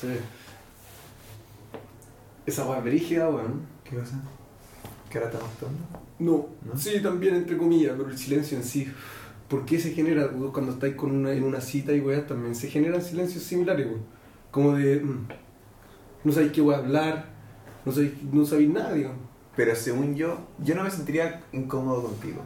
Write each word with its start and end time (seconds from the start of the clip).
Sí. 0.00 0.08
Esa 2.46 2.64
weá 2.66 2.80
brígida, 2.80 3.28
weón. 3.28 3.66
¿Qué 3.84 3.96
pasa? 3.96 4.20
¿Qué 5.10 5.18
ahora 5.18 5.30
estamos 5.30 5.54
tomando? 5.56 5.84
No, 6.18 6.46
¿No? 6.64 6.78
sí, 6.78 7.00
también 7.00 7.36
entre 7.36 7.56
comillas, 7.56 7.94
pero 7.96 8.08
el 8.08 8.18
silencio 8.18 8.56
en 8.58 8.64
sí. 8.64 8.90
¿Por 9.48 9.64
qué 9.64 9.78
se 9.78 9.92
genera 9.92 10.28
cuando 10.52 10.72
estáis 10.72 10.94
con 10.94 11.10
una, 11.10 11.32
en 11.32 11.42
una 11.42 11.60
cita 11.60 11.92
y 11.92 12.00
weá 12.00 12.26
también? 12.26 12.54
Se 12.54 12.68
generan 12.68 13.02
silencios 13.02 13.42
similares, 13.44 13.86
weón. 13.86 14.02
Como 14.50 14.74
de. 14.74 15.00
mm, 15.00 15.28
no 16.24 16.32
sabéis 16.32 16.52
qué 16.52 16.60
voy 16.60 16.74
a 16.74 16.78
hablar, 16.78 17.26
no 17.84 17.92
sabéis, 17.92 18.12
no 18.32 18.44
sabéis 18.44 18.70
nada, 18.70 18.92
digamos. 18.92 19.18
Pero 19.56 19.74
según 19.74 20.14
yo, 20.14 20.38
yo 20.58 20.74
no 20.74 20.84
me 20.84 20.90
sentiría 20.90 21.42
incómodo 21.52 22.02
contigo. 22.04 22.42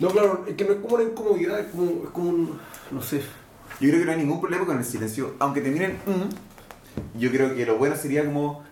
No, 0.00 0.08
claro, 0.08 0.44
es 0.48 0.54
que 0.54 0.64
no 0.64 0.72
es 0.72 0.80
como 0.80 0.96
una 0.96 1.04
incomodidad, 1.04 1.60
es 1.60 1.66
como, 1.66 2.04
es 2.04 2.10
como 2.10 2.28
un. 2.30 2.58
No 2.90 3.00
sé. 3.00 3.20
Yo 3.80 3.88
creo 3.88 4.00
que 4.00 4.06
no 4.06 4.12
hay 4.12 4.18
ningún 4.18 4.40
problema 4.40 4.66
con 4.66 4.78
el 4.78 4.84
silencio. 4.84 5.34
Aunque 5.38 5.60
te 5.60 5.70
miren, 5.70 5.92
mm, 6.06 6.45
yo 7.18 7.30
creo 7.30 7.54
que 7.54 7.66
lo 7.66 7.76
bueno 7.78 7.96
sería 7.96 8.24
como 8.24 8.62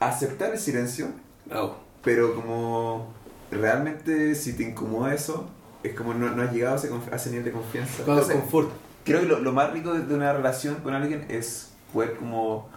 aceptar 0.00 0.52
el 0.52 0.58
silencio, 0.58 1.08
No. 1.46 1.74
pero 2.02 2.34
como 2.34 3.08
realmente 3.50 4.34
si 4.34 4.54
te 4.54 4.62
incomoda 4.64 5.14
eso, 5.14 5.48
es 5.82 5.94
como 5.94 6.14
no, 6.14 6.30
no 6.30 6.42
has 6.42 6.52
llegado 6.52 6.74
a 6.74 6.78
ese, 6.78 6.90
a 7.12 7.16
ese 7.16 7.30
nivel 7.30 7.44
de 7.46 7.52
confianza. 7.52 8.04
Claro, 8.04 8.20
Entonces, 8.20 8.40
confort. 8.40 8.70
creo 9.04 9.20
que 9.20 9.26
lo, 9.26 9.40
lo 9.40 9.52
más 9.52 9.72
rico 9.72 9.92
de, 9.94 10.00
de 10.06 10.14
una 10.14 10.32
relación 10.32 10.76
con 10.76 10.94
alguien 10.94 11.26
es 11.28 11.72
poder 11.92 12.16
como 12.16 12.68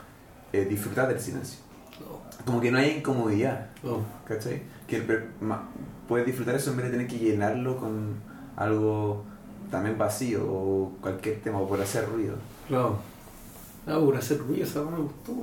eh, 0.52 0.66
disfrutar 0.66 1.07
del 1.07 1.20
silencio. 1.20 1.59
Como 2.45 2.59
que 2.59 2.71
no 2.71 2.77
haya 2.77 2.90
incomodidad. 2.98 3.68
No. 3.84 3.99
¿Cachai? 4.27 4.63
Que 4.88 4.98
el 4.98 5.30
ma- 5.40 5.70
puedes 6.07 6.26
disfrutar 6.26 6.55
eso 6.55 6.71
en 6.71 6.77
vez 6.77 6.85
de 6.88 6.91
tener 6.91 7.07
que 7.07 7.18
llenarlo 7.18 7.77
con 7.77 8.16
algo 8.57 9.23
también 9.71 9.98
vacío 9.98 10.43
o 10.45 10.98
cualquier 11.02 11.41
tema 11.41 11.59
o 11.59 11.68
por 11.68 11.80
hacer 11.80 12.07
ruido. 12.09 12.35
Claro. 12.68 12.98
Ah, 13.87 13.99
por 13.99 14.15
hacer 14.15 14.37
ruido, 14.39 14.63
esa 14.63 14.81
me 14.83 14.97
gustó. 14.97 15.33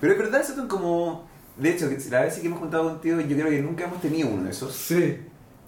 Pero 0.00 0.12
es 0.12 0.18
verdad, 0.18 0.40
es 0.40 0.50
como. 0.68 1.26
De 1.56 1.70
hecho, 1.70 1.88
la 2.10 2.20
vez 2.22 2.38
que 2.38 2.46
hemos 2.46 2.58
juntado 2.58 2.84
contigo, 2.90 3.18
yo 3.20 3.36
creo 3.36 3.48
que 3.50 3.62
nunca 3.62 3.84
hemos 3.84 4.00
tenido 4.00 4.28
uno 4.28 4.44
de 4.44 4.50
esos. 4.50 4.72
Sí. 4.74 5.18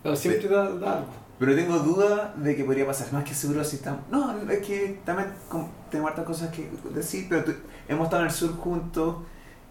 Claro, 0.02 0.16
siempre 0.16 0.48
da, 0.48 0.68
da 0.74 0.98
algo. 0.98 1.08
Pero 1.38 1.54
tengo 1.54 1.78
duda 1.78 2.34
de 2.36 2.54
que 2.56 2.64
podría 2.64 2.86
pasar. 2.86 3.12
Más 3.12 3.24
que 3.24 3.32
seguro 3.34 3.64
si 3.64 3.76
estamos. 3.76 4.00
No, 4.10 4.36
es 4.50 4.58
que 4.66 5.00
también 5.04 5.28
tengo 5.90 6.06
hartas 6.08 6.24
cosas 6.24 6.50
que 6.50 6.68
decir, 6.94 7.26
pero 7.28 7.44
tú- 7.44 7.54
hemos 7.88 8.04
estado 8.04 8.22
en 8.22 8.28
el 8.28 8.34
sur 8.34 8.54
juntos 8.56 9.16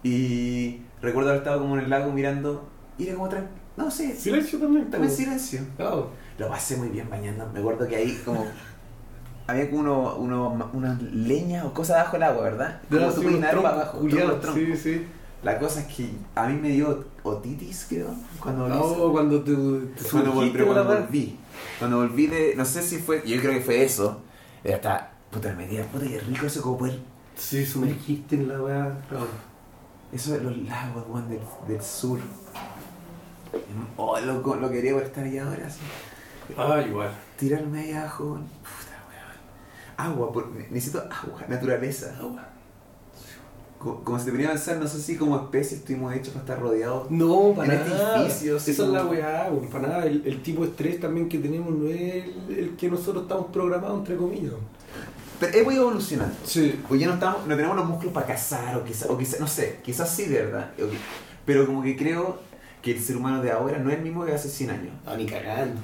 y 0.02 0.80
recuerdo 1.02 1.30
haber 1.30 1.42
estado 1.42 1.60
como 1.60 1.76
en 1.76 1.84
el 1.84 1.90
lago 1.90 2.12
mirando 2.12 2.68
y 2.98 3.06
era 3.06 3.14
como 3.14 3.28
tran- 3.28 3.48
No 3.76 3.90
sé, 3.90 4.16
Silencio 4.16 4.58
también. 4.58 4.90
también 4.90 5.12
silencio. 5.12 5.60
Claro. 5.76 6.10
Lo 6.38 6.48
pasé 6.48 6.76
muy 6.76 6.88
bien 6.88 7.08
bañando. 7.08 7.48
Me 7.52 7.60
acuerdo 7.60 7.86
que 7.86 7.96
ahí 7.96 8.20
como. 8.24 8.44
Había 9.48 9.68
como 9.70 9.80
uno, 9.80 10.16
uno, 10.16 10.70
una 10.74 10.98
leña 11.12 11.64
o 11.64 11.72
cosas 11.72 11.96
abajo 11.96 12.12
del 12.12 12.22
agua, 12.24 12.42
¿verdad? 12.44 12.80
Como 12.88 13.06
tú 13.08 13.20
sí, 13.20 13.22
puedes 13.22 13.40
nadar 13.40 13.62
para 13.62 13.74
abajo. 13.74 13.98
Sí, 14.54 14.76
sí. 14.76 15.06
La 15.42 15.58
cosa 15.58 15.80
es 15.80 15.86
que 15.86 16.10
a 16.34 16.46
mí 16.48 16.60
me 16.60 16.68
dio 16.68 17.04
otitis, 17.22 17.86
creo, 17.88 18.08
cuando 18.40 18.68
lo 18.68 18.74
hice. 18.74 18.98
No, 18.98 19.12
cuando 19.12 19.40
te, 19.42 19.52
te 19.52 19.56
Cuando, 19.56 19.72
vol- 19.72 20.00
sumergiste 20.00 20.52
pero 20.52 20.66
cuando 20.66 20.84
volví. 20.84 21.38
Cuando 21.78 21.96
volví 21.98 22.26
de. 22.26 22.54
No 22.56 22.64
sé 22.64 22.82
si 22.82 22.98
fue. 22.98 23.22
Yo 23.26 23.40
creo 23.40 23.52
que 23.52 23.60
fue 23.60 23.82
eso. 23.84 24.20
Era 24.62 24.76
hasta. 24.76 25.10
Puta, 25.30 25.54
me 25.54 25.66
puta, 25.84 26.06
qué 26.06 26.20
rico 26.20 26.46
eso, 26.46 26.60
como 26.60 26.78
poder. 26.78 26.98
Sí, 27.36 27.64
sumergiste 27.64 28.34
en 28.36 28.48
la 28.48 28.60
weá. 28.60 28.98
Eso 30.12 30.32
de 30.32 30.40
los 30.40 30.56
lagos, 30.58 31.04
weón, 31.08 31.28
del, 31.28 31.40
del 31.68 31.82
sur. 31.82 32.18
Oh, 33.96 34.18
loco, 34.20 34.56
lo 34.56 34.70
quería 34.70 34.92
por 34.94 35.02
estar 35.04 35.24
allá 35.24 35.46
ahora, 35.46 35.66
así. 35.66 35.80
Ah, 36.56 36.82
igual. 36.86 37.10
Tirarme 37.38 37.80
ahí 37.80 37.92
abajo. 37.92 38.40
Agua, 39.98 40.32
por- 40.32 40.48
necesito 40.70 40.98
agua, 41.00 41.42
naturaleza. 41.48 42.16
Agua. 42.18 42.44
Co- 43.78 44.02
Como, 44.02 44.18
se 44.18 44.24
te 44.26 44.30
venía 44.32 44.48
a 44.48 44.52
pensar, 44.52 44.76
no 44.78 44.86
sé 44.88 44.98
si 45.00 45.16
como 45.16 45.36
especie 45.36 45.76
estuvimos 45.76 46.12
hechos 46.14 46.28
para 46.30 46.40
estar 46.40 46.60
rodeados. 46.60 47.10
No, 47.10 47.52
para 47.54 47.74
En 47.74 47.80
este 47.80 47.90
nada. 47.94 48.20
edificio, 48.22 48.56
así 48.56 48.70
Esa 48.70 48.82
es 48.84 48.88
la 48.88 48.98
como- 49.00 49.10
weá, 49.12 49.50
para 49.70 49.88
nada. 49.88 50.04
El, 50.06 50.26
el 50.26 50.42
tipo 50.42 50.62
de 50.62 50.68
estrés 50.70 50.98
también 51.00 51.28
que 51.28 51.38
tenemos 51.38 51.70
no 51.74 51.88
es 51.88 52.00
el, 52.00 52.34
el 52.58 52.76
que 52.76 52.88
nosotros 52.90 53.24
estamos 53.24 53.46
programados, 53.52 53.98
entre 53.98 54.16
comillas. 54.16 54.54
Pero 55.40 55.56
hemos 55.58 55.74
ido 55.74 55.82
evolucionando. 55.84 56.34
Sí. 56.44 56.80
Pues 56.88 57.00
ya 57.00 57.06
no, 57.06 57.14
estamos, 57.14 57.46
no 57.46 57.54
tenemos 57.56 57.76
los 57.76 57.86
músculos 57.86 58.12
para 58.12 58.26
cazar, 58.26 58.76
o 58.76 58.84
quizás, 58.84 59.08
o 59.10 59.16
quizá, 59.18 59.36
no 59.38 59.46
sé, 59.46 59.78
quizás 59.84 60.10
sí, 60.10 60.24
de 60.26 60.42
verdad. 60.44 60.70
Pero 61.44 61.64
como 61.66 61.82
que 61.82 61.96
creo 61.96 62.38
que 62.82 62.92
el 62.92 63.00
ser 63.00 63.16
humano 63.16 63.40
de 63.42 63.52
ahora 63.52 63.78
no 63.78 63.90
es 63.90 63.96
el 63.98 64.02
mismo 64.02 64.24
que 64.24 64.32
hace 64.32 64.48
100 64.48 64.70
años. 64.70 64.92
Ah, 65.06 65.14
ni 65.16 65.26
cagando. 65.26 65.80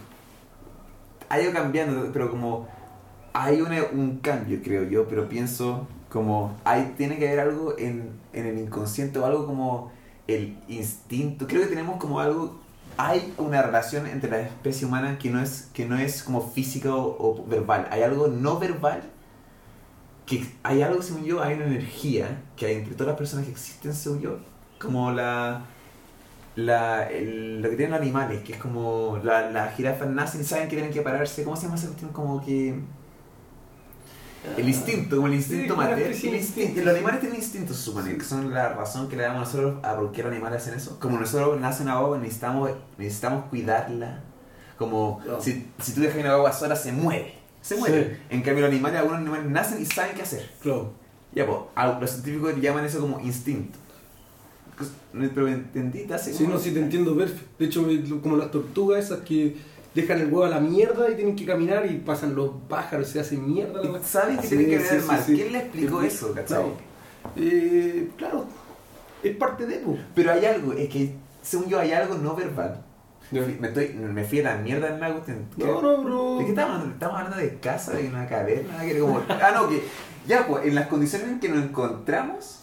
Ha 1.28 1.40
ido 1.40 1.52
cambiando, 1.52 2.10
pero 2.12 2.30
como 2.30 2.68
hay 3.34 3.62
una- 3.62 3.84
un 3.92 4.18
cambio, 4.20 4.60
creo 4.64 4.84
yo, 4.84 5.08
pero 5.08 5.28
pienso 5.28 5.88
como 6.10 6.56
hay, 6.64 6.94
tiene 6.98 7.18
que 7.18 7.28
haber 7.28 7.40
algo 7.40 7.76
en, 7.78 8.20
en 8.34 8.46
el 8.46 8.58
inconsciente 8.60 9.18
o 9.20 9.26
algo 9.26 9.46
como 9.46 9.92
el 10.28 10.58
instinto. 10.68 11.46
Creo 11.48 11.62
que 11.62 11.68
tenemos 11.68 11.98
como 11.98 12.20
algo, 12.20 12.60
hay 12.98 13.34
una 13.38 13.62
relación 13.62 14.06
entre 14.08 14.30
la 14.30 14.40
especie 14.42 14.86
humana 14.86 15.18
que 15.18 15.30
no 15.30 15.40
es, 15.42 15.70
que 15.74 15.86
no 15.86 15.98
es 15.98 16.22
como 16.24 16.40
física 16.50 16.94
o, 16.94 17.44
verbal. 17.48 17.88
Hay 17.92 18.02
algo 18.02 18.28
no 18.28 18.58
verbal 18.60 19.02
que 20.26 20.44
hay 20.62 20.82
algo, 20.82 21.02
según 21.02 21.24
yo, 21.24 21.42
hay 21.42 21.54
una 21.54 21.66
energía 21.66 22.42
que 22.56 22.66
hay 22.66 22.76
entre 22.76 22.94
todas 22.94 23.08
las 23.08 23.18
personas 23.18 23.44
que 23.46 23.52
existen, 23.52 23.94
según 23.94 24.20
yo, 24.20 24.38
como 24.80 25.10
la, 25.12 25.66
la 26.56 27.08
lo 27.10 27.70
que 27.70 27.76
tienen 27.76 27.92
los 27.92 28.00
animales, 28.00 28.42
que 28.44 28.54
es 28.54 28.58
como 28.58 29.18
la- 29.24 29.50
las 29.50 29.74
jirafas 29.76 30.08
nacen 30.10 30.44
saben 30.44 30.68
que 30.68 30.76
tienen 30.76 30.92
que 30.92 31.02
pararse, 31.02 31.44
¿cómo 31.44 31.56
se 31.56 31.64
llama 31.64 31.76
esa 31.76 31.88
cuestión? 31.88 32.12
Como 32.12 32.44
que... 32.44 32.80
El 34.56 34.68
instinto, 34.68 35.16
como 35.16 35.28
el 35.28 35.34
instinto 35.34 35.74
Sí, 35.74 35.80
sí, 35.96 36.02
el 36.02 36.14
sí, 36.14 36.28
instinto. 36.28 36.74
sí. 36.80 36.84
Los 36.84 36.94
animales 36.94 37.20
tienen 37.20 37.38
instintos, 37.38 37.76
se 37.76 37.82
supone, 37.84 38.16
que 38.16 38.24
son 38.24 38.52
la 38.52 38.68
razón 38.74 39.08
que 39.08 39.16
le 39.16 39.22
damos 39.22 39.40
nosotros 39.40 39.82
a 39.84 39.96
por 39.96 40.12
qué 40.12 40.22
los 40.22 40.30
animales 40.32 40.62
hacen 40.62 40.74
eso. 40.74 40.98
Como 41.00 41.18
nosotros 41.18 41.60
nace 41.60 41.82
una 41.82 41.98
guagua, 41.98 42.18
necesitamos, 42.18 42.70
necesitamos 42.98 43.46
cuidarla. 43.46 44.20
Como 44.78 45.20
No. 45.26 45.40
si, 45.40 45.66
si 45.80 45.92
tú 45.92 46.00
dejas 46.02 46.18
una 46.20 46.30
guagua 46.34 46.52
sola, 46.52 46.76
se 46.76 46.92
muere. 46.92 47.34
Se 47.62 47.76
muere. 47.76 48.16
Sí. 48.16 48.20
En 48.30 48.42
cambio, 48.42 48.62
los 48.64 48.72
animales, 48.72 48.98
algunos 49.00 49.20
animales 49.20 49.46
nacen 49.50 49.80
y 49.80 49.86
saben 49.86 50.14
qué 50.14 50.22
hacer. 50.22 50.50
Claro. 50.60 50.92
Ya, 51.32 51.46
pues, 51.46 51.58
los 52.00 52.10
científicos 52.10 52.54
llaman 52.60 52.84
eso 52.84 53.00
como 53.00 53.18
instinto. 53.20 53.78
Pues, 54.76 54.90
Pero 55.34 55.48
entendí, 55.48 56.00
te 56.04 56.14
hace 56.14 56.32
Sí, 56.34 56.46
no, 56.46 56.58
sí 56.58 56.72
te 56.72 56.80
entiendo 56.80 57.16
perfecto. 57.16 57.44
De 57.58 57.66
hecho, 57.66 57.86
como 58.22 58.36
las 58.36 58.50
tortugas 58.50 59.04
esas 59.04 59.20
que 59.20 59.56
dejan 59.94 60.20
el 60.20 60.26
huevo 60.26 60.44
a 60.44 60.48
la 60.48 60.60
mierda 60.60 61.08
y 61.10 61.14
tienen 61.14 61.36
que 61.36 61.46
caminar 61.46 61.86
y 61.86 61.98
pasan 61.98 62.34
los 62.34 62.50
pájaros 62.68 63.08
y 63.08 63.12
se 63.12 63.20
hacen 63.20 63.46
mierda. 63.46 63.82
la 63.82 64.02
saben 64.02 64.36
que 64.38 64.42
Sí, 64.42 64.48
tienen 64.56 64.66
que 64.70 64.78
ver 64.78 65.00
sí, 65.00 65.06
mal. 65.06 65.22
sí. 65.24 65.34
¿Quién 65.36 65.52
le 65.52 65.58
explicó 65.58 66.02
eso, 66.02 66.32
cachai? 66.32 66.46
Claro. 66.58 66.72
Eh, 67.36 68.08
claro, 68.16 68.44
es 69.22 69.36
parte 69.36 69.66
de 69.66 69.76
eso. 69.76 69.96
Pero 70.14 70.32
hay 70.32 70.44
algo, 70.44 70.72
es 70.72 70.88
que 70.88 71.14
según 71.42 71.68
yo 71.68 71.78
hay 71.78 71.92
algo 71.92 72.14
no 72.16 72.34
verbal. 72.34 72.82
Me, 73.30 73.40
estoy, 73.68 73.88
me 73.94 74.22
fui 74.24 74.40
a 74.40 74.44
la 74.44 74.56
mierda 74.56 74.88
en 74.90 75.00
la 75.00 75.10
cuestión. 75.12 75.46
No, 75.56 75.80
no, 75.80 76.02
bro. 76.02 76.38
¿De 76.38 76.44
qué 76.44 76.50
estamos 76.50 76.72
hablando? 76.74 76.92
Estamos 76.94 77.16
hablando 77.16 77.36
de 77.38 77.58
casa, 77.58 77.92
de 77.94 78.06
una 78.08 78.28
caverna, 78.28 78.80
que 78.84 78.98
como... 78.98 79.22
Ah, 79.28 79.50
no, 79.54 79.68
que... 79.68 79.82
Ya, 80.28 80.46
pues, 80.46 80.66
en 80.66 80.74
las 80.74 80.86
condiciones 80.88 81.28
en 81.28 81.40
que 81.40 81.48
nos 81.48 81.64
encontramos, 81.64 82.60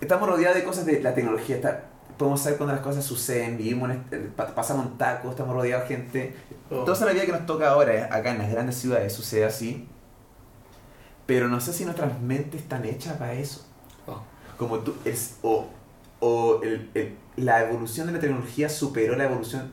estamos 0.00 0.28
rodeados 0.28 0.56
de 0.56 0.64
cosas 0.64 0.86
de 0.86 1.00
la 1.00 1.14
tecnología. 1.14 1.56
Está, 1.56 1.84
podemos 2.16 2.40
saber 2.40 2.58
cuando 2.58 2.74
las 2.74 2.82
cosas 2.82 3.04
suceden, 3.04 3.56
vivimos 3.58 3.90
en 3.90 3.96
este- 3.98 4.18
pa- 4.18 4.54
pasamos 4.54 4.96
tacos, 4.98 5.30
estamos 5.30 5.54
rodeados 5.54 5.88
de 5.88 5.94
gente. 5.96 6.36
Oh. 6.70 6.84
Toda 6.84 7.06
la 7.06 7.12
vida 7.12 7.26
que 7.26 7.32
nos 7.32 7.46
toca 7.46 7.70
ahora, 7.70 8.08
acá 8.10 8.30
en 8.32 8.38
las 8.38 8.50
grandes 8.50 8.76
ciudades, 8.76 9.12
sucede 9.12 9.44
así. 9.44 9.88
Pero 11.26 11.48
no 11.48 11.60
sé 11.60 11.72
si 11.72 11.84
nuestras 11.84 12.20
mentes 12.20 12.62
están 12.62 12.84
hechas 12.84 13.16
para 13.16 13.32
eso. 13.34 13.64
Oh. 14.06 14.20
Como 14.58 14.78
tú, 14.80 14.94
es, 15.04 15.36
o, 15.42 15.66
o 16.20 16.60
el- 16.62 16.90
el- 16.94 17.16
la 17.36 17.62
evolución 17.62 18.06
de 18.08 18.12
la 18.14 18.20
tecnología 18.20 18.68
superó 18.68 19.16
la 19.16 19.24
evolución 19.24 19.72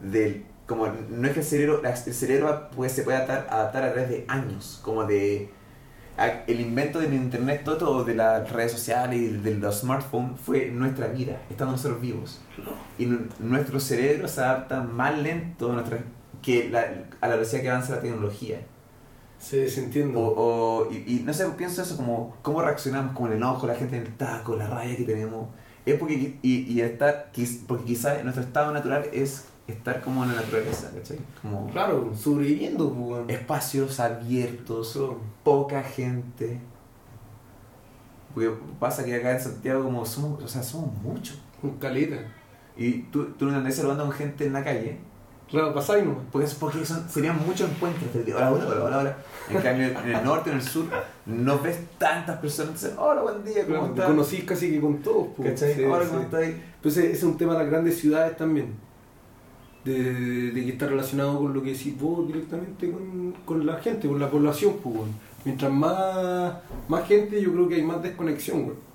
del... 0.00 0.46
Como 0.66 0.86
no 0.86 1.26
es 1.26 1.34
que 1.34 1.40
el 1.40 1.46
cerebro, 1.46 1.82
el 1.84 1.96
cerebro 2.14 2.68
pues, 2.74 2.92
se 2.92 3.02
puede 3.02 3.16
adaptar, 3.18 3.46
adaptar 3.50 3.82
a 3.84 3.92
través 3.92 4.08
de 4.10 4.24
años, 4.28 4.80
como 4.82 5.04
de... 5.04 5.50
El 6.46 6.60
invento 6.60 6.98
del 7.00 7.14
internet, 7.14 7.62
todo, 7.64 7.76
todo 7.78 8.04
de 8.04 8.14
las 8.14 8.50
redes 8.52 8.72
sociales 8.72 9.18
y 9.18 9.28
de 9.28 9.54
los 9.54 9.80
smartphones 9.80 10.38
fue 10.40 10.66
nuestra 10.70 11.08
vida, 11.08 11.40
estando 11.50 11.72
nosotros 11.72 12.00
vivos. 12.00 12.40
Y 12.98 13.06
nu- 13.06 13.26
nuestro 13.40 13.80
cerebro 13.80 14.28
se 14.28 14.40
adapta 14.40 14.82
más 14.82 15.18
lento 15.18 15.70
a, 15.70 15.74
nuestra- 15.74 16.04
que 16.42 16.68
la- 16.68 16.86
a 17.20 17.28
la 17.28 17.34
velocidad 17.36 17.62
que 17.62 17.70
avanza 17.70 17.94
la 17.96 18.00
tecnología. 18.02 18.60
Sí, 19.38 19.68
se 19.68 19.84
entiende. 19.84 20.16
O, 20.18 20.22
o- 20.22 20.92
y, 20.92 20.96
y 21.16 21.22
no 21.24 21.32
sé, 21.32 21.46
pienso 21.56 21.82
eso 21.82 21.96
como 21.96 22.36
cómo 22.42 22.62
reaccionamos 22.62 23.16
con 23.16 23.28
el 23.32 23.38
enojo, 23.38 23.66
la 23.66 23.74
gente 23.74 23.96
en 23.96 24.02
el 24.06 24.14
taco, 24.16 24.54
la 24.54 24.68
rabia 24.68 24.96
que 24.96 25.04
tenemos. 25.04 25.48
Es 25.84 25.98
porque, 25.98 26.14
y, 26.14 26.38
y 26.42 26.80
quiz- 27.34 27.64
porque 27.66 27.84
quizás 27.84 28.22
nuestro 28.22 28.44
estado 28.44 28.72
natural 28.72 29.06
es 29.12 29.46
estar 29.72 30.00
como 30.02 30.22
en 30.24 30.30
la 30.34 30.40
naturaleza, 30.42 30.90
¿cachai? 30.94 31.18
Como 31.40 31.68
Claro, 31.70 32.12
sobreviviendo, 32.14 32.88
pues, 32.92 33.00
weón. 33.10 33.30
espacios 33.30 33.98
abiertos, 34.00 34.90
Eso. 34.90 35.18
poca 35.44 35.82
gente. 35.82 36.58
Porque 38.34 38.50
pasa 38.80 39.04
que 39.04 39.14
acá 39.14 39.32
en 39.32 39.40
Santiago 39.40 39.84
como 39.84 40.06
somos, 40.06 40.42
o 40.42 40.48
sea, 40.48 40.62
somos 40.62 40.90
muchos. 41.02 41.38
Caleta. 41.78 42.16
Y 42.76 43.02
tú, 43.04 43.26
tú 43.38 43.44
no 43.46 43.56
andás 43.56 43.74
saludando 43.76 44.04
con 44.04 44.12
gente 44.12 44.46
en 44.46 44.54
la 44.54 44.64
calle 44.64 44.98
Claro, 45.48 45.74
pasáis 45.74 46.02
nomás. 46.02 46.22
Porque, 46.32 46.48
porque 46.58 46.82
son, 46.86 47.06
serían 47.10 47.36
muchos 47.46 47.70
encuentros. 47.70 48.08
Hola, 48.34 48.50
hola, 48.52 48.64
hola, 48.68 48.84
hola, 48.84 48.98
hola. 49.00 49.16
En 49.50 49.60
cambio, 49.60 49.86
en 49.88 50.08
el 50.16 50.24
norte, 50.24 50.48
en 50.50 50.56
el 50.56 50.62
sur, 50.62 50.86
no 51.26 51.58
ves 51.58 51.78
tantas 51.98 52.38
personas. 52.38 52.70
Entonces, 52.72 52.94
hola, 52.98 53.20
buen 53.20 53.44
día, 53.44 53.64
¿cómo 53.66 53.68
Claro, 53.68 53.84
te 53.84 53.90
estás? 53.92 54.06
conocís 54.06 54.44
casi 54.44 54.70
que 54.70 54.80
con 54.80 55.02
todos. 55.02 55.26
po. 55.36 55.42
¿Cachai? 55.42 55.74
Sí, 55.74 55.84
Hola, 55.84 56.04
sí. 56.04 56.08
¿cómo 56.10 56.22
estás? 56.22 56.42
Entonces, 56.42 57.04
ese 57.04 57.12
es 57.12 57.22
un 57.24 57.36
tema 57.36 57.52
de 57.52 57.58
las 57.58 57.68
grandes 57.68 57.98
ciudades 57.98 58.34
también. 58.38 58.74
De, 59.84 60.50
de 60.52 60.64
que 60.64 60.70
está 60.70 60.86
relacionado 60.86 61.40
con 61.40 61.52
lo 61.52 61.60
que 61.62 61.72
decís 61.72 61.98
vos 62.00 62.24
directamente 62.26 62.88
con, 62.92 63.34
con 63.44 63.66
la 63.66 63.78
gente, 63.78 64.06
con 64.08 64.20
la 64.20 64.30
población. 64.30 64.74
Pues. 64.82 64.94
Mientras 65.44 65.72
más, 65.72 66.54
más 66.88 67.08
gente, 67.08 67.42
yo 67.42 67.52
creo 67.52 67.68
que 67.68 67.74
hay 67.76 67.82
más 67.82 68.00
desconexión. 68.02 68.58
weón. 68.60 68.92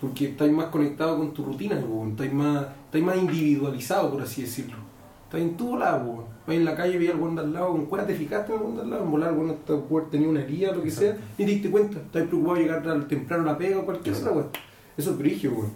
Porque 0.00 0.26
estáis 0.26 0.52
más 0.52 0.66
conectado 0.66 1.16
con 1.18 1.32
tu 1.32 1.44
rutina, 1.44 1.76
pues, 1.76 1.88
weón. 1.88 2.10
estáis 2.10 2.32
más, 2.32 2.66
estáis 2.86 3.04
más 3.04 3.16
individualizado, 3.16 4.10
por 4.10 4.22
así 4.22 4.42
decirlo. 4.42 4.76
Estáis 5.24 5.44
en 5.44 5.56
todo 5.56 5.76
lado. 5.78 6.24
Vais 6.46 6.58
en 6.58 6.64
la 6.64 6.74
calle, 6.74 6.98
veis 6.98 7.10
al 7.10 7.34
de 7.36 7.40
al 7.42 7.52
lado, 7.52 7.72
con 7.72 7.86
cuál 7.86 8.06
te 8.06 8.14
fijaste 8.14 8.54
en 8.54 8.62
el 8.62 8.74
de 8.76 8.80
al 8.82 8.90
lado, 8.90 9.04
en 9.04 9.10
volar, 9.10 9.32
weón 9.34 9.50
hasta 9.50 9.76
poder 9.82 10.08
tenía 10.10 10.28
una 10.28 10.40
herida, 10.40 10.72
lo 10.72 10.82
que 10.82 10.90
sea, 10.90 11.10
Exacto. 11.10 11.32
y 11.42 11.44
te 11.44 11.50
diste 11.52 11.70
cuenta. 11.70 11.98
Estáis 11.98 12.26
preocupado 12.26 12.56
de 12.56 12.62
llegar 12.62 12.88
al- 12.88 13.06
temprano 13.06 13.42
a 13.44 13.52
la 13.52 13.58
pega 13.58 13.78
o 13.78 13.84
cualquier 13.84 14.16
otra, 14.16 14.32
weón. 14.32 14.48
Eso 14.96 15.10
es 15.12 15.18
brigio, 15.18 15.52
weón. 15.52 15.72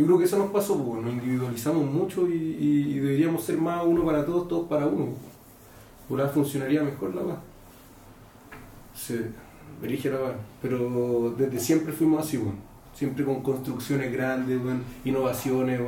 Yo 0.00 0.06
creo 0.06 0.18
que 0.18 0.24
eso 0.24 0.38
nos 0.38 0.50
pasó, 0.50 0.82
pues, 0.82 1.02
nos 1.02 1.12
individualizamos 1.12 1.84
mucho 1.84 2.26
y, 2.26 2.98
deberíamos 2.98 3.44
ser 3.44 3.58
más 3.58 3.84
uno 3.84 4.02
para 4.02 4.24
todos, 4.24 4.48
todos 4.48 4.66
para 4.66 4.86
uno. 4.86 5.08
Por 6.08 6.18
ahí 6.22 6.28
funcionaría 6.32 6.82
mejor 6.82 7.14
la 7.14 7.20
weá. 7.20 7.36
Sí, 8.94 9.20
brigia 9.82 10.12
la 10.12 10.20
weá. 10.20 10.34
Pero 10.62 11.34
desde 11.36 11.60
siempre 11.60 11.92
fuimos 11.92 12.26
así, 12.26 12.38
weón. 12.38 12.56
Siempre 12.94 13.26
con 13.26 13.42
construcciones 13.42 14.10
grandes, 14.10 14.58
weón, 14.64 14.82
innovaciones. 15.04 15.78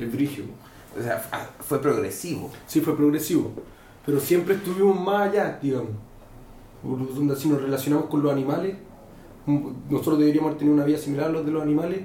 El 0.00 0.08
brigio. 0.08 0.46
O 0.98 1.00
sea, 1.00 1.22
ah, 1.30 1.46
fue 1.60 1.80
progresivo. 1.80 2.50
Sí, 2.66 2.80
fue 2.80 2.96
progresivo. 2.96 3.52
Pero 4.04 4.18
siempre 4.18 4.56
estuvimos 4.56 4.98
más 5.00 5.28
allá, 5.28 5.56
digamos. 5.62 5.92
Donde 6.82 7.36
si 7.36 7.48
nos 7.48 7.62
relacionamos 7.62 8.08
con 8.08 8.24
los 8.24 8.32
animales, 8.32 8.74
nosotros 9.88 10.18
deberíamos 10.18 10.58
tener 10.58 10.74
una 10.74 10.84
vida 10.84 10.98
similar 10.98 11.26
a 11.28 11.32
los 11.32 11.46
de 11.46 11.52
los 11.52 11.62
animales 11.62 12.00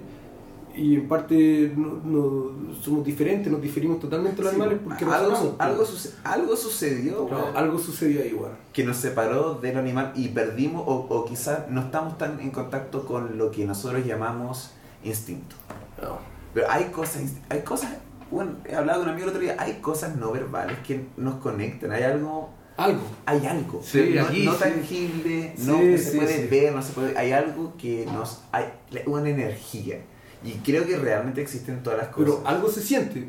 y 0.75 0.95
en 0.95 1.07
parte 1.07 1.71
no, 1.75 2.01
no- 2.03 2.73
somos 2.81 3.05
diferentes, 3.05 3.51
nos 3.51 3.61
diferimos 3.61 3.99
totalmente 3.99 4.37
de 4.37 4.43
los 4.43 4.53
Sí, 4.53 4.59
animales 4.59 4.81
porque 4.83 5.05
algo, 5.05 5.29
razonamos, 5.31 5.55
algo, 5.59 5.85
suce- 5.85 6.13
algo 6.23 6.55
sucedió 6.55 7.27
Claro, 7.27 7.43
weón, 7.45 7.57
algo 7.57 7.79
sucedió 7.79 8.21
ahí, 8.21 8.33
weón. 8.33 8.51
que 8.73 8.83
nos 8.83 8.97
separó 8.97 9.55
del 9.55 9.77
animal 9.77 10.11
y 10.15 10.27
perdimos, 10.29 10.83
o, 10.85 10.93
o 11.09 11.25
quizás 11.25 11.69
no 11.69 11.81
estamos 11.81 12.17
tan 12.17 12.39
en 12.39 12.51
contacto 12.51 13.05
con 13.05 13.37
lo 13.37 13.51
que 13.51 13.65
nosotros 13.65 14.05
llamamos 14.05 14.71
instinto. 15.03 15.55
No. 16.01 16.17
Pero 16.53 16.69
hay 16.69 16.85
cosas, 16.85 17.23
hay 17.49 17.61
cosas, 17.61 17.91
bueno, 18.31 18.51
he 18.65 18.75
hablado 18.75 18.99
con 19.01 19.09
un 19.09 19.13
amigo 19.13 19.25
el 19.25 19.29
otro 19.29 19.41
día, 19.41 19.55
hay 19.59 19.73
cosas 19.81 20.15
no 20.15 20.31
verbales 20.31 20.77
que 20.85 21.05
nos 21.17 21.35
conectan, 21.35 21.91
hay 21.91 22.03
algo, 22.03 22.49
Algo. 22.77 23.01
hay 23.25 23.45
algo, 23.45 23.81
Sí, 23.83 24.13
no, 24.15 24.21
aquí 24.25 24.43
no 24.45 24.53
sí. 24.53 24.59
tangible, 24.59 25.53
no 25.59 25.77
Sí, 25.79 25.97
se 25.97 26.17
puede 26.17 26.41
sí. 26.43 26.47
ver, 26.49 26.73
no 26.73 26.81
se 26.81 26.93
puede, 26.93 27.17
hay 27.17 27.31
algo 27.31 27.73
que 27.77 28.05
nos, 28.11 28.41
hay 28.51 28.65
una 29.05 29.29
energía. 29.29 29.99
Y 30.45 30.51
creo 30.63 30.85
que 30.85 30.97
realmente 30.97 31.41
existen 31.41 31.81
todas 31.83 31.97
las 31.99 32.07
cosas. 32.09 32.35
Pero 32.35 32.47
algo 32.47 32.69
se 32.69 32.81
siente. 32.81 33.27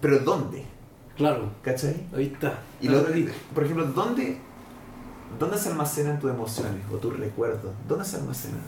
Pero 0.00 0.18
¿dónde? 0.20 0.64
Claro. 1.16 1.50
¿Cachai? 1.62 2.06
Ahí 2.14 2.26
está. 2.34 2.58
Y 2.80 2.88
lo, 2.88 3.02
por 3.54 3.64
ejemplo, 3.64 3.86
¿dónde, 3.86 4.36
¿dónde 5.38 5.56
se 5.56 5.68
almacenan 5.70 6.18
tus 6.20 6.30
emociones 6.30 6.82
o 6.92 6.96
tus 6.96 7.16
recuerdos? 7.18 7.72
¿Dónde 7.88 8.04
se 8.04 8.16
almacenan? 8.16 8.60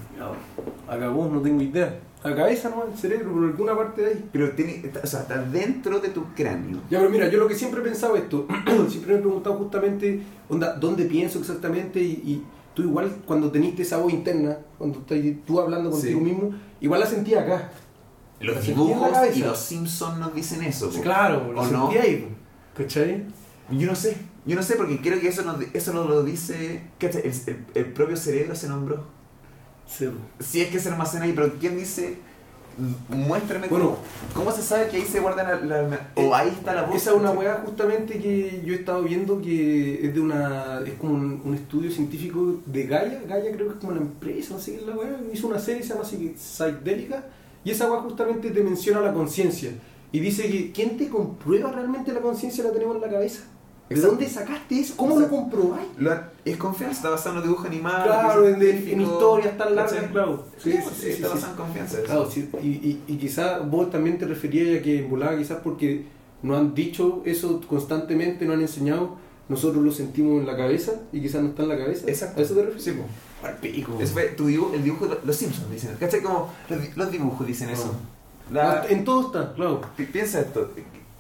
Acá 0.89 1.09
vos 1.09 1.31
no 1.31 1.41
tengo 1.41 1.61
idea. 1.63 2.01
La 2.25 2.35
cabeza 2.35 2.71
no, 2.71 2.85
el 2.91 2.99
cerebro, 2.99 3.33
por 3.33 3.45
alguna 3.45 3.77
parte 3.77 4.03
de 4.03 4.09
ahí. 4.09 4.29
Pero 4.33 4.51
tiene, 4.53 4.77
está- 4.85 5.01
o 5.05 5.07
sea, 5.07 5.21
está 5.21 5.41
dentro 5.43 6.01
de 6.01 6.09
tu 6.09 6.25
cráneo. 6.35 6.79
Ya, 6.91 6.99
pero 6.99 7.11
mira, 7.11 7.29
yo 7.29 7.39
lo 7.39 7.47
que 7.47 7.55
siempre 7.55 7.81
he 7.81 7.85
pensado 7.85 8.17
esto, 8.17 8.47
siempre 8.89 9.13
me 9.15 9.19
he 9.19 9.23
preguntado 9.23 9.57
justamente, 9.57 10.23
onda, 10.49 10.75
¿dónde 10.75 11.05
pienso 11.05 11.39
exactamente? 11.39 12.01
Y, 12.01 12.11
y 12.25 12.43
tú 12.75 12.83
igual, 12.83 13.19
cuando 13.25 13.53
teniste 13.53 13.83
esa 13.83 13.99
voz 13.99 14.13
interna, 14.13 14.57
cuando 14.79 14.99
estás 14.99 15.19
tú 15.47 15.61
hablando 15.61 15.91
contigo 15.91 16.19
Sí. 16.19 16.25
mismo, 16.25 16.55
igual 16.81 17.01
la 17.01 17.07
sentí 17.07 17.35
acá. 17.35 17.71
Los 18.41 18.57
La 18.57 18.61
dibujos 18.63 19.11
y 19.35 19.41
los 19.41 19.59
Simpsons 19.59 20.19
nos 20.19 20.35
dicen 20.35 20.63
eso. 20.63 20.91
Claro, 21.03 21.53
la 21.53 21.61
¿O 21.61 21.65
sentí 21.65 21.77
no? 21.77 21.89
ahí, 22.03 22.29
¿cachai? 22.77 23.25
Yo 23.71 23.87
no 23.87 23.95
sé. 23.97 24.17
Yo 24.47 24.57
no 24.57 24.63
sé 24.63 24.77
porque 24.77 25.01
creo 25.01 25.21
que 25.21 25.29
eso 25.29 25.43
nos, 25.43 25.57
eso 25.75 25.93
nos 25.93 26.09
lo 26.09 26.23
dice... 26.23 26.85
¿cachai? 26.99 27.23
El, 27.23 27.33
el- 27.47 27.67
el 27.75 27.93
propio 27.93 28.17
cerebro 28.17 28.55
se 28.55 28.69
nombró. 28.69 29.05
Sí. 29.87 30.09
Si 30.41 30.61
es 30.63 30.69
que 30.71 30.79
se 30.79 30.89
almacena 30.89 31.25
ahí, 31.25 31.33
pero 31.33 31.53
¿quién 31.59 31.77
dice? 31.77 32.19
Muéstrame 33.09 33.69
Bueno. 33.69 33.97
cómo, 34.35 34.45
cómo 34.45 34.53
se 34.57 34.63
sabe 34.63 34.89
que 34.89 34.97
ahí 34.99 35.03
se 35.03 35.21
guarda 35.21 35.43
la... 35.43 35.61
la- 35.89 36.11
o 36.15 36.35
ahí 36.35 36.49
está 36.49 36.75
la 36.75 36.83
voz. 36.83 36.97
Esa 36.97 37.11
es 37.11 37.17
una 37.17 37.31
weá 37.33 37.63
justamente 37.65 38.19
que 38.19 38.63
yo 38.65 38.73
he 38.73 38.77
estado 38.77 39.03
viendo 39.03 39.41
que 39.43 40.07
es 40.07 40.15
de 40.15 40.21
una. 40.21 40.81
es 40.87 40.95
como 40.95 41.15
un, 41.15 41.41
un 41.45 41.55
estudio 41.55 41.91
científico 41.91 42.61
de 42.67 42.85
Gaia. 42.85 43.23
Gaia 43.27 43.53
creo 43.53 43.67
que 43.69 43.75
es 43.75 43.81
como 43.81 43.93
una 43.93 44.01
empresa, 44.03 44.55
no 44.55 44.61
sé 44.61 44.73
qué 44.73 44.77
es 44.79 44.87
la 44.87 44.95
weá. 44.97 45.21
Hizo 45.33 45.49
una 45.49 45.59
serie, 45.59 45.83
se 45.83 45.91
llama 45.91 46.03
así, 46.03 46.35
Psychedelica. 46.39 47.25
Y 47.65 47.71
esa 47.73 47.91
weá 47.91 48.01
justamente 48.03 48.51
te 48.51 48.63
menciona 48.63 49.01
la 49.01 49.13
conciencia. 49.13 49.71
Y 50.13 50.21
dice 50.21 50.49
que 50.51 50.73
¿quién 50.73 50.97
te 50.97 51.09
comprueba 51.09 51.71
realmente 51.73 52.13
la 52.13 52.21
conciencia 52.21 52.65
la 52.65 52.71
tenemos 52.73 52.97
en 52.97 53.03
la 53.03 53.11
cabeza? 53.11 53.43
¿De 53.89 54.01
dónde 54.01 54.29
sacaste 54.29 54.81
eso? 54.81 54.95
¿Cómo 54.97 55.19
lo 55.19 55.29
comprobáis? 55.29 55.89
Es 56.45 56.57
confianza, 56.59 56.97
está 56.97 57.11
basado 57.11 57.31
en 57.31 57.35
los 57.37 57.45
dibujos 57.45 57.67
animados. 57.67 58.05
Claro, 58.07 58.47
en, 58.49 58.63
en- 58.63 59.01
historias 59.01 59.57
tan 59.57 59.75
largas, 59.75 60.05
claro. 60.13 60.45
Sí, 60.59 60.73
sí, 60.73 60.79
sí, 61.01 61.09
está 61.11 61.29
basado 61.29 61.53
en 61.53 61.57
confianza. 61.57 61.97
eso. 61.99 62.07
Claro, 62.07 62.29
y, 62.63 62.67
y, 62.69 63.03
y 63.09 63.17
quizás 63.17 63.69
vos 63.71 63.91
también 63.91 64.19
te 64.19 64.27
referías 64.27 64.79
a 64.81 64.83
que 64.83 64.99
en 65.01 65.11
volada, 65.11 65.37
quizás 65.39 65.59
porque 65.65 66.05
no 66.43 66.57
han 66.57 66.75
dicho 66.75 67.23
eso 67.25 67.61
constantemente, 67.69 68.45
no 68.45 68.53
han 68.53 68.61
enseñado, 68.61 69.17
nosotros 69.49 69.83
lo 69.83 69.91
sentimos 69.91 70.41
en 70.41 70.47
la 70.47 70.57
cabeza 70.57 70.93
y 71.13 71.21
quizás 71.23 71.41
no 71.43 71.49
está 71.49 71.63
en 71.63 71.69
la 71.71 71.79
cabeza. 71.79 72.05
Exacto. 72.09 72.41
¿A 72.41 72.45
eso 72.45 72.55
te 72.55 72.63
refieres? 72.67 72.85
Sí. 72.85 72.93
Al 73.43 73.57
pico. 73.57 73.97
Eso 74.01 74.13
fue 74.13 74.25
tu 74.31 74.47
dibujo, 74.47 74.75
el 74.75 74.83
dibujo 74.85 75.07
de 75.07 75.17
los 75.25 75.35
Simpsons 75.37 75.71
dicen. 75.71 75.97
¿Cachai? 75.99 76.21
Como 76.21 76.53
los, 76.69 76.97
los 76.97 77.11
dibujos 77.11 77.47
dicen 77.47 77.71
eso. 77.71 77.95
Ah. 78.51 78.53
La- 78.53 78.87
En 78.89 79.05
todo 79.05 79.27
está, 79.29 79.55
claro. 79.55 79.81
pi- 79.97 80.05
piensa 80.07 80.41
esto, 80.41 80.71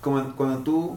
como 0.01 0.35
cuando 0.37 0.59
tú 0.59 0.97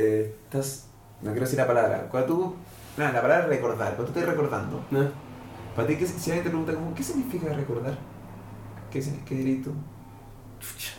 eh, 0.00 0.34
estás, 0.44 0.86
no 1.22 1.30
quiero 1.30 1.44
decir 1.46 1.58
la 1.58 1.66
palabra, 1.66 2.08
cuando 2.10 2.26
tú, 2.34 2.54
no, 2.96 3.04
la 3.04 3.22
palabra 3.22 3.46
recordar, 3.46 3.94
cuando 3.96 4.12
tú 4.12 4.18
estás 4.18 4.34
recordando, 4.34 4.80
¿no? 4.90 5.04
para 5.76 5.86
ti, 5.88 5.96
¿qué- 5.96 6.06
si 6.06 6.30
alguien 6.30 6.44
te 6.44 6.50
pregunta, 6.50 6.74
como, 6.74 6.94
¿qué 6.94 7.02
significa 7.02 7.52
recordar? 7.52 7.96
¿Qué, 8.90 9.00
qué 9.26 9.34
dirías 9.34 9.64
tú? 9.64 9.72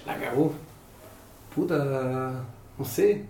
La 0.06 0.18
cagó. 0.18 0.54
Puta, 1.56 2.44
no 2.78 2.86
sé. 2.86 3.26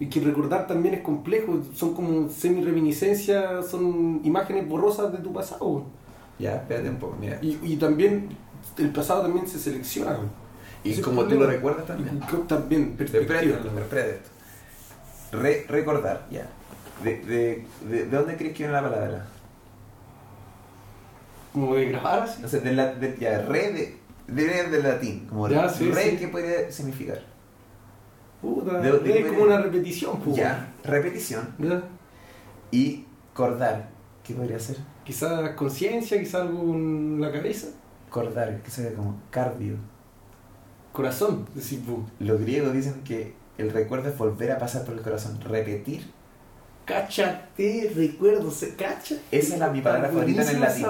Y 0.00 0.06
que 0.08 0.20
recordar 0.20 0.66
también 0.66 0.94
es 0.94 1.02
complejo, 1.02 1.60
son 1.74 1.94
como 1.94 2.28
semi-reminiscencias, 2.28 3.66
son 3.68 4.20
imágenes 4.24 4.68
borrosas 4.68 5.12
de 5.12 5.18
tu 5.18 5.32
pasado. 5.32 5.84
Ya, 6.38 6.56
espérate 6.56 6.88
un 6.90 6.96
poco, 6.96 7.16
mira. 7.20 7.38
Y, 7.42 7.58
y 7.62 7.76
también 7.76 8.28
el 8.78 8.90
pasado 8.90 9.22
también 9.22 9.46
se 9.46 9.58
selecciona. 9.58 10.18
Y 10.82 11.00
como 11.00 11.24
tú 11.24 11.36
lo 11.36 11.46
recuerdas 11.46 11.86
también. 11.86 12.16
Y 12.22 12.26
que 12.26 12.36
también, 12.48 12.96
perspectiva. 12.96 13.36
Espérate, 13.38 13.80
espérate 13.80 14.10
esto. 14.16 14.30
Re- 15.40 15.66
recordar, 15.68 16.26
ya. 16.30 16.46
De, 17.02 17.16
de, 17.18 17.64
de, 17.88 18.04
¿De 18.06 18.16
dónde 18.16 18.36
crees 18.36 18.52
que 18.52 18.58
viene 18.64 18.72
la 18.72 18.82
palabra? 18.82 19.26
Como 21.52 21.74
de 21.74 21.86
grabar 21.86 22.20
así. 22.22 22.44
O 22.44 22.48
sea, 22.48 22.60
de 22.60 22.72
la, 22.72 22.94
de, 22.94 23.16
ya, 23.18 23.42
re 23.42 23.72
de, 23.72 23.98
del 24.70 24.82
latín. 24.82 25.26
Como 25.28 25.48
Ya, 25.48 25.68
sí, 25.68 25.90
re, 25.90 26.10
sí. 26.10 26.16
¿qué 26.16 26.28
podría 26.28 26.70
significar? 26.70 27.20
Puta, 28.40 28.80
De- 28.80 29.20
es 29.20 29.26
como 29.26 29.44
una 29.44 29.58
repetición, 29.58 30.20
pues. 30.20 30.36
Ya, 30.36 30.72
repetición. 30.84 31.48
¿Ya? 31.58 31.82
Y 32.70 33.04
cordar, 33.32 33.88
¿qué 34.24 34.34
podría 34.34 34.58
ser? 34.58 34.76
Quizás 35.04 35.50
conciencia, 35.50 36.18
quizás 36.18 36.42
algo 36.42 36.74
en 36.74 37.20
la 37.20 37.30
cabeza. 37.30 37.68
Cordar, 38.10 38.60
que 38.62 38.70
sería 38.70 38.94
como 38.94 39.20
cardio. 39.30 39.76
Corazón, 40.92 41.44
pues. 41.52 41.74
Los 42.20 42.40
griegos 42.40 42.72
dicen 42.72 43.02
que 43.04 43.34
el 43.58 43.70
recuerdo 43.70 44.08
es 44.08 44.18
volver 44.18 44.52
a 44.52 44.58
pasar 44.58 44.84
por 44.84 44.94
el 44.94 45.00
corazón, 45.00 45.40
repetir. 45.40 46.10
Cáchate, 46.84 47.92
recuerdo, 47.96 48.50
se 48.50 48.74
cacha. 48.74 49.14
Esa 49.30 49.54
es 49.54 49.60
la- 49.60 49.70
mi 49.70 49.80
palabra 49.80 50.08
favorita 50.10 50.42
en 50.42 50.48
el 50.56 50.60
latín. 50.60 50.84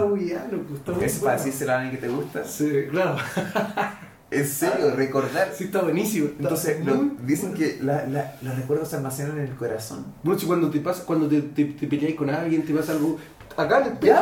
Es 1.00 1.18
para 1.21 1.37
decírselo 1.37 1.73
a 1.73 1.75
alguien 1.76 1.92
que 1.94 1.99
te 2.06 2.09
gusta. 2.09 2.44
Sí, 2.44 2.87
claro. 2.90 3.16
En 4.31 4.47
serio, 4.47 4.90
recordar. 4.97 5.52
Sí, 5.57 5.64
está 5.64 5.83
buenísimo. 5.83 6.26
está 6.26 6.43
Entonces, 6.43 6.85
lo- 6.85 7.11
dicen 7.25 7.50
bueno. 7.50 7.59
que 7.59 7.78
la- 7.83 8.07
la- 8.07 8.37
los 8.43 8.57
recuerdos 8.57 8.88
se 8.88 8.97
almacenan 8.97 9.38
en 9.38 9.45
el 9.45 9.54
corazón. 9.54 10.07
Bueno, 10.23 10.40
si 10.40 10.47
cuando 10.47 10.71
te 10.71 10.81
pasa, 10.81 11.04
cuando 11.04 11.28
te, 11.28 11.40
te, 11.43 11.64
te 11.66 11.87
peleas 11.87 12.14
con 12.14 12.31
alguien, 12.31 12.64
te 12.64 12.75
pasa 12.75 12.93
algo. 12.93 13.19
Acá 13.57 13.83
en 13.83 13.93
el 13.93 13.99
pecho, 13.99 14.12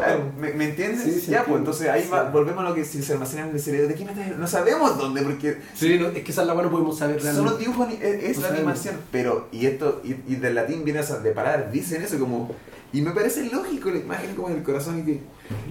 Ya. 0.00 0.18
¿me, 0.40 0.52
me 0.54 0.64
entiendes? 0.70 1.04
Sí, 1.04 1.20
sí, 1.20 1.30
ya, 1.30 1.44
pues, 1.44 1.58
entonces 1.58 1.88
ahí 1.88 2.08
va- 2.12 2.24
Sí. 2.24 2.28
volvemos 2.32 2.64
a 2.64 2.70
lo 2.70 2.74
que 2.74 2.84
si 2.84 3.00
se 3.00 3.12
almacenan 3.12 3.50
en 3.50 3.54
el 3.54 3.60
cerebro. 3.60 3.86
¿De 3.86 3.94
qué 3.94 4.04
me 4.04 4.12
No 4.36 4.48
sabemos 4.48 4.98
dónde, 4.98 5.22
porque 5.22 5.58
Sí, 5.74 5.96
no, 6.00 6.08
es 6.08 6.24
que 6.24 6.32
esa 6.32 6.40
es 6.42 6.48
la 6.48 6.54
no 6.54 6.70
podemos 6.72 6.98
saber 6.98 7.20
son 7.22 7.24
realmente. 7.26 7.50
los 7.52 7.58
dibujos, 7.60 7.86
ani- 7.86 7.98
es, 8.02 8.38
No 8.38 8.48
la 8.48 8.54
animación. 8.54 8.96
Pero, 9.12 9.46
y 9.52 9.66
esto, 9.66 10.00
y, 10.02 10.16
y 10.26 10.36
del 10.36 10.56
latín 10.56 10.82
viene 10.84 10.98
esa 10.98 11.20
de 11.20 11.30
parar, 11.30 11.70
dicen 11.70 12.02
eso 12.02 12.18
como. 12.18 12.50
Y 12.92 13.02
me 13.02 13.12
parece 13.12 13.44
lógico 13.48 13.92
la 13.92 13.98
imagen 13.98 14.34
como 14.34 14.48
del 14.48 14.64
corazón 14.64 14.98
y 14.98 15.02
que. 15.04 15.20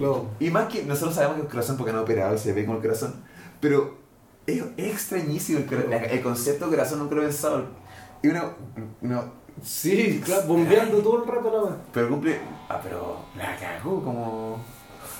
No. 0.00 0.30
Y 0.40 0.48
más 0.48 0.68
que 0.72 0.82
nosotros 0.84 1.14
sabemos 1.14 1.36
que 1.36 1.42
el 1.42 1.48
corazón, 1.48 1.76
porque 1.76 1.92
no 1.92 2.00
operado, 2.00 2.38
se 2.38 2.54
ve 2.54 2.64
como 2.64 2.78
el 2.78 2.82
corazón. 2.82 3.16
Pero 3.60 3.98
es, 4.46 4.62
es 4.76 4.92
extrañísimo 4.92 5.60
el, 5.60 5.92
el 5.92 6.22
concepto 6.22 6.66
de 6.66 6.76
corazón, 6.76 6.98
nunca 7.00 7.14
lo 7.14 7.22
he 7.22 7.26
pensado. 7.26 7.66
Y 8.22 8.28
uno, 8.28 8.52
no, 9.00 9.40
Sí, 9.62 10.20
claro, 10.24 10.46
bombeando 10.46 10.98
todo 10.98 11.22
el 11.22 11.28
rato 11.28 11.50
la 11.50 11.62
weá. 11.62 11.76
pero 11.92 12.08
cumple, 12.08 12.38
ah, 12.68 12.80
pero 12.82 13.18
la 13.36 13.56
cagó 13.56 14.02
como... 14.02 14.64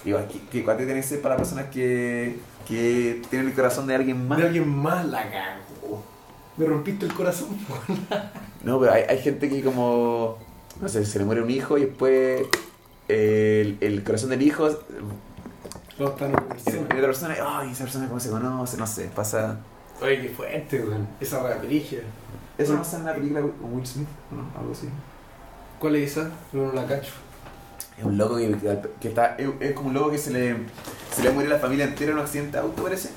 Igual, 0.05 0.27
que, 0.51 0.65
cuánto 0.65 0.85
tiene 0.85 1.01
que 1.01 1.07
ser 1.07 1.21
para 1.21 1.37
personas 1.37 1.67
que, 1.67 2.39
que 2.67 3.21
tienen 3.29 3.49
el 3.49 3.55
corazón 3.55 3.87
de 3.87 3.95
alguien 3.95 4.27
más. 4.27 4.39
De 4.39 4.47
alguien 4.47 4.69
más 4.69 5.05
la 5.07 5.31
cagó. 5.31 6.03
Me 6.57 6.65
rompiste 6.67 7.07
el 7.07 7.15
corazón. 7.15 7.49
No, 8.63 8.79
pero 8.79 8.93
hay, 8.93 9.05
hay 9.09 9.19
gente 9.23 9.49
que 9.49 9.63
como, 9.63 10.37
no 10.83 10.89
sé, 10.91 11.07
se 11.07 11.19
le 11.19 11.25
muere 11.25 11.41
un 11.41 11.51
hijo 11.51 11.79
y 11.79 11.87
después 11.87 12.43
el, 13.09 13.79
el 13.81 14.05
corazón 14.05 14.29
del 14.29 14.43
hijo 14.43 14.69
No, 16.00 16.09
está 16.09 16.25
en 16.25 16.33
y 16.33 16.78
otra 16.78 17.00
persona, 17.00 17.37
ay, 17.45 17.73
esa 17.73 17.85
persona 17.85 18.09
cómo 18.09 18.19
se 18.19 18.30
conoce, 18.30 18.78
no 18.78 18.87
sé, 18.87 19.11
pasa... 19.14 19.59
Oye, 20.00 20.23
qué 20.23 20.28
fuerte, 20.30 20.80
weón. 20.80 21.07
Esa 21.21 21.42
weá. 21.45 21.61
Eso 22.57 22.76
pasa 22.78 22.97
en 22.97 23.04
la 23.04 23.14
película 23.14 23.42
con 23.42 23.75
Will 23.75 23.87
Smith, 23.87 24.09
¿no? 24.30 24.59
Algo 24.59 24.73
así. 24.73 24.88
¿Cuál 25.78 25.97
es 25.97 26.12
esa? 26.12 26.30
No, 26.54 26.69
no 26.69 26.73
la 26.73 26.87
cacho. 26.87 27.12
Es 27.99 28.04
un 28.04 28.16
loco 28.16 28.37
que, 28.37 28.80
que 28.99 29.09
está, 29.09 29.37
es, 29.37 29.47
es 29.61 29.73
como 29.75 29.88
un 29.88 29.95
loco 29.95 30.11
que 30.11 30.16
se 30.16 30.30
le, 30.30 30.57
se 31.14 31.23
le 31.23 31.33
muere 31.33 31.50
la 31.50 31.59
familia 31.59 31.85
entera 31.85 32.12
en 32.12 32.16
un 32.16 32.25
accidente 32.25 32.52
de 32.52 32.62
auto, 32.62 32.83
parece. 32.83 33.11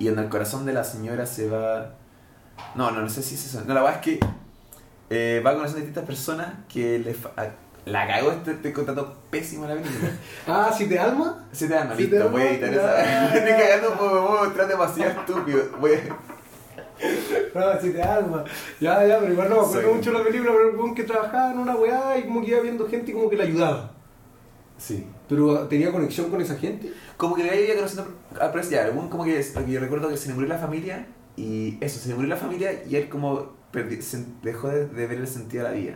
Y 0.00 0.08
en 0.08 0.18
el 0.18 0.28
corazón 0.28 0.66
de 0.66 0.72
la 0.72 0.82
señora 0.82 1.26
se 1.26 1.48
va... 1.48 1.94
No, 2.74 2.90
no, 2.90 3.02
no 3.02 3.08
sé 3.08 3.22
si 3.22 3.36
es 3.36 3.46
eso. 3.46 3.62
No, 3.64 3.72
la 3.72 3.82
verdad 3.82 4.00
es 4.00 4.04
que 4.04 4.20
eh, 5.10 5.40
va 5.46 5.52
conociendo 5.54 5.78
a 5.78 5.84
distintas 5.86 6.04
personas 6.06 6.54
que 6.68 6.98
le... 6.98 7.14
fa- 7.14 7.30
La 7.86 8.06
cagó, 8.06 8.32
este, 8.32 8.50
estoy 8.50 8.72
contando 8.72 9.16
pésimo 9.30 9.64
la 9.66 9.74
película. 9.74 10.10
Ah, 10.46 10.72
¿si 10.76 10.86
te 10.86 10.98
alma? 10.98 11.46
Se 11.52 11.68
te 11.68 11.74
Sí, 11.96 12.02
listo, 12.02 12.16
te 12.18 12.24
voy 12.24 12.42
a 12.42 12.50
editar 12.50 12.72
esa. 12.74 13.34
Estoy 13.36 13.52
cagando 13.52 13.94
por 13.96 14.10
voy 14.10 14.38
a 14.38 14.44
mostrar 14.44 14.68
demasiado 14.68 15.20
estúpido. 15.20 15.62
Voy. 15.80 15.92
No, 17.54 17.80
si 17.80 17.90
te 17.90 18.02
alma. 18.02 18.44
Ya, 18.80 19.06
ya, 19.06 19.18
pero 19.20 19.32
igual 19.32 19.48
no 19.50 19.62
me 19.62 19.66
acuerdo 19.68 19.94
mucho 19.94 20.12
la 20.12 20.24
película, 20.24 20.50
pero 20.52 20.70
el 20.70 20.76
weón 20.76 20.94
que 20.94 21.04
trabajaba 21.04 21.52
en 21.52 21.58
una 21.58 21.76
weá 21.76 22.18
y 22.18 22.24
como 22.24 22.40
que 22.42 22.48
iba 22.48 22.60
viendo 22.60 22.88
gente 22.88 23.10
y 23.10 23.14
como 23.14 23.30
que 23.30 23.36
le 23.36 23.44
ayudaba. 23.44 23.92
Sí. 24.78 25.06
Pero 25.28 25.66
tenía 25.68 25.92
conexión 25.92 26.30
con 26.30 26.40
esa 26.40 26.56
gente. 26.56 26.92
Como 27.16 27.34
que 27.36 27.44
le 27.44 27.50
había 27.50 27.76
conocido 27.76 28.06
a 28.40 28.50
pero 28.52 28.68
ya, 28.68 28.90
como 28.90 29.24
que, 29.24 29.42
yo 29.68 29.80
recuerdo 29.80 30.08
que 30.08 30.16
se 30.16 30.28
le 30.28 30.34
murió 30.34 30.48
la 30.48 30.58
familia 30.58 31.06
y 31.36 31.78
eso, 31.80 31.98
se 32.00 32.08
le 32.08 32.14
murió 32.14 32.30
la 32.30 32.36
familia 32.36 32.82
y 32.88 32.96
él 32.96 33.08
como 33.08 33.52
perdi- 33.72 34.00
se 34.00 34.24
dejó 34.42 34.68
de, 34.68 34.86
de 34.86 35.06
ver 35.06 35.18
el 35.18 35.28
sentido 35.28 35.64
de 35.64 35.70
la 35.70 35.76
vida. 35.76 35.94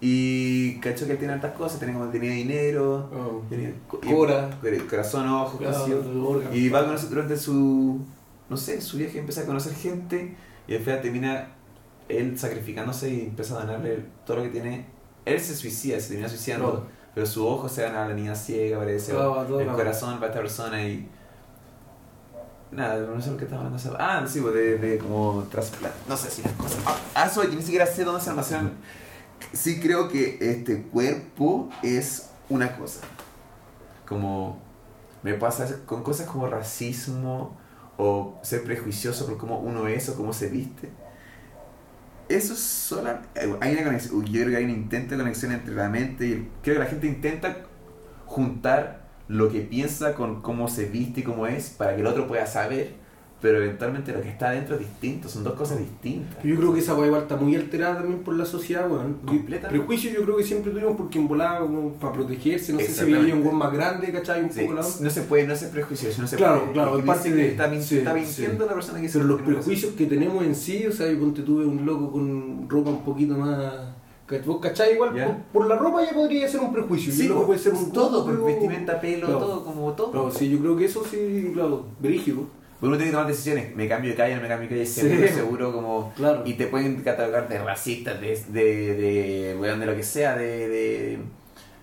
Y 0.00 0.78
cachó 0.80 1.06
que 1.06 1.12
él 1.12 1.18
tenía 1.18 1.34
tantas 1.40 1.52
cosas, 1.58 1.78
tenía 1.80 1.94
como 1.96 2.08
tenía 2.10 2.30
dinero, 2.32 3.10
Oh. 3.12 3.42
tenía 3.50 3.72
Cora. 3.88 4.50
cor- 4.60 4.86
corazón, 4.86 5.28
ojos, 5.28 5.58
Claro. 5.58 6.54
Y 6.54 6.68
va 6.68 6.80
a 6.80 6.84
conocer 6.86 7.08
durante 7.10 7.36
su, 7.36 8.00
no 8.48 8.56
sé, 8.56 8.80
su 8.80 8.96
viaje 8.96 9.18
empieza 9.18 9.42
a 9.42 9.46
conocer 9.46 9.74
gente 9.74 10.36
y 10.68 10.74
al 10.74 10.80
final 10.82 11.00
termina 11.02 11.48
él 12.08 12.38
sacrificándose 12.38 13.10
y 13.12 13.20
empieza 13.22 13.56
a 13.56 13.60
donarle 13.66 14.04
todo 14.24 14.38
lo 14.38 14.42
que 14.44 14.48
tiene. 14.50 14.86
Él 15.24 15.38
se 15.40 15.54
suicida, 15.54 15.98
se 16.00 16.08
termina 16.08 16.28
suicidando, 16.28 16.86
pero 17.14 17.26
su 17.26 17.46
ojo 17.46 17.68
se 17.68 17.82
gana 17.82 18.04
a 18.04 18.08
la 18.08 18.14
niña 18.14 18.34
ciega, 18.34 18.78
parece, 18.78 19.12
el 19.12 19.66
corazón 19.76 20.14
para 20.16 20.28
esta 20.28 20.40
persona 20.40 20.82
y... 20.82 21.08
Nada, 22.72 22.98
no 23.04 23.20
sé 23.20 23.32
lo 23.32 23.36
que 23.36 23.44
estaba 23.44 23.66
hablando. 23.66 23.96
Ah, 23.98 24.24
sí, 24.28 24.40
pues 24.40 24.54
de, 24.54 24.78
de 24.78 24.98
como 24.98 25.44
trasplante. 25.50 25.98
No 26.08 26.16
sé 26.16 26.30
si 26.30 26.40
las 26.42 26.52
cosas. 26.52 26.78
Ah, 26.86 26.96
ah, 27.16 27.26
eso, 27.26 27.42
yo 27.42 27.50
ni 27.50 27.62
siquiera 27.62 27.84
sé 27.84 28.04
dónde 28.04 28.20
se 28.20 28.30
almacenan. 28.30 28.70
Sí 29.52 29.80
creo 29.80 30.08
que 30.08 30.38
este 30.40 30.82
cuerpo 30.82 31.70
es 31.82 32.30
una 32.48 32.76
cosa. 32.76 33.00
Como 34.06 34.58
me 35.22 35.34
pasa 35.34 35.84
con 35.86 36.02
cosas 36.02 36.26
como 36.26 36.48
racismo 36.48 37.56
o 37.96 38.38
ser 38.42 38.64
prejuicioso 38.64 39.26
por 39.26 39.36
cómo 39.36 39.58
uno 39.58 39.86
es 39.86 40.08
o 40.08 40.16
cómo 40.16 40.32
se 40.32 40.48
viste. 40.48 40.88
Eso 42.28 42.54
es 42.54 42.60
solo... 42.60 43.18
Hay 43.60 43.72
una 43.72 43.84
conexión, 43.84 44.24
yo 44.24 44.40
creo 44.40 44.50
que 44.50 44.56
hay 44.56 44.64
un 44.64 44.70
intento 44.70 45.14
de 45.14 45.20
conexión 45.20 45.52
entre 45.52 45.74
la 45.74 45.88
mente 45.88 46.26
y 46.26 46.50
creo 46.62 46.76
que 46.76 46.84
la 46.84 46.86
gente 46.86 47.06
intenta 47.08 47.56
juntar 48.26 49.08
lo 49.26 49.50
que 49.50 49.60
piensa 49.60 50.14
con 50.14 50.40
cómo 50.40 50.68
se 50.68 50.86
viste 50.86 51.20
y 51.20 51.22
cómo 51.24 51.46
es 51.46 51.70
para 51.70 51.94
que 51.94 52.00
el 52.00 52.06
otro 52.06 52.26
pueda 52.26 52.46
saber, 52.46 52.94
pero 53.40 53.56
eventualmente 53.58 54.12
lo 54.12 54.20
que 54.20 54.28
está 54.28 54.50
adentro 54.50 54.74
es 54.74 54.80
distinto, 54.80 55.28
son 55.28 55.44
dos 55.44 55.54
cosas 55.54 55.78
distintas. 55.78 56.42
Yo 56.44 56.56
creo 56.56 56.74
que 56.74 56.80
esa 56.80 56.94
weá 56.94 57.06
igual 57.06 57.22
está 57.22 57.36
muy 57.36 57.56
alterada 57.56 57.96
también 57.98 58.20
por 58.20 58.34
la 58.34 58.44
sociedad, 58.44 58.90
weón. 58.90 59.14
Completamente. 59.24 59.78
Prejuicio 59.78 60.10
yo 60.12 60.22
creo 60.24 60.36
que 60.36 60.44
siempre 60.44 60.70
tuvimos 60.72 60.94
porque 60.96 61.18
en 61.18 61.26
volada 61.26 61.60
como 61.60 61.92
para 61.94 62.12
protegerse, 62.12 62.72
no 62.74 62.78
sé 62.80 62.88
si 62.88 63.04
veía 63.10 63.34
un 63.34 63.42
weón 63.42 63.56
más 63.56 63.72
grande, 63.72 64.12
¿cachai? 64.12 64.44
Un 64.44 64.52
Sí, 64.52 64.60
poco 64.60 64.74
la 64.74 64.82
no 64.82 65.10
se 65.10 65.22
puede, 65.22 65.46
no 65.46 65.56
se 65.56 65.68
prejuicioso, 65.68 66.20
no 66.20 66.28
se 66.28 66.36
Claro, 66.36 66.60
puede. 66.60 66.72
claro, 66.74 66.98
es 66.98 67.04
parte 67.04 67.30
de- 67.32 67.48
Está, 67.48 67.68
min- 67.68 67.82
sí, 67.82 67.98
está 67.98 68.12
sí. 68.14 68.20
mintiendo 68.20 68.66
la 68.66 68.74
persona 68.74 69.00
que 69.00 69.08
Pero 69.08 69.24
los 69.24 69.40
prejuicios 69.42 69.92
que 69.94 70.06
tenemos 70.06 70.44
en 70.44 70.54
sí, 70.54 70.86
o 70.86 70.92
sea, 70.92 71.10
yo 71.10 71.18
ponte 71.18 71.42
tuve 71.42 71.64
un 71.64 71.86
loco 71.86 72.12
con 72.12 72.68
ropa 72.68 72.90
un 72.90 73.04
poquito 73.04 73.36
más. 73.38 73.74
¿cach- 74.28 74.44
¿Vos 74.44 74.60
cachai? 74.60 74.94
Igual 74.94 75.10
por, 75.12 75.60
por 75.60 75.66
la 75.66 75.76
ropa 75.76 76.04
ya 76.04 76.12
podría 76.12 76.46
ser 76.46 76.60
un 76.60 76.72
prejuicio. 76.72 77.12
Sí, 77.12 77.26
luego 77.26 77.46
pues, 77.46 77.62
puede 77.62 77.76
ser 77.76 77.84
un 77.86 77.90
todo, 77.92 78.24
pero- 78.26 78.42
pues, 78.42 78.54
vestimenta, 78.54 79.00
pelo, 79.00 79.26
Claro. 79.26 79.40
todo, 79.40 79.64
como 79.64 79.92
todo. 79.94 80.10
Claro, 80.12 80.30
sí, 80.30 80.48
yo 80.48 80.58
creo 80.60 80.76
que 80.76 80.84
eso 80.84 81.02
sí, 81.10 81.50
claro, 81.54 81.86
brígido. 81.98 82.59
Porque 82.80 82.86
uno 82.86 82.96
tiene 82.96 83.10
que 83.10 83.16
tomar 83.16 83.26
decisiones, 83.30 83.76
me 83.76 83.86
cambio 83.86 84.10
de 84.12 84.16
calle, 84.16 84.36
no 84.36 84.42
me 84.42 84.48
cambio 84.48 84.68
de 84.70 84.74
calle, 84.74 84.86
Sí. 84.86 85.00
seguro, 85.02 85.28
seguro 85.28 85.72
como... 85.72 86.12
Claro. 86.16 86.42
Y 86.46 86.54
te 86.54 86.66
pueden 86.66 87.02
catalogar 87.02 87.46
de 87.46 87.58
racista, 87.62 88.14
de, 88.14 88.42
de, 88.48 88.94
de, 88.94 89.54
de 89.54 89.86
lo 89.86 89.94
que 89.94 90.02
sea, 90.02 90.34
de, 90.34 90.68
de, 90.68 91.18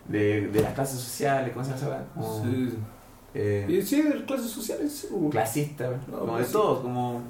de, 0.08 0.48
de 0.48 0.62
las 0.62 0.74
clases 0.74 1.00
sociales, 1.00 1.52
¿cómo 1.54 1.64
se 1.64 1.72
llama? 1.78 2.04
Como, 2.16 2.44
Sí. 2.44 2.74
eh, 3.36 3.66
Y 3.70 3.82
sí, 3.84 4.02
de 4.02 4.26
clases 4.26 4.50
sociales, 4.50 4.92
sí, 4.92 5.08
pues. 5.12 5.32
clasista, 5.32 5.88
No, 6.08 6.20
como 6.20 6.32
de 6.34 6.38
clasista. 6.40 6.60
todo, 6.60 6.82
como... 6.82 7.22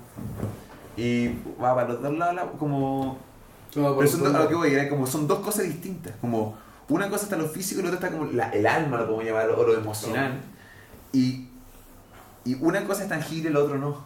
Y 0.96 1.28
va 1.62 1.76
para 1.76 1.90
los 1.90 2.02
dos 2.02 2.18
lados, 2.18 2.36
la- 2.36 2.46
como... 2.58 3.18
No, 3.76 3.98
Pero 3.98 4.10
son 4.10 4.34
a 4.36 4.40
lo 4.40 4.48
que 4.48 4.56
voy, 4.56 4.74
era 4.74 4.88
como 4.90 5.06
son 5.06 5.28
dos 5.28 5.40
cosas 5.40 5.66
distintas. 5.66 6.14
Como 6.22 6.58
una 6.90 7.10
cosa 7.10 7.26
está 7.26 7.36
lo 7.36 7.48
físico 7.50 7.82
y 7.82 7.84
la 7.84 7.90
otra 7.92 8.08
está 8.08 8.18
como 8.18 8.32
la- 8.32 8.50
el 8.52 8.66
alma, 8.66 8.98
lo 8.98 9.06
podemos 9.08 9.26
llamar, 9.26 9.50
o 9.50 9.64
lo 9.68 9.78
emocional. 9.78 10.40
Y, 11.14 11.47
y 12.52 12.58
una 12.62 12.86
cosa 12.86 13.04
es 13.04 13.10
tangible 13.10 13.50
y 13.50 13.54
la 13.54 13.60
otra 13.60 13.78
no. 13.78 13.98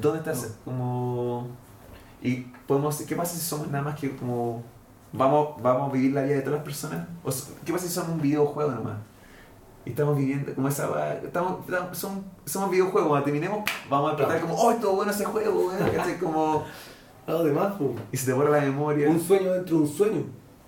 ¿Dónde 0.00 0.18
estás? 0.18 0.42
No. 0.42 0.54
Como. 0.64 1.46
Y 2.22 2.36
podemos. 2.66 2.96
¿Qué 3.02 3.16
pasa 3.16 3.34
si 3.36 3.40
somos 3.40 3.68
nada 3.68 3.84
más 3.84 3.98
que 3.98 4.14
como. 4.16 4.62
Vamos, 5.12 5.62
vamos 5.62 5.88
a 5.88 5.92
vivir 5.92 6.12
la 6.12 6.22
vida 6.22 6.34
de 6.36 6.40
todas 6.42 6.56
las 6.58 6.64
personas? 6.64 7.06
¿O 7.24 7.32
so- 7.32 7.54
¿Qué 7.64 7.72
pasa 7.72 7.86
si 7.86 7.92
somos 7.94 8.10
un 8.10 8.20
videojuego 8.20 8.70
nomás? 8.72 8.96
Y 9.86 9.90
estamos 9.90 10.16
viviendo 10.18 10.54
como 10.54 10.68
esa. 10.68 11.14
Estamos, 11.14 11.64
estamos- 11.64 11.96
son- 11.96 12.24
somos 12.44 12.70
videojuegos. 12.70 13.08
Cuando 13.08 13.24
terminemos, 13.24 13.60
vamos 13.88 14.12
a 14.12 14.16
tratar 14.16 14.40
como. 14.42 14.54
¡Oh, 14.54 14.70
estuvo 14.70 14.92
bueno 14.96 15.10
ese 15.10 15.24
juego! 15.24 15.68
weón", 15.68 15.90
¿cachai? 15.90 16.18
Como. 16.20 16.64
No, 17.26 17.42
de 17.44 17.52
más, 17.52 17.74
pues. 17.78 17.90
Y 18.12 18.16
se 18.16 18.26
te 18.26 18.32
borra 18.32 18.50
la 18.50 18.60
memoria. 18.62 19.08
Un 19.08 19.20
sueño 19.20 19.52
dentro 19.52 19.76
de 19.76 19.82
un 19.82 19.88
sueño. 19.88 20.22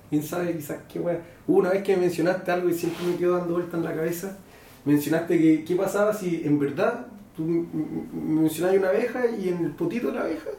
¿Quién 0.08 0.22
sabe 0.22 0.56
quizás 0.56 0.78
qué? 0.88 0.98
Hubo 1.00 1.10
Una 1.58 1.70
vez 1.70 1.82
que 1.82 1.94
me 1.96 2.02
mencionaste 2.02 2.50
algo 2.50 2.68
y 2.68 2.74
siempre 2.74 3.06
me 3.06 3.16
quedó 3.16 3.36
dando 3.38 3.54
vuelta 3.54 3.76
en 3.76 3.84
la 3.84 3.94
cabeza. 3.94 4.36
Mencionaste 4.84 5.38
que 5.38 5.64
qué 5.64 5.76
pasaba 5.76 6.14
si 6.14 6.42
en 6.44 6.58
verdad 6.58 7.06
tú 7.36 7.44
mencionabas 7.44 8.78
una 8.78 8.88
abeja 8.88 9.26
y 9.26 9.48
en 9.48 9.64
el 9.64 9.70
potito 9.72 10.08
de 10.08 10.14
la 10.14 10.20
abeja, 10.22 10.50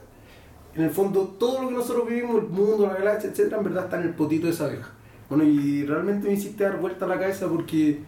en 0.76 0.84
el 0.84 0.90
fondo 0.92 1.36
todo 1.40 1.64
lo 1.64 1.70
que 1.70 1.76
nosotros 1.76 2.08
vivimos, 2.08 2.44
el 2.44 2.50
mundo, 2.50 2.88
la 2.88 2.94
galaxia, 2.94 3.30
etcétera, 3.30 3.58
en 3.58 3.64
verdad 3.64 3.86
está 3.86 4.00
en 4.00 4.08
el 4.08 4.14
potito 4.14 4.48
de 4.48 4.54
esa 4.54 4.66
abeja. 4.66 4.92
Bueno, 5.30 5.44
y 5.44 5.86
realmente 5.86 6.28
me 6.28 6.34
hiciste 6.34 6.64
dar 6.64 6.80
vuelta 6.80 7.06
a 7.06 7.08
la 7.08 7.20
cabeza 7.20 7.48
porque 7.48 8.00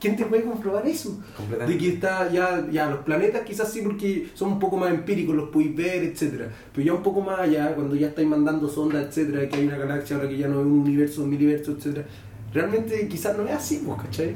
¿quién 0.00 0.16
te 0.16 0.24
puede 0.24 0.44
comprobar 0.44 0.86
eso? 0.86 1.18
De 1.66 1.78
que 1.78 1.88
está 1.90 2.30
ya, 2.30 2.66
ya 2.70 2.90
los 2.90 3.00
planetas 3.00 3.42
quizás 3.42 3.70
sí 3.70 3.82
porque 3.82 4.28
son 4.34 4.52
un 4.52 4.58
poco 4.58 4.76
más 4.76 4.90
empíricos, 4.90 5.34
los 5.34 5.50
podéis 5.50 5.76
ver, 5.76 6.04
etcétera 6.04 6.50
Pero 6.72 6.86
ya 6.86 6.94
un 6.94 7.02
poco 7.02 7.20
más 7.20 7.38
allá, 7.40 7.74
cuando 7.74 7.94
ya 7.94 8.08
estáis 8.08 8.28
mandando 8.28 8.68
sondas, 8.68 9.06
etcétera 9.06 9.48
que 9.48 9.56
hay 9.56 9.66
una 9.66 9.78
galaxia 9.78 10.16
ahora 10.16 10.28
que 10.28 10.38
ya 10.38 10.48
no 10.48 10.60
es 10.60 10.66
un 10.66 10.72
universo, 10.72 11.22
un 11.22 11.30
miliverso, 11.30 11.72
etcétera 11.72 12.06
Realmente 12.52 13.08
quizás 13.08 13.36
no 13.36 13.44
es 13.44 13.52
así, 13.52 13.86
¿cachai? 14.00 14.34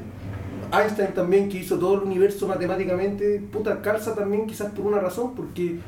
Einstein 0.73 1.15
también 1.15 1.49
que 1.49 1.59
hizo 1.59 1.79
todo 1.79 1.95
el 1.95 2.01
universo 2.03 2.47
matemáticamente, 2.47 3.41
puta, 3.53 3.81
calza 3.81 4.15
también 4.15 4.47
quizás 4.47 4.71
por 4.73 4.87
una 4.87 4.99
razón, 4.99 5.35
porque 5.35 5.79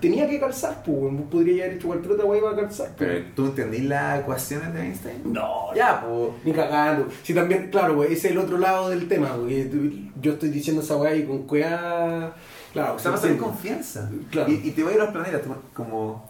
tenía 0.00 0.28
que 0.28 0.38
calzar, 0.40 0.82
pues, 0.84 1.12
podríais 1.30 1.62
haber 1.64 1.76
hecho 1.76 1.86
cualquier 1.88 2.12
otra 2.12 2.24
weá 2.26 2.38
y 2.38 2.42
iba 2.42 2.50
a 2.52 2.56
calzar. 2.56 2.90
Pero 2.96 3.24
tú 3.34 3.46
entendís 3.46 3.84
las 3.84 4.20
ecuaciones 4.20 4.72
de 4.74 4.80
Einstein? 4.82 5.32
No, 5.32 5.74
Ya, 5.74 6.04
pues. 6.06 6.30
ni 6.44 6.52
cagando. 6.52 7.08
Sí, 7.22 7.34
también, 7.34 7.70
claro, 7.70 7.94
güey, 7.96 8.12
ese 8.12 8.28
es 8.28 8.32
el 8.32 8.38
otro 8.38 8.58
lado 8.58 8.88
del 8.90 9.08
tema, 9.08 9.36
güey. 9.36 10.10
Yo 10.20 10.32
estoy 10.34 10.48
diciendo 10.50 10.82
esa 10.82 10.96
weá 10.96 11.14
y 11.14 11.24
con 11.24 11.42
cuea. 11.46 12.32
Claro, 12.72 12.94
O 12.94 12.98
sea, 12.98 13.10
vas 13.10 13.20
a 13.20 13.22
tener 13.24 13.38
confianza. 13.38 14.10
Claro. 14.30 14.50
Y, 14.52 14.60
y 14.68 14.70
te 14.72 14.82
voy 14.82 14.92
a 14.92 14.96
ir 14.96 15.00
a 15.00 15.04
los 15.04 15.12
planetas, 15.12 15.42
como... 15.74 16.28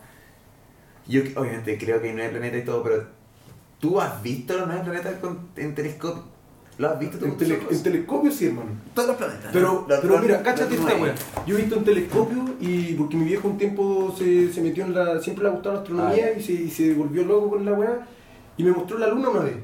Yo 1.09 1.23
obviamente 1.37 1.78
creo 1.78 2.00
que 2.00 2.09
hay 2.09 2.14
nueve 2.14 2.31
planetas 2.31 2.61
y 2.62 2.64
todo, 2.64 2.83
pero 2.83 3.05
¿tú 3.78 4.00
has 4.00 4.23
visto 4.23 4.57
los 4.57 4.66
nueve 4.66 4.83
planetas 4.85 5.14
con, 5.21 5.38
en 5.57 5.75
telescopio? 5.75 6.23
¿Lo 6.78 6.90
has 6.90 6.99
visto 6.99 7.25
En, 7.25 7.37
tele- 7.38 7.59
en 7.71 7.83
telescopio 7.83 8.30
sí, 8.30 8.47
hermano. 8.47 8.71
Todos 8.92 9.09
los 9.09 9.16
planetas. 9.16 9.50
Pero, 9.52 9.87
pero 9.88 10.18
mira, 10.18 10.42
cáchate 10.42 10.75
esta 10.75 10.95
weá. 10.97 11.14
Yo 11.47 11.56
he 11.56 11.61
visto 11.62 11.76
en 11.76 11.85
telescopio 11.85 12.45
y 12.61 12.92
porque 12.95 13.16
mi 13.16 13.25
viejo 13.25 13.49
un 13.49 13.56
tiempo 13.56 14.14
se, 14.16 14.52
se 14.52 14.61
metió 14.61 14.85
en 14.85 14.95
la. 14.95 15.18
Siempre 15.21 15.45
le 15.45 15.49
ha 15.50 15.52
gustado 15.52 15.76
la 15.76 15.80
astronomía 15.80 16.26
Ah, 16.35 16.38
y, 16.38 16.42
se, 16.42 16.52
y 16.52 16.71
se 16.71 16.92
volvió 16.92 17.25
loco 17.25 17.50
con 17.50 17.64
la 17.64 17.73
weá. 17.73 18.06
Y 18.59 18.62
me 18.64 18.73
mostró 18.73 18.99
la 18.99 19.09
luna 19.09 19.30
una 19.30 19.40
vez. 19.40 19.56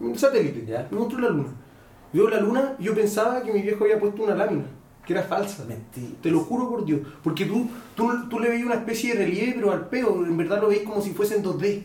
Un 0.00 0.18
satélite. 0.18 0.64
Ya. 0.66 0.88
Me 0.90 0.98
mostró 0.98 1.18
la 1.18 1.28
luna. 1.28 1.48
Veo 2.12 2.28
la 2.30 2.40
luna 2.40 2.76
y 2.78 2.84
yo 2.84 2.94
pensaba 2.94 3.42
que 3.42 3.52
mi 3.52 3.60
viejo 3.60 3.84
había 3.84 3.98
puesto 4.00 4.22
una 4.22 4.34
lámina. 4.34 4.64
que 5.06 5.12
era 5.12 5.22
falsa. 5.22 5.64
Mentira. 5.66 6.14
Te 6.22 6.30
lo 6.30 6.40
juro 6.40 6.70
por 6.70 6.84
Dios. 6.86 7.00
Porque 7.22 7.44
tú, 7.44 7.68
tú, 7.94 8.10
tú 8.30 8.38
le 8.40 8.48
veías 8.48 8.64
una 8.64 8.76
especie 8.76 9.14
de 9.14 9.26
relieve, 9.26 9.52
pero 9.56 9.70
al 9.72 9.88
peo, 9.88 10.24
en 10.24 10.34
verdad 10.38 10.62
lo 10.62 10.68
veis 10.68 10.82
como 10.82 11.02
si 11.02 11.10
fuese 11.10 11.36
en 11.36 11.44
2D. 11.44 11.84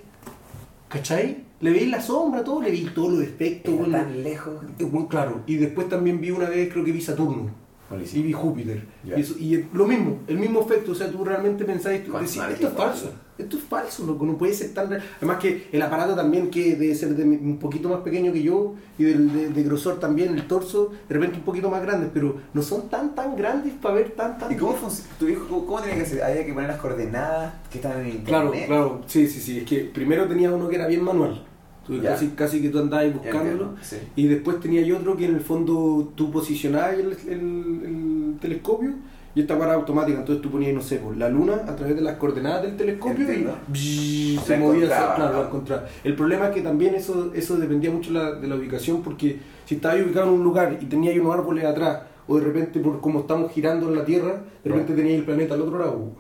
¿Cachai? 0.88 1.49
Le 1.62 1.72
veis 1.72 1.89
la 1.89 2.01
sombra, 2.01 2.44
todo, 2.44 2.62
le 2.62 2.72
veis 2.72 2.94
todos 2.94 3.13
los 3.13 3.22
efectos. 3.24 3.75
Bueno. 3.78 3.98
tan 3.98 4.24
lejos. 4.24 4.56
Bueno, 4.80 5.08
claro. 5.08 5.42
Y 5.46 5.56
después 5.58 5.89
también 5.89 6.22
vi 6.22 6.32
una 6.32 6.48
vez, 6.50 6.72
creo 6.72 6.86
que 6.86 6.92
vi 6.92 7.01
Saturno. 7.01 7.50
Y 7.92 8.22
vi 8.22 8.32
Júpiter. 8.34 8.86
Ya. 9.04 9.18
Y, 9.18 9.22
eso- 9.22 9.36
y 9.39 9.56
es 9.56 9.66
lo 9.74 9.88
mismo, 9.88 10.20
el 10.28 10.38
mismo 10.38 10.62
efecto. 10.62 10.92
O 10.92 10.96
sea, 10.96 11.10
tú 11.12 11.25
realmente 11.25 11.66
pensáis, 11.66 12.06
tú 12.06 12.13
decís, 12.13 12.38
esto 12.38 12.68
es 12.68 12.74
falso. 12.74 13.12
Esto 13.36 13.58
es 13.58 13.63
falso, 13.63 14.06
loco. 14.06 14.25
No 14.28 14.38
puede 14.38 14.54
ser 14.54 14.75
tan 14.75 14.89
real. 14.92 15.01
Además 15.18 15.38
que 15.39 15.68
el 15.72 15.82
aparato 15.82 16.13
también, 16.13 16.51
que 16.51 16.75
debe 16.75 16.94
ser 16.94 17.16
de 17.16 17.24
un 17.24 17.58
poquito 17.58 17.89
más 17.89 18.01
pequeño 18.01 18.32
que 18.32 18.44
yo, 18.44 18.75
y 19.00 19.06
del, 19.06 19.34
de, 19.34 19.50
de 19.50 19.63
grosor 19.63 20.00
también, 20.00 20.36
el 20.36 20.46
torso, 20.46 20.92
de 21.08 21.16
repente 21.16 21.38
un 21.39 21.44
poquito 21.44 21.72
más 21.72 21.82
grande, 21.82 22.12
pero 22.13 22.36
no 22.54 22.62
son 22.62 22.89
tan, 22.89 23.16
tan 23.16 23.36
grandes 23.36 23.74
para 23.82 23.96
ver 23.96 24.12
tan, 24.12 24.38
tan... 24.38 24.51
¿Y 24.51 24.56
cómo 24.56 24.74
funciona? 24.74 25.10
¿Tu 25.18 25.28
hijo 25.30 25.48
cómo, 25.50 25.66
cómo 25.66 25.80
tenía 25.82 25.98
que 25.98 26.06
ser? 26.06 26.22
¿Había 26.22 26.46
que 26.46 26.54
poner 26.54 26.70
las 26.70 26.80
coordenadas 26.80 27.54
que 27.72 27.80
están 27.80 27.94
en 28.01 28.08
internet? 28.10 28.25
Claro, 28.28 28.51
claro, 28.68 29.01
sí, 29.08 29.28
sí, 29.28 29.39
sí. 29.42 29.58
Es 29.60 29.63
que 29.66 29.80
primero 29.86 30.28
tenía 30.28 30.51
uno 30.54 30.70
que 30.70 30.75
era 30.75 30.86
bien 30.86 31.04
manual. 31.04 31.44
Tú 31.89 31.96
Ya. 32.01 32.12
casi, 32.12 32.27
casi 32.29 32.62
que 32.62 32.69
tú 32.69 32.77
andabas 32.79 33.12
buscándolo. 33.13 33.74
Sí. 33.81 33.96
Y 34.15 34.27
después 34.27 34.60
tenía 34.60 34.81
yo 34.84 34.98
otro 34.98 35.17
que 35.17 35.25
en 35.25 35.34
el 35.36 35.41
fondo 35.41 36.12
tú 36.15 36.29
posicionabas 36.31 36.93
el, 36.93 37.17
el- 37.27 37.81
el 37.84 38.36
telescopio 38.39 38.91
y 39.34 39.41
esta 39.41 39.58
para 39.58 39.74
automática. 39.74 40.19
Entonces 40.19 40.39
tú 40.43 40.51
ponías, 40.51 40.72
no 40.75 40.81
sé, 40.81 40.98
pues, 40.98 41.17
la 41.17 41.29
luna 41.29 41.63
a 41.67 41.75
través 41.75 41.96
de 41.96 42.01
las 42.03 42.17
coordenadas 42.17 42.62
del 42.62 42.77
telescopio 42.77 43.25
Entiendo. 43.27 43.55
y 43.74 44.39
se 44.46 44.58
movía 44.58 44.86
hacia- 44.86 45.15
claro, 45.15 45.50
¿no? 45.51 45.75
El 46.03 46.15
problema 46.15 46.50
es 46.50 46.53
que 46.53 46.62
también 46.62 46.93
eso, 46.93 47.31
eso 47.34 47.58
dependía 47.58 47.89
mucho 47.89 48.12
la- 48.12 48.34
de 48.34 48.48
la 48.48 48.55
ubicación 48.55 49.01
porque 49.01 49.39
si 49.65 49.75
estabas 49.75 50.00
ubicado 50.05 50.27
en 50.27 50.34
un 50.34 50.43
lugar 50.43 50.77
y 50.79 50.86
tenías 50.86 51.17
unos 51.17 51.34
árboles 51.34 51.65
atrás 51.65 52.03
o 52.27 52.38
de 52.38 52.46
repente 52.46 52.79
por 52.79 53.01
como 53.01 53.22
estamos 53.22 53.51
girando 53.51 53.89
en 53.89 53.96
la 53.96 54.05
Tierra, 54.05 54.43
de 54.63 54.69
repente 54.69 54.93
tenías 54.93 55.17
el 55.17 55.25
planeta 55.25 55.55
al 55.55 55.62
otro 55.62 55.79
lado. 55.79 56.12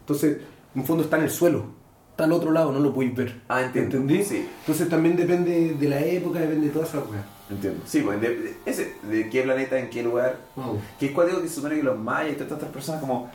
Entonces, 0.00 0.38
en 0.74 0.80
el 0.80 0.86
fondo 0.86 1.02
está 1.04 1.18
en 1.18 1.24
el 1.24 1.30
suelo. 1.30 1.76
Está 2.18 2.24
al 2.24 2.32
otro 2.32 2.50
lado, 2.50 2.72
no 2.72 2.80
lo 2.80 2.92
podéis 2.92 3.14
ver. 3.14 3.40
Ah, 3.48 3.62
entiendo. 3.62 3.96
¿Entendí? 3.96 4.24
Sí. 4.24 4.48
Entonces 4.62 4.88
también 4.88 5.14
depende 5.16 5.76
de 5.78 5.88
la 5.88 6.00
época, 6.00 6.40
depende 6.40 6.66
de 6.66 6.72
toda 6.72 6.84
esa 6.84 6.98
weá. 6.98 7.24
Entiendo. 7.48 7.80
Sí, 7.86 8.00
pues 8.00 8.20
de, 8.20 8.28
de- 8.34 8.56
ese, 8.66 8.94
de 9.04 9.30
qué 9.30 9.42
planeta, 9.42 9.78
en 9.78 9.88
qué 9.88 10.02
lugar. 10.02 10.36
Wow. 10.56 10.80
Que 10.98 11.06
es 11.06 11.12
cuál 11.12 11.28
digo 11.28 11.40
que 11.40 11.46
se 11.48 11.54
supone 11.54 11.76
que 11.76 11.84
los 11.84 11.96
mayas 11.96 12.32
y 12.32 12.34
todas 12.34 12.54
estas 12.54 12.70
personas 12.70 13.00
como... 13.00 13.30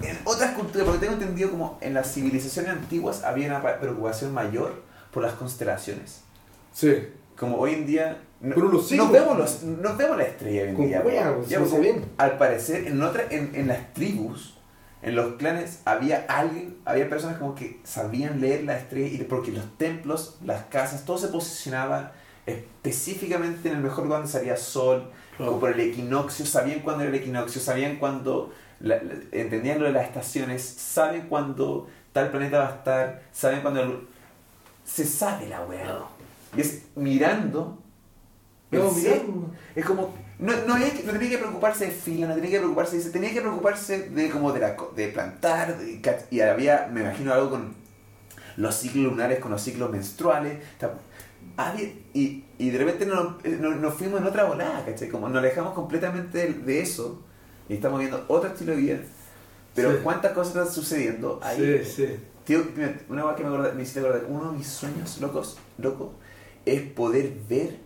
En 0.00 0.16
otras 0.24 0.52
culturas, 0.54 0.86
porque 0.86 1.00
tengo 1.06 1.12
entendido 1.12 1.50
como 1.50 1.76
en 1.82 1.92
las 1.92 2.10
civilizaciones 2.14 2.70
antiguas 2.72 3.22
había 3.22 3.48
una 3.48 3.60
pa- 3.60 3.78
preocupación 3.78 4.32
mayor 4.32 4.82
por 5.10 5.22
las 5.22 5.34
constelaciones. 5.34 6.22
Sí. 6.72 6.94
Como 7.38 7.58
hoy 7.58 7.74
en 7.74 7.86
día... 7.86 8.22
No, 8.40 8.54
Pero 8.54 8.68
los 8.68 8.80
no 8.84 8.88
signos. 8.88 9.12
vemos, 9.12 9.36
los, 9.36 9.62
no 9.62 9.94
vemos 9.98 10.16
la 10.16 10.22
estrella 10.24 10.62
hoy 10.62 10.68
en 10.70 10.76
día. 10.88 11.02
po. 11.02 11.10
pues, 11.10 11.48
Ya, 11.50 11.58
pues, 11.58 11.70
se 11.70 11.78
ven. 11.80 12.02
Al 12.16 12.38
parecer, 12.38 12.86
en, 12.86 13.02
otra, 13.02 13.24
en, 13.28 13.50
en 13.54 13.68
las 13.68 13.92
tribus, 13.92 14.56
en 15.02 15.16
los 15.16 15.34
clanes, 15.36 15.80
había 15.84 16.26
alguien, 16.28 16.76
había 16.84 17.08
personas 17.08 17.38
como 17.38 17.54
que 17.54 17.80
sabían 17.84 18.40
leer 18.40 18.64
la 18.64 18.76
estrella, 18.78 19.20
y 19.20 19.24
porque 19.24 19.50
los 19.50 19.64
templos, 19.78 20.38
las 20.44 20.64
casas, 20.66 21.04
todo 21.04 21.16
se 21.18 21.28
posicionaba 21.28 22.12
específicamente 22.46 23.68
en 23.68 23.76
el 23.76 23.82
mejor 23.82 24.04
lugar 24.04 24.20
donde 24.20 24.32
salía 24.32 24.56
sol, 24.56 25.10
Claro. 25.36 25.52
como 25.52 25.60
por 25.60 25.70
el 25.72 25.80
equinoccio, 25.80 26.44
sabían 26.44 26.80
cuándo 26.80 27.02
era 27.04 27.10
el 27.10 27.16
equinoccio, 27.20 27.60
sabían 27.60 27.96
cuándo, 27.96 28.52
la- 28.80 29.02
la- 29.02 29.14
entendían 29.32 29.78
lo 29.78 29.86
de 29.86 29.92
las 29.92 30.04
estaciones, 30.06 30.62
saben 30.62 31.28
cuándo 31.28 31.88
tal 32.12 32.30
planeta 32.30 32.58
va 32.58 32.66
a 32.68 32.74
estar, 32.76 33.22
saben 33.32 33.60
cuándo... 33.62 33.80
el- 33.82 34.08
Se 34.84 35.04
sabe 35.04 35.48
la 35.48 35.62
weá. 35.64 35.98
Y 36.56 36.60
es 36.60 36.82
mirando... 36.96 37.78
No, 38.70 38.90
cielo. 38.90 39.14
mirando. 39.24 39.50
Es 39.74 39.84
como, 39.84 40.14
no, 40.40 40.52
no, 40.66 40.74
había 40.74 40.88
no 41.04 41.12
tenía 41.12 41.28
que 41.30 41.38
preocuparse 41.38 41.86
de 41.86 41.92
fila, 41.92 42.26
no 42.26 42.34
tenía 42.34 42.50
que 42.50 42.58
preocuparse 42.58 42.98
de 42.98 43.10
tenía 43.10 43.32
que 43.32 43.40
preocuparse 43.40 44.08
de 44.10 44.30
como 44.30 44.52
de, 44.52 44.60
la, 44.60 44.76
de 44.96 45.08
plantar, 45.08 45.78
de 45.78 46.00
y 46.30 46.40
había, 46.40 46.88
me 46.92 47.00
imagino, 47.02 47.32
algo 47.32 47.50
con 47.50 47.74
los 48.56 48.74
ciclos 48.74 49.04
lunares, 49.04 49.38
con 49.38 49.50
los 49.50 49.62
ciclos 49.62 49.90
menstruales, 49.90 50.58
había- 51.56 51.92
y, 52.14 52.44
y 52.58 52.70
de 52.70 52.78
repente 52.78 53.06
nos, 53.06 53.44
eh, 53.44 53.56
nos, 53.60 53.76
fuimos 53.94 54.20
en 54.20 54.26
otra 54.26 54.44
volada, 54.44 54.84
¿cachai? 54.84 55.08
Como 55.08 55.28
nos 55.28 55.38
alejamos 55.38 55.74
completamente 55.74 56.38
de, 56.38 56.52
de 56.54 56.80
eso, 56.80 57.22
y 57.68 57.74
estamos 57.74 58.00
viendo 58.00 58.24
otro 58.28 58.50
estilo 58.50 58.72
de 58.72 58.78
vida, 58.78 58.98
pero 59.74 59.92
Sí. 59.92 59.98
cuántas 60.02 60.32
cosas 60.32 60.56
están 60.56 60.72
sucediendo 60.72 61.38
ahí. 61.42 61.82
Sí, 61.84 61.90
sí. 62.06 62.16
Tío, 62.44 62.64
una 63.08 63.22
cosa 63.22 63.36
que 63.36 63.44
me, 63.44 63.50
acordé- 63.50 63.72
me 63.74 63.82
hiciste 63.82 64.00
acordar, 64.00 64.24
uno 64.28 64.50
de 64.52 64.58
mis 64.58 64.66
sueños 64.66 65.20
locos, 65.20 65.58
loco, 65.78 66.14
es 66.66 66.82
poder 66.82 67.32
ver 67.48 67.76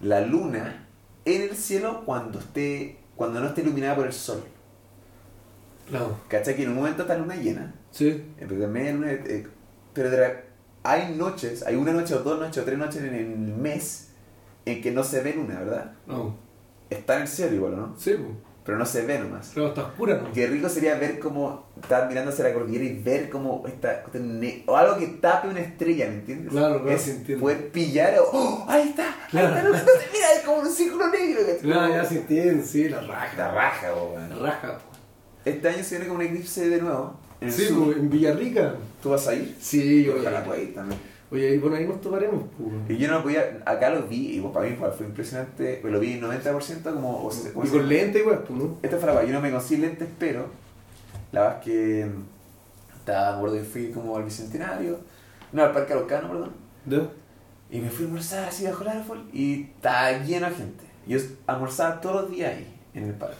la 0.00 0.20
luna 0.22 0.81
en 1.24 1.42
el 1.42 1.56
cielo 1.56 2.02
cuando 2.04 2.38
esté 2.38 2.98
cuando 3.16 3.40
no 3.40 3.46
esté 3.48 3.60
iluminada 3.62 3.94
por 3.96 4.06
el 4.06 4.12
sol. 4.12 4.42
Claro. 5.88 6.16
¿Cachai? 6.28 6.56
Que 6.56 6.62
en 6.62 6.70
un 6.70 6.76
momento 6.76 7.02
está 7.02 7.16
luna 7.16 7.36
llena, 7.36 7.74
Sí. 7.90 8.24
la 8.40 8.46
luna, 8.92 9.12
eh, 9.12 9.46
pero 9.92 10.10
de 10.10 10.16
la- 10.18 10.40
hay 10.82 11.14
noches, 11.14 11.62
hay 11.64 11.76
una 11.76 11.92
noche 11.92 12.14
o 12.14 12.20
dos 12.20 12.40
noches 12.40 12.62
o 12.62 12.64
tres 12.66 12.78
noches 12.78 13.02
en 13.02 13.14
el 13.14 13.26
mes 13.36 14.08
en 14.64 14.80
que 14.80 14.90
no 14.90 15.04
se 15.04 15.20
ve 15.22 15.34
luna, 15.34 15.60
¿verdad? 15.60 15.92
No. 16.06 16.36
Está 16.90 17.16
en 17.16 17.22
el 17.22 17.28
cielo 17.28 17.54
igual, 17.54 17.76
¿no? 17.76 17.94
Sí, 17.98 18.12
pues. 18.16 18.30
Pero 18.64 18.78
no 18.78 18.86
se 18.86 19.02
ve 19.04 19.18
nomás. 19.18 19.48
Claro, 19.48 19.70
está 19.70 19.82
oscura, 19.86 20.20
¿no? 20.22 20.32
Qué 20.32 20.46
rico 20.46 20.68
sería 20.68 20.94
ver 20.94 21.18
cómo 21.18 21.66
estar 21.82 22.08
mirando 22.08 22.30
hacia 22.30 22.44
la 22.44 22.54
cordillera 22.54 22.84
y 22.84 23.02
ver 23.02 23.28
cómo 23.28 23.64
está 23.66 24.04
o 24.66 24.76
algo 24.76 24.98
que 24.98 25.06
tape 25.08 25.48
una 25.48 25.60
estrella, 25.60 26.06
¿me 26.06 26.14
entiendes? 26.14 26.52
Claro, 26.52 26.80
claro, 26.80 26.90
es 26.96 27.02
sí 27.02 27.10
entiendo. 27.10 27.42
poder 27.42 27.70
pillar 27.72 28.14
o 28.20 28.30
¡Oh! 28.32 28.64
ahí 28.68 28.88
está, 28.90 29.14
Claro. 29.30 29.54
ahí 29.56 29.72
está, 29.74 29.90
mira, 30.12 30.32
es 30.36 30.42
como 30.44 30.58
un 30.60 30.70
círculo 30.70 31.08
negro, 31.08 31.40
¿cachai? 31.40 31.58
Claro, 31.60 31.92
ya 31.92 32.04
se 32.04 32.14
entiende, 32.18 32.64
sí, 32.64 32.88
la 32.88 33.00
raja. 33.00 33.36
La 33.36 33.52
raja, 33.52 33.94
weón. 33.94 34.28
La 34.30 34.36
raja. 34.50 34.78
Este 35.44 35.68
año 35.68 35.82
se 35.82 35.96
viene 35.96 36.06
como 36.06 36.20
un 36.20 36.26
eclipse 36.26 36.68
de 36.68 36.80
nuevo. 36.80 37.18
En 37.40 37.50
Sí, 37.50 37.66
pues, 37.76 37.96
en 37.96 38.08
Villarrica. 38.08 38.74
¿Tú 39.02 39.10
vas 39.10 39.26
a 39.26 39.34
ir? 39.34 39.56
Sí, 39.60 40.04
yo 40.04 40.14
Ojalá 40.20 40.44
pueda 40.44 40.60
ir 40.62 40.72
también. 40.72 41.00
Oye, 41.32 41.54
y 41.54 41.58
bueno, 41.58 41.76
ahí 41.76 41.86
nos 41.86 42.00
toparemos, 42.02 42.44
pues. 42.58 42.90
Y 42.90 43.00
yo 43.00 43.10
no 43.10 43.22
podía, 43.22 43.62
acá 43.64 43.88
lo 43.88 44.02
vi, 44.02 44.36
y 44.36 44.40
pues, 44.40 44.52
para 44.52 44.68
mí 44.68 44.76
fue, 44.76 44.92
fue 44.92 45.06
impresionante, 45.06 45.78
pues, 45.80 45.90
lo 45.90 45.98
vi 45.98 46.20
90% 46.20 46.82
como... 46.82 47.24
O 47.24 47.30
sea, 47.30 47.52
como 47.54 47.64
Y 47.64 47.70
con 47.70 47.88
lente 47.88 48.18
igual, 48.18 48.44
pues, 48.46 48.58
¿no? 48.60 48.76
Esta 48.82 48.98
fue 48.98 49.14
la 49.14 49.24
yo 49.24 49.32
no 49.32 49.40
me 49.40 49.50
conseguí 49.50 49.80
lentes, 49.80 50.08
pero 50.18 50.50
la 51.32 51.40
verdad 51.40 51.58
es 51.58 51.64
que 51.64 52.10
estaba, 52.98 53.36
acuerdo 53.36 53.56
que 53.56 53.64
fui 53.64 53.90
como 53.90 54.14
al 54.14 54.24
Bicentenario, 54.24 54.98
no, 55.52 55.62
al 55.62 55.72
Parque 55.72 55.94
Araucano, 55.94 56.28
perdón, 56.28 57.10
y 57.70 57.80
me 57.80 57.88
fui 57.88 58.04
a 58.04 58.08
almorzar 58.08 58.44
así 58.44 58.66
bajo 58.66 58.82
el 58.82 58.88
árbol 58.88 59.30
y 59.32 59.62
estaba 59.62 60.12
lleno 60.18 60.50
de 60.50 60.54
gente. 60.54 60.84
Yo 61.06 61.18
almorzaba 61.46 61.98
todos 62.02 62.22
los 62.22 62.30
días 62.30 62.52
ahí, 62.54 62.76
en 62.92 63.04
el 63.04 63.14
parque. 63.14 63.36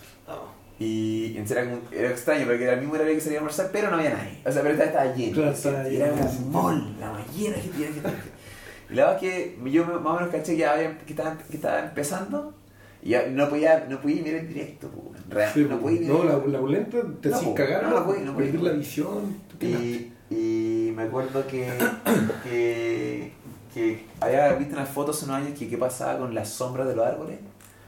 Y 0.82 1.36
en 1.36 1.46
serio 1.46 1.80
era, 1.92 2.10
extraño 2.10 2.44
porque 2.46 2.64
era 2.64 2.72
el 2.74 2.80
mismo 2.80 2.94
horario 2.94 3.14
que 3.14 3.20
salía 3.20 3.38
a 3.38 3.40
almorzar, 3.40 3.70
pero 3.72 3.90
no 3.90 3.96
había 3.96 4.10
nadie. 4.10 4.40
O 4.44 4.50
sea, 4.50 4.62
pero 4.62 4.74
estaba, 4.74 4.90
estaba 4.90 5.14
lleno. 5.14 5.50
Estaba 5.50 5.88
era 5.88 6.12
un 6.12 6.52
mall, 6.52 6.96
la 6.98 7.14
gente, 7.16 7.38
llena 7.38 7.56
de 7.56 7.62
gente. 7.62 8.10
Y 8.90 8.94
la 8.94 9.06
verdad 9.06 9.24
es 9.24 9.32
que 9.32 9.70
yo 9.70 9.84
más 9.86 10.04
o 10.04 10.14
menos 10.16 10.30
caché 10.30 10.56
que, 10.56 10.66
había, 10.66 10.98
que, 10.98 11.12
estaba, 11.12 11.38
que 11.38 11.56
estaba 11.56 11.80
empezando 11.80 12.54
y 13.02 13.14
no 13.30 13.48
podía, 13.48 13.86
no 13.88 14.00
podía 14.00 14.22
mirar 14.22 14.40
en 14.40 14.48
directo. 14.48 14.90
real, 15.28 15.50
Sí, 15.52 15.66
no 15.68 15.78
podía 15.80 16.00
mirar 16.00 16.16
no, 16.16 16.46
la, 16.46 16.60
la 16.60 16.68
lente 16.68 17.02
te 17.20 17.28
No, 17.30 17.40
po, 17.40 17.54
cagar, 17.54 17.82
no, 17.84 17.90
¿no? 17.90 18.14
no. 18.20 18.36
Perder 18.36 18.62
la 18.62 18.72
visión. 18.72 19.36
Y, 19.60 20.12
y 20.30 20.92
me 20.94 21.04
acuerdo 21.04 21.46
que, 21.46 21.68
que, 22.44 23.32
que 23.74 24.04
había 24.20 24.52
visto 24.54 24.74
unas 24.74 24.88
fotos 24.88 25.16
hace 25.16 25.24
unos 25.26 25.36
años 25.38 25.58
que 25.58 25.68
qué 25.68 25.78
pasaba 25.78 26.18
con 26.18 26.34
las 26.34 26.48
sombras 26.48 26.86
de 26.86 26.94
los 26.96 27.06
árboles. 27.06 27.38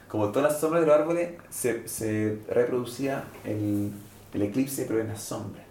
Como 0.07 0.29
todas 0.31 0.51
las 0.53 0.61
sombras 0.61 0.81
de 0.83 0.87
los 0.87 0.95
árboles, 0.97 1.31
se, 1.49 1.87
se 1.87 2.39
reproducía 2.49 3.25
el, 3.43 3.91
el 4.33 4.41
eclipse, 4.43 4.85
pero 4.87 5.01
en 5.01 5.09
las 5.09 5.21
sombras. 5.21 5.65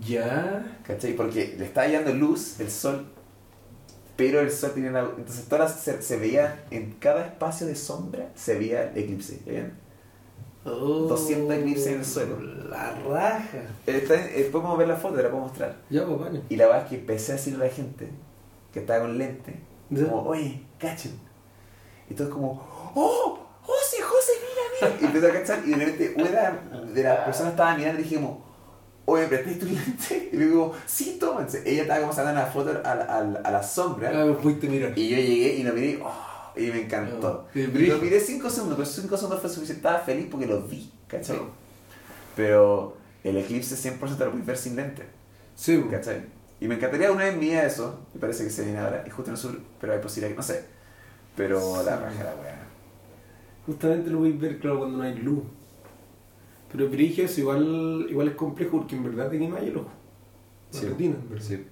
Ya. 0.00 0.78
¿Cachai? 0.84 1.14
Porque 1.14 1.54
le 1.58 1.64
estaba 1.66 1.86
llegando 1.86 2.12
luz 2.12 2.58
del 2.58 2.70
sol, 2.70 3.06
pero 4.16 4.40
el 4.40 4.50
sol 4.50 4.72
tenía 4.74 4.90
una... 4.90 5.00
Entonces 5.00 5.46
todas 5.48 5.70
las- 5.72 5.80
se, 5.82 6.02
se 6.02 6.16
veía, 6.16 6.64
en 6.70 6.92
cada 6.94 7.26
espacio 7.26 7.66
de 7.66 7.76
sombra, 7.76 8.30
se 8.34 8.58
veía 8.58 8.90
el 8.90 8.98
eclipse. 8.98 9.40
¿bien? 9.46 9.72
200 10.64 11.56
eclipses 11.56 11.86
en 11.88 11.98
el 12.00 12.04
suelo. 12.04 12.36
Oh, 12.38 12.68
La 12.68 12.92
raja. 13.08 13.62
Está, 13.86 14.14
eh, 14.14 14.48
podemos 14.50 14.76
ver 14.78 14.88
la 14.88 14.96
foto, 14.96 15.16
te 15.16 15.22
la 15.22 15.30
puedo 15.30 15.44
mostrar. 15.44 15.76
Ya, 15.90 16.04
pues, 16.06 16.18
vale. 16.18 16.42
Y 16.48 16.56
la 16.56 16.66
verdad 16.66 16.82
es 16.84 16.88
que 16.90 16.94
empecé 16.96 17.32
a 17.32 17.34
decirle 17.36 17.64
a 17.64 17.68
la 17.68 17.74
gente 17.74 18.08
que 18.72 18.80
estaba 18.80 19.00
con 19.02 19.16
lente, 19.18 19.60
Ya. 19.90 20.04
como, 20.04 20.22
oye, 20.22 20.62
cachen. 20.78 21.12
Y 22.10 22.14
todos 22.14 22.30
como, 22.32 22.52
oh, 22.94 23.38
José, 23.62 23.96
José, 24.02 24.32
mira, 24.80 24.90
mira. 24.92 25.00
Y 25.02 25.04
empezó 25.06 25.26
a 25.26 25.32
cachar 25.40 25.62
y 25.66 25.70
de 25.70 25.76
repente 25.76 26.14
una 26.16 26.30
de 26.92 27.02
las- 27.02 27.24
personas 27.26 27.52
estaba 27.52 27.76
mirando 27.76 28.00
y 28.00 28.04
dije 28.04 28.16
como, 28.16 28.44
oye, 29.06 29.22
¿me 29.22 29.28
prestáis 29.28 29.58
tu 29.58 29.66
lente? 29.66 30.30
Y 30.32 30.36
le 30.36 30.44
digo, 30.46 30.72
sí, 30.86 31.16
tómense. 31.18 31.62
Ella 31.66 31.82
estaba 31.82 32.00
como 32.00 32.12
sacando 32.12 32.40
una 32.40 32.50
foto 32.50 32.70
a 32.84 32.94
la, 32.94 33.04
a 33.04 33.22
la- 33.22 33.40
a 33.40 33.50
la 33.50 33.62
sombra. 33.62 34.10
Ah, 34.14 34.36
fuiste 34.40 34.68
mirar. 34.68 34.92
Y 34.96 35.08
yo 35.08 35.16
llegué 35.16 35.54
y 35.56 35.62
lo 35.64 35.72
miré 35.72 35.86
y, 35.90 36.00
oh, 36.02 36.52
y 36.56 36.66
me 36.70 36.82
encantó. 36.82 37.46
Oh, 37.48 37.52
qué 37.52 37.60
y 37.62 37.66
lo 37.86 37.98
miré 37.98 38.20
5 38.20 38.48
segundos, 38.50 38.78
pero 38.78 38.88
5 38.88 39.16
segundos 39.16 39.40
fue 39.40 39.50
suficiente. 39.50 39.80
Estaba 39.86 39.98
feliz 40.04 40.28
porque 40.30 40.46
lo 40.46 40.62
vi, 40.62 40.90
¿cachai? 41.08 41.38
Pero 42.36 42.96
el 43.24 43.36
eclipse 43.38 43.76
100% 43.76 43.98
lo 44.24 44.30
puedes 44.30 44.46
ver 44.46 44.56
sin 44.56 44.76
lente. 44.76 45.04
Sí. 45.54 45.84
¿Cachai? 45.90 46.24
Y 46.60 46.68
me 46.68 46.76
encantaría 46.76 47.10
una 47.10 47.24
vez 47.24 47.36
mía 47.36 47.64
eso, 47.66 48.00
me 48.14 48.20
parece 48.20 48.44
que 48.44 48.50
se 48.50 48.62
viene 48.64 48.78
ahora, 48.78 49.04
y 49.06 49.10
justo 49.10 49.30
en 49.30 49.34
el 49.36 49.40
sur, 49.40 49.58
pero 49.80 49.92
hay 49.92 49.98
posibilidad 50.00 50.30
que 50.30 50.36
no 50.36 50.42
sé. 50.42 50.64
Pero 51.36 51.58
la 51.84 51.96
Sí. 51.96 52.02
raja 52.02 52.24
la 52.24 52.34
weá. 52.42 52.66
Justamente 53.66 54.10
lo 54.10 54.18
podéis 54.18 54.40
ver, 54.40 54.58
claro, 54.58 54.78
cuando 54.78 54.98
no 54.98 55.04
hay 55.04 55.16
luz. 55.16 55.42
Pero 56.72 56.88
brigio 56.88 57.24
eso 57.24 57.40
igual, 57.40 58.06
igual 58.08 58.28
es 58.28 58.34
complejo 58.34 58.78
porque 58.78 58.96
en 58.96 59.04
verdad 59.04 59.30
el 59.68 59.76
ojo. 59.76 59.90
La 60.72 60.80
Sí. 60.80 60.86
retina, 60.86 61.16
verdad. 61.28 61.44
Sí. 61.44 61.64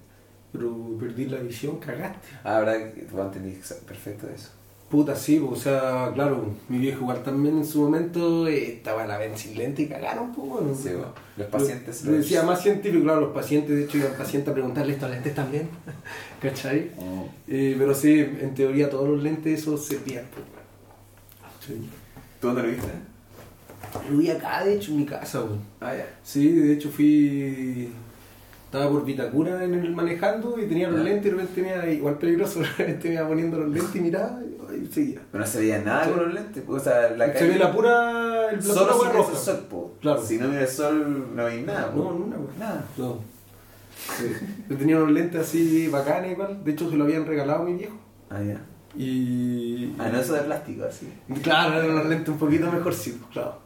Pero 0.51 0.97
perdí 0.99 1.25
la 1.25 1.39
visión, 1.39 1.77
cagaste. 1.77 2.27
Ahora 2.43 2.73
tú 3.09 3.21
entendí 3.21 3.57
perfecto 3.85 4.27
eso. 4.29 4.51
Puta, 4.95 5.13
sí, 5.13 5.41
pues, 5.41 5.59
o 5.59 5.61
sea, 5.61 6.11
claro, 6.13 6.53
mi 6.69 6.77
viejo 6.77 7.01
igual 7.01 7.21
también 7.21 7.57
en 7.57 7.65
su 7.65 7.81
momento 7.81 8.47
eh, 8.47 8.75
estaba 8.75 9.05
la 9.05 9.17
ven 9.17 9.37
sin 9.37 9.57
lente 9.57 9.81
y 9.81 9.87
cagaron, 9.87 10.31
pues 10.31 10.47
bueno. 10.47 10.73
Sí, 10.73 10.87
bueno, 10.87 11.13
los 11.35 11.47
pacientes 11.47 12.05
Lo, 12.05 12.13
decía 12.13 12.43
más 12.43 12.63
científico, 12.63 13.03
claro, 13.03 13.19
los 13.19 13.33
pacientes, 13.33 13.75
de 13.75 13.83
hecho, 13.83 13.97
iban 13.97 14.13
pacientes 14.13 14.49
a 14.51 14.53
preguntarle 14.53 14.93
estos 14.93 15.09
lentes 15.09 15.35
también, 15.35 15.67
¿cachai? 16.41 16.91
Oh. 16.97 17.27
Eh, 17.45 17.75
pero 17.77 17.93
sí, 17.93 18.19
en 18.19 18.55
teoría 18.55 18.89
todos 18.89 19.09
los 19.09 19.21
lentes 19.21 19.59
esos 19.59 19.85
servían, 19.85 20.23
pues. 20.33 20.45
Sí. 21.67 21.89
¿Tú 22.39 22.47
dónde 22.47 22.63
lo 22.63 22.69
viste? 22.69 22.87
Lo 24.09 24.17
vi 24.17 24.29
acá, 24.29 24.63
de 24.63 24.75
hecho, 24.75 24.91
en 24.91 24.97
mi 24.99 25.05
casa, 25.05 25.43
weón. 25.43 25.59
Ah, 25.81 25.93
ya. 25.93 26.07
Sí, 26.23 26.53
de 26.53 26.71
hecho 26.71 26.89
fui. 26.89 27.89
Estaba 28.75 28.91
por 28.91 29.05
Vitacura 29.05 29.63
en 29.63 29.73
el 29.73 29.95
manejando 29.95 30.59
y 30.59 30.65
tenía 30.65 30.89
los 30.89 30.99
lentes 31.01 31.27
y 31.31 31.35
de 31.35 31.41
repente 31.41 31.61
iba, 31.61 31.87
igual 31.93 32.17
peligroso, 32.17 32.59
de 32.59 32.65
repente 32.65 33.07
me 33.07 33.13
iba 33.15 33.27
poniendo 33.27 33.57
los 33.59 33.69
lentes 33.69 33.95
y 33.95 33.99
miraba 34.01 34.39
y 34.77 34.85
seguía. 34.93 35.21
Pero 35.31 35.43
no 35.43 35.49
se 35.49 35.59
veía 35.59 35.79
nada 35.79 36.03
Sí. 36.03 36.09
con 36.11 36.23
los 36.25 36.33
lentes. 36.33 36.63
pues, 36.67 36.81
O 36.81 36.83
sea, 36.83 37.09
la 37.11 37.33
Se 37.37 37.47
ve 37.47 37.57
la 37.57 37.71
pura. 37.71 38.49
El, 38.49 38.57
la 38.57 38.61
Solo 38.61 38.79
pura 38.79 38.93
si 38.93 38.99
hueá 38.99 39.07
ves 39.07 39.15
roja. 39.17 39.31
el 39.31 39.37
sol, 39.37 39.67
po. 39.69 39.93
Claro. 40.01 40.21
Si 40.21 40.37
no 40.37 40.47
mira 40.49 40.61
el 40.61 40.67
sol, 40.67 41.27
no 41.35 41.45
veis 41.45 41.65
nada. 41.65 41.91
po. 41.91 41.97
No, 42.03 42.11
no, 42.11 42.35
weá. 42.35 42.59
Nada. 42.59 42.85
No. 42.97 43.19
Sí. 44.17 44.25
Yo 44.69 44.75
tenía 44.77 44.97
unos 44.97 45.11
lentes 45.11 45.39
así 45.41 45.87
bacanes 45.87 46.31
igual. 46.33 46.61
De 46.63 46.71
hecho, 46.71 46.89
se 46.89 46.97
lo 46.97 47.05
habían 47.05 47.25
regalado 47.25 47.61
a 47.61 47.65
mi 47.65 47.75
viejo. 47.75 47.95
Ah, 48.29 48.41
ya. 48.43 48.59
Y. 49.01 49.93
Ah, 49.97 50.09
no, 50.11 50.19
eso 50.19 50.33
de 50.33 50.41
plástico, 50.41 50.83
así. 50.83 51.07
Claro, 51.41 51.75
eran 51.75 51.91
unos 51.91 52.07
lentes 52.07 52.27
un 52.27 52.37
poquito 52.37 52.69
mejorcitos, 52.69 53.25
claro. 53.31 53.57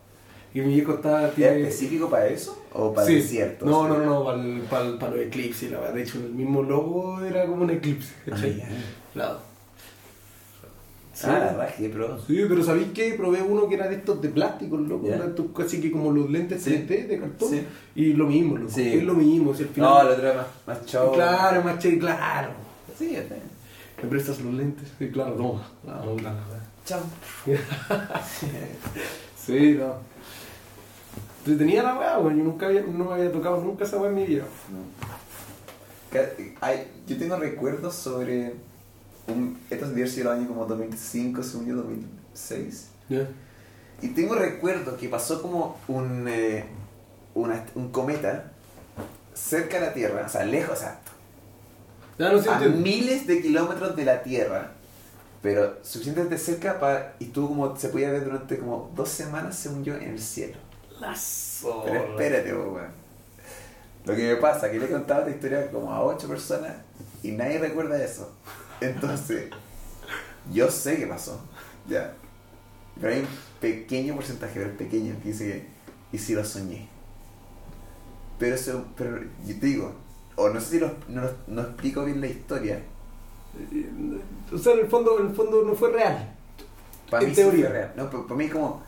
Y 0.54 0.62
mi 0.62 0.76
viejo 0.76 0.94
estaba. 0.94 1.28
¿Es 1.30 1.34
tiene- 1.34 1.62
específico 1.62 2.10
para 2.12 2.28
eso? 2.28 2.59
¿O 2.74 2.94
para 2.94 3.08
Sí. 3.08 3.16
desiertos? 3.16 3.68
No, 3.68 3.88
no, 3.88 3.98
no, 3.98 4.24
para, 4.26 4.42
el- 4.42 4.62
para, 4.70 4.86
el- 4.86 4.98
para 4.98 5.12
los 5.16 5.22
eclipses. 5.26 5.72
La 5.72 5.80
verdad. 5.80 5.96
De 5.96 6.04
hecho, 6.04 6.20
el 6.20 6.32
mismo 6.34 6.62
logo 6.62 7.20
era 7.22 7.46
como 7.46 7.64
un 7.64 7.70
eclipse. 7.72 8.14
Ah, 8.22 8.30
¿cachai? 8.32 8.64
Claro. 9.14 9.40
Sí. 11.14 11.28
Ah, 11.28 11.54
la 11.58 11.68
pero. 11.78 12.18
Sí, 12.22 12.46
pero 12.48 12.64
¿sabéis 12.64 12.92
que 12.94 13.14
probé 13.16 13.42
uno 13.42 13.68
que 13.68 13.76
era 13.76 13.90
de 13.90 13.96
estos 13.96 14.22
de 14.22 14.30
plástico, 14.30 14.78
loco? 14.78 15.08
Era 15.08 15.26
estos 15.26 15.48
casi 15.54 15.82
que 15.82 15.92
como 15.92 16.12
los 16.12 16.30
lentes 16.30 16.64
Sí. 16.64 16.72
3D 16.72 17.08
de 17.08 17.20
cartón. 17.20 17.50
Sí. 17.50 17.62
Y 17.96 18.14
lo 18.14 18.26
mismo, 18.28 18.56
loco. 18.58 18.72
Sí. 18.72 18.94
Es 18.94 19.04
lo 19.04 19.16
mismo. 19.16 19.54
Si 19.54 19.64
al 19.64 19.70
final... 19.70 19.90
No, 19.90 20.02
el 20.02 20.08
otro 20.10 20.28
era 20.30 20.36
más, 20.38 20.48
más 20.78 20.86
chavo. 20.86 21.12
Claro, 21.14 21.62
más 21.64 21.80
chévere, 21.80 22.00
claro. 22.00 22.50
Sí, 22.98 23.16
está. 23.16 23.36
¿Me 24.02 24.08
prestas 24.10 24.40
los 24.40 24.54
lentes? 24.54 24.88
Sí, 24.98 25.10
claro. 25.10 25.36
No, 25.36 25.62
no, 25.84 26.06
no. 26.16 26.30
Chao. 26.86 27.02
Sí, 29.46 29.78
no. 29.80 29.96
Entonces 31.40 31.58
tenía 31.58 31.84
la 31.84 31.98
weá, 31.98 32.20
weón. 32.20 32.38
Yo 32.38 32.44
nunca 32.44 32.68
había, 32.68 32.82
no 32.82 33.06
me 33.06 33.14
había 33.14 33.32
tocado 33.32 33.58
nunca 33.62 33.84
esa 33.86 33.98
weá 33.98 34.10
en 34.10 34.16
mi 34.16 34.26
vida. 34.26 34.44
Hay- 36.62 36.88
yo 37.08 37.18
tengo 37.18 37.36
recuerdos 37.38 37.96
sobre. 37.96 38.54
Un, 39.28 39.60
estos 39.70 39.94
días 39.94 40.10
sido 40.10 40.32
el 40.34 40.40
año 40.40 40.48
como 40.48 40.66
2005, 40.66 41.44
según 41.44 41.68
yo, 41.68 41.76
2006. 41.76 42.88
¿Ya? 43.10 43.28
Y 44.02 44.08
tengo 44.10 44.34
recuerdo 44.34 44.98
que 44.98 45.08
pasó 45.08 45.42
como 45.42 45.78
un, 45.88 46.28
eh, 46.28 46.66
una- 47.36 47.64
un 47.76 47.92
cometa 47.92 48.52
cerca 49.36 49.80
de 49.80 49.86
la 49.88 49.94
Tierra, 49.94 50.24
o 50.26 50.30
sea, 50.30 50.44
lejos, 50.46 50.78
o 50.78 50.82
sea, 50.82 51.00
Ya 52.18 52.32
no 52.32 52.42
sé, 52.42 52.50
a 52.50 52.60
miles 52.82 53.28
de 53.28 53.42
kilómetros 53.42 53.96
de 53.96 54.04
la 54.06 54.24
Tierra, 54.24 54.72
pero 55.44 55.78
suficientemente 55.84 56.38
cerca 56.38 56.80
para, 56.80 57.16
y 57.20 57.26
estuvo 57.26 57.50
como, 57.50 57.78
se 57.78 57.90
podía 57.90 58.10
ver 58.12 58.26
durante 58.26 58.58
como 58.58 58.92
dos 58.96 59.10
semanas, 59.10 59.56
según 59.56 59.84
yo, 59.84 59.96
en 59.96 60.04
el 60.10 60.20
cielo. 60.20 60.58
La 61.00 61.16
zorra. 61.16 61.84
Pero 61.86 62.04
espérate, 62.12 62.54
weón. 62.54 63.00
Lo 64.06 64.16
que 64.16 64.34
me 64.34 64.36
pasa, 64.38 64.72
que 64.72 64.80
le 64.80 64.86
he 64.86 64.90
contado 64.90 65.22
esta 65.22 65.32
historia 65.32 65.70
como 65.72 65.92
a 65.94 66.04
ocho 66.04 66.28
personas 66.28 66.74
y 67.22 67.32
nadie 67.32 67.60
recuerda 67.60 68.02
eso. 68.04 68.32
Entonces, 68.82 69.50
yo 70.52 70.70
sé 70.72 70.98
que 70.98 71.06
pasó, 71.08 71.40
ya. 71.88 72.14
Pero 73.00 73.14
hay 73.14 73.20
un 73.22 73.28
pequeño 73.60 74.16
porcentaje, 74.16 74.54
pero 74.60 74.78
pequeño, 74.78 75.16
que 75.22 75.30
dice 75.30 75.46
que, 75.46 75.68
y 76.16 76.20
sí 76.20 76.34
lo 76.34 76.44
soñé. 76.46 76.88
Pero 78.40 78.56
eso, 78.56 78.86
pero 78.96 79.20
yo 79.46 79.60
te 79.60 79.66
digo, 79.66 79.94
o 80.38 80.50
no 80.50 80.60
sé 80.62 80.72
si 80.72 80.80
lo- 80.80 80.96
no, 81.10 81.22
no 81.48 81.62
explico 81.62 82.06
bien 82.06 82.22
la 82.22 82.28
historia. 82.28 82.82
O 84.54 84.58
sea, 84.58 84.74
en 84.74 84.80
el 84.80 84.88
fondo, 84.88 85.20
en 85.20 85.28
el 85.28 85.36
fondo 85.36 85.64
no 85.64 85.76
fue 85.76 85.92
real. 85.92 86.34
Para 87.10 87.24
En 87.24 87.30
mí 87.30 87.36
sí 87.36 87.42
teoría. 87.42 87.66
fue 87.66 87.74
real. 87.74 87.94
No, 87.98 88.10
pero 88.10 88.24
para 88.28 88.38
mí 88.38 88.46
es 88.46 88.52
como. 88.54 88.82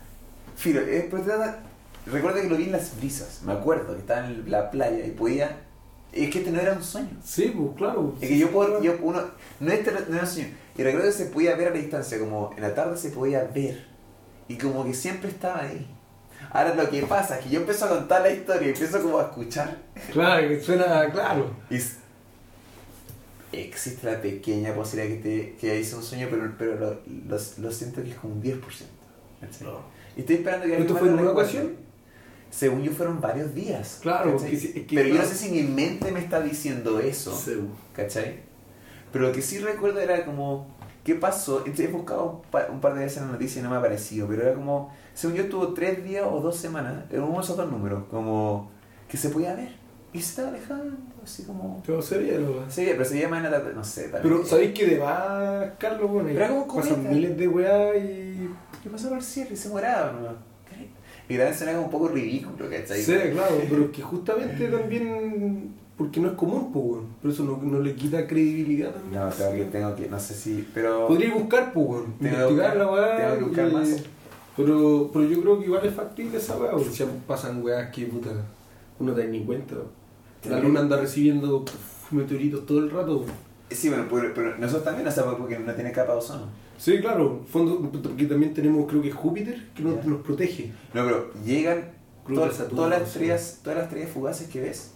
Filo, 0.56 0.80
es, 0.80 1.04
pero 1.10 1.22
trata- 1.22 1.62
recuerdo 2.06 2.40
que 2.40 2.48
lo 2.48 2.56
vi 2.56 2.64
en 2.64 2.72
las 2.72 2.96
brisas. 2.96 3.40
Me 3.44 3.52
acuerdo 3.52 3.94
que 3.94 4.00
estaba 4.00 4.26
en 4.26 4.50
la 4.50 4.70
playa 4.70 5.04
y 5.06 5.10
podía. 5.10 5.60
Es 6.12 6.30
que 6.30 6.40
este 6.40 6.50
no 6.50 6.60
era 6.60 6.72
un 6.74 6.82
sueño. 6.82 7.16
Sí, 7.24 7.52
pues 7.56 7.76
claro. 7.76 8.14
Es 8.20 8.28
que 8.28 8.38
yo 8.38 8.50
puedo. 8.50 8.82
Yo, 8.82 8.96
uno, 9.02 9.22
no, 9.60 9.72
este 9.72 9.92
no 9.92 9.98
era 9.98 10.22
un 10.22 10.26
sueño. 10.26 10.48
Y 10.76 10.82
recuerdo 10.82 11.08
que 11.08 11.12
se 11.12 11.26
podía 11.26 11.56
ver 11.56 11.68
a 11.68 11.70
la 11.70 11.78
distancia, 11.78 12.18
como 12.18 12.52
en 12.56 12.62
la 12.62 12.74
tarde 12.74 12.96
se 12.96 13.10
podía 13.10 13.44
ver. 13.44 13.86
Y 14.48 14.56
como 14.56 14.84
que 14.84 14.94
siempre 14.94 15.30
estaba 15.30 15.60
ahí. 15.62 15.86
Ahora 16.50 16.74
lo 16.74 16.90
que 16.90 17.02
pasa 17.04 17.38
es 17.38 17.44
que 17.44 17.50
yo 17.50 17.60
empiezo 17.60 17.86
a 17.86 17.88
contar 17.88 18.22
la 18.22 18.30
historia 18.30 18.66
y 18.66 18.70
empiezo 18.72 19.00
como 19.00 19.18
a 19.18 19.22
escuchar. 19.22 19.78
Claro, 20.12 20.48
que 20.48 20.60
suena 20.60 21.10
claro. 21.10 21.50
Y 21.70 21.78
existe 23.52 24.10
la 24.10 24.20
pequeña 24.20 24.74
posibilidad 24.74 25.14
que, 25.14 25.22
te, 25.22 25.56
que 25.60 25.80
hice 25.80 25.96
un 25.96 26.02
sueño, 26.02 26.28
pero, 26.30 26.52
pero 26.58 26.74
lo, 26.78 26.90
lo, 27.28 27.38
lo 27.58 27.72
siento 27.72 28.02
que 28.02 28.10
es 28.10 28.16
como 28.16 28.34
un 28.34 28.42
10%. 28.42 28.60
¿cachai? 29.40 29.68
Y 30.16 30.20
estoy 30.20 30.36
esperando 30.36 30.66
que 30.66 30.72
¿Esto 30.72 30.94
alguien 30.94 30.98
fue 30.98 31.08
en 31.08 31.18
una 31.18 31.30
ocasión? 31.30 31.76
Según 32.52 32.82
yo 32.82 32.92
fueron 32.92 33.18
varios 33.22 33.54
días. 33.54 33.98
Claro, 34.02 34.36
es 34.36 34.42
que 34.42 34.94
pero 34.94 35.08
yo 35.08 35.14
no 35.14 35.24
sé 35.24 35.34
si 35.34 35.50
mi 35.50 35.62
mente 35.62 36.12
me 36.12 36.20
está 36.20 36.38
diciendo 36.42 37.00
eso. 37.00 37.34
Sí, 37.34 37.58
¿Cachai? 37.94 38.40
Pero 39.10 39.28
lo 39.28 39.32
que 39.32 39.40
sí 39.40 39.58
recuerdo 39.58 40.00
era 40.00 40.26
como, 40.26 40.66
¿qué 41.02 41.14
pasó? 41.14 41.64
He 41.66 41.86
buscado 41.86 42.42
un 42.70 42.80
par, 42.80 42.94
de 42.94 43.00
veces 43.00 43.18
en 43.18 43.26
la 43.26 43.32
noticia 43.32 43.60
y 43.60 43.62
no 43.62 43.70
me 43.70 43.76
ha 43.76 43.78
aparecido, 43.78 44.28
pero 44.28 44.42
era 44.42 44.54
como, 44.54 44.92
según 45.14 45.36
yo 45.36 45.44
estuvo 45.44 45.72
tres 45.72 46.04
días 46.04 46.26
o 46.30 46.40
dos 46.40 46.56
semanas, 46.56 47.04
en 47.10 47.22
uno 47.22 47.36
de 47.36 47.40
esos 47.40 47.56
dos 47.56 47.70
números, 47.70 48.04
como 48.10 48.70
que 49.08 49.16
se 49.16 49.30
podía 49.30 49.54
ver. 49.54 49.70
Y 50.12 50.20
se 50.20 50.28
estaba 50.28 50.48
alejando, 50.48 50.98
así 51.24 51.44
como... 51.44 51.82
Pero 51.86 52.02
sería 52.02 52.38
lo. 52.38 52.70
Sí, 52.70 52.84
pero 52.86 53.04
se 53.06 53.18
llama 53.18 53.38
en 53.38 53.44
la 53.44 53.50
tarde, 53.50 53.72
no 53.74 53.82
sé. 53.82 54.10
tal 54.10 54.20
Pero. 54.20 54.44
¿sabéis 54.44 54.74
que 54.74 54.86
de 54.86 54.98
más, 54.98 55.70
Carlos? 55.78 56.10
Bueno, 56.10 56.28
Pero 56.34 56.66
como 56.66 56.82
pasan 56.82 57.08
miles 57.08 57.34
de 57.38 57.48
weá 57.48 57.96
y. 57.96 58.50
¿Qué 58.82 58.90
pasó 58.90 59.08
por 59.08 59.16
el 59.16 59.24
cielo? 59.24 59.50
Y 59.54 59.56
se 59.56 59.70
moraba, 59.70 60.12
¿no? 60.12 60.51
Y 61.32 61.36
también 61.38 61.56
suena 61.56 61.72
como 61.72 61.84
un 61.86 61.90
poco 61.90 62.08
ridículo, 62.08 62.68
¿cachai? 62.68 63.02
Sí, 63.02 63.14
claro, 63.32 63.56
pero 63.70 63.84
es 63.84 63.90
que 63.90 64.02
justamente 64.02 64.68
también. 64.68 65.72
Porque 65.96 66.20
no 66.20 66.28
es 66.28 66.34
común, 66.34 66.70
pues, 66.70 66.84
weón. 66.84 67.06
Pero 67.22 67.32
eso 67.32 67.44
no, 67.44 67.56
no 67.62 67.80
le 67.80 67.94
quita 67.94 68.26
credibilidad 68.26 68.90
también. 68.90 69.22
No, 69.22 69.30
tengo 69.30 69.52
que, 69.52 69.64
tengo 69.64 69.94
que, 69.94 70.08
no 70.08 70.20
sé 70.20 70.34
si, 70.34 70.68
pero... 70.74 71.08
Podría 71.08 71.32
buscar, 71.32 71.72
pues, 71.72 71.86
weón. 71.86 72.14
Investigar 72.20 72.76
la 72.76 72.90
weá. 72.90 73.16
tengo 73.16 73.38
que 73.38 73.44
buscar 73.44 73.72
más. 73.72 74.02
Pero, 74.58 75.10
pero 75.10 75.24
yo 75.26 75.40
creo 75.40 75.58
que 75.58 75.64
igual 75.64 75.86
es 75.86 75.94
factible 75.94 76.36
esa 76.36 76.58
weá, 76.58 76.72
porque 76.72 76.90
si 76.90 77.04
pasan 77.26 77.62
weas 77.62 77.90
que 77.90 78.04
puta. 78.06 78.30
Uno 78.98 79.14
te 79.14 79.22
da 79.22 79.26
ni 79.26 79.42
cuenta. 79.42 79.76
La 80.50 80.60
luna 80.60 80.80
anda 80.80 80.98
recibiendo 80.98 81.64
meteoritos 82.10 82.66
todo 82.66 82.80
el 82.80 82.90
rato. 82.90 83.20
weón. 83.20 83.32
Sí, 83.70 83.88
bueno, 83.88 84.04
pero, 84.10 84.34
pero 84.34 84.58
nosotros 84.58 84.84
también, 84.84 85.10
sea, 85.10 85.24
porque 85.24 85.58
no 85.58 85.72
tiene 85.72 85.92
capa 85.92 86.12
de 86.12 86.18
ozono. 86.18 86.46
Sí, 86.78 87.00
claro. 87.00 87.42
Fondo, 87.50 87.80
porque 87.92 88.26
también 88.26 88.52
tenemos, 88.54 88.88
creo 88.88 89.02
que 89.02 89.10
Júpiter, 89.12 89.68
que 89.74 89.82
nos, 89.82 90.04
nos 90.04 90.20
protege. 90.22 90.72
No, 90.94 91.04
pero 91.04 91.30
llegan 91.44 91.90
to- 92.26 92.50
Saturno, 92.52 92.76
todas 92.76 92.90
las 92.90 93.02
estrellas, 93.08 93.60
todas 93.62 93.76
las 93.78 93.86
estrellas 93.86 94.10
fugaces 94.10 94.48
que 94.48 94.60
ves 94.60 94.92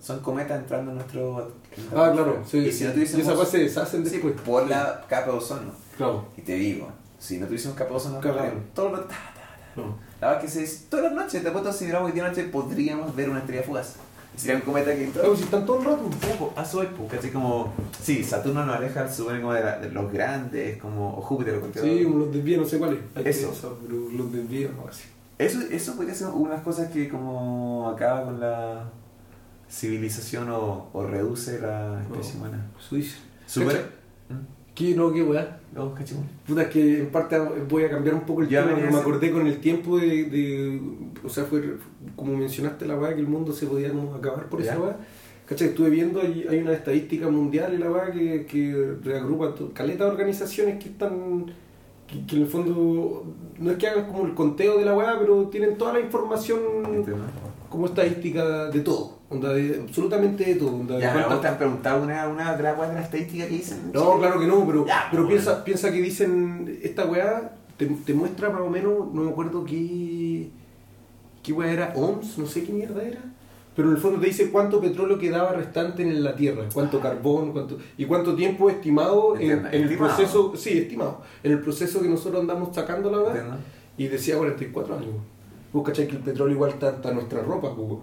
son 0.00 0.20
cometas 0.20 0.60
entrando 0.60 0.92
en 0.92 0.98
nuestro. 0.98 1.52
en 1.76 1.84
Ah, 1.98 2.10
claro. 2.12 2.42
Sí, 2.46 2.58
y 2.58 2.66
si 2.72 2.78
sí. 2.78 2.84
no 2.84 2.92
tuviésemos. 2.92 3.36
weas 3.36 3.48
se 3.48 3.58
deshacen 3.58 4.04
sí, 4.06 4.12
después. 4.12 4.34
por 4.42 4.62
Sí. 4.64 4.70
la 4.70 5.04
capa 5.08 5.32
de 5.32 5.36
ozono. 5.38 5.72
Claro. 5.96 6.26
Y 6.36 6.42
te 6.42 6.54
digo, 6.54 6.88
si 7.18 7.38
no 7.38 7.46
tuviésemos 7.46 7.76
capa 7.76 7.90
de 7.90 7.96
ozono, 7.96 8.20
Cagado. 8.20 8.52
todo 8.74 8.90
lo. 8.90 9.00
ta, 9.00 9.08
ta, 9.08 9.14
ta. 9.34 9.80
No. 9.80 9.98
La 10.20 10.28
verdad 10.28 10.44
es 10.44 10.54
que 10.54 10.66
se, 10.66 10.86
todas 10.88 11.06
las 11.06 11.14
noches, 11.14 11.42
te 11.42 11.48
apuesto 11.48 11.72
si 11.72 11.84
miramos 11.86 12.06
hoy 12.08 12.12
día 12.14 12.28
noche, 12.28 12.44
podríamos 12.44 13.14
ver 13.16 13.28
una 13.28 13.40
estrella 13.40 13.62
fugaz. 13.64 13.96
Sería 14.36 14.56
un 14.56 14.62
cometa 14.62 14.94
que 14.94 15.10
si 15.36 15.42
están 15.44 15.64
todo 15.64 15.78
el 15.78 15.84
rato. 15.86 16.10
A 16.56 16.64
su 16.64 16.82
época, 16.82 17.16
así 17.18 17.30
como. 17.30 17.72
Sí, 18.02 18.22
Saturno 18.22 18.64
nos 18.66 18.76
aleja, 18.76 19.10
supone 19.10 19.40
como 19.40 19.54
de, 19.54 19.64
la- 19.64 19.78
de 19.78 19.90
los 19.90 20.12
grandes, 20.12 20.76
como. 20.78 21.16
O 21.16 21.22
Júpiter, 21.22 21.54
o 21.56 21.60
cualquier 21.60 21.84
Sí, 21.84 22.00
los 22.04 22.30
desvíos, 22.32 22.60
no 22.60 22.66
sé 22.68 22.78
cuáles. 22.78 22.98
Eso. 23.24 23.78
pero 23.82 23.94
los 24.12 24.32
desvíos, 24.32 24.72
no 24.76 24.86
así. 24.88 25.04
Eso, 25.38 25.60
eso 25.70 25.96
podría 25.96 26.14
ser 26.14 26.28
una 26.28 26.50
de 26.50 26.56
las 26.56 26.64
cosas 26.64 26.90
que 26.90 27.08
como 27.08 27.88
acaba 27.90 28.24
con 28.24 28.38
la 28.40 28.84
civilización 29.70 30.50
o, 30.50 30.88
o 30.92 31.06
reduce 31.06 31.58
la 31.60 32.00
especie 32.02 32.34
No. 32.34 32.40
humana. 32.40 32.66
Eso 32.78 32.96
dice. 32.96 33.16
Super. 33.46 33.95
¿Qué? 34.76 34.94
No, 34.94 35.12
qué 35.12 35.22
weá. 35.22 35.58
No, 35.74 35.92
cachimón. 35.94 36.26
Puta, 36.46 36.62
es 36.62 36.68
que 36.68 37.00
en 37.00 37.06
parte 37.10 37.36
voy 37.68 37.82
a 37.84 37.90
cambiar 37.90 38.14
un 38.14 38.20
poco 38.26 38.42
el 38.42 38.48
Ya 38.48 38.62
tema, 38.62 38.76
pero 38.76 38.92
me 38.92 38.98
acordé 38.98 39.32
con 39.32 39.46
el 39.46 39.58
tiempo 39.58 39.98
de, 39.98 40.24
de- 40.26 40.80
O 41.24 41.28
sea, 41.28 41.44
fue 41.44 41.76
como 42.14 42.36
mencionaste 42.36 42.86
la 42.86 42.94
weá, 42.96 43.14
que 43.14 43.20
el 43.22 43.26
mundo 43.26 43.52
se 43.52 43.66
podía 43.66 43.90
como 43.90 44.14
acabar 44.14 44.48
por 44.48 44.60
esa 44.60 44.78
weá. 44.78 44.96
¿Cachai? 45.46 45.68
Estuve 45.68 45.90
viendo, 45.90 46.20
hay, 46.20 46.44
hay 46.48 46.58
una 46.58 46.72
estadística 46.72 47.28
mundial 47.28 47.72
y 47.74 47.78
la 47.78 47.90
weá 47.90 48.10
que, 48.12 48.46
que 48.46 48.96
reagrupa 49.02 49.54
caleta 49.72 50.04
de 50.04 50.10
organizaciones 50.10 50.82
que 50.82 50.90
están 50.90 51.46
que, 52.06 52.26
que 52.26 52.36
en 52.36 52.42
el 52.42 52.48
fondo 52.48 53.24
no 53.58 53.70
es 53.70 53.76
que 53.78 53.86
hagan 53.88 54.06
como 54.06 54.26
el 54.26 54.34
conteo 54.34 54.78
de 54.78 54.84
la 54.84 54.94
weá, 54.96 55.18
pero 55.18 55.46
tienen 55.48 55.76
toda 55.78 55.92
la 55.94 56.00
información 56.00 56.58
Entiendo. 56.84 57.24
como 57.70 57.86
estadística 57.86 58.66
de 58.70 58.80
todo, 58.80 59.15
onda 59.28 59.52
de, 59.52 59.80
absolutamente 59.80 60.44
de 60.44 60.54
todo. 60.54 60.74
onda 60.76 60.94
de 60.96 61.00
Ya, 61.02 61.12
cuántas- 61.12 61.32
¿no 61.34 61.40
te 61.40 61.48
han 61.48 61.58
preguntado 61.58 62.02
una, 62.02 62.28
una 62.28 62.52
de 62.56 62.62
de 62.62 62.94
la 62.94 63.00
estadística 63.02 63.44
que 63.46 63.54
dicen? 63.54 63.90
No, 63.92 64.18
claro 64.18 64.38
que 64.40 64.46
no, 64.46 64.64
pero, 64.66 64.86
Ya, 64.86 65.08
pero 65.10 65.24
pues, 65.24 65.42
piensa, 65.42 65.64
piensa 65.64 65.90
que 65.92 66.00
dicen, 66.00 66.78
esta 66.82 67.06
weá 67.06 67.52
te, 67.76 67.86
te 67.86 68.14
muestra 68.14 68.50
más 68.50 68.60
o 68.62 68.70
menos, 68.70 69.12
no 69.12 69.22
me 69.22 69.30
acuerdo 69.30 69.64
qué, 69.64 70.48
qué 71.42 71.52
weá 71.52 71.72
era, 71.72 71.92
OMS, 71.96 72.38
no 72.38 72.46
sé 72.46 72.64
qué 72.64 72.72
mierda 72.72 73.02
era, 73.02 73.20
pero 73.74 73.88
en 73.88 73.96
el 73.96 74.00
fondo 74.00 74.20
te 74.20 74.26
dice 74.26 74.50
cuánto 74.50 74.80
petróleo 74.80 75.18
quedaba 75.18 75.52
restante 75.52 76.02
en 76.02 76.22
la 76.24 76.34
Tierra, 76.34 76.62
cuánto 76.72 77.00
carbón, 77.00 77.52
cuánto, 77.52 77.78
y 77.98 78.04
cuánto 78.06 78.34
tiempo 78.34 78.70
estimado 78.70 79.34
en, 79.36 79.42
Entiendo, 79.42 79.68
en 79.68 79.74
el 79.74 79.82
estimado. 79.84 80.16
proceso, 80.16 80.52
sí, 80.56 80.78
estimado, 80.78 81.20
en 81.42 81.52
el 81.52 81.60
proceso 81.60 82.00
que 82.00 82.08
nosotros 82.08 82.40
andamos 82.40 82.74
sacando 82.74 83.10
la 83.10 83.26
Entiendo. 83.28 83.56
y 83.98 84.06
decía 84.08 84.36
44 84.38 84.96
años. 84.96 85.10
Vos 85.72 85.84
cachai 85.84 86.06
que 86.06 86.16
el 86.16 86.22
petróleo 86.22 86.54
igual 86.54 86.70
está, 86.70 86.96
en 87.04 87.14
nuestra 87.16 87.42
ropa, 87.42 87.74
pues, 87.74 87.98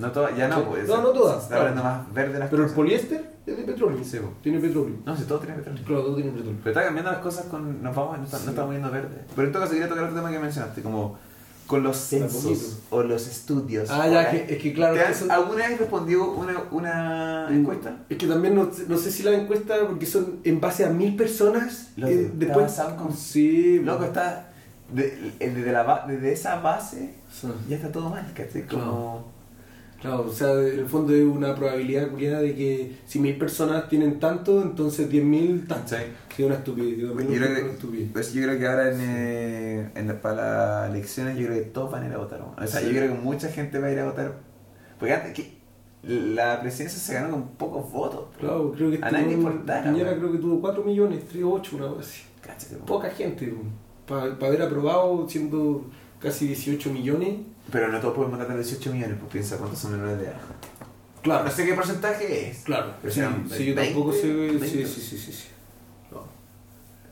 No 0.00 0.10
todas, 0.12 0.36
ya 0.36 0.48
no, 0.48 0.64
pues. 0.64 0.88
No, 0.88 1.02
no 1.02 1.10
todas, 1.10 1.42
está 1.44 1.56
claro. 1.56 1.68
hablando 1.70 1.82
más 1.84 2.14
verde 2.14 2.38
las 2.38 2.48
pero 2.50 2.64
el 2.64 2.70
poliéster 2.72 3.30
es 3.46 3.56
de 3.56 3.62
petróleo, 3.64 4.02
Sí, 4.04 4.18
po. 4.18 4.32
tiene 4.42 4.58
petróleo. 4.58 4.96
No, 5.04 5.16
si 5.16 5.24
todo 5.24 5.38
tiene 5.40 5.56
petróleo. 5.56 5.84
Claro, 5.84 6.02
todo 6.02 6.14
tiene 6.16 6.30
petróleo. 6.30 6.58
Pero 6.62 6.70
está 6.72 6.84
cambiando 6.84 7.10
las 7.12 7.20
cosas 7.20 7.46
con. 7.46 7.82
Nos 7.82 7.94
vamos, 7.94 8.18
no, 8.18 8.24
está- 8.24 8.38
no 8.40 8.50
estamos 8.50 8.70
viendo 8.70 8.90
verde. 8.90 9.18
Pero 9.34 9.46
en 9.46 9.52
todo 9.52 9.62
caso, 9.62 9.72
quería 9.74 9.88
tocar 9.88 10.04
otro 10.04 10.16
tema 10.16 10.30
que 10.30 10.38
mencionaste, 10.38 10.82
como 10.82 11.18
con 11.66 11.84
los 11.84 11.96
censos 11.98 12.78
o 12.90 13.02
los 13.04 13.28
estudios. 13.28 13.88
Ah, 13.92 14.08
ya, 14.08 14.28
que, 14.28 14.54
es 14.54 14.60
que 14.60 14.72
claro, 14.72 14.94
¿Te 14.94 15.00
que 15.02 15.06
has 15.06 15.22
eso- 15.22 15.32
¿Alguna 15.32 15.68
vez 15.68 15.78
respondió 15.78 16.28
una, 16.32 16.54
una 16.72 17.46
Mm, 17.48 17.54
encuesta? 17.60 17.96
Es 18.08 18.18
que 18.18 18.26
también 18.26 18.56
no, 18.56 18.68
no 18.88 18.96
sé 18.98 19.12
si 19.12 19.22
la 19.22 19.30
encuesta, 19.32 19.74
porque 19.86 20.04
son 20.04 20.40
en 20.42 20.60
base 20.60 20.84
a 20.84 20.90
mil 20.90 21.14
personas. 21.14 21.90
Lo 21.96 22.08
eh, 22.08 22.28
después. 22.34 22.72
con- 22.98 23.14
Sí, 23.16 23.78
Loco, 23.78 23.98
bueno. 23.98 24.06
está. 24.12 24.46
de- 24.92 25.32
desde, 25.38 25.70
la, 25.70 25.84
ba- 25.84 26.04
desde 26.08 26.32
esa 26.32 26.56
base 26.60 27.14
Sí. 27.32 27.46
ya 27.68 27.76
está 27.76 27.92
todo 27.92 28.10
mal, 28.10 28.26
¿cachai? 28.34 28.66
Como. 28.66 28.82
Claro, 28.82 29.24
o 30.04 30.32
sea, 30.32 30.52
en 30.54 30.78
el 30.78 30.86
fondo 30.86 31.14
es 31.14 31.22
una 31.24 31.54
probabilidad 31.54 32.08
culiada 32.10 32.40
de 32.40 32.54
que 32.54 32.96
si 33.06 33.18
mil 33.18 33.36
personas 33.36 33.88
tienen 33.88 34.18
tanto, 34.18 34.62
entonces 34.62 35.10
diez 35.10 35.24
mil 35.24 35.66
tanto. 35.66 35.90
¿cachai? 35.90 36.06
Sí, 36.34 36.42
una 36.42 36.54
estupidez. 36.54 36.98
Yo 36.98 37.14
creo 37.14 37.28
que- 37.54 37.70
estupidez. 37.72 38.08
Pues 38.12 38.32
yo 38.32 38.42
creo 38.42 38.58
que 38.58 38.66
ahora 38.66 38.90
en, 38.92 38.98
eh, 39.00 39.90
en 39.94 40.08
la- 40.08 40.20
para 40.22 40.80
las 40.86 40.90
elecciones 40.90 41.36
yo 41.38 41.46
creo 41.46 41.58
que 41.58 41.68
todos 41.70 41.90
van 41.92 42.04
a 42.04 42.06
ir 42.06 42.12
a 42.14 42.18
votar. 42.18 42.40
O 42.40 42.66
sea, 42.66 42.80
Sí. 42.80 42.86
yo 42.86 42.92
creo 42.92 43.12
que 43.12 43.18
mucha 43.20 43.48
gente 43.48 43.78
va 43.78 43.88
a 43.88 43.92
ir 43.92 43.98
a 43.98 44.06
votar. 44.06 44.38
Porque 44.98 45.12
antes 45.14 45.34
que 45.34 45.60
la 46.02 46.60
presidencia 46.62 46.98
se 46.98 47.12
ganó 47.14 47.30
con 47.32 47.48
pocos 47.48 47.92
votos. 47.92 48.24
Claro, 48.38 48.72
creo 48.72 48.90
que 48.90 48.98
A 49.02 49.10
nadie 49.10 49.34
importaba, 49.34 49.82
Piñera 49.82 50.16
creo 50.16 50.32
que 50.32 50.38
tuvo 50.38 50.60
4 50.62 50.82
millones, 50.82 51.24
3 51.28 51.44
o 51.44 51.52
8, 51.52 51.76
una 51.76 51.88
cosa 51.88 52.00
así. 52.00 52.22
Cáchate, 52.40 52.76
po. 52.76 52.86
Poca 52.86 53.10
gente, 53.10 53.52
para 54.08 54.24
haber 54.48 54.62
aprobado 54.62 55.28
siendo 55.28 55.84
casi 56.18 56.46
18 56.46 56.90
millones. 56.90 57.34
Pero 57.70 57.88
no 57.88 58.00
todos 58.00 58.14
pueden 58.14 58.32
votar 58.32 58.50
a 58.50 58.54
18 58.56 58.92
millones, 58.92 59.16
pues 59.20 59.32
piensa 59.32 59.56
cuántos 59.56 59.78
son 59.78 59.92
menores 59.92 60.18
de 60.18 60.24
edad. 60.26 60.34
Claro, 61.22 61.44
No 61.44 61.50
sé 61.50 61.66
qué 61.66 61.74
porcentaje 61.74 62.50
es. 62.50 62.58
claro. 62.64 62.94
Pero 63.00 63.12
Sí, 63.12 63.20
sean 63.20 63.46
sí, 63.50 63.66
yo 63.66 63.74
20, 63.74 63.84
tampoco 63.94 64.12
sé. 64.12 64.22
Sí, 64.22 64.32
20. 64.32 64.66
sí, 64.66 64.86
sí, 64.86 65.18
sí. 65.18 65.32
sí. 65.32 65.48
No. 66.10 66.24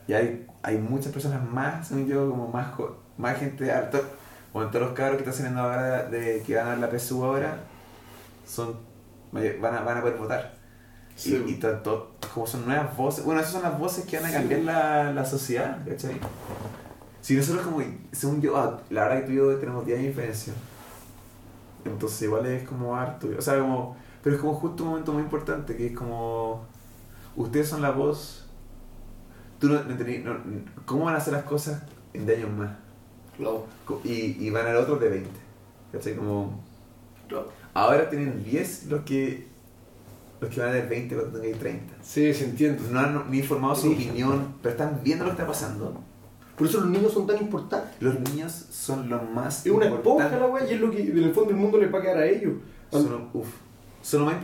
Y 0.07 0.13
hay, 0.13 0.47
hay 0.63 0.77
muchas 0.77 1.11
personas 1.13 1.47
más, 1.49 1.87
según 1.87 2.07
yo, 2.07 2.29
como 2.29 2.47
más, 2.47 2.67
más 3.17 3.37
gente 3.37 3.71
harta. 3.71 3.99
O 4.51 4.63
en 4.63 4.71
todos 4.71 4.87
los 4.87 4.93
cabros 4.95 5.17
que 5.17 5.29
están 5.29 5.33
saliendo 5.35 5.61
ahora 5.61 6.05
de 6.05 6.41
que 6.41 6.55
van 6.55 6.65
a 6.65 6.69
dar 6.71 6.79
la 6.79 6.89
PSU 6.89 7.23
ahora, 7.23 7.59
son, 8.47 8.75
van, 9.31 9.75
a, 9.75 9.81
van 9.81 9.97
a 9.99 10.01
poder 10.01 10.17
votar. 10.17 10.55
Sí. 11.15 11.41
Y, 11.47 11.51
y 11.51 11.55
tanto, 11.59 12.15
como 12.33 12.47
son 12.47 12.65
nuevas 12.65 12.97
voces, 12.97 13.23
bueno, 13.23 13.41
esas 13.41 13.53
son 13.53 13.61
las 13.61 13.77
voces 13.77 14.05
que 14.05 14.17
van 14.17 14.25
a 14.25 14.29
Sí. 14.29 14.33
cambiar 14.33 14.61
la, 14.61 15.11
la 15.13 15.23
sociedad, 15.25 15.77
¿cachai? 15.87 16.17
Si 17.21 17.35
nosotros 17.35 17.65
como, 17.65 17.83
según 18.11 18.41
yo, 18.41 18.55
ah, 18.57 18.81
la 18.89 19.03
verdad 19.07 19.21
que 19.21 19.27
tú 19.27 19.31
y 19.33 19.35
yo 19.35 19.55
tenemos 19.57 19.85
10 19.85 19.99
años 19.99 20.05
de 20.07 20.09
diferencia. 20.21 20.53
Entonces 21.85 22.21
igual 22.23 22.45
es 22.45 22.67
como 22.67 22.95
harto, 22.95 23.27
o 23.37 23.41
sea, 23.41 23.59
como, 23.59 23.95
pero 24.23 24.35
es 24.35 24.41
como 24.41 24.53
justo 24.53 24.83
un 24.83 24.89
momento 24.89 25.13
muy 25.13 25.23
importante, 25.23 25.75
que 25.75 25.87
es 25.87 25.97
como, 25.97 26.65
ustedes 27.35 27.67
son 27.69 27.81
la 27.81 27.91
voz, 27.91 28.45
tú 29.59 29.67
no, 29.69 29.83
no 29.83 29.95
tenés- 29.97 30.23
no- 30.23 30.37
¿cómo 30.85 31.05
van 31.05 31.15
a 31.15 31.17
hacer 31.19 31.33
las 31.33 31.43
cosas 31.43 31.81
en 32.13 32.25
de 32.25 32.35
años 32.37 32.51
más? 32.51 32.71
Claro. 33.37 33.65
Y, 34.03 34.35
y 34.45 34.49
van 34.49 34.67
a 34.67 34.77
otros 34.79 34.99
de 34.99 35.09
20, 35.09 35.29
¿cachai? 35.93 36.15
Como, 36.15 36.59
Claro. 37.29 37.49
ahora 37.73 38.09
tienen 38.09 38.43
10 38.43 38.87
los 38.87 39.01
que, 39.03 39.47
los 40.41 40.49
que 40.53 40.59
van 40.59 40.69
a 40.69 40.73
tener 40.73 40.89
20 40.89 41.15
cuando 41.15 41.39
tengáis 41.39 41.59
30 41.59 41.93
Sí, 42.01 42.33
se 42.33 42.43
entiende. 42.45 42.81
no 42.91 42.99
han 42.99 43.31
ni 43.31 43.41
formado 43.41 43.75
su 43.75 43.91
opinión, 43.93 44.55
pero 44.61 44.71
están 44.73 44.99
viendo 45.03 45.23
lo 45.23 45.31
que 45.31 45.35
está 45.41 45.47
pasando. 45.47 46.01
Por 46.59 46.67
eso 46.67 46.81
los 46.81 46.89
niños 46.89 47.11
son 47.13 47.25
tan 47.25 47.37
importantes. 47.37 47.89
Los 48.01 48.19
niños 48.19 48.51
son 48.69 49.09
lo 49.09 49.23
más 49.23 49.65
Es 49.65 49.71
una 49.71 49.85
esponja 49.85 50.25
importante. 50.25 50.39
la 50.39 50.45
weá 50.47 50.69
y 50.69 50.73
es 50.75 50.79
lo 50.81 50.91
que 50.91 51.01
en 51.01 51.17
el 51.17 51.33
fondo 51.33 51.49
el 51.51 51.55
mundo 51.55 51.77
les 51.79 51.91
va 51.91 51.97
a 51.99 52.01
quedar 52.01 52.17
a 52.17 52.25
ellos. 52.27 52.53
Son, 52.91 53.29
uf, 53.33 53.47
son 54.03 54.19
lo 54.21 54.25
más 54.27 54.35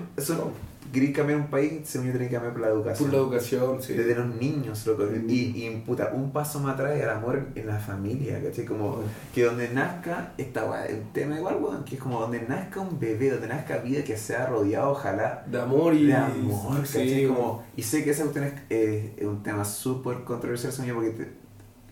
queréis 0.94 1.16
cambiar 1.16 1.40
un 1.40 1.48
país, 1.48 1.74
según 1.84 2.08
yo 2.08 2.14
tenéis 2.14 2.30
que 2.30 2.36
cambiar 2.36 2.54
por 2.54 2.62
la 2.62 2.70
educación. 2.70 3.10
Por 3.10 3.18
la 3.20 3.24
educación, 3.26 3.82
sí. 3.82 3.94
Desde 3.94 4.16
los 4.16 4.28
niños, 4.36 4.86
loco. 4.86 5.04
Mm. 5.04 5.30
Y, 5.30 5.66
y 5.66 5.84
puta, 5.86 6.12
un 6.14 6.32
paso 6.32 6.60
más 6.60 6.76
atrás 6.76 6.98
el 6.98 7.10
amor 7.10 7.48
en 7.56 7.68
la 7.68 7.78
familia, 7.80 8.42
¿cachai? 8.42 8.66
Como 8.66 8.86
Oh. 8.90 9.02
que 9.34 9.44
donde 9.44 9.68
nazca, 9.70 10.34
esta 10.38 10.64
weá, 10.70 10.86
el 10.86 11.02
tema 11.12 11.38
igual, 11.38 11.58
weón, 11.60 11.84
que 11.84 11.96
es 11.96 12.02
como 12.02 12.22
donde 12.22 12.42
nazca 12.44 12.80
un 12.82 13.00
bebé, 13.00 13.32
donde 13.32 13.48
nazca 13.48 13.78
vida 13.80 14.04
que 14.04 14.16
sea 14.16 14.46
rodeado, 14.46 14.92
ojalá, 14.92 15.44
De 15.48 15.60
amor 15.60 15.94
y. 15.96 16.06
de 16.06 16.14
amor, 16.16 16.78
¿cachai? 16.82 17.10
sí, 17.10 17.28
como, 17.28 17.64
y 17.76 17.82
sé 17.82 18.04
que 18.04 18.14
cuestión 18.14 18.46
es, 18.46 18.54
eh, 18.70 19.16
es 19.18 19.26
un 19.26 19.42
tema 19.44 19.66
súper 19.66 20.24
controversial, 20.24 20.72
yo, 20.86 20.94
porque 20.94 21.10
te- 21.10 21.45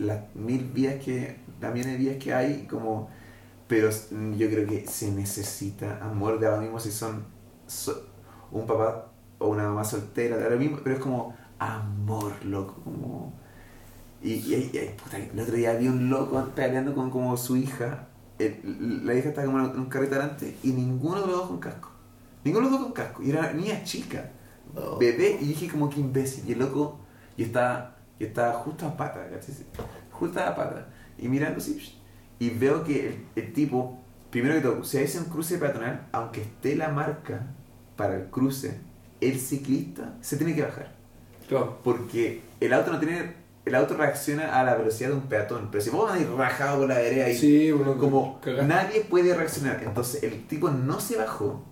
las 0.04 0.36
mil 0.36 0.64
vías 0.74 1.04
que, 1.04 1.40
también 1.60 1.88
hay 1.90 1.98
vías 1.98 2.18
que 2.18 2.34
hay, 2.34 2.66
como, 2.70 3.10
pero 3.68 3.90
yo 4.38 4.50
creo 4.50 4.68
que 4.68 4.86
se 4.88 5.12
necesita 5.12 6.04
amor 6.04 6.40
de 6.40 6.48
ahora 6.48 6.62
mismo 6.62 6.80
si 6.80 6.92
son 6.92 7.26
so- 7.68 8.06
un 8.52 8.66
papá 8.68 9.12
o 9.40 9.48
una 9.50 9.64
mamá 9.64 9.84
soltera, 9.84 10.38
de 10.38 10.44
ahora 10.44 10.56
mismo, 10.58 10.80
pero 10.84 10.96
es 10.98 11.02
como 11.02 11.36
amor, 11.60 12.34
loco, 12.46 12.76
como... 12.84 13.34
Y, 14.22 14.34
y, 14.34 14.72
y- 14.74 14.96
puta, 15.04 15.18
el 15.18 15.38
otro 15.40 15.56
día 15.56 15.74
vi 15.76 15.88
un 15.88 16.10
loco 16.10 16.42
peleando 16.56 16.94
con 16.96 17.10
como 17.10 17.36
su 17.38 17.58
hija, 17.58 18.08
el- 18.40 19.06
la 19.06 19.14
hija 19.16 19.30
estaba 19.30 19.48
como 19.48 19.60
en 19.60 19.80
un 19.80 19.86
carrito 19.88 20.16
delante 20.16 20.58
y 20.64 20.72
ninguno 20.72 21.22
de 21.22 21.28
los 21.28 21.36
dos 21.38 21.48
con 21.48 21.60
casco. 21.60 21.90
Ninguno 22.44 22.68
de 22.68 22.72
los 22.72 22.80
dos 22.80 22.88
con 22.88 22.94
casco. 22.94 23.24
Y 23.24 23.30
era 23.32 23.40
una 23.42 23.54
niña 23.54 23.84
chica, 23.84 24.32
No. 24.74 24.98
bebé, 24.98 25.38
y 25.42 25.46
dije 25.48 25.68
como 25.70 25.90
que 25.90 26.00
imbécil. 26.00 26.48
Y 26.48 26.54
el 26.54 26.60
loco, 26.60 27.00
y 27.38 27.44
estaba, 27.44 27.93
y 28.20 28.26
estaba 28.26 28.54
justo 28.54 28.86
a 28.88 28.96
pata, 28.98 29.28
¿cachai? 29.30 29.56
Justo 30.12 30.40
a 30.40 30.56
pata. 30.56 30.88
Y 31.18 31.28
mirando 31.28 31.58
así, 31.58 32.00
y 32.40 32.50
veo 32.50 32.84
que 32.84 33.08
el, 33.08 33.26
el 33.36 33.54
tipo, 33.54 34.00
primero 34.30 34.56
que 34.56 34.62
todo, 34.62 34.84
si 34.84 34.98
hace 34.98 35.20
un 35.20 35.26
cruce 35.26 35.58
peatonal, 35.58 36.08
aunque 36.12 36.42
esté 36.42 36.76
la 36.76 36.90
marca 36.90 37.42
para 37.96 38.16
el 38.16 38.26
cruce, 38.26 38.80
el 39.22 39.40
ciclista 39.40 40.14
se 40.22 40.38
tiene 40.38 40.56
que 40.56 40.64
bajar. 40.64 40.92
Claro. 41.48 41.80
Porque 41.84 42.42
el 42.60 42.74
auto 42.74 42.92
no 42.92 43.00
tiene. 43.00 43.44
El 43.66 43.76
auto 43.76 43.96
reacciona 43.96 44.60
a 44.60 44.64
la 44.66 44.76
velocidad 44.76 45.10
de 45.10 45.16
un 45.16 45.22
peatón. 45.22 45.70
Pero 45.72 45.82
si 45.82 45.90
vos 45.90 46.10
vas 46.10 46.18
a 46.18 46.22
ir 46.22 46.30
rajado 46.32 46.80
por 46.80 46.90
la 46.90 46.96
vereda 46.96 47.30
y 47.30 47.36
Sí, 47.38 47.72
bueno, 47.72 47.98
como 47.98 48.42
nadie 48.66 49.02
puede 49.02 49.34
reaccionar. 49.34 49.82
Entonces 49.84 50.22
el 50.24 50.46
tipo 50.48 50.70
no 50.70 51.00
se 51.00 51.16
bajó. 51.18 51.64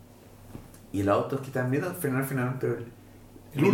Y 0.93 1.01
el 1.01 1.09
auto 1.09 1.41
que 1.41 1.47
están 1.47 1.69
viendo 1.69 1.93
frenar, 1.93 2.23
frenaron, 2.25 2.57
pero 2.59 2.77
el, 2.77 3.65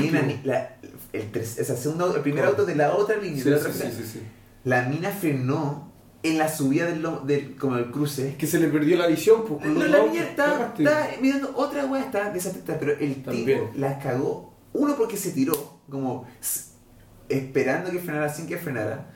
la- 0.43 0.77
el, 1.17 1.31
ter- 1.31 1.43
o 1.43 1.63
sea, 1.63 1.75
segundo 1.75 2.15
el 2.15 2.21
primer 2.21 2.45
auto 2.45 2.65
de 2.65 2.75
la 2.75 2.93
otra 2.95 3.17
línea, 3.17 3.37
Sí, 3.37 3.43
de 3.49 3.51
la 3.51 3.57
otra 3.57 3.71
sí, 3.73 4.21
mina 4.89 5.09
frenó 5.11 5.91
en 6.23 6.37
la 6.37 6.49
subida 6.49 6.85
del, 6.87 7.01
lo- 7.01 7.21
del 7.21 7.55
como 7.55 7.75
del 7.75 7.91
cruce. 7.91 8.35
Que 8.37 8.47
se 8.47 8.59
le 8.59 8.67
perdió 8.67 8.97
la 8.97 9.07
visión, 9.07 9.43
pues. 9.47 9.65
No, 9.65 9.85
la 9.85 10.03
niña 10.05 10.23
está, 10.23 10.45
cagaste. 10.45 10.83
está 10.83 11.09
mirando 11.21 11.51
otra 11.55 11.85
weá, 11.85 12.03
está 12.03 12.31
desatenta, 12.31 12.77
pero 12.79 12.93
el 12.93 13.23
También. 13.23 13.45
tipo 13.45 13.71
la 13.75 13.99
cagó. 13.99 14.53
Uno 14.73 14.95
porque 14.95 15.17
se 15.17 15.31
tiró, 15.31 15.79
como 15.89 16.27
esperando 17.29 17.91
que 17.91 17.99
frenara 17.99 18.29
sin 18.33 18.47
que 18.47 18.57
frenara. 18.57 19.13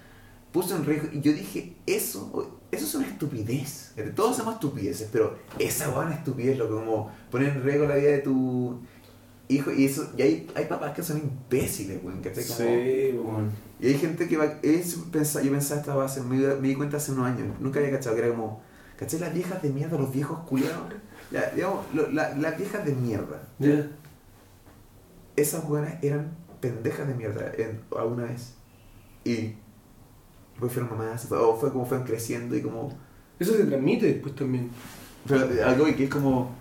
Puso 0.51 0.75
en 0.75 0.85
riesgo. 0.85 1.09
Y 1.13 1.21
yo 1.21 1.31
dije, 1.33 1.77
eso, 1.85 2.59
eso 2.71 2.85
es 2.85 2.95
una 2.95 3.07
estupidez. 3.07 3.93
Todos 4.15 4.33
hacemos 4.33 4.55
estupideces, 4.55 5.07
pero 5.11 5.37
esa 5.59 5.89
weá 5.89 6.01
es 6.01 6.05
una 6.07 6.15
estupidez, 6.15 6.57
lo 6.57 6.67
que 6.67 6.73
como 6.73 7.11
poner 7.29 7.49
en 7.49 7.63
riesgo 7.63 7.85
la 7.87 7.95
vida 7.95 8.11
de 8.11 8.17
tu 8.19 8.81
hijo. 9.55 9.71
Y 9.71 9.85
eso, 9.85 10.09
y 10.17 10.21
hay, 10.21 10.47
hay 10.55 10.65
papás 10.65 10.93
que 10.93 11.03
son 11.03 11.17
imbéciles, 11.17 11.99
weón, 12.03 12.21
¿cachai? 12.21 12.43
Como- 12.45 12.57
Sí, 12.57 13.11
bueno. 13.23 13.49
y 13.79 13.87
hay 13.87 13.93
gente 13.95 14.27
que 14.27 14.37
va. 14.37 14.45
Es, 14.61 14.95
pensa- 15.11 15.41
yo 15.41 15.51
pensaba 15.51 15.79
esta 15.81 15.95
base, 15.95 16.21
me, 16.21 16.37
me 16.55 16.67
di 16.67 16.75
cuenta 16.75 16.97
hace 16.97 17.11
unos 17.11 17.25
años, 17.27 17.47
nunca 17.59 17.79
había 17.79 17.91
cachado, 17.91 18.15
que 18.15 18.21
era 18.23 18.31
como. 18.31 18.61
¿Cachai 18.97 19.19
las 19.19 19.33
viejas 19.33 19.61
de 19.63 19.69
mierda, 19.69 19.97
los 19.97 20.11
viejos 20.11 20.39
culiados? 20.47 20.93
Digamos, 21.55 21.85
lo- 21.93 22.09
la- 22.11 22.35
las 22.37 22.57
viejas 22.57 22.85
de 22.85 22.93
mierda. 22.93 23.41
Esas 25.35 25.67
buenas 25.67 26.03
eran 26.03 26.31
pendejas 26.59 27.07
de 27.07 27.15
mierda 27.15 27.51
en, 27.57 27.81
alguna 27.97 28.25
vez. 28.25 28.53
Y. 29.23 29.55
Después 30.51 30.73
fueron 30.73 30.91
mamás, 30.91 31.31
o 31.31 31.55
fue 31.57 31.71
como 31.71 31.85
fueron 31.85 32.05
creciendo 32.05 32.55
y 32.55 32.61
como. 32.61 32.95
Eso 33.39 33.53
se 33.53 33.63
transmite 33.63 34.05
después 34.05 34.35
también. 34.35 34.69
Pero 35.27 35.47
algo 35.65 35.85
que 35.85 36.03
es 36.03 36.09
como. 36.09 36.55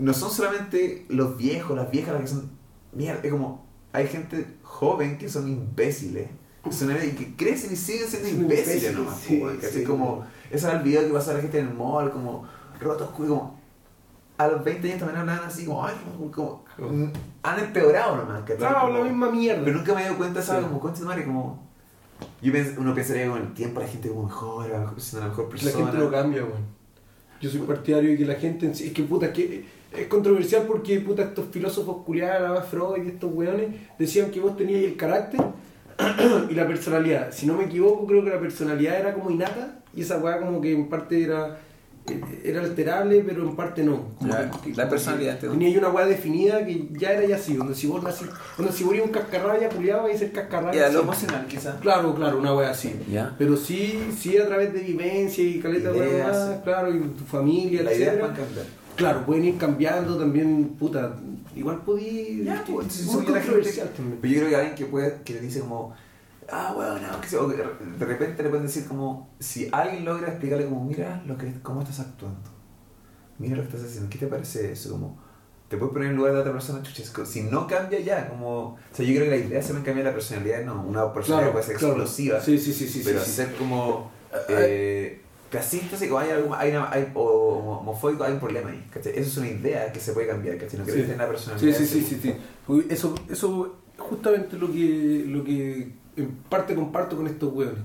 No 0.00 0.14
son 0.14 0.30
solamente 0.30 1.04
los 1.08 1.36
viejos, 1.36 1.76
las 1.76 1.90
viejas 1.90 2.12
las 2.14 2.22
que 2.22 2.28
son. 2.28 2.50
Mierda, 2.92 3.20
es 3.22 3.30
como. 3.30 3.66
Hay 3.92 4.06
gente 4.06 4.46
joven 4.62 5.18
que 5.18 5.28
son 5.28 5.48
imbéciles. 5.48 6.28
son 6.70 6.90
y 6.92 7.10
que 7.12 7.34
crecen 7.36 7.72
y 7.72 7.76
siguen 7.76 8.06
siendo 8.08 8.28
imbéciles 8.28 8.66
imbéciles, 8.68 8.94
nomás, 8.96 9.18
sí, 9.18 9.40
weón, 9.42 9.56
¿cachai? 9.56 9.72
sí. 9.72 9.84
como 9.84 10.24
ese 10.50 10.66
era 10.68 10.76
el 10.78 10.82
video 10.84 11.06
que 11.06 11.12
pasó 11.12 11.30
a 11.30 11.34
la 11.34 11.40
gente 11.40 11.58
en 11.58 11.68
el 11.68 11.74
mall 11.74 12.10
como 12.10 12.46
rotos 12.80 13.10
como 13.10 13.58
a 14.36 14.46
los 14.46 14.62
20 14.62 14.86
años 14.88 15.00
también 15.00 15.20
hablaban 15.20 15.44
así 15.48 15.64
como, 15.64 15.84
ay, 15.84 15.94
como, 16.18 16.30
como- 16.32 16.64
han 17.42 17.58
empeorado 17.58 18.16
nomás, 18.16 18.40
¿cachai? 18.42 18.56
Claro, 18.58 18.80
Como- 18.86 18.98
la 18.98 19.04
misma 19.04 19.30
mierda. 19.30 19.62
pero 19.64 19.76
nunca 19.78 19.94
me 19.94 20.00
he 20.00 20.04
dado 20.04 20.16
cuenta, 20.18 20.40
¿sabes? 20.42 20.64
Sí. 20.66 20.70
Como, 20.78 21.06
madre, 21.06 21.24
como. 21.24 21.68
Yo 22.42 22.52
pens- 22.52 22.74
uno 22.78 22.94
pensaría 22.94 23.24
que 23.24 23.30
con 23.30 23.40
el 23.42 23.54
tiempo 23.54 23.80
la 23.80 23.88
gente 23.88 24.08
como 24.08 24.24
mejora, 24.24 24.92
siendo 24.98 25.26
la 25.26 25.30
mejor 25.30 25.44
La 25.46 25.50
persona. 25.50 25.84
gente 25.86 25.98
lo 25.98 26.10
cambia, 26.10 26.44
weón. 26.44 26.64
Yo 27.40 27.50
soy 27.50 27.60
partidario 27.60 28.10
de 28.10 28.16
que 28.18 28.24
la 28.26 28.34
gente 28.34 28.66
en 28.66 28.74
sí, 28.74 28.88
es 28.88 28.92
que 28.92 29.02
puta, 29.02 29.32
que 29.32 29.64
es 29.96 30.06
controversial 30.06 30.64
porque 30.66 31.00
puta 31.00 31.22
estos 31.22 31.46
filósofos 31.50 32.04
culiados, 32.04 32.64
Freud 32.66 33.04
y 33.04 33.08
estos 33.08 33.32
weones 33.32 33.68
decían 33.98 34.30
que 34.30 34.40
vos 34.40 34.56
tenías 34.56 34.82
el 34.82 34.96
carácter 34.96 35.40
y 36.50 36.54
la 36.54 36.66
personalidad. 36.66 37.32
Si 37.32 37.46
no 37.46 37.54
me 37.54 37.64
equivoco, 37.64 38.06
creo 38.06 38.24
que 38.24 38.30
la 38.30 38.40
personalidad 38.40 38.98
era 39.00 39.12
como 39.14 39.30
innata 39.30 39.80
y 39.94 40.02
esa 40.02 40.18
weá 40.18 40.38
como 40.40 40.60
que 40.60 40.72
en 40.72 40.88
parte 40.88 41.22
era 41.24 41.58
era 42.42 42.60
alterable, 42.62 43.22
pero 43.24 43.42
en 43.48 43.54
parte 43.54 43.84
no. 43.84 44.08
Como 44.18 44.32
Ya, 44.32 44.50
que- 44.50 44.74
la 44.74 44.88
personalidad, 44.88 45.38
te- 45.38 45.48
Tenía 45.48 45.78
una 45.78 45.90
weá 45.90 46.06
definida 46.06 46.64
que 46.64 46.88
ya 46.92 47.12
era 47.12 47.24
ya 47.26 47.36
así, 47.36 47.54
donde 47.54 47.74
si 47.74 47.86
vos 47.86 48.02
nací, 48.02 48.24
donde 48.56 48.72
si 48.72 48.82
vos 48.82 48.94
eres 48.94 49.06
un 49.06 49.12
cascarrabia 49.12 49.68
culiado, 49.68 50.04
vais 50.04 50.16
a 50.16 50.18
ser 50.18 50.32
cascarrabia. 50.32 50.88
Ya, 50.88 50.92
lo 50.92 51.00
emocional, 51.02 51.46
quizás. 51.46 51.76
Claro, 51.80 52.12
claro, 52.14 52.38
una 52.38 52.52
wea 52.54 52.70
así. 52.70 52.94
Ya. 53.12 53.34
Pero 53.38 53.56
sí, 53.56 54.00
sí 54.18 54.36
a 54.38 54.46
través 54.46 54.72
de 54.72 54.80
vivencia 54.80 55.44
y 55.44 55.60
caleta 55.60 55.92
weas, 55.92 56.46
sí. 56.48 56.60
claro, 56.64 56.92
y 56.92 56.98
tu 57.00 57.24
familia, 57.24 57.82
La 57.82 57.92
idea 57.94 58.08
etcétera. 58.14 58.34
cambiar. 58.34 58.66
Claro, 59.00 59.26
pueden 59.26 59.44
ir 59.44 59.58
cambiando 59.58 60.16
también, 60.18 60.76
puta. 60.78 61.16
Igual 61.56 61.82
podí. 61.82 62.44
Ya, 62.44 62.62
que- 62.64 62.72
pues, 62.72 63.02
muy 63.06 63.24
controversial 63.24 63.88
también. 63.96 64.18
Pero 64.22 64.32
yo 64.34 64.40
creo 64.40 64.50
que 64.50 64.56
alguien 64.56 64.74
que, 64.76 64.84
puede, 64.86 65.22
que 65.24 65.34
le 65.34 65.40
dice 65.40 65.60
como, 65.60 65.94
ah, 66.50 66.72
bueno, 66.74 66.94
no, 66.98 67.20
que 67.20 67.28
se- 67.28 67.36
o 67.38 67.48
que 67.48 67.56
de 67.56 68.04
repente 68.06 68.42
le 68.42 68.48
pueden 68.50 68.66
decir 68.66 68.86
como, 68.86 69.30
si 69.40 69.68
alguien 69.72 70.04
logra 70.04 70.28
explicarle 70.28 70.66
como, 70.66 70.84
mira 70.84 71.22
lo 71.26 71.36
que, 71.36 71.52
cómo 71.62 71.80
estás 71.82 72.00
actuando, 72.00 72.50
mira 73.38 73.56
lo 73.56 73.62
que 73.62 73.68
estás 73.68 73.84
haciendo, 73.88 74.10
¿qué 74.10 74.18
te 74.18 74.26
parece 74.26 74.72
eso? 74.72 74.90
Como, 74.92 75.18
te 75.68 75.76
puedes 75.76 75.92
poner 75.92 76.10
en 76.10 76.16
lugar 76.16 76.32
de 76.34 76.40
otra 76.40 76.52
persona, 76.52 76.82
chuches, 76.82 77.10
co- 77.10 77.24
si 77.26 77.42
no 77.42 77.66
cambia 77.66 78.00
ya, 78.00 78.28
como, 78.28 78.58
o 78.74 78.78
sea, 78.92 79.04
yo 79.06 79.14
creo 79.14 79.24
que 79.30 79.30
la 79.30 79.36
idea 79.46 79.62
se 79.62 79.72
me 79.72 79.82
cambiar 79.82 80.06
la 80.06 80.12
personalidad, 80.12 80.64
no, 80.64 80.82
una 80.82 81.12
personalidad 81.12 81.52
puede 81.52 81.64
ser 81.66 81.76
claro. 81.76 81.94
explosiva, 81.94 82.40
Sí, 82.40 82.58
sí, 82.58 82.72
sí, 82.72 82.88
sí. 82.88 83.02
pero 83.04 83.20
sí, 83.20 83.30
sí. 83.30 83.36
ser 83.36 83.54
como, 83.56 84.10
eh, 84.48 85.20
clasista, 85.50 85.96
como 85.98 86.18
hay, 86.18 86.30
algo, 86.30 86.54
hay, 86.54 86.70
una, 86.70 86.90
hay 86.90 87.10
o 87.14 87.78
homofóbico, 87.80 88.24
hay 88.24 88.32
un 88.34 88.40
problema 88.40 88.70
ahí, 88.70 88.86
¿cachai? 88.92 89.12
Eso 89.12 89.28
es 89.30 89.36
una 89.38 89.48
idea 89.48 89.92
que 89.92 90.00
se 90.00 90.12
puede 90.12 90.26
cambiar, 90.28 90.56
¿cachai? 90.58 90.78
No 90.78 90.84
Sí. 90.86 90.92
crees 90.92 91.10
en 91.10 91.18
la 91.18 91.24
Sí, 91.24 91.30
personalidad. 91.30 91.78
sí, 91.78 91.86
sí, 91.86 92.02
sí, 92.02 92.18
sí. 92.22 92.34
Porque 92.66 92.94
Eso, 92.94 93.14
eso 93.28 93.76
justamente 93.98 94.56
lo 94.56 94.72
que, 94.72 95.24
lo 95.26 95.44
que 95.44 95.92
en 96.16 96.30
parte 96.48 96.74
comparto 96.74 97.16
con 97.16 97.26
estos 97.26 97.52
hueones. 97.52 97.82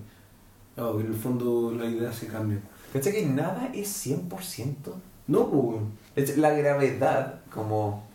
Que 0.75 0.81
en 0.81 1.07
el 1.07 1.15
fondo 1.15 1.71
la 1.77 1.85
idea 1.85 2.11
se 2.11 2.27
cambia. 2.27 2.59
¿Cachai 2.93 3.13
que 3.13 3.25
nada 3.25 3.69
es 3.73 3.87
100%? 4.05 4.93
No, 5.27 5.49
pues, 6.15 6.37
la 6.37 6.51
gravedad, 6.51 7.41
como 7.53 8.05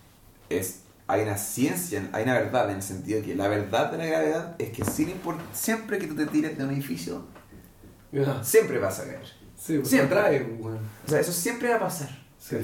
es, 0.49 0.83
hay 1.07 1.23
una 1.23 1.37
ciencia, 1.39 2.09
hay 2.13 2.23
una 2.25 2.35
verdad 2.35 2.71
en 2.71 2.77
el 2.77 2.83
sentido 2.83 3.21
de 3.21 3.27
que 3.27 3.35
la 3.35 3.49
verdad 3.49 3.91
de 3.91 3.99
la 3.99 4.07
gravedad 4.07 4.55
es 4.59 4.71
que 4.71 4.85
sin 4.85 5.11
siempre 5.53 5.99
que 5.99 6.07
tú 6.07 6.15
te 6.15 6.27
tires 6.27 6.57
de 6.57 6.65
un 6.65 6.71
edificio, 6.71 7.25
Ya. 8.13 8.43
siempre 8.45 8.79
vas 8.79 9.01
a 9.01 9.05
caer. 9.05 9.40
Sí, 9.61 9.77
pues, 9.77 9.91
Siempre. 9.91 10.19
atrae, 10.19 10.41
pues. 10.41 10.75
O 11.07 11.09
sea, 11.09 11.21
eso 11.21 11.33
siempre 11.33 11.69
va 11.69 11.77
a 11.77 11.81
pasar. 11.81 12.09
Sí. 12.39 12.57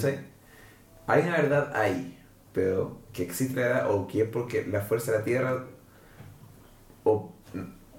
Hay 1.07 1.23
una 1.23 1.37
verdad 1.37 1.77
ahí, 1.77 2.19
pero 2.55 2.99
que 3.13 3.23
existe 3.23 3.55
la 3.61 3.67
verdad 3.67 3.91
o 3.91 4.07
que 4.07 4.23
es 4.23 4.29
porque 4.29 4.67
la 4.67 4.81
fuerza 4.81 5.13
de 5.13 5.19
la 5.19 5.25
Tierra, 5.25 5.67
o 7.05 7.33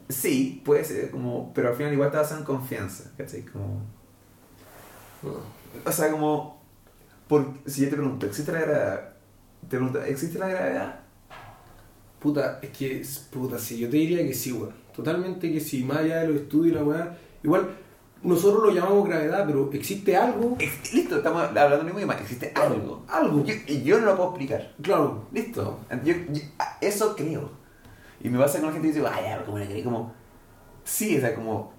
sí, 0.09 0.63
puede 0.65 0.83
ser 0.83 1.11
como, 1.11 1.53
pero 1.53 1.69
al 1.69 1.75
final 1.75 1.93
igual 1.93 2.09
te 2.09 2.17
basado 2.17 2.39
en 2.39 2.45
confianza, 2.45 3.11
¿cachai? 3.15 3.43
Como, 3.43 3.83
o 5.85 5.91
sea, 5.91 6.11
como, 6.11 6.59
por, 7.27 7.53
si 7.67 7.83
yo 7.83 7.89
te 7.89 7.97
pregunto, 7.97 8.25
¿existe 8.25 8.51
la 8.51 8.61
gravedad? 8.61 9.13
Te 9.61 9.77
pregunto, 9.77 10.03
¿existe 10.03 10.39
la 10.39 10.47
gravedad? 10.47 10.99
Puta, 12.19 12.59
es 12.63 12.71
que, 12.71 13.05
puta, 13.31 13.59
sí, 13.59 13.77
yo 13.77 13.89
te 13.91 13.97
diría 13.97 14.25
que 14.25 14.33
sí, 14.33 14.51
weón. 14.51 14.73
Totalmente 14.95 15.53
que 15.53 15.59
sí, 15.59 15.83
más 15.83 15.97
allá 15.97 16.21
de 16.21 16.29
los 16.29 16.41
estudios 16.41 16.75
y 16.75 16.79
la 16.79 16.83
weá. 16.83 17.17
Igual, 17.43 17.69
nosotros 18.23 18.63
lo 18.63 18.71
llamamos 18.71 19.07
gravedad, 19.07 19.45
pero 19.45 19.69
existe 19.73 20.15
algo. 20.17 20.55
Ex- 20.59 20.93
Listo, 20.93 21.17
estamos 21.17 21.43
hablando 21.43 21.77
del 21.77 21.85
mismo 21.85 21.99
idioma, 21.99 22.15
existe 22.15 22.51
algo. 22.55 23.03
Algo. 23.07 23.43
Yo- 23.45 23.53
y 23.67 23.83
yo 23.83 23.99
no 23.99 24.05
lo 24.07 24.15
puedo 24.15 24.29
explicar. 24.29 24.73
Claro. 24.81 25.27
Listo. 25.31 25.79
Yo, 26.03 26.13
yo- 26.31 26.41
a- 26.59 26.77
eso 26.81 27.15
creo. 27.15 27.49
Y 28.21 28.29
me 28.29 28.39
pasa 28.39 28.57
con 28.59 28.67
la 28.67 28.73
gente 28.73 28.87
y 28.87 28.91
dice, 28.91 29.05
ay, 29.07 29.23
ya, 29.25 29.45
como 29.45 29.59
la 29.59 29.65
creí, 29.65 29.83
como. 29.83 30.13
Sí, 30.83 31.17
o 31.17 31.21
sea, 31.21 31.35
como. 31.35 31.73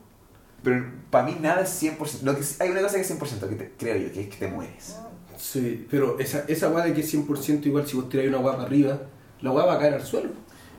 Pero 0.62 0.84
para 1.10 1.24
mí 1.24 1.36
nada 1.40 1.62
es 1.62 1.70
100%. 1.70 2.22
Lo 2.24 2.34
que, 2.36 2.42
hay 2.60 2.70
una 2.70 2.82
cosa 2.82 2.96
que 2.96 3.00
es 3.02 3.08
100% 3.08 3.48
que 3.48 3.54
te- 3.56 3.72
creo 3.78 3.96
yo, 3.96 4.12
que 4.12 4.22
es 4.22 4.28
que 4.28 4.36
te 4.36 4.48
mueres. 4.48 4.96
Sí, 5.36 5.86
pero 5.90 6.18
esa, 6.18 6.44
esa 6.48 6.68
de 6.70 6.92
que 6.94 7.00
es 7.00 7.14
100% 7.14 7.66
igual, 7.66 7.86
si 7.86 7.96
vos 7.96 8.08
tiráis 8.08 8.28
una 8.28 8.42
para 8.42 8.62
arriba, 8.64 8.98
la 9.40 9.52
weá 9.52 9.66
va 9.66 9.74
a 9.74 9.78
caer 9.78 9.94
al 9.94 10.02
suelo. 10.04 10.30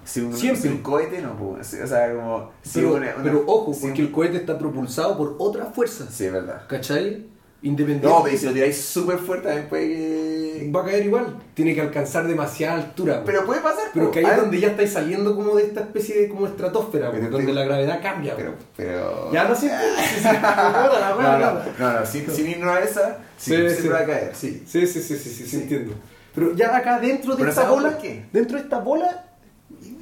Si 0.09 0.21
un, 0.21 0.35
Siempre. 0.35 0.61
si 0.61 0.67
un 0.69 0.77
cohete 0.81 1.21
no, 1.21 1.35
pues, 1.37 1.73
o 1.83 1.85
sea, 1.87 2.11
como. 2.15 2.49
si 2.63 2.79
Pero, 2.79 2.95
una- 2.95 3.13
una- 3.15 3.23
pero 3.23 3.43
ojo, 3.45 3.73
si 3.73 3.81
porque 3.81 4.01
un- 4.01 4.07
el 4.07 4.11
cohete 4.13 4.37
está 4.37 4.57
propulsado 4.57 5.15
por 5.17 5.35
otra 5.37 5.65
fuerza. 5.65 6.05
Sí, 6.09 6.25
es 6.25 6.33
verdad. 6.33 6.63
¿Cachai? 6.67 7.27
Independiente. 7.61 8.07
No, 8.07 8.23
pero 8.23 8.37
si 8.37 8.45
lo 8.45 8.53
tiráis 8.53 8.81
súper 8.81 9.17
fuerte 9.19 9.47
también 9.49 9.67
puede 9.67 9.87
que. 9.89 10.71
Va 10.73 10.81
a 10.81 10.85
caer 10.85 11.05
igual. 11.05 11.35
Tiene 11.53 11.75
que 11.75 11.81
alcanzar 11.81 12.25
demasiada 12.25 12.75
altura. 12.77 13.13
weón. 13.15 13.25
Pero 13.25 13.45
puede 13.45 13.59
pasar. 13.61 13.83
Pero 13.93 14.09
que 14.11 14.19
ahí 14.19 14.25
es 14.25 14.31
Ah, 14.31 14.37
donde 14.37 14.59
ya 14.61 14.69
estáis 14.69 14.93
saliendo 14.93 15.35
como 15.35 15.55
de 15.57 15.63
esta 15.63 15.81
especie 15.81 16.21
de 16.21 16.29
como 16.29 16.47
estratosfera, 16.47 17.11
Pero 17.11 17.21
weón, 17.23 17.31
te- 17.31 17.37
donde 17.37 17.53
la 17.53 17.65
gravedad 17.65 18.01
cambia. 18.01 18.35
Pero. 18.37 18.53
pero... 18.77 19.31
Ya 19.33 19.43
no 19.47 19.53
sé. 19.55 19.67
No, 19.67 20.33
no, 20.33 21.21
nada. 21.21 21.65
no, 21.77 21.99
no, 21.99 22.05
sin, 22.05 22.29
sin 22.31 22.49
irnos 22.49 22.75
a 22.75 22.79
esa, 22.79 23.17
sí, 23.37 23.53
Sí, 23.55 23.81
sí. 23.83 23.87
va 23.89 23.99
a 23.99 24.05
caer, 24.05 24.31
sí. 24.33 24.63
Sí, 24.65 24.87
sí, 24.87 25.01
sí, 25.01 25.17
sí, 25.17 25.29
sí, 25.29 25.45
sí, 25.45 25.55
entiendo. 25.57 25.93
Pero 26.33 26.53
ya 26.55 26.75
acá 26.75 26.99
dentro 26.99 27.35
de 27.35 27.43
esta 27.49 27.63
¿sabemos 27.63 27.83
bola, 27.83 27.97
qué? 27.97 28.25
dentro 28.31 28.57
de 28.57 28.63
esta 28.63 28.79
bola, 28.79 29.25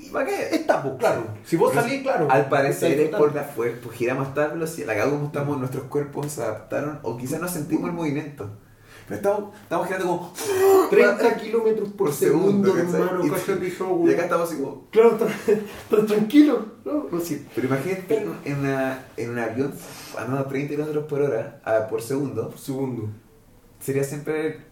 Y 0.07 0.11
va 0.11 0.21
a 0.21 0.25
caer. 0.25 0.53
está, 0.53 0.81
pues, 0.81 0.95
claro. 0.99 1.27
Si 1.45 1.55
vos 1.55 1.71
Pero 1.71 1.83
salís, 1.83 2.01
claro. 2.01 2.27
Al 2.29 2.49
parecer 2.49 2.99
es 2.99 3.09
por 3.15 3.33
la 3.35 3.43
fuerza, 3.43 3.79
pues 3.83 3.97
giramos 3.97 4.27
a 4.29 4.33
tal 4.33 4.51
velocidad, 4.53 4.87
la 4.95 5.03
como 5.09 5.25
estamos, 5.27 5.57
nuestros 5.57 5.83
cuerpos 5.85 6.31
se 6.31 6.41
adaptaron, 6.43 6.99
o 7.03 7.17
quizás 7.17 7.39
no 7.41 7.47
sentimos 7.47 7.89
el 7.89 7.95
movimiento. 7.95 8.49
Pero 9.07 9.17
estamos, 9.17 9.55
estamos 9.63 9.87
girando 9.87 10.07
como 10.07 10.33
30 10.89 11.37
kilómetros 11.37 11.87
por, 11.89 12.07
por 12.07 12.13
segundo, 12.13 12.69
Y- 12.69 13.29
cállate, 13.29 14.13
acá 14.13 14.23
estamos 14.23 14.51
así 14.51 14.61
como. 14.61 14.87
Claro, 14.91 15.17
tan, 15.89 16.05
tranquilo. 16.07 16.65
No, 16.83 17.05
no, 17.09 17.19
sí. 17.21 17.45
Pero 17.55 17.67
imagínate 17.67 18.27
en, 18.45 18.59
una, 18.59 19.05
en 19.15 19.29
un 19.29 19.39
avión 19.39 19.73
andando 20.17 20.41
a 20.41 20.47
30 20.49 20.71
kilómetros 20.73 21.05
por 21.05 21.21
hora 21.21 21.61
a- 21.63 21.87
por 21.87 22.01
segundo, 22.01 22.49
Por 22.49 22.59
segundo. 22.59 23.09
sería 23.79 24.03
siempre 24.03 24.65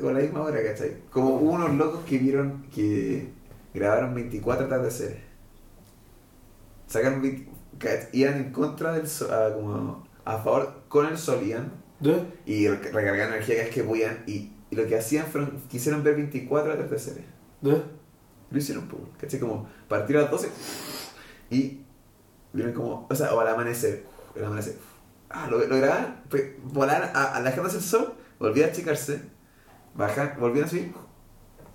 con 0.00 0.14
la 0.14 0.20
misma 0.20 0.42
hora, 0.42 0.62
¿cachai? 0.62 0.98
Como 1.10 1.30
hubo 1.36 1.50
unos 1.52 1.74
locos 1.74 2.04
que 2.04 2.18
vieron 2.18 2.66
que 2.74 3.32
grabaron 3.76 4.14
24 4.14 4.66
atardeceres. 4.66 5.18
Sacaron 6.86 7.22
20 7.22 7.48
cach- 7.78 8.08
iban 8.12 8.34
en 8.36 8.52
contra 8.52 8.92
del 8.92 9.06
sol, 9.08 9.32
a, 9.32 9.52
como 9.52 10.06
a 10.24 10.38
favor 10.38 10.82
con 10.88 11.06
el 11.06 11.18
sol 11.18 11.40
iban 11.44 11.72
¿De? 12.00 12.22
y 12.46 12.68
re- 12.68 12.76
recargaban 12.76 13.32
energía 13.34 13.56
cada 13.56 13.66
vez 13.66 13.74
que 13.74 13.84
podían 13.84 14.22
y, 14.26 14.52
y 14.70 14.76
lo 14.76 14.86
que 14.86 14.96
hacían 14.98 15.26
fueron, 15.26 15.60
quisieron 15.68 16.02
ver 16.02 16.14
24 16.16 16.72
atardeceres. 16.72 17.24
¿De? 17.60 17.82
Lo 18.50 18.58
hicieron, 18.58 18.86
po, 18.88 18.98
¿cachai? 19.18 19.40
Como 19.40 19.68
partir 19.88 20.16
a 20.18 20.22
las 20.22 20.30
12 20.30 20.48
y 21.50 21.80
vieron 22.52 22.72
como, 22.72 23.06
o 23.10 23.14
sea, 23.14 23.34
o 23.34 23.40
al 23.40 23.48
amanecer, 23.48 24.04
el 24.34 24.44
amanecer. 24.44 24.76
Ah, 25.28 25.48
lo, 25.50 25.58
lo 25.58 25.76
grababan, 25.76 26.22
pues, 26.30 26.44
volaban 26.62 27.10
a, 27.14 27.34
alejándose 27.36 27.76
del 27.78 27.84
sol, 27.84 28.14
volvían 28.38 28.68
a 28.68 28.72
achicarse, 28.72 29.20
bajan, 29.94 30.34
volvían 30.38 30.66
a 30.66 30.68
subir 30.68 30.92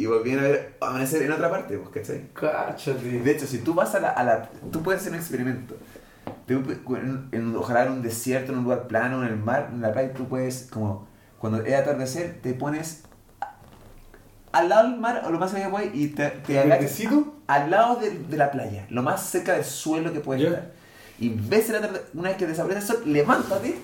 y 0.02 0.06
volvían 0.08 0.40
a 0.40 0.44
ver 0.44 0.78
amanecer 0.82 1.22
en 1.24 1.32
otra 1.32 1.50
parte, 1.50 1.78
pues, 1.78 1.90
¿cachai? 1.90 2.30
Cáchate. 2.34 3.00
De 3.22 3.32
hecho, 3.32 3.46
si 3.48 3.60
tú 3.60 3.74
vas 3.74 3.94
a 3.96 4.00
la, 4.00 4.10
a 4.10 4.24
la 4.24 4.50
tú 4.72 4.82
puedes 4.82 5.02
hacer 5.02 5.14
un 5.14 5.20
experimento. 5.20 5.76
En, 6.48 7.30
en- 7.32 7.56
ojalá 7.56 7.86
en 7.86 7.94
un 7.94 8.02
desierto, 8.02 8.52
en 8.52 8.58
un 8.60 8.64
lugar 8.66 8.88
plano, 8.88 9.24
en 9.24 9.30
el 9.30 9.38
mar, 9.38 9.70
en 9.72 9.82
la 9.82 9.92
playa, 9.94 10.14
tú 10.14 10.28
puedes, 10.28 10.68
como, 10.72 11.08
cuando 11.40 11.62
es 11.64 11.74
atardecer, 11.74 12.40
te 12.42 12.54
pones 12.54 13.04
al 14.52 14.68
lado 14.70 14.90
del 14.90 15.00
mar 15.00 15.24
o 15.26 15.30
lo 15.32 15.40
más 15.40 15.52
cerca 15.52 15.66
que 15.68 15.72
puedes 15.72 15.96
y 15.96 16.08
te, 16.10 16.30
te 16.30 16.60
agachas 16.60 17.00
al 17.48 17.72
lado 17.72 17.96
de, 17.98 18.12
de 18.12 18.38
la 18.38 18.52
playa, 18.52 18.86
lo 18.90 19.02
más 19.02 19.22
cerca 19.24 19.54
del 19.54 19.64
suelo 19.64 20.12
que 20.12 20.20
puedes 20.20 20.44
Ya. 20.44 20.50
estar. 20.50 20.72
Y 21.20 21.30
ves 21.30 21.70
el 21.70 21.76
atardecer, 21.78 22.08
una 22.14 22.30
vez 22.30 22.38
que 22.38 22.48
desaparece 22.48 22.80
el 22.80 22.88
sol, 22.88 23.02
levántate 23.06 23.76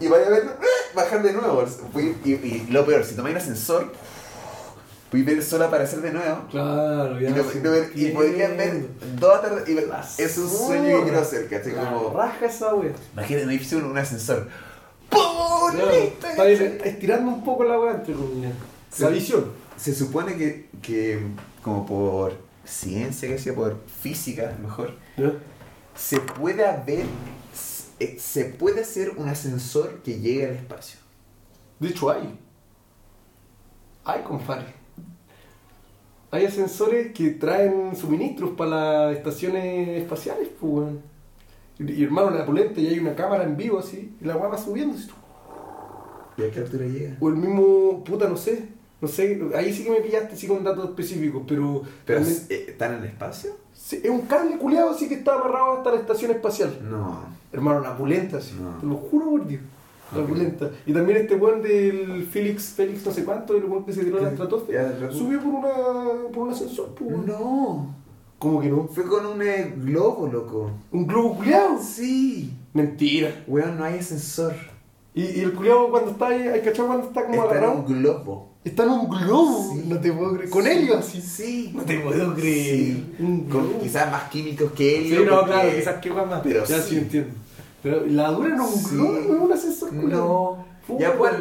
y 0.00 0.08
vaya 0.08 0.26
a 0.26 0.30
ver, 0.30 0.42
¡eh! 0.44 0.94
bajar 0.96 1.22
de 1.22 1.32
nuevo. 1.32 1.64
Fui- 1.92 2.16
Y, 2.24 2.32
y 2.32 2.66
lo 2.70 2.84
peor, 2.84 3.04
si 3.04 3.14
tomáis 3.14 3.36
un 3.36 3.40
ascensor, 3.42 3.92
puedes 5.10 5.26
ver 5.26 5.36
el 5.38 5.42
sol 5.42 5.62
aparecer 5.62 6.00
de 6.00 6.12
nuevo. 6.12 6.46
Claro, 6.50 7.20
Y, 7.20 7.24
ya. 7.24 7.30
lo- 7.30 7.44
sí, 7.44 7.58
y 7.58 7.60
ver- 7.60 7.90
y 7.94 8.06
podrían 8.08 8.56
ver 8.56 8.86
dos 9.18 9.40
y 9.68 9.74
ver- 9.74 9.90
Es 10.18 10.38
un 10.38 10.48
sueño 10.48 10.98
que 10.98 11.02
quiero 11.04 11.20
hacer, 11.20 11.48
¿cachai? 11.48 11.74
Como, 11.74 12.10
raja 12.14 12.46
esa 12.46 12.74
wea. 12.74 12.92
imagínate 13.12 13.44
un 13.44 13.50
edificio, 13.50 13.78
un 13.78 13.96
ascensor. 13.98 14.48
¡Pum! 15.10 15.20
Claro, 15.72 15.90
¡Listo! 16.48 16.64
Estirando 16.84 17.30
un 17.30 17.44
poco 17.44 17.64
la 17.64 17.78
wea 17.78 17.92
entre 17.94 18.14
comillas. 18.14 18.52
La 18.98 19.08
visión. 19.08 19.52
Se 19.76 19.94
supone 19.94 20.36
que, 20.36 20.68
que 20.82 21.20
como 21.62 21.84
por 21.86 22.36
ciencia, 22.64 23.28
que 23.28 23.38
sea 23.38 23.54
por 23.54 23.80
física, 24.00 24.56
mejor, 24.62 24.92
se 25.96 26.18
puede 26.20 26.64
haber, 26.66 27.04
se- 27.52 28.18
se 28.18 28.44
puede 28.46 28.80
hacer 28.82 29.10
un 29.16 29.28
ascensor 29.28 30.00
que 30.02 30.18
llegue 30.18 30.46
al 30.46 30.54
espacio. 30.54 30.98
De 31.78 31.88
hecho 31.88 32.10
hay. 32.10 32.38
Hay, 34.04 34.22
compadre. 34.22 34.74
Hay 36.34 36.46
ascensores 36.46 37.12
que 37.12 37.30
traen 37.30 37.94
suministros 37.94 38.50
para 38.56 39.06
las 39.06 39.16
estaciones 39.16 40.00
espaciales, 40.02 40.48
pues. 40.60 40.88
Y, 41.78 41.92
y, 41.92 42.02
hermano, 42.02 42.30
la 42.30 42.44
polenta 42.44 42.80
y 42.80 42.88
hay 42.88 42.98
una 42.98 43.14
cámara 43.14 43.44
en 43.44 43.56
vivo 43.56 43.78
así, 43.78 44.16
y 44.20 44.24
la 44.24 44.36
weá 44.36 44.48
va 44.48 44.58
subiendo. 44.58 44.96
así, 44.96 45.10
¿Y 46.36 46.42
a 46.42 46.50
qué 46.50 46.58
altura 46.58 46.86
llega? 46.86 47.16
O 47.20 47.28
el 47.28 47.36
mismo, 47.36 48.02
puta, 48.02 48.28
no 48.28 48.36
sé. 48.36 48.64
No 49.00 49.06
sé, 49.06 49.40
ahí 49.54 49.72
sí 49.72 49.84
que 49.84 49.90
me 49.90 50.00
pillaste 50.00 50.34
así 50.34 50.48
con 50.48 50.64
datos 50.64 50.88
específicos, 50.88 51.42
pero. 51.46 51.82
¿Pero 52.04 52.20
también- 52.20 52.42
eh, 52.50 52.64
están 52.68 52.94
en 52.94 52.98
el 53.00 53.04
espacio? 53.10 53.50
sí, 53.72 54.00
es 54.02 54.10
un 54.10 54.22
cable 54.22 54.56
culiado 54.56 54.90
así 54.90 55.08
que 55.08 55.14
está 55.16 55.34
amarrado 55.34 55.76
hasta 55.78 55.90
la 55.92 56.00
estación 56.00 56.30
espacial. 56.32 56.78
No. 56.90 57.20
Hermano, 57.52 57.78
la 57.80 57.96
pulenta, 57.96 58.40
sí. 58.40 58.56
No. 58.60 58.80
Te 58.80 58.86
lo 58.86 58.96
juro 58.96 59.30
por 59.30 59.46
Dios. 59.46 59.62
Y 60.86 60.92
también 60.92 61.18
este 61.18 61.34
weón 61.36 61.62
del 61.62 62.26
Félix, 62.30 62.74
Félix 62.76 63.04
no 63.06 63.12
sé 63.12 63.24
cuánto, 63.24 63.56
el 63.56 63.64
weón 63.64 63.84
que 63.84 63.92
se 63.92 64.04
tiró 64.04 64.18
a 64.18 64.22
la 64.22 64.28
estratosfera, 64.30 65.10
subió 65.10 65.40
por, 65.40 65.54
una, 65.54 65.72
por 66.32 66.44
un 66.44 66.50
ascensor, 66.52 66.94
pues, 66.98 67.10
weón. 67.10 67.26
No. 67.26 67.94
¿Cómo 68.38 68.60
que 68.60 68.68
no? 68.68 68.88
Fue 68.88 69.04
con 69.04 69.24
un 69.26 69.40
eh, 69.42 69.72
globo, 69.76 70.26
loco. 70.30 70.70
¿Un 70.92 71.06
globo 71.06 71.36
culiado? 71.36 71.78
Sí. 71.80 72.52
Mentira. 72.74 73.44
Weón, 73.46 73.78
no 73.78 73.84
hay 73.84 73.98
ascensor. 74.00 74.54
Y, 75.14 75.22
y 75.22 75.40
el 75.40 75.52
culiado 75.52 75.90
cuando 75.90 76.10
está 76.10 76.26
ahí, 76.28 76.42
¿hay 76.48 76.60
cachado 76.60 76.88
cuando 76.88 77.06
está 77.06 77.22
como 77.24 77.34
Está 77.34 77.46
en 77.46 77.50
agarrado? 77.58 77.78
un 77.80 77.86
globo. 77.86 78.48
Está 78.64 78.82
en 78.84 78.90
un 78.90 79.08
globo. 79.08 79.72
Sí. 79.74 79.84
No 79.86 80.00
te 80.00 80.12
puedo 80.12 80.34
creer. 80.34 80.50
Con 80.50 80.66
helio 80.66 80.98
así. 80.98 81.20
Sí. 81.20 81.70
No 81.74 81.82
te 81.84 82.00
puedo 82.00 82.34
creer. 82.34 82.76
Sí. 82.76 83.14
Un 83.20 83.40
Con 83.44 83.68
globo. 83.68 83.80
quizás 83.82 84.10
más 84.10 84.28
químicos 84.30 84.72
que 84.72 85.02
Sí, 85.02 85.14
helio. 85.14 85.24
no, 85.26 85.36
porque- 85.40 85.52
claro, 85.52 85.70
quizás 85.76 86.00
que 86.00 86.10
más. 86.10 86.40
Pero 86.42 86.64
ya 86.64 86.78
sí. 86.80 86.90
sí 86.90 86.96
entiendo. 86.98 87.30
Pero 87.84 88.04
la 88.06 88.30
dura 88.32 88.48
no 88.56 88.66
Sí. 88.66 88.96
globo, 88.96 89.12
no 89.12 89.18
es 89.36 89.40
un 89.42 89.52
ascensor. 89.52 89.92
No. 89.92 90.66
Puta. 90.86 91.00
Ya 91.00 91.16
pues. 91.16 91.32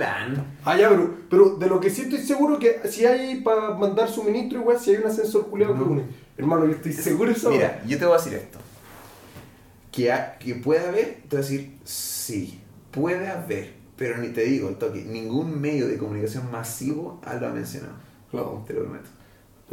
Ah, 0.64 0.78
ya, 0.78 0.90
pero, 0.90 1.16
pero 1.30 1.50
de 1.58 1.68
lo 1.68 1.80
que 1.80 1.90
sí 1.90 2.02
estoy 2.04 2.20
seguro 2.20 2.60
que 2.60 2.80
si 2.90 3.06
hay 3.06 3.42
para 3.42 3.72
mandar 3.74 4.08
suministro, 4.10 4.60
igual, 4.60 4.80
si 4.80 4.92
hay 4.92 4.98
un 4.98 5.08
ascensor 5.08 5.48
culiado 5.48 5.74
que 5.74 5.80
No. 5.80 5.86
une. 5.88 6.04
Hermano, 6.38 6.66
yo 6.66 6.74
estoy 6.74 6.94
seguro 6.94 7.32
de 7.32 7.36
eso. 7.38 7.50
Mira, 7.50 7.82
yo 7.86 7.98
te 7.98 8.06
voy 8.06 8.14
a 8.14 8.18
decir 8.18 8.34
esto. 8.36 8.60
Que, 9.92 10.12
ha- 10.12 10.38
que 10.38 10.56
puede 10.56 10.88
haber, 10.88 11.24
te 11.30 11.36
voy 11.36 11.38
a 11.38 11.42
decir, 11.48 11.78
sí, 11.84 12.60
puede 12.92 13.28
haber, 13.28 13.74
pero 13.96 14.18
ni 14.18 14.30
te 14.30 14.42
digo, 14.44 14.70
el 14.70 14.76
toque, 14.78 15.04
ningún 15.04 15.60
medio 15.62 15.88
de 15.88 15.98
comunicación 15.98 16.50
masivo 16.52 17.20
lo 17.40 17.48
ha 17.48 17.52
mencionado, 17.52 17.94
Claro. 18.32 18.64
te 18.66 18.74
lo 18.74 18.82
prometo. 18.84 19.10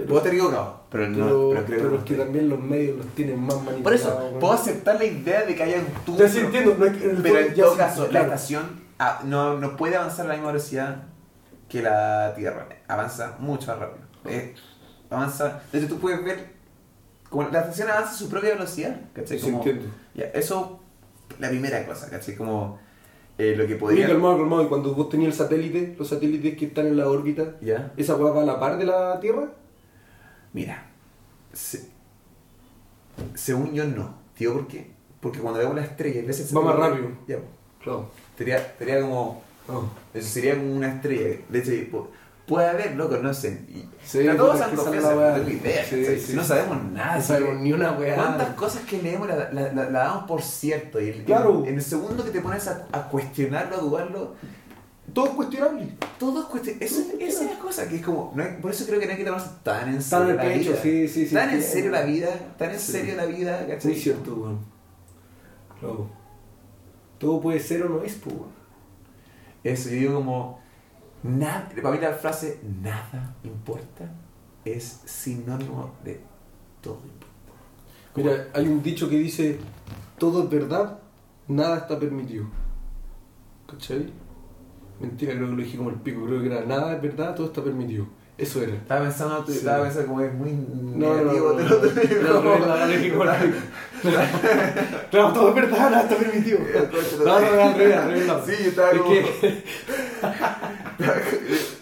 Pero, 0.01 0.07
Puedo 0.09 0.19
estar 0.19 0.35
equivocado, 0.35 0.81
pero 0.91 1.09
no, 1.09 1.17
pero, 1.17 1.51
pero 1.51 1.65
creo 1.67 1.79
pero 1.79 1.91
que 1.91 1.97
es 1.99 2.05
que 2.05 2.17
no. 2.17 2.23
también 2.25 2.49
los 2.49 2.61
medios 2.61 2.97
los 2.99 3.07
tienen 3.09 3.39
más 3.41 3.57
manipulados. 3.63 3.83
Por 3.83 3.95
eso, 3.95 4.39
puedo 4.41 4.53
aceptar 4.53 4.97
la 4.97 5.05
idea 5.05 5.45
de 5.45 5.55
que 5.55 5.63
haya 5.63 5.79
un 5.79 5.87
tubo. 6.05 6.19
Ya 6.19 6.29
sí 6.29 6.39
entiendo, 6.41 6.75
no 6.79 6.85
que- 6.87 7.17
Pero 7.23 7.39
en 7.39 7.55
todo 7.55 7.77
caso, 7.77 8.09
la 8.11 8.21
estación 8.23 8.81
ah, 8.99 9.21
no, 9.25 9.59
no 9.59 9.77
puede 9.77 9.97
avanzar 9.97 10.27
a 10.27 10.29
la 10.31 10.35
misma 10.35 10.49
velocidad 10.53 11.03
que 11.69 11.83
la 11.83 12.33
Tierra. 12.37 12.67
Avanza 12.89 13.37
mucho 13.39 13.69
más 13.69 13.79
rápido. 13.79 14.05
Eh, 14.27 14.55
avanza. 15.09 15.63
De 15.73 15.79
hecho, 15.79 15.89
tú 15.89 15.99
puedes 15.99 16.23
ver. 16.25 16.59
Como 17.29 17.49
la 17.49 17.61
estación 17.61 17.89
avanza 17.89 18.11
a 18.11 18.15
su 18.15 18.29
propia 18.29 18.51
velocidad. 18.55 18.97
¿Cachai? 19.15 19.39
Sí, 19.39 19.45
Como, 19.45 19.59
entiendo. 19.59 19.85
ya, 20.15 20.25
eso, 20.35 20.81
la 21.39 21.49
primera 21.49 21.87
cosa, 21.87 22.11
¿cachai? 22.11 22.35
Como 22.35 22.79
eh, 23.39 23.55
lo 23.57 23.67
que 23.69 23.77
podría. 23.77 24.09
calmado, 24.09 24.37
calmado. 24.39 24.65
Y 24.65 24.67
cuando 24.67 24.93
vos 24.95 25.09
tenías 25.09 25.33
el 25.33 25.39
satélite, 25.39 25.95
los 25.97 26.09
satélites 26.09 26.57
que 26.59 26.67
están 26.67 26.89
en 26.89 26.97
la 26.97 27.09
órbita, 27.09 27.55
¿Ya? 27.61 27.93
¿esa 27.97 28.17
weá 28.17 28.33
va 28.33 28.43
a 28.43 28.45
la 28.45 28.59
par 28.59 28.77
de 28.79 28.85
la 28.85 29.21
Tierra? 29.21 29.49
Mira. 30.53 30.87
se- 31.53 31.89
según 33.35 33.73
yo, 33.75 33.85
no. 33.85 34.15
Tío, 34.37 34.53
¿por 34.55 34.67
qué? 34.69 34.91
Porque 35.21 35.39
cuando 35.41 35.59
vemos 35.61 35.75
la 35.77 35.83
estrella, 35.83 36.23
a 36.23 36.27
veces. 36.27 36.49
se 36.49 36.55
Va 36.55 36.63
más 36.63 36.77
rápido. 36.77 37.09
Ya, 37.27 37.39
Claro. 37.83 38.11
sería, 38.37 38.75
sería 38.79 39.01
como. 39.01 39.43
Eso 40.15 40.29
sería 40.29 40.57
como 40.57 40.73
una 40.75 40.95
estrella. 40.95 41.39
De 41.49 41.59
hecho, 41.59 41.71
pu- 41.93 42.07
puede 42.47 42.69
haber, 42.69 42.97
loco, 42.97 43.17
no 43.19 43.33
sé. 43.35 43.65
Y, 43.69 43.85
Sí, 44.05 44.19
pero 44.19 44.37
todos 44.37 44.61
han 44.61 44.75
no 44.75 44.83
idea. 45.51 45.85
Sí, 45.85 46.05
sí, 46.05 46.19
Si 46.21 46.35
no 46.35 46.43
sí. 46.43 46.49
sabemos 46.49 46.83
nada. 46.93 47.17
No 47.17 47.23
sabemos 47.23 47.61
ni 47.61 47.73
una 47.73 47.93
weá. 47.93 48.15
¿Cuántas 48.17 48.55
cosas 48.55 48.83
que 48.83 49.01
leemos 49.03 49.29
la, 49.29 49.37
la, 49.53 49.73
la- 49.73 49.91
la 49.91 49.99
damos 50.01 50.25
por 50.25 50.43
cierto? 50.43 51.01
Y 51.01 51.11
el, 51.11 51.25
Claro. 51.25 51.65
en 51.67 51.75
el 51.75 51.83
segundo 51.83 52.25
que 52.25 52.31
te 52.31 52.41
pones 52.41 52.67
a, 52.67 52.87
a 52.93 53.09
cuestionarlo, 53.09 53.77
a 53.77 53.81
dudarlo, 53.81 54.35
Todo 55.15 55.27
es 55.27 55.31
cuestionable. 55.33 55.97
todo 56.19 56.41
es 56.41 56.47
cuestión. 56.47 56.77
Eso, 56.81 57.03
esa 57.19 57.45
es 57.45 57.51
la 57.51 57.59
cosa 57.59 57.89
que 57.89 57.97
es 57.97 58.03
como. 58.05 58.33
no 58.35 58.43
hay- 58.43 58.59
por 58.61 58.71
eso 58.71 58.85
creo 58.87 59.01
que 59.01 59.07
no 59.07 59.13
hay 59.13 59.19
que 59.19 59.25
tomarse 59.25 59.51
tan 59.63 59.89
en 59.89 59.95
Tan 59.95 60.03
serio 60.03 60.31
al 60.31 60.37
la 60.37 60.43
pecho, 60.43 60.71
vida. 60.71 60.83
sí, 60.83 61.09
sí, 61.09 61.27
sí. 61.27 61.35
Tan 61.35 61.51
en 61.51 61.63
serio 61.63 61.91
la 61.91 62.03
vida, 62.03 62.55
tan 62.59 62.71
en 62.71 62.79
serio 62.79 63.17
la 63.17 63.27
vida, 63.27 63.67
¿cachai? 63.67 63.93
Muy 63.93 64.01
cierto, 64.01 64.35
weón. 64.35 64.59
Claro. 65.79 66.11
Todo 67.19 67.41
puede 67.41 67.61
ser 67.61 67.83
o 67.83 67.89
no 67.89 68.03
es, 68.03 68.15
pues, 68.15 68.35
weón. 68.35 68.51
Eso, 69.65 69.89
yo 69.91 69.95
digo 69.97 70.15
como. 70.17 70.61
Nada, 71.23 71.69
para 71.83 71.91
mí 71.95 72.01
la 72.01 72.15
frase 72.15 72.61
nada 72.83 73.37
importa 73.45 74.11
es 74.65 75.01
sinónimo 75.05 75.93
de 76.03 76.19
todo 76.81 76.99
importa. 77.05 77.27
Mira, 78.15 78.49
hay 78.55 78.67
un 78.67 78.83
dicho 78.83 79.07
que 79.09 79.17
dice, 79.19 79.59
todo 80.19 80.45
es 80.45 80.51
verdad, 80.51 80.99
nada 81.47 81.77
está 81.79 81.99
permitido. 81.99 82.47
¿Cachai? 83.71 84.11
Mentira, 85.01 85.33
creo 85.35 85.47
que 85.49 85.53
lo 85.57 85.63
dije 85.63 85.77
como 85.79 85.91
el 85.91 85.97
pico, 85.97 86.25
creo 86.27 86.41
que 86.41 86.47
era, 86.47 86.61
nada 86.67 86.95
es 86.95 87.03
verdad, 87.03 87.35
todo 87.35 87.47
está 87.47 87.63
permitido. 87.65 88.07
Eso 88.37 88.63
era. 88.63 88.73
Estaba 88.75 89.03
pensando, 89.03 89.45
Sí. 89.47 89.53
estaba 89.59 89.83
pensando 89.85 90.09
como 90.09 90.21
es 90.23 90.33
muy 90.33 90.51
No, 90.53 91.15
no, 91.15 91.15
negativo. 91.17 91.53
no, 91.53 91.57
te 91.59 91.63
no, 91.65 91.69
lo- 91.69 91.81
te 91.91 92.15
lo- 92.23 92.43
no, 92.43 92.43
no, 92.43 92.59
no, 92.59 92.67
no, 92.67 92.77
lo 92.77 92.87
dije 92.87 93.11
como. 93.13 93.25
Claro, 95.11 95.33
todo 95.33 95.49
es 95.51 95.55
verdad, 95.55 95.91
nada 95.91 96.03
está 96.03 96.17
permitido. 96.17 96.59
No, 97.25 97.41
no, 97.41 97.55
no, 97.57 97.63
al 97.63 97.75
revés, 97.75 97.97
al 97.97 98.11
revés, 98.11 98.27
no. 98.27 98.41
Sí, 98.47 98.53
yo 98.63 98.69
estaba 98.71 98.91
Es 98.93 98.99
como. 98.99 99.13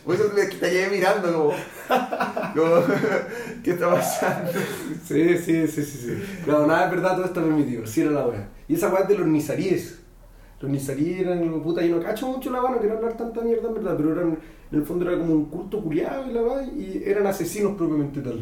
Por 0.05 0.15
eso 0.15 0.33
me 0.35 0.45
te 0.47 0.59
quedé 0.71 0.89
mirando 0.91 1.33
como. 1.33 1.53
como 2.55 2.83
¿Qué 3.63 3.71
está 3.73 3.91
pasando? 3.91 4.51
Sí, 5.07 5.39
sí, 5.39 5.67
sí, 5.69 5.83
sí, 5.83 5.99
sí. 6.07 6.23
No, 6.47 6.67
nada 6.67 6.87
es 6.87 6.91
verdad, 6.93 7.17
todo 7.17 7.27
está 7.27 7.43
permitido. 7.43 7.87
Sí 7.87 8.01
era 8.01 8.11
la 8.13 8.27
weá. 8.27 8.49
Y 8.69 8.75
esa 8.75 8.89
weá 8.89 9.03
es 9.03 9.09
de 9.09 9.19
los 9.19 9.27
nizaríes. 9.27 9.98
Los 10.61 10.71
nizaríes 10.71 11.21
eran, 11.21 11.61
puta, 11.63 11.85
yo 11.85 11.97
no 11.97 12.03
cacho 12.03 12.27
mucho 12.27 12.51
la 12.51 12.61
weá, 12.63 12.73
no 12.73 12.79
quiero 12.79 12.97
hablar 12.97 13.17
tanta 13.17 13.41
mierda 13.43 13.69
en 13.69 13.75
verdad, 13.75 13.95
pero 13.97 14.13
eran, 14.13 14.39
en 14.73 14.79
el 14.79 14.85
fondo 14.85 15.09
era 15.09 15.17
como 15.19 15.33
un 15.33 15.45
culto 15.45 15.81
curiado 15.81 16.29
y 16.29 16.33
la 16.35 16.43
weá, 16.43 16.65
y 16.65 17.03
eran 17.07 17.27
asesinos 17.27 17.77
propiamente 17.77 18.21
tal. 18.21 18.39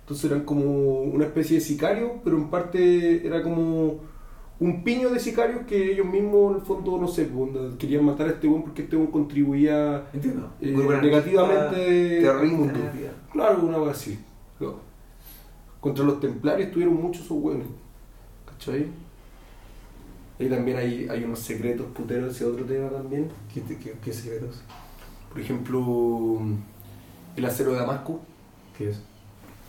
Entonces 0.00 0.30
eran 0.30 0.44
como 0.44 1.02
una 1.02 1.26
especie 1.26 1.58
de 1.58 1.60
sicarios, 1.60 2.10
pero 2.24 2.36
en 2.36 2.50
parte 2.50 3.24
era 3.24 3.40
como 3.42 4.00
un 4.58 4.84
piño 4.84 5.08
de 5.10 5.20
sicarios 5.20 5.60
que 5.66 5.92
ellos 5.92 6.06
mismos 6.06 6.50
en 6.50 6.60
el 6.60 6.66
fondo, 6.66 6.98
no 6.98 7.06
sé, 7.08 7.24
pues, 7.24 7.50
querían 7.78 8.04
matar 8.04 8.26
a 8.26 8.30
este 8.32 8.48
weón 8.48 8.62
porque 8.64 8.82
este 8.82 8.96
weón 8.96 9.10
contribuía 9.10 10.04
eh, 10.60 10.76
negativamente 11.00 12.28
al 12.28 12.46
mundo. 12.48 12.78
Claro, 13.32 13.62
una 13.62 13.78
cosa 13.78 13.92
así. 13.92 14.18
Contra 15.80 16.04
los 16.04 16.20
templarios 16.20 16.70
tuvieron 16.72 17.00
muchos 17.00 17.24
esos 17.24 17.40
buenos. 17.40 17.68
¿Cachai? 18.44 18.86
Ahí 20.40 20.48
también 20.48 20.78
hay, 20.78 21.06
hay 21.10 21.22
unos 21.24 21.40
secretos 21.40 21.86
puteros, 21.94 22.34
ese 22.34 22.46
otro 22.46 22.64
tema 22.64 22.88
también. 22.88 23.28
¿Qué, 23.52 23.60
qué, 23.62 23.94
qué 24.02 24.12
secretos? 24.12 24.62
Por 25.30 25.40
ejemplo, 25.40 26.40
el 27.36 27.44
acero 27.44 27.72
de 27.72 27.78
Damasco 27.78 28.20
¿Qué 28.76 28.88
es? 28.90 28.96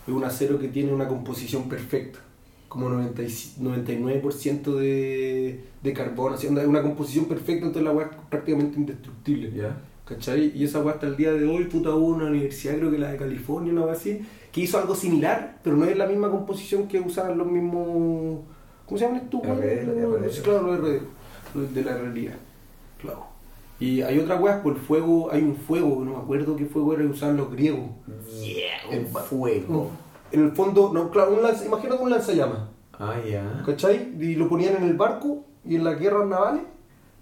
es 0.08 0.14
un 0.14 0.24
acero 0.24 0.58
que 0.58 0.70
tiene 0.70 0.94
una 0.94 1.08
composición 1.08 1.68
perfecta. 1.70 2.20
Como 2.70 2.88
90 2.90 3.22
y- 3.24 3.28
99% 3.60 4.76
de, 4.78 5.66
de 5.84 5.94
carbono. 5.94 6.36
Es 6.36 6.46
una 6.46 6.82
composición 6.82 7.26
perfecta, 7.26 7.66
entonces 7.66 7.84
la 7.84 7.92
weá 7.92 8.08
es 8.08 8.16
prácticamente 8.30 8.80
indestructible. 8.80 9.52
¿Ya? 9.52 9.78
¿Cachai? 10.06 10.54
Y 10.56 10.64
esa 10.64 10.82
weá 10.82 10.94
hasta 10.94 11.08
el 11.08 11.18
día 11.18 11.34
de 11.34 11.46
hoy, 11.46 11.66
puta, 11.66 11.90
hubo 11.94 12.08
una 12.16 12.28
universidad, 12.28 12.78
creo 12.78 12.90
que 12.92 12.98
la 12.98 13.12
de 13.12 13.18
California, 13.18 13.74
una 13.74 13.82
weá 13.84 13.94
así, 13.94 14.22
que 14.54 14.62
hizo 14.62 14.78
algo 14.78 14.96
similar, 14.96 15.60
pero 15.64 15.76
no 15.76 15.84
es 15.86 15.98
la 15.98 16.08
misma 16.08 16.32
composición 16.32 16.88
que 16.88 17.02
usaban 17.02 17.38
los 17.38 17.48
mismos. 17.48 18.40
¿Cómo 18.92 19.00
se 19.00 19.06
llaman 19.06 19.22
estos 19.22 19.42
weones? 19.42 20.42
Claro, 20.42 20.76
de 20.76 21.84
la 21.86 21.98
realidad. 21.98 22.34
Claro. 23.00 23.24
Y 23.80 24.02
hay 24.02 24.20
otra 24.20 24.36
weá, 24.36 24.62
por 24.62 24.74
el 24.74 24.80
fuego, 24.82 25.30
hay 25.32 25.42
un 25.44 25.56
fuego, 25.56 26.04
no 26.04 26.12
me 26.12 26.18
acuerdo 26.18 26.58
qué 26.58 26.66
fuego 26.66 26.94
era 26.94 27.04
que 27.04 27.08
usaban 27.08 27.38
los 27.38 27.50
griegos. 27.54 27.86
Yeah, 28.44 28.92
El 28.92 29.06
un 29.06 29.14
fuego. 29.14 29.92
En 30.34 30.44
el 30.44 30.52
fondo, 30.52 30.92
no, 30.94 31.10
claro, 31.10 31.36
un 31.36 31.42
lanza, 31.42 31.66
imagínate 31.66 32.04
un 32.04 32.10
lanzallamas, 32.10 32.60
Ah, 33.00 33.16
ya. 33.26 33.64
¿cachai? 33.66 34.14
Y 34.20 34.36
lo 34.36 34.50
ponían 34.50 34.76
en 34.76 34.84
el 34.84 34.98
barco 34.98 35.46
y 35.66 35.78
en 35.78 35.86
las 35.86 35.98
guerras 35.98 36.28
navales 36.28 36.64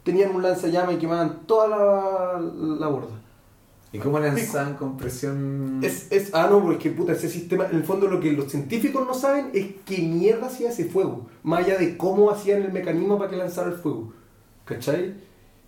tenían 0.02 0.34
un 0.36 0.42
lanzallamas 0.42 0.96
y 0.96 0.98
quemaban 0.98 1.42
toda 1.46 1.68
la, 1.68 2.40
la 2.80 2.88
borda. 2.88 3.19
¿Y 3.92 3.98
cómo 3.98 4.20
lanzan 4.20 4.76
con 4.76 4.98
presión? 4.98 5.80
Es, 5.84 6.12
es, 6.12 6.30
ah, 6.34 6.48
no, 6.50 6.62
porque 6.62 6.92
puta, 6.92 7.14
ese 7.14 7.28
sistema, 7.28 7.68
en 7.70 7.78
el 7.78 7.84
fondo 7.84 8.08
lo 8.08 8.20
que 8.20 8.32
los 8.32 8.52
científicos 8.52 9.06
no 9.08 9.14
saben 9.16 9.50
es 9.54 9.68
qué 9.86 9.98
mierda 10.00 10.48
hacía 10.48 10.70
ese 10.70 10.86
fuego, 10.86 11.28
más 11.42 11.66
allá 11.66 11.78
de 11.78 11.98
cómo 11.98 12.30
hacían 12.30 12.62
el 12.62 12.72
mecanismo 12.72 13.18
para 13.18 13.32
que 13.32 13.38
lanzara 13.38 13.70
el 13.70 13.78
fuego, 13.78 14.14
¿cachai? 14.66 15.16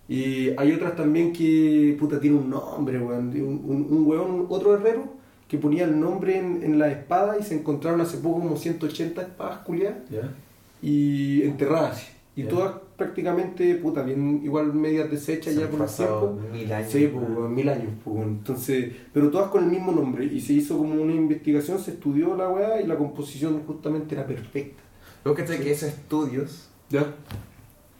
Y 0.08 0.50
hay 0.56 0.72
otras 0.72 0.94
también 0.94 1.32
que, 1.32 1.96
puta, 1.98 2.20
tiene 2.20 2.36
un 2.36 2.50
nombre, 2.50 3.00
weón, 3.00 3.30
un, 3.30 3.62
un, 3.66 3.86
un 3.90 4.06
weón, 4.06 4.46
otro 4.48 4.74
herrero, 4.74 5.04
que 5.48 5.58
ponía 5.58 5.84
el 5.84 5.98
nombre 5.98 6.38
en, 6.38 6.62
en 6.62 6.78
la 6.78 6.90
espada 6.90 7.36
y 7.38 7.42
se 7.42 7.54
encontraron 7.54 8.00
hace 8.00 8.18
poco 8.18 8.40
como 8.40 8.56
180 8.56 9.20
espadas 9.20 9.58
culiadas 9.58 9.98
¿Ya? 10.08 10.32
y 10.80 11.42
enterradas. 11.42 12.06
Y 12.34 12.44
todas 12.44 12.76
prácticamente, 13.02 13.74
puta, 13.76 14.02
bien, 14.02 14.40
igual 14.44 14.72
medias 14.72 15.10
deshechas 15.10 15.54
Se 15.54 15.60
ya 15.60 15.68
por 15.68 15.80
el 15.80 15.86
tiempo. 15.86 16.38
mil 16.52 16.72
años. 16.72 16.92
Sí, 16.92 17.10
pues, 17.12 17.50
mil 17.50 17.68
años, 17.68 17.92
pues, 18.04 18.22
entonces, 18.22 18.92
pero 19.12 19.30
todas 19.30 19.50
con 19.50 19.64
el 19.64 19.70
mismo 19.70 19.92
nombre 19.92 20.24
y 20.24 20.40
se 20.40 20.52
hizo 20.54 20.78
como 20.78 20.94
una 20.94 21.12
investigación, 21.12 21.78
se 21.78 21.92
estudió 21.92 22.36
la 22.36 22.48
weá 22.48 22.80
y 22.80 22.86
la 22.86 22.96
composición 22.96 23.62
justamente 23.66 24.14
era 24.14 24.26
perfecta. 24.26 24.82
Luego 25.24 25.36
que 25.36 25.44
que 25.58 25.72
esos 25.72 25.88
estudios 25.88 26.68
¿Ya? 26.90 27.06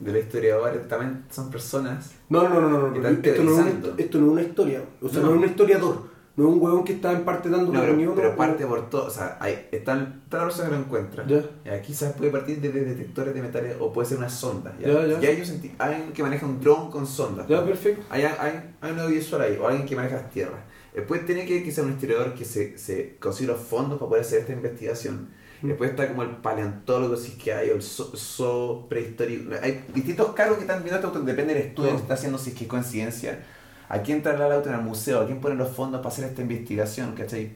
de 0.00 0.12
la 0.12 0.18
historiadores 0.18 0.88
también 0.88 1.24
son 1.30 1.50
personas. 1.50 2.12
No, 2.28 2.48
no, 2.48 2.60
no, 2.60 2.68
no, 2.68 2.90
no, 2.90 3.08
esto, 3.08 3.42
no 3.44 3.52
es 3.52 3.58
una, 3.58 3.70
esto 3.98 4.18
no 4.18 4.26
es 4.26 4.32
una 4.32 4.42
historia, 4.42 4.82
o 5.00 5.08
sea, 5.08 5.20
no, 5.22 5.28
No. 5.28 5.34
es 5.34 5.38
un 5.42 5.48
historiador, 5.48 6.02
no 6.34 6.48
es 6.48 6.54
un 6.54 6.62
huevón 6.62 6.84
que 6.84 6.94
está 6.94 7.12
en 7.12 7.24
parte 7.24 7.50
dando 7.50 7.70
una 7.70 7.80
pero, 7.80 7.92
reunión. 7.92 8.14
pero 8.16 8.32
o- 8.32 8.36
parte 8.36 8.64
por 8.66 8.88
todo. 8.88 9.06
O 9.06 9.10
sea, 9.10 9.36
hay, 9.40 9.68
están, 9.70 10.22
toda 10.30 10.44
la 10.44 10.48
persona 10.48 10.68
que 10.70 10.74
lo 10.76 10.80
encuentra. 10.80 11.26
Ya. 11.26 11.42
Ya, 11.64 11.82
quizás 11.82 12.12
puede 12.14 12.30
partir 12.30 12.60
desde 12.60 12.84
detectores 12.84 13.34
de 13.34 13.42
metales 13.42 13.76
o 13.80 13.92
puede 13.92 14.08
ser 14.08 14.18
una 14.18 14.30
sonda. 14.30 14.74
Ya, 14.80 14.88
ellos 15.30 15.50
enti- 15.52 15.72
hay 15.78 15.94
alguien 15.94 16.12
que 16.12 16.22
maneja 16.22 16.46
un 16.46 16.60
dron 16.60 16.90
con 16.90 17.06
sonda. 17.06 17.46
Ya, 17.48 17.64
perfecto. 17.64 18.02
Hay, 18.08 18.22
hay, 18.22 18.74
hay 18.80 18.92
un 18.92 18.98
audiovisual 19.00 19.42
ahí, 19.42 19.58
o 19.60 19.68
alguien 19.68 19.86
que 19.86 19.94
maneja 19.94 20.16
las 20.16 20.30
tierras. 20.30 20.60
Después 20.94 21.24
tiene 21.26 21.46
que 21.46 21.62
quizás 21.62 21.84
un 21.84 21.92
historiador 21.92 22.34
que 22.34 22.44
se, 22.44 22.76
se 22.78 23.16
consiga 23.18 23.52
los 23.52 23.62
fondos 23.62 23.98
para 23.98 24.08
poder 24.10 24.24
hacer 24.24 24.40
esta 24.40 24.52
investigación. 24.52 25.28
Mm. 25.62 25.68
Después 25.68 25.90
está 25.90 26.08
como 26.08 26.22
el 26.22 26.30
paleontólogo, 26.36 27.16
si 27.16 27.32
es 27.32 27.38
que 27.38 27.52
hay, 27.52 27.70
o 27.70 27.74
el 27.76 27.82
zoo, 27.82 28.10
zoo 28.16 28.88
prehistórico. 28.88 29.52
Hay 29.62 29.84
distintos 29.94 30.32
cargos 30.32 30.56
que 30.56 30.62
están 30.64 30.82
viendo 30.82 30.96
esto, 31.06 31.20
depende 31.20 31.54
del 31.54 31.62
estudio 31.68 31.90
que 31.90 31.96
está 31.96 32.14
haciendo, 32.14 32.36
si 32.38 32.50
es 32.50 32.56
que 32.56 32.64
es 32.64 32.70
coincidencia. 32.70 33.44
¿A 33.92 34.02
quién 34.02 34.22
traerá 34.22 34.46
el 34.48 34.52
auto 34.54 34.68
en 34.70 34.76
el 34.76 34.82
museo? 34.82 35.20
¿A 35.20 35.26
quién 35.26 35.40
ponen 35.40 35.58
los 35.58 35.70
fondos 35.76 36.00
para 36.00 36.12
hacer 36.14 36.24
esta 36.26 36.42
investigación? 36.42 37.14
¿Cachai? 37.14 37.52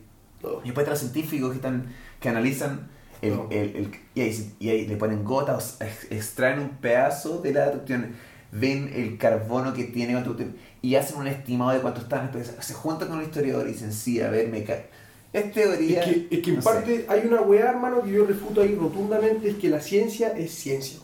Y 0.62 0.66
después 0.68 0.86
los 0.88 0.98
científicos 0.98 1.50
que, 1.50 1.56
están, 1.56 1.94
que 2.20 2.28
analizan 2.28 2.88
el, 3.22 3.46
el, 3.50 3.76
el- 3.76 3.90
y, 4.14 4.20
ahí, 4.20 4.54
y 4.60 4.68
ahí 4.70 4.86
le 4.86 4.96
ponen 4.96 5.24
gotas, 5.24 5.78
ex- 5.80 6.10
extraen 6.12 6.60
un 6.60 6.68
pedazo 6.78 7.38
de 7.42 7.52
la 7.54 7.70
cuestión, 7.70 8.14
ven 8.52 8.90
el 8.94 9.18
carbono 9.18 9.72
que 9.74 9.84
tiene 9.84 10.14
otra 10.16 10.26
cuestión, 10.34 10.56
y 10.82 10.94
hacen 10.96 11.18
un 11.18 11.26
estimado 11.26 11.72
de 11.72 11.80
cuánto 11.80 12.00
están. 12.02 12.30
Se 12.60 12.74
juntan 12.74 13.08
con 13.08 13.18
un 13.18 13.24
historiador 13.24 13.68
y 13.68 13.72
dicen, 13.72 13.92
sí, 13.92 14.20
a 14.20 14.30
ver, 14.30 14.48
me 14.48 14.64
cae. 14.64 14.86
Es 15.32 15.52
teoría. 15.52 16.02
Es 16.02 16.04
que, 16.04 16.28
es 16.30 16.42
que 16.42 16.50
en 16.50 16.56
no 16.56 16.62
sé. 16.62 16.68
parte 16.68 17.06
hay 17.08 17.26
una 17.26 17.40
weá, 17.42 17.70
hermano, 17.70 18.02
que 18.02 18.10
yo 18.12 18.26
refuto 18.26 18.60
ahí 18.62 18.74
rotundamente, 18.74 19.48
es 19.50 19.56
que 19.56 19.68
la 19.68 19.80
ciencia 19.80 20.28
es 20.36 20.52
ciencia. 20.52 20.98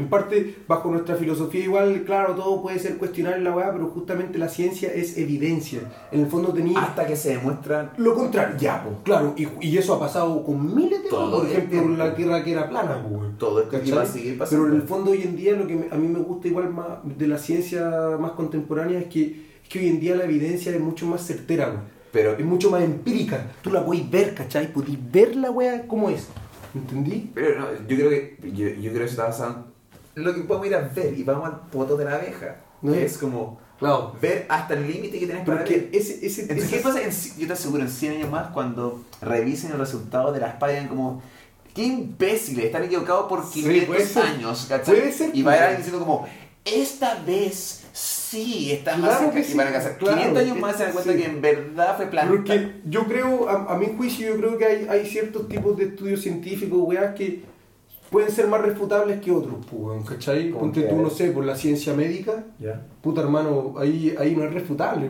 En 0.00 0.08
parte, 0.08 0.56
bajo 0.66 0.90
nuestra 0.90 1.16
filosofía 1.16 1.64
igual, 1.64 2.02
claro, 2.04 2.34
todo 2.34 2.62
puede 2.62 2.78
ser 2.78 2.96
cuestionable 2.98 3.42
la 3.42 3.54
weá, 3.54 3.72
pero 3.72 3.86
justamente 3.88 4.38
la 4.38 4.48
ciencia 4.48 4.92
es 4.92 5.16
evidencia. 5.16 5.80
En 6.10 6.20
el 6.20 6.26
fondo 6.26 6.52
tenía 6.52 6.78
Hasta 6.80 7.06
que 7.06 7.16
se 7.16 7.30
demuestra 7.36 7.92
lo 7.96 8.14
contrario, 8.14 8.56
ya, 8.58 8.82
pues, 8.82 8.96
claro, 9.04 9.34
y, 9.36 9.46
y 9.60 9.78
eso 9.78 9.94
ha 9.94 10.00
pasado 10.00 10.42
con 10.44 10.74
miles 10.74 11.02
de 11.02 11.08
Todo 11.08 11.40
por 11.42 11.50
ejemplo, 11.50 11.96
la 11.96 12.14
Tierra 12.14 12.42
que 12.44 12.52
era 12.52 12.68
plana, 12.68 13.02
pues, 13.08 13.38
todo 13.38 13.60
esto 13.62 13.80
que 13.80 13.92
va 13.92 14.02
a 14.02 14.06
seguir 14.06 14.38
pasando. 14.38 14.64
Pero 14.64 14.74
en 14.74 14.80
el 14.80 14.86
fondo 14.86 15.10
hoy 15.12 15.22
en 15.22 15.36
día 15.36 15.52
lo 15.54 15.66
que 15.66 15.74
me- 15.76 15.88
a 15.90 15.96
mí 15.96 16.08
me 16.08 16.20
gusta 16.20 16.48
igual 16.48 16.70
más 16.70 16.86
de 17.04 17.26
la 17.28 17.38
ciencia 17.38 18.16
más 18.18 18.32
contemporánea 18.32 18.98
es 19.00 19.06
que, 19.06 19.22
es 19.62 19.68
que 19.68 19.78
hoy 19.78 19.88
en 19.88 20.00
día 20.00 20.16
la 20.16 20.24
evidencia 20.24 20.72
es 20.72 20.80
mucho 20.80 21.06
más 21.06 21.26
certera, 21.26 21.68
weón. 21.68 22.00
Pero, 22.12 22.32
Es 22.32 22.44
mucho 22.44 22.70
más 22.72 22.82
empírica. 22.82 23.46
Tú 23.62 23.70
la 23.70 23.84
podéis 23.86 24.10
ver, 24.10 24.34
¿cachai? 24.34 24.72
Podéis 24.72 24.98
ver 25.12 25.36
la 25.36 25.50
weá 25.52 25.86
como 25.86 26.10
es. 26.10 26.26
¿Entendí? 26.74 27.30
pero 27.34 27.58
no, 27.60 27.66
yo 27.88 27.96
creo 27.96 28.10
que 28.10 28.36
yo, 28.52 28.68
yo 28.68 28.90
creo 28.92 29.04
que 29.04 29.10
está 29.10 29.24
basado 29.24 29.64
lo 30.14 30.34
que 30.34 30.40
podemos 30.42 30.66
ir 30.66 30.74
a 30.74 30.80
ver 30.80 31.18
y 31.18 31.22
vamos 31.24 31.46
al 31.46 31.60
poto 31.70 31.96
de 31.96 32.04
la 32.04 32.14
abeja. 32.16 32.56
No. 32.82 32.94
Es 32.94 33.18
como 33.18 33.58
Claro. 33.78 34.14
ver 34.20 34.44
hasta 34.50 34.74
el 34.74 34.86
límite 34.86 35.18
que 35.18 35.26
tienes 35.26 35.44
para 35.46 35.62
ver. 35.64 35.88
ese, 35.92 36.24
ese, 36.26 36.42
Entonces, 36.42 36.68
¿qué 36.70 36.78
pasa? 36.80 37.02
En, 37.02 37.10
yo 37.38 37.46
te 37.46 37.52
aseguro, 37.54 37.82
en 37.82 37.88
100 37.88 38.12
años 38.16 38.30
más, 38.30 38.48
cuando 38.52 39.04
revisen 39.22 39.72
el 39.72 39.78
resultado 39.78 40.32
de 40.32 40.40
las 40.40 40.56
páginas, 40.56 40.88
como, 40.88 41.22
qué 41.74 41.84
imbéciles, 41.84 42.66
están 42.66 42.84
equivocados 42.84 43.26
por 43.26 43.42
Sí, 43.46 43.62
500 43.62 43.86
puede 43.86 44.06
ser. 44.06 44.22
años, 44.22 44.66
¿cachai? 44.68 44.94
Puede 44.96 45.12
ser, 45.12 45.30
Y 45.34 45.42
va 45.42 45.52
a 45.52 45.58
alguien 45.60 45.76
diciendo 45.78 46.00
como, 46.04 46.26
esta 46.64 47.14
vez 47.26 47.84
sí, 47.92 48.70
está 48.72 48.96
Claro 48.96 49.06
más 49.12 49.18
cerca. 49.18 49.34
que 49.34 49.40
Y 49.40 49.44
sí, 49.44 49.56
van 49.56 49.68
a 49.68 49.72
casar 49.72 49.96
claro, 49.98 50.16
500 50.18 50.42
años 50.42 50.58
más 50.58 50.76
se 50.76 50.82
dan 50.84 50.92
cuenta 50.92 51.12
sí. 51.12 51.18
que 51.18 51.24
en 51.24 51.40
verdad 51.40 51.96
fue 51.96 52.06
planta. 52.06 52.30
Pero 52.30 52.42
es 52.44 52.50
que 52.60 52.80
yo 52.84 53.06
creo, 53.06 53.48
a, 53.48 53.72
a 53.74 53.78
mi 53.78 53.86
juicio, 53.96 54.28
yo 54.28 54.36
creo 54.36 54.58
que 54.58 54.66
hay, 54.66 54.86
hay 54.90 55.06
ciertos 55.06 55.48
tipos 55.48 55.76
de 55.78 55.84
estudios 55.84 56.20
científicos, 56.20 56.78
weá, 56.82 57.14
que 57.14 57.44
pueden 58.10 58.30
ser 58.30 58.46
más 58.48 58.60
refutables 58.62 59.20
que 59.20 59.30
otros, 59.30 59.54
pues, 59.70 60.04
¿cachai? 60.08 60.50
¿Cómo 60.50 60.60
Ponte 60.62 60.82
tú, 60.82 60.96
no 61.00 61.10
sé, 61.10 61.30
por 61.30 61.44
la 61.44 61.56
ciencia 61.56 61.94
médica, 61.94 62.44
¿Ya? 62.58 62.84
puta 63.02 63.20
hermano, 63.22 63.74
ahí, 63.78 64.14
ahí 64.18 64.34
no 64.34 64.44
es 64.44 64.52
refutable. 64.52 65.08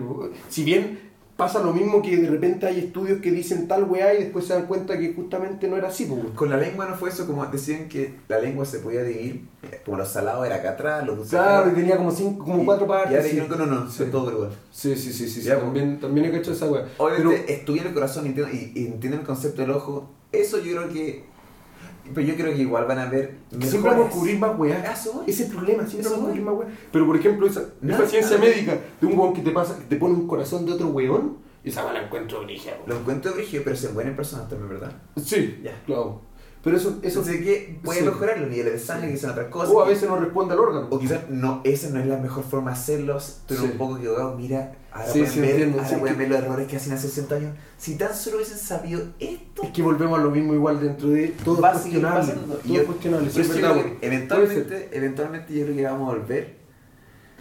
Si 0.48 0.64
bien 0.64 1.10
pasa 1.36 1.62
lo 1.62 1.72
mismo 1.72 2.02
que 2.02 2.18
de 2.18 2.28
repente 2.28 2.66
hay 2.66 2.80
estudios 2.80 3.22
que 3.22 3.30
dicen 3.30 3.66
tal 3.66 3.84
weá 3.84 4.12
y 4.12 4.24
después 4.24 4.44
se 4.46 4.52
dan 4.52 4.66
cuenta 4.66 4.98
que 4.98 5.14
justamente 5.14 5.66
no 5.68 5.78
era 5.78 5.88
así, 5.88 6.04
pues. 6.04 6.20
Con 6.34 6.50
la 6.50 6.58
lengua 6.58 6.84
no 6.86 6.94
fue 6.96 7.08
eso, 7.08 7.26
como 7.26 7.46
decían 7.46 7.88
que 7.88 8.16
la 8.28 8.38
lengua 8.38 8.66
se 8.66 8.80
podía 8.80 9.02
dividir, 9.02 9.46
eh, 9.62 9.80
como 9.82 9.96
los 9.96 10.08
salados 10.08 10.44
era 10.44 10.56
acá 10.56 10.72
atrás, 10.72 11.06
los 11.06 11.16
dulces 11.16 11.30
Claro, 11.38 11.70
y 11.70 11.74
tenía 11.74 11.96
como 11.96 12.10
cinco, 12.10 12.44
como 12.44 12.60
Y- 12.62 12.66
cuatro 12.66 12.84
Y 12.84 12.88
partes. 12.90 13.10
ahora 13.12 13.22
sí. 13.22 13.28
dijeron 13.30 13.48
que 13.50 13.56
no, 13.56 13.66
no, 13.66 13.90
Sí. 13.90 13.96
son 13.96 14.10
todos 14.10 14.32
igual. 14.34 14.50
Sí, 14.70 14.94
sí, 14.96 15.12
sí, 15.14 15.26
sí, 15.30 15.40
sí, 15.40 15.48
Ya, 15.48 15.54
po. 15.54 15.62
también, 15.62 15.98
también 15.98 16.26
he 16.26 16.30
cachado 16.30 16.52
esa 16.52 16.66
weá. 16.70 16.84
Obviamente 16.98 17.42
Pero- 17.46 17.58
estudian 17.58 17.86
el 17.86 17.94
corazón 17.94 18.26
y 18.26 18.38
y, 18.38 18.72
y 18.74 18.86
entienden 18.88 19.20
el 19.20 19.26
concepto 19.26 19.62
del 19.62 19.70
ojo. 19.70 20.10
Eso 20.32 20.58
yo 20.58 20.76
creo 20.76 20.88
que. 20.90 21.24
Pero 22.14 22.26
yo 22.26 22.34
creo 22.36 22.52
que 22.54 22.62
igual 22.62 22.84
van 22.86 22.98
a 22.98 23.06
ver. 23.06 23.36
Siempre 23.60 23.90
vamos 23.90 24.04
a 24.06 24.08
descubrir 24.08 24.38
más 24.38 24.58
weá. 24.58 24.84
Ah. 24.86 24.92
Ese 24.92 25.10
es 25.26 25.40
el 25.40 25.46
problema, 25.56 25.86
siempre 25.86 26.10
vamos 26.10 26.24
a 26.26 26.28
voy. 26.28 26.36
descubrir 26.38 26.42
más 26.44 26.54
weá. 26.54 26.78
Pero 26.92 27.06
por 27.06 27.16
ejemplo, 27.16 27.46
esa, 27.46 27.64
esa 27.86 28.06
ciencia 28.06 28.38
médica 28.38 28.78
de 29.00 29.06
un 29.06 29.18
weón 29.18 29.34
que 29.34 29.42
te 29.42 29.50
pasa, 29.50 29.76
que 29.78 29.84
te 29.84 29.96
pone 29.96 30.14
un 30.14 30.26
corazón 30.26 30.66
de 30.66 30.72
otro 30.72 30.88
weón, 30.88 31.38
esa 31.64 31.84
weá 31.84 31.92
la 31.94 32.04
encuentro 32.04 32.40
origen. 32.40 32.74
Lo 32.86 32.96
encuentro 32.98 33.32
brígido, 33.34 33.62
pero 33.64 33.76
se 33.76 33.90
mueren 33.90 34.16
personas 34.16 34.48
también, 34.48 34.70
¿verdad? 34.70 34.92
Sí, 35.22 35.60
Ya. 35.62 35.80
claro. 35.84 36.22
Pero 36.62 36.76
eso, 36.76 36.98
eso 37.02 37.24
sé 37.24 37.40
que 37.42 37.78
puede 37.82 38.00
sí. 38.00 38.04
mejorar 38.04 38.38
los 38.38 38.50
niveles 38.50 38.74
de 38.74 38.78
sangre, 38.78 39.10
que 39.10 39.16
son 39.16 39.30
otras 39.30 39.46
cosas. 39.48 39.70
o 39.74 39.80
a 39.82 39.88
veces 39.88 40.06
no 40.08 40.16
responde 40.16 40.52
al 40.52 40.60
órgano. 40.60 40.88
O 40.90 40.98
quizás 40.98 41.20
no, 41.30 41.62
esa 41.64 41.88
no 41.88 41.98
es 42.00 42.06
la 42.06 42.18
mejor 42.18 42.44
forma 42.44 42.70
de 42.72 42.76
hacerlos. 42.76 43.40
Tú 43.46 43.54
eres 43.54 43.64
Sí. 43.66 43.72
un 43.72 43.78
poco 43.78 43.96
equivocado. 43.96 44.36
Mira, 44.36 44.72
ahora 44.92 45.06
Sí, 45.06 45.20
pueden, 45.20 45.32
sí, 45.34 45.40
ver, 45.40 45.50
entiendo, 45.52 45.78
ahora 45.78 45.88
sí, 45.88 45.96
pueden 45.96 46.16
que- 46.16 46.20
ver 46.22 46.30
los 46.32 46.38
errores 46.40 46.68
que 46.68 46.76
hacían 46.76 46.96
hace 46.96 47.08
60 47.08 47.34
años. 47.36 47.54
Si 47.78 47.96
tan 47.96 48.14
solo 48.14 48.36
hubiesen 48.36 48.58
sabido 48.58 49.02
esto, 49.18 49.62
Es 49.62 49.70
que 49.70 49.80
volvemos 49.82 50.18
a 50.18 50.22
lo 50.22 50.30
mismo 50.30 50.52
igual 50.52 50.80
dentro 50.80 51.08
de 51.08 51.28
todo 51.42 51.62
va 51.62 51.72
cuestionable. 51.72 52.30
Todo 52.34 52.60
Y 52.66 52.72
yo- 52.74 52.80
es 52.82 52.86
cuestionable, 52.86 53.30
sí, 53.30 53.40
eso 53.40 53.54
yo 53.58 53.74
que 53.74 53.96
eventualmente, 54.06 54.88
eventualmente 54.92 55.54
yo 55.54 55.64
creo 55.64 55.76
que 55.76 55.84
vamos 55.84 56.12
a 56.12 56.16
volver. 56.18 56.56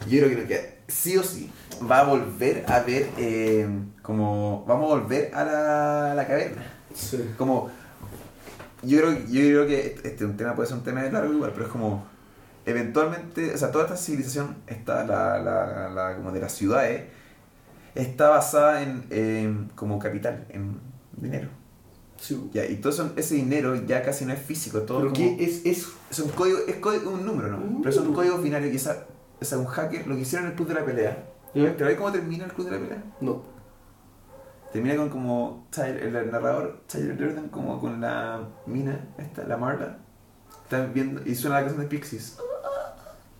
Yo 0.09 0.19
creo 0.25 0.29
que, 0.29 0.45
que 0.47 0.77
sí 0.87 1.17
o 1.17 1.23
sí 1.23 1.51
va 1.91 1.99
a 1.99 2.03
volver 2.05 2.63
a 2.69 2.79
ver 2.79 3.09
eh, 3.17 3.67
como 4.01 4.63
vamos 4.65 4.91
a 4.93 4.95
volver 4.95 5.35
a 5.35 5.43
la, 5.43 6.13
la 6.15 6.25
caverna. 6.25 6.63
Sí. 6.95 7.19
Como 7.37 7.69
yo 8.83 8.99
creo, 8.99 9.11
yo 9.27 9.41
creo 9.41 9.67
que 9.67 9.99
este, 10.03 10.25
un 10.25 10.37
tema 10.37 10.55
puede 10.55 10.67
ser 10.69 10.77
un 10.77 10.83
tema 10.83 11.01
de 11.03 11.11
largo 11.11 11.33
igual, 11.33 11.51
pero 11.53 11.65
es 11.65 11.71
como 11.71 12.05
eventualmente, 12.65 13.53
o 13.53 13.57
sea, 13.57 13.71
toda 13.71 13.85
esta 13.85 13.97
civilización 13.97 14.57
está 14.67 15.03
la, 15.05 15.39
la, 15.39 15.89
la- 15.89 16.15
como 16.15 16.31
de 16.31 16.39
las 16.39 16.51
ciudades 16.53 17.03
está 17.95 18.29
basada 18.29 18.83
en, 18.83 19.05
en 19.09 19.71
como 19.75 19.97
capital, 19.99 20.45
en 20.49 20.77
dinero. 21.17 21.49
Sí. 22.17 22.49
Ya, 22.53 22.65
y 22.65 22.75
todo 22.75 22.91
eso, 22.93 23.11
ese 23.15 23.35
dinero 23.35 23.75
ya 23.85 24.03
casi 24.03 24.25
no 24.25 24.33
es 24.33 24.39
físico, 24.41 24.81
todo 24.81 24.99
Pero 24.99 25.13
como- 25.13 25.37
¿qué 25.37 25.43
es 25.43 25.65
eso? 25.65 25.89
es 26.11 26.19
un 26.19 26.29
código, 26.29 26.59
es 26.67 26.75
código, 26.77 27.11
un 27.11 27.25
número, 27.25 27.49
¿no? 27.49 27.57
Un 27.57 27.81
Pero 27.81 27.93
son 27.93 28.03
número. 28.05 28.21
códigos 28.21 28.43
binarios 28.43 28.71
y 28.73 28.75
esa, 28.75 29.05
esa 29.39 29.57
un 29.57 29.65
hacker 29.65 30.05
lo 30.05 30.15
que 30.15 30.21
hicieron 30.21 30.45
en 30.45 30.51
el 30.51 30.55
club 30.57 30.67
de 30.69 30.73
la 30.75 30.85
pelea. 30.85 31.25
¿Ya? 31.55 31.75
¿Te 31.75 31.83
ves 31.83 31.97
cómo 31.97 32.11
termina 32.11 32.45
el 32.45 32.51
club 32.53 32.69
de 32.69 32.73
la 32.75 32.79
pelea? 32.83 33.03
No. 33.21 33.41
Termina 34.71 34.95
con 34.97 35.09
como 35.09 35.67
Tyler- 35.71 36.03
el, 36.03 36.31
narrador 36.31 36.81
Tyler 36.87 37.17
Durden 37.17 37.49
como 37.49 37.79
con 37.79 37.99
la 38.01 38.41
mina 38.67 38.99
esta, 39.17 39.43
la 39.45 39.57
Marla. 39.57 39.97
Están 40.63 40.93
viendo 40.93 41.21
y 41.25 41.33
suena 41.35 41.55
la 41.55 41.61
canción 41.61 41.81
de 41.81 41.87
Pixies. 41.87 42.37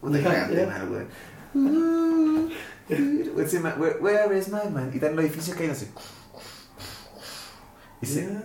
Puta 0.02 0.18
que 0.18 0.24
Ya, 0.24 0.30
cagante, 0.32 0.56
ya. 0.56 0.66
mal, 0.68 0.90
weón. 0.90 1.08
Where, 3.78 4.00
where 4.02 4.38
is 4.38 4.50
my 4.50 4.70
man? 4.74 4.90
Y 4.92 4.96
están 4.96 5.16
los 5.16 5.24
edificios 5.26 5.56
que 5.56 5.64
hay 5.66 5.70
así. 5.70 5.88
Y 8.02 8.06
se- 8.06 8.24
Ya. 8.26 8.42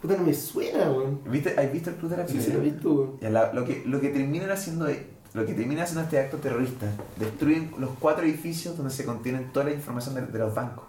Puta, 0.00 0.16
no 0.16 0.22
me 0.22 0.32
suena, 0.32 0.90
weón. 0.90 1.20
¿Viste, 1.24 1.54
¿Has 1.58 1.72
visto 1.72 1.90
el 1.90 1.96
club 1.96 2.10
de 2.10 2.16
la 2.18 2.26
Sí, 2.26 2.34
pelea? 2.34 2.46
sí, 2.46 2.52
lo 2.52 2.58
he 2.58 2.62
visto, 2.62 2.92
weón. 2.92 3.20
Ya, 3.20 3.30
la- 3.30 3.52
lo, 3.52 3.64
que, 3.64 3.82
lo 3.86 4.00
que 4.00 4.10
terminan 4.10 4.50
haciendo 4.50 4.86
es- 4.86 5.00
lo 5.34 5.44
que 5.46 5.54
termina 5.54 5.82
haciendo 5.82 6.02
este 6.02 6.18
acto 6.20 6.36
terrorista, 6.38 6.86
destruyen 7.16 7.72
los 7.78 7.90
cuatro 7.98 8.24
edificios 8.24 8.76
donde 8.76 8.92
se 8.92 9.04
contienen 9.04 9.52
toda 9.52 9.66
la 9.66 9.72
información 9.72 10.14
de, 10.14 10.22
de 10.22 10.38
los 10.38 10.54
bancos. 10.54 10.84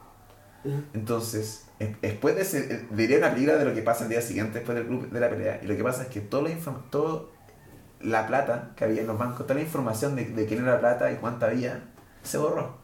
Entonces, 0.93 1.65
es- 1.79 1.99
después 2.01 2.35
de 2.35 2.41
ese, 2.41 2.85
diría 2.91 3.17
una 3.17 3.31
película 3.31 3.57
de 3.57 3.65
lo 3.65 3.73
que 3.73 3.81
pasa 3.81 4.03
el 4.03 4.09
día 4.09 4.21
siguiente 4.21 4.59
después 4.59 4.77
del 4.77 4.87
club 4.87 5.09
de 5.09 5.19
la 5.19 5.29
pelea, 5.29 5.59
y 5.63 5.67
lo 5.67 5.75
que 5.75 5.83
pasa 5.83 6.03
es 6.03 6.09
que 6.09 6.21
toda 6.21 6.43
la, 6.43 6.49
inform- 6.49 6.89
todo 6.89 7.31
la 7.99 8.27
plata 8.27 8.71
que 8.75 8.83
había 8.85 9.01
en 9.01 9.07
los 9.07 9.17
bancos, 9.17 9.45
toda 9.47 9.55
la 9.55 9.61
información 9.61 10.15
de, 10.15 10.25
de 10.25 10.45
quién 10.45 10.61
era 10.63 10.73
la 10.73 10.79
plata 10.79 11.11
y 11.11 11.15
cuánta 11.17 11.47
había, 11.47 11.83
se 12.23 12.37
borró. 12.37 12.77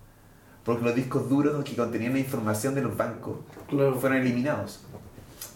Porque 0.64 0.84
los 0.84 0.96
discos 0.96 1.30
duros 1.30 1.64
que 1.64 1.76
contenían 1.76 2.14
la 2.14 2.20
información 2.20 2.76
de 2.76 2.82
los 2.82 2.98
bancos 2.98 3.38
Claro. 3.70 3.96
fueron 4.00 4.18
eliminados. 4.20 4.84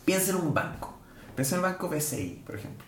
Piensa 0.05 0.31
en 0.31 0.37
un 0.37 0.53
banco. 0.53 0.93
Piensa 1.35 1.55
en 1.55 1.59
el 1.65 1.71
banco 1.71 1.89
BCI, 1.89 2.43
por 2.45 2.55
ejemplo. 2.55 2.85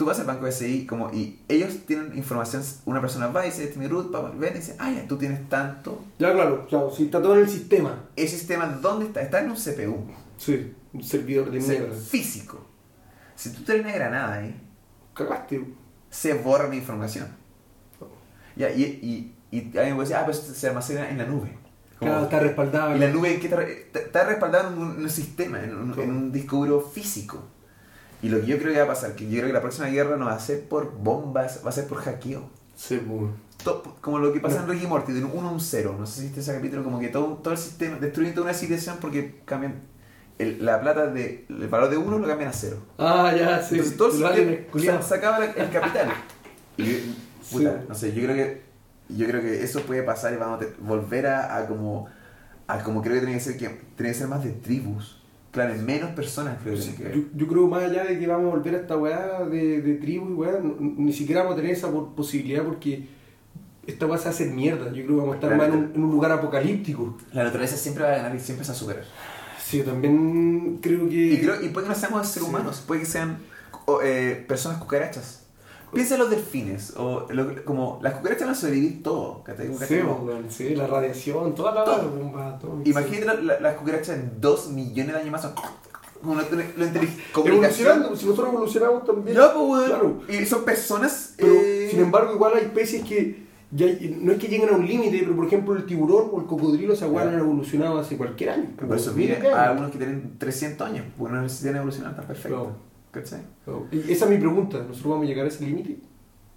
Tú 0.00 0.06
vas 0.06 0.18
al 0.18 0.24
banco 0.24 0.50
SI 0.50 0.86
como, 0.86 1.12
y 1.12 1.40
ellos 1.46 1.84
tienen 1.86 2.16
información, 2.16 2.62
una 2.86 3.02
persona 3.02 3.26
va 3.26 3.44
y 3.44 3.50
dice, 3.50 3.66
tiene 3.66 3.86
root, 3.86 4.10
va, 4.14 4.30
ven 4.30 4.54
y 4.54 4.56
dice, 4.60 4.74
ah, 4.78 4.90
ya, 4.90 5.06
tú 5.06 5.18
tienes 5.18 5.46
tanto. 5.50 6.02
Ya, 6.18 6.32
claro, 6.32 6.66
claro, 6.66 6.90
si 6.90 7.04
está 7.04 7.20
todo 7.20 7.34
en 7.34 7.40
el 7.42 7.50
sistema. 7.50 8.06
Ese 8.16 8.38
sistema, 8.38 8.64
¿dónde 8.80 9.04
está? 9.04 9.20
Está 9.20 9.40
en 9.40 9.50
un 9.50 9.56
CPU. 9.58 10.06
Sí, 10.38 10.72
un 10.94 11.02
servidor 11.02 11.50
de 11.50 11.60
mierda. 11.60 11.94
físico. 11.94 12.64
Si 13.36 13.50
tú 13.52 13.62
tienes 13.62 13.84
una 13.84 13.92
granada 13.94 14.36
ahí, 14.36 14.58
Cagaste. 15.12 15.66
se 16.08 16.32
borra 16.32 16.66
la 16.68 16.76
información. 16.76 17.28
Ya, 18.56 18.70
y, 18.70 18.82
y, 18.82 19.34
y 19.54 19.60
alguien 19.76 19.96
puede 19.96 20.08
decir, 20.08 20.16
ah, 20.16 20.20
pero 20.24 20.32
esto 20.32 20.54
se 20.54 20.66
almacena 20.66 21.10
en 21.10 21.18
la 21.18 21.26
nube. 21.26 21.58
Como- 21.98 22.10
Claro, 22.10 22.24
está 22.24 22.40
respaldado. 22.40 22.96
y 22.96 22.98
la 22.98 23.08
nube 23.10 23.38
¿qué 23.38 23.48
está, 23.48 23.62
está- 24.00 24.24
respaldada 24.24 24.70
en 24.72 24.78
un, 24.78 24.96
en 24.96 25.02
un 25.02 25.10
sistema, 25.10 25.62
en 25.62 25.76
un, 25.76 26.00
en 26.00 26.10
un 26.10 26.32
disco 26.32 26.56
duro 26.56 26.80
físico. 26.80 27.44
Y 28.22 28.28
lo 28.28 28.40
que 28.40 28.46
yo 28.46 28.58
creo 28.58 28.72
que 28.72 28.78
va 28.78 28.84
a 28.84 28.88
pasar, 28.88 29.14
que 29.14 29.24
yo 29.24 29.36
creo 29.38 29.46
que 29.46 29.52
la 29.52 29.60
próxima 29.62 29.86
guerra 29.88 30.16
no 30.16 30.26
va 30.26 30.34
a 30.34 30.40
ser 30.40 30.68
por 30.68 30.92
bombas, 30.98 31.60
va 31.64 31.70
a 31.70 31.72
ser 31.72 31.86
por 31.86 31.98
hackeo. 31.98 32.48
Sí, 32.76 33.00
pues. 33.06 33.30
Como 34.00 34.18
lo 34.18 34.32
que 34.32 34.40
pasa 34.40 34.60
en 34.62 34.68
Ricky 34.68 34.86
Morty, 34.86 35.12
de 35.12 35.22
un 35.24 35.30
1 35.34 35.48
a 35.48 35.52
un 35.52 35.60
0. 35.60 35.96
No 35.98 36.06
sé 36.06 36.16
si 36.20 36.22
viste 36.26 36.40
ese 36.40 36.54
capítulo, 36.54 36.82
como 36.82 36.98
que 36.98 37.08
todo, 37.08 37.34
todo 37.42 37.52
el 37.52 37.58
sistema, 37.60 37.96
destruyen 37.98 38.34
toda 38.34 38.46
una 38.46 38.54
civilización 38.54 38.96
porque 39.00 39.40
cambian 39.44 39.82
el- 40.38 40.64
la 40.64 40.80
plata 40.80 41.06
de, 41.08 41.44
el 41.48 41.68
valor 41.68 41.90
de 41.90 41.98
1 41.98 42.18
lo 42.18 42.26
cambian 42.26 42.48
a 42.50 42.52
0. 42.54 42.78
Ah, 42.98 43.32
ya, 43.36 43.62
sí. 43.62 43.74
Entonces 43.74 43.96
todo 43.98 44.08
el 44.08 44.12
sistema 44.14 44.30
hacen 44.32 44.66
culiao. 44.72 45.02
se, 45.02 45.08
se 45.08 45.14
acaba 45.14 45.38
la- 45.40 45.44
el 45.52 45.70
capital. 45.70 46.08
Y 46.78 46.84
yo- 46.84 46.98
puta, 47.52 47.80
Sí. 47.80 47.86
no 47.88 47.94
sé, 47.94 48.12
yo 48.14 48.22
creo 48.24 48.34
que 48.36 48.62
yo 49.10 49.26
creo 49.26 49.40
que 49.42 49.62
eso 49.64 49.80
puede 49.82 50.02
pasar 50.04 50.32
y 50.32 50.36
vamos 50.36 50.56
a 50.62 50.66
te- 50.66 50.72
volver 50.80 51.26
a, 51.26 51.56
a 51.58 51.66
como 51.66 52.06
a 52.66 52.78
como 52.82 53.02
creo 53.02 53.14
que 53.14 53.20
tiene 53.20 53.34
que 53.34 53.40
ser 53.40 53.56
que 53.58 53.68
tiene 53.96 54.12
que 54.12 54.18
ser 54.18 54.28
más 54.28 54.42
de 54.44 54.52
tribus. 54.52 55.19
Claro, 55.50 55.74
menos 55.82 56.10
personas 56.10 56.58
creo 56.62 56.74
que. 56.76 57.12
Yo, 57.16 57.22
yo 57.34 57.46
creo 57.48 57.66
más 57.66 57.82
allá 57.82 58.04
de 58.04 58.18
que 58.18 58.26
vamos 58.26 58.52
a 58.52 58.56
volver 58.56 58.74
a 58.76 58.78
esta 58.78 58.96
weá 58.96 59.40
de, 59.50 59.82
de 59.82 59.94
tribu 59.96 60.30
y 60.30 60.34
weá, 60.34 60.60
ni 60.78 61.12
siquiera 61.12 61.42
vamos 61.42 61.54
a 61.54 61.60
tener 61.60 61.72
esa 61.72 61.90
po- 61.90 62.14
posibilidad 62.14 62.62
porque 62.64 63.08
esta 63.86 64.06
weá 64.06 64.16
se 64.18 64.24
va 64.24 64.30
a 64.30 64.34
hacer 64.34 64.50
mierda. 64.50 64.86
Yo 64.92 65.04
creo 65.04 65.06
que 65.06 65.12
vamos 65.14 65.32
a 65.32 65.34
estar 65.36 65.50
Claro. 65.54 65.62
más 65.72 65.72
en 65.76 65.84
un, 65.86 65.92
en 65.96 66.04
un 66.04 66.10
lugar 66.12 66.30
apocalíptico. 66.32 67.18
La 67.32 67.42
naturaleza 67.44 67.76
siempre 67.76 68.04
va 68.04 68.10
a 68.10 68.16
ganar 68.18 68.34
y 68.36 68.38
siempre 68.38 68.64
se 68.64 68.70
va 68.70 68.76
a 68.76 68.78
superar. 68.78 69.04
Sí, 69.60 69.78
yo 69.78 69.84
también 69.84 70.78
creo 70.80 71.08
que. 71.08 71.16
Y, 71.32 71.40
creo, 71.40 71.60
y 71.62 71.68
puede 71.70 71.86
que 71.86 71.92
no 71.94 71.98
seamos 71.98 72.26
seres 72.28 72.44
Sí. 72.48 72.54
humanos, 72.54 72.84
puede 72.86 73.00
que 73.00 73.06
sean 73.06 73.38
eh, 74.04 74.44
personas 74.46 74.78
cucarachas. 74.78 75.39
Piensa 75.92 76.14
en 76.14 76.20
los 76.20 76.30
delfines, 76.30 76.94
o 76.96 77.26
lo- 77.30 77.64
como 77.64 77.98
las 78.02 78.14
cucarachas 78.14 78.46
van 78.46 78.54
a 78.54 78.58
sobrevivir 78.58 79.02
todo. 79.02 79.42
Sí, 79.86 80.00
sí, 80.48 80.74
la 80.76 80.86
radiación, 80.86 81.54
toda 81.54 81.74
la 81.74 81.84
Todo. 81.84 82.10
bomba, 82.10 82.58
todo. 82.58 82.80
Imagínate 82.84 83.24
la- 83.24 83.34
la- 83.34 83.60
las 83.60 83.76
cucarachas 83.76 84.16
en 84.16 84.40
dos 84.40 84.68
millones 84.70 85.14
de 85.14 85.20
años 85.20 85.32
más. 85.32 85.42
son 85.42 85.52
Como 86.22 86.34
lo, 86.34 86.42
lo 86.42 86.48
intelig- 86.86 87.16
Evolucionando, 87.46 88.14
si 88.14 88.26
nosotros 88.26 88.52
evolucionamos 88.52 89.04
también. 89.06 89.34
Ya, 89.36 89.54
pues, 89.54 89.66
weón. 89.66 89.84
Claro. 89.86 90.20
Y 90.28 90.44
son 90.44 90.64
personas. 90.66 91.32
Pero, 91.38 91.54
eh, 91.54 91.88
sin 91.90 92.00
embargo, 92.00 92.34
igual 92.34 92.52
hay 92.56 92.64
especies 92.64 93.02
que 93.04 93.46
ya, 93.70 93.86
no 94.18 94.32
es 94.32 94.38
que 94.38 94.48
lleguen 94.48 94.68
a 94.68 94.72
un 94.72 94.86
límite, 94.86 95.20
pero 95.20 95.34
por 95.34 95.46
ejemplo 95.46 95.74
el 95.76 95.86
tiburón 95.86 96.28
o 96.30 96.40
el 96.40 96.46
cocodrilo 96.46 96.94
se 96.94 97.08
Claro. 97.08 97.30
han 97.30 97.38
evolucionado 97.38 97.98
hace 98.00 98.18
cualquier 98.18 98.50
año. 98.50 98.66
Por 98.76 98.94
eso, 98.96 99.12
mire, 99.14 99.36
años. 99.36 99.54
algunos 99.54 99.90
que 99.92 99.96
tienen 99.98 100.34
300 100.38 100.86
años, 100.88 101.06
porque 101.16 101.32
no 101.34 101.40
necesitan 101.42 101.76
evolucionar 101.76 102.14
tan 102.14 102.26
perfecto. 102.26 102.48
Claro. 102.64 102.89
¿Cachai? 103.10 103.40
Y 103.90 104.12
esa 104.12 104.24
es 104.26 104.30
mi 104.30 104.38
pregunta, 104.38 104.78
¿nosotros 104.78 105.04
vamos 105.12 105.24
a 105.24 105.28
llegar 105.28 105.44
a 105.44 105.48
ese 105.48 105.64
límite? 105.64 105.98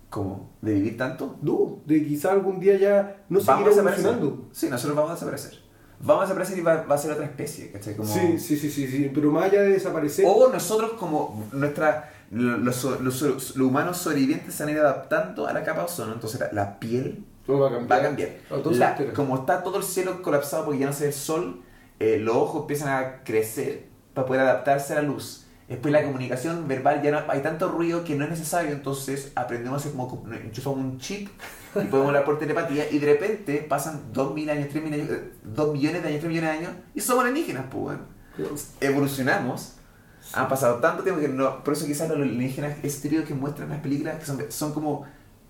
¿Cómo? 0.10 0.52
¿De 0.62 0.74
vivir 0.74 0.96
tanto? 0.98 1.38
No, 1.42 1.80
de 1.86 2.06
quizá 2.06 2.32
algún 2.32 2.60
día 2.60 2.78
ya 2.78 3.24
no 3.30 3.40
seguir 3.40 3.68
a 3.68 3.72
evolucionando. 3.72 4.48
Sí, 4.52 4.70
nosotros 4.70 4.96
vamos 4.96 5.12
a 5.12 5.14
desaparecer. 5.16 5.64
Vamos 6.00 6.24
a 6.24 6.26
desaparecer 6.28 6.58
y 6.60 6.62
va, 6.62 6.84
va 6.84 6.96
a 6.96 6.98
ser 6.98 7.12
otra 7.14 7.26
especie, 7.26 7.72
¿cachai? 7.72 7.96
Como... 7.96 8.08
Sí, 8.14 8.38
sí, 8.38 8.58
sí, 8.58 8.70
sí, 8.70 8.88
sí, 8.88 9.12
pero 9.14 9.32
más 9.32 9.46
allá 9.46 9.62
de 9.64 9.70
desaparecer, 9.70 10.26
O 10.28 10.50
nosotros 10.50 10.94
como 10.94 11.48
nuestra... 11.54 12.12
lo- 12.30 12.58
Los, 12.58 12.84
los, 13.02 13.22
los 13.22 13.56
humanos 13.58 13.98
sobrevivientes 13.98 14.54
se 14.54 14.64
han 14.64 14.70
ido 14.70 14.82
adaptando 14.82 15.48
a 15.48 15.54
la 15.54 15.64
capa 15.64 15.80
de 15.80 15.86
ozono, 15.86 16.14
entonces 16.14 16.40
la, 16.42 16.52
la 16.52 16.80
piel 16.80 17.24
no 17.48 17.58
va 17.60 17.68
a 17.68 17.72
va 17.72 17.78
cambiar. 17.78 18.00
a 18.00 18.04
cambiar. 18.04 18.30
A 18.52 18.56
todos 18.62 18.78
La- 18.78 18.96
como 19.16 19.38
está 19.38 19.64
todo 19.64 19.78
el 19.78 19.84
cielo 19.84 20.22
colapsado 20.22 20.66
porque 20.66 20.80
ya 20.82 20.86
no 20.88 20.94
se 20.94 21.04
ve 21.06 21.08
el 21.10 21.16
sol, 21.16 21.62
eh, 22.00 22.18
los 22.20 22.36
ojos 22.36 22.62
empiezan 22.62 22.90
a 22.90 23.24
crecer 23.24 23.86
para 24.14 24.28
poder 24.28 24.42
adaptarse 24.44 24.94
a 24.94 24.98
la 24.98 25.02
luz. 25.04 25.43
Después 25.68 25.92
la 25.94 26.04
comunicación 26.04 26.68
verbal 26.68 27.02
ya 27.02 27.12
no 27.12 27.22
hay 27.30 27.42
tanto 27.42 27.70
ruido 27.70 28.04
que 28.04 28.16
no 28.16 28.26
es 28.26 28.32
necesario, 28.32 28.72
entonces 28.72 29.32
aprendemos 29.36 29.86
a 29.86 29.92
como 29.92 30.26
enchufamos 30.34 30.80
un 30.80 31.00
chip 31.00 31.30
y 31.76 31.86
podemos 31.86 32.08
hablar 32.08 32.26
por 32.26 32.38
telepatía 32.38 32.92
y 32.92 33.00
de 33.00 33.14
repente 33.14 33.66
pasan 33.68 34.14
2.000 34.14 34.52
años, 34.52 34.68
3.000 34.74 34.94
años, 34.94 35.10
2 35.44 35.74
millones 35.74 36.04
de 36.04 36.10
años, 36.10 36.20
3 36.20 36.30
millones 36.30 36.52
de 36.52 36.58
años 36.58 36.72
y 36.94 37.00
somos 37.00 37.24
alienígenas, 37.24 37.66
pues 37.72 37.84
bueno. 37.84 38.02
Evolucionamos. 38.82 39.76
Han 40.34 40.48
pasado 40.48 40.76
tanto 40.80 41.04
tiempo 41.04 41.22
que 41.22 41.28
no. 41.28 41.64
Por 41.64 41.74
eso 41.74 41.86
quizás 41.86 42.10
los 42.10 42.18
alienígenas, 42.18 42.78
ese 42.80 42.88
estereotipo 42.88 43.28
que 43.28 43.34
muestran 43.36 43.70
las 43.70 43.80
películas, 43.80 44.18
que 44.20 44.26
son, 44.26 44.40
son 44.50 44.74
como 44.74 45.06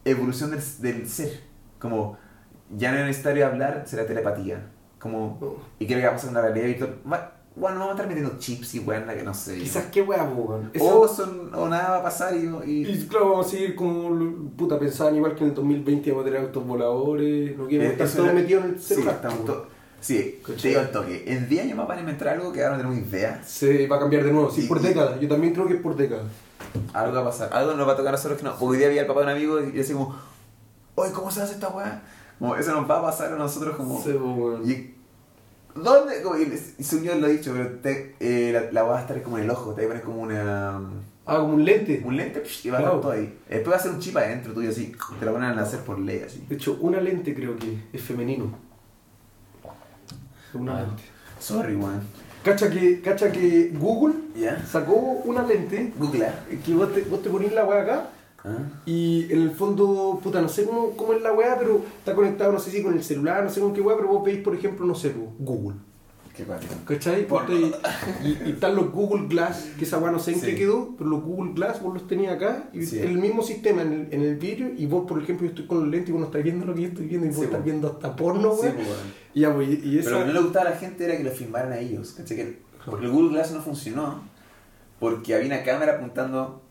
evolución 0.05 0.51
del, 0.51 0.61
del 0.79 1.07
ser. 1.09 1.41
Como 1.79 2.17
ya 2.75 2.91
no 2.91 2.99
es 2.99 3.05
necesario 3.05 3.45
hablar, 3.45 3.83
será 3.85 4.05
telepatía. 4.05 4.69
Como, 4.99 5.37
No. 5.39 5.55
y 5.79 5.85
creo 5.85 5.99
que 5.99 6.05
va 6.05 6.11
a 6.11 6.15
pasar 6.15 6.29
una 6.31 6.41
realidad 6.41 6.65
virtual. 6.65 6.95
Bueno, 7.55 7.77
vamos 7.79 7.89
a 7.89 7.95
estar 8.01 8.07
metiendo 8.07 8.39
chips 8.39 8.73
y 8.75 8.79
bueno, 8.79 9.13
que 9.13 9.21
no 9.21 9.33
sé. 9.33 9.57
Quizás 9.59 9.85
qué 9.91 10.01
weá, 10.01 10.27
po, 10.27 10.41
weón. 10.41 10.71
O, 10.79 11.07
son, 11.07 11.53
o 11.53 11.67
nada 11.69 11.91
va 11.91 11.97
a 11.97 12.03
pasar 12.03 12.35
y. 12.35 12.39
y- 12.65 12.87
Y 12.89 13.07
claro, 13.07 13.29
vamos 13.29 13.47
a 13.47 13.49
seguir 13.51 13.75
como, 13.75 14.49
puta, 14.57 14.79
pensaban 14.79 15.15
igual 15.15 15.35
que 15.35 15.43
en 15.43 15.49
el 15.49 15.55
2020 15.55 16.09
vamos 16.11 16.23
a 16.23 16.25
tener 16.25 16.41
autos 16.41 16.65
voladores, 16.65 17.55
no 17.57 17.67
quieren 17.67 17.91
estar 17.91 18.07
todos 18.09 18.33
metidos 18.33 18.65
en 18.65 18.69
el 18.71 18.79
sí, 18.79 18.95
celular. 18.95 19.15
estamos 19.15 19.37
po. 19.39 19.45
to- 19.45 19.67
sí, 20.01 20.39
¿Cachai? 20.41 20.61
te 20.61 20.67
digo 20.69 20.79
al 20.81 20.91
toque. 20.91 21.23
En 21.27 21.47
10 21.47 21.63
años 21.63 21.77
más 21.77 21.87
van 21.87 21.97
a 21.99 22.01
inventar 22.01 22.27
algo 22.29 22.51
que 22.51 22.63
ahora 22.63 22.77
no 22.77 22.83
tenemos 22.89 23.07
idea. 23.07 23.43
Se 23.45 23.87
va 23.87 23.97
a 23.97 23.99
cambiar 23.99 24.23
de 24.23 24.31
nuevo, 24.33 24.49
sí, 24.49 24.63
por 24.63 24.79
y- 24.79 24.81
décadas. 24.83 25.19
Yo 25.19 25.27
también 25.29 25.53
creo 25.53 25.67
que 25.67 25.75
es 25.75 25.81
por 25.81 25.95
décadas. 25.95 26.25
Algo 26.93 27.13
va 27.13 27.21
a 27.21 27.25
pasar, 27.25 27.49
algo 27.53 27.73
nos 27.75 27.87
va 27.87 27.91
a 27.93 27.95
tocar 27.97 28.09
a 28.09 28.17
nosotros 28.17 28.39
que 28.39 28.45
no. 28.45 28.55
Hoy 28.59 28.77
día 28.77 28.87
había 28.87 29.01
el 29.01 29.07
papá 29.07 29.19
de 29.19 29.25
un 29.27 29.31
amigo 29.33 29.59
y 29.61 29.71
decía 29.71 29.93
como, 29.95 30.15
oye, 30.95 31.11
¿cómo 31.11 31.29
se 31.29 31.41
hace 31.43 31.53
esta 31.53 31.69
weá? 31.69 32.01
Como, 32.39 32.55
eso 32.55 32.71
nos 32.73 32.89
va 32.89 32.97
a 32.99 33.01
pasar 33.03 33.31
a 33.31 33.35
nosotros 33.37 33.75
como... 33.75 34.01
Sí, 34.03 34.11
po, 34.13 34.25
weón. 34.33 34.69
Y, 34.69 34.92
¿Dónde? 35.75 36.21
Como, 36.21 36.37
y, 36.37 36.45
lo 36.45 37.25
ha 37.25 37.29
dicho, 37.29 37.51
pero 37.53 37.69
te, 37.79 38.15
eh, 38.19 38.51
la, 38.53 38.71
la 38.71 38.83
va 38.83 38.97
a 38.99 39.01
estar 39.01 39.21
como 39.23 39.37
en 39.37 39.45
el 39.45 39.49
ojo, 39.49 39.73
te 39.73 39.81
va 39.81 39.85
a 39.85 39.89
poner 39.89 40.03
como 40.03 40.21
una, 40.21 40.77
Ah, 41.25 41.37
como 41.37 41.53
un 41.55 41.65
lente. 41.65 42.01
un 42.05 42.15
lente 42.17 42.41
psh, 42.43 42.65
y 42.65 42.69
va 42.69 42.77
a 42.77 42.81
Claro. 42.81 42.95
estar 42.97 43.01
todo 43.01 43.11
ahí. 43.13 43.39
Después 43.49 43.73
va 43.73 43.79
a 43.79 43.81
ser 43.83 43.91
un 43.91 43.99
chip 43.99 44.17
adentro 44.17 44.53
tuyo 44.53 44.69
así, 44.69 44.91
te 45.19 45.25
lo 45.25 45.33
van 45.33 45.43
a 45.57 45.61
hacer 45.61 45.79
por 45.79 45.97
ley 45.99 46.21
así. 46.25 46.43
De 46.47 46.55
hecho, 46.55 46.77
una 46.81 46.99
lente 47.01 47.33
creo 47.33 47.55
que 47.57 47.77
es 47.91 48.01
femenino. 48.01 48.51
Una 50.53 50.77
Ah. 50.77 50.81
lente. 50.81 51.03
Sorry, 51.39 51.75
weón. 51.75 52.01
Cacha 52.43 52.69
que, 52.69 52.99
cacha 53.01 53.31
que 53.31 53.71
Google 53.73 54.15
¿Ya? 54.35 54.61
sacó 54.65 54.93
una 54.95 55.43
lente 55.43 55.93
Google. 55.97 56.27
que 56.65 56.73
vos 56.73 56.93
te, 56.93 57.01
vos 57.03 57.21
te 57.21 57.29
ponís 57.29 57.53
la 57.53 57.63
weá 57.65 57.81
acá 57.83 58.09
¿Ah? 58.45 58.57
y 58.85 59.31
en 59.31 59.41
el 59.41 59.51
fondo, 59.51 60.19
puta, 60.21 60.41
no 60.41 60.49
sé 60.49 60.65
cómo, 60.65 60.91
cómo 60.97 61.13
es 61.13 61.21
la 61.21 61.31
weá, 61.31 61.57
pero 61.57 61.81
está 61.99 62.13
conectado, 62.13 62.51
no 62.51 62.59
sé 62.59 62.71
si 62.71 62.83
con 62.83 62.93
el 62.93 63.01
celular, 63.03 63.41
no 63.43 63.49
sé 63.49 63.61
con 63.61 63.73
qué 63.73 63.79
weá, 63.79 63.95
pero 63.95 64.09
vos 64.09 64.23
veis, 64.25 64.39
por 64.39 64.53
ejemplo, 64.53 64.85
no 64.85 64.95
sé, 64.95 65.11
po, 65.11 65.31
Google. 65.39 65.77
Qué. 66.35 66.45
¿Cachai? 66.85 67.27
Y, 68.23 68.27
y 68.49 68.51
están 68.53 68.75
los 68.75 68.91
Google 68.91 69.27
Glass, 69.27 69.69
que 69.77 69.85
esa 69.85 69.99
weá 69.99 70.11
no 70.11 70.17
sé 70.17 70.31
en 70.33 70.39
Sí. 70.39 70.47
qué 70.47 70.55
quedó, 70.55 70.89
pero 70.97 71.09
los 71.11 71.23
Google 71.23 71.53
Glass 71.53 71.79
vos 71.81 71.93
los 71.93 72.07
tenías 72.07 72.33
acá, 72.35 72.69
y 72.73 72.81
Sí. 72.85 72.97
el 72.99 73.19
mismo 73.19 73.43
sistema 73.43 73.83
en 73.83 73.93
el, 73.93 74.07
en 74.11 74.21
el 74.23 74.35
vidrio, 74.37 74.71
y 74.75 74.87
vos, 74.87 75.05
por 75.07 75.21
ejemplo, 75.21 75.45
yo 75.45 75.51
estoy 75.51 75.67
con 75.67 75.79
los 75.81 75.87
lentes 75.89 76.09
y 76.09 76.11
vos 76.11 76.21
no 76.21 76.25
estás 76.25 76.43
viendo 76.43 76.65
lo 76.65 76.73
que 76.73 76.81
yo 76.81 76.87
estoy 76.87 77.05
viendo, 77.05 77.27
y 77.27 77.29
vos 77.29 77.37
Sí, 77.37 77.43
estás 77.45 77.63
viendo 77.63 77.87
hasta 77.87 78.15
porno, 78.15 78.49
pues, 78.59 78.73
weón. 78.73 78.87
Y 79.35 79.41
ya, 79.41 79.53
pues, 79.53 79.69
y, 79.69 79.87
y 79.89 79.99
esa... 79.99 80.09
Pero 80.09 80.19
lo 80.19 80.25
que 80.25 80.33
no 80.33 80.39
le 80.39 80.43
gustaba 80.45 80.67
a 80.67 80.69
la 80.71 80.75
gente 80.77 81.05
era 81.05 81.15
que 81.17 81.23
lo 81.23 81.31
filmaran 81.31 81.71
a 81.71 81.77
ellos. 81.77 82.11
¿cachai? 82.17 82.35
Que 82.35 82.41
el 82.41 83.09
Google 83.11 83.29
Glass 83.29 83.51
no 83.53 83.61
funcionó 83.61 84.21
porque 84.99 85.35
había 85.35 85.47
una 85.47 85.63
cámara 85.63 85.93
apuntando. 85.97 86.62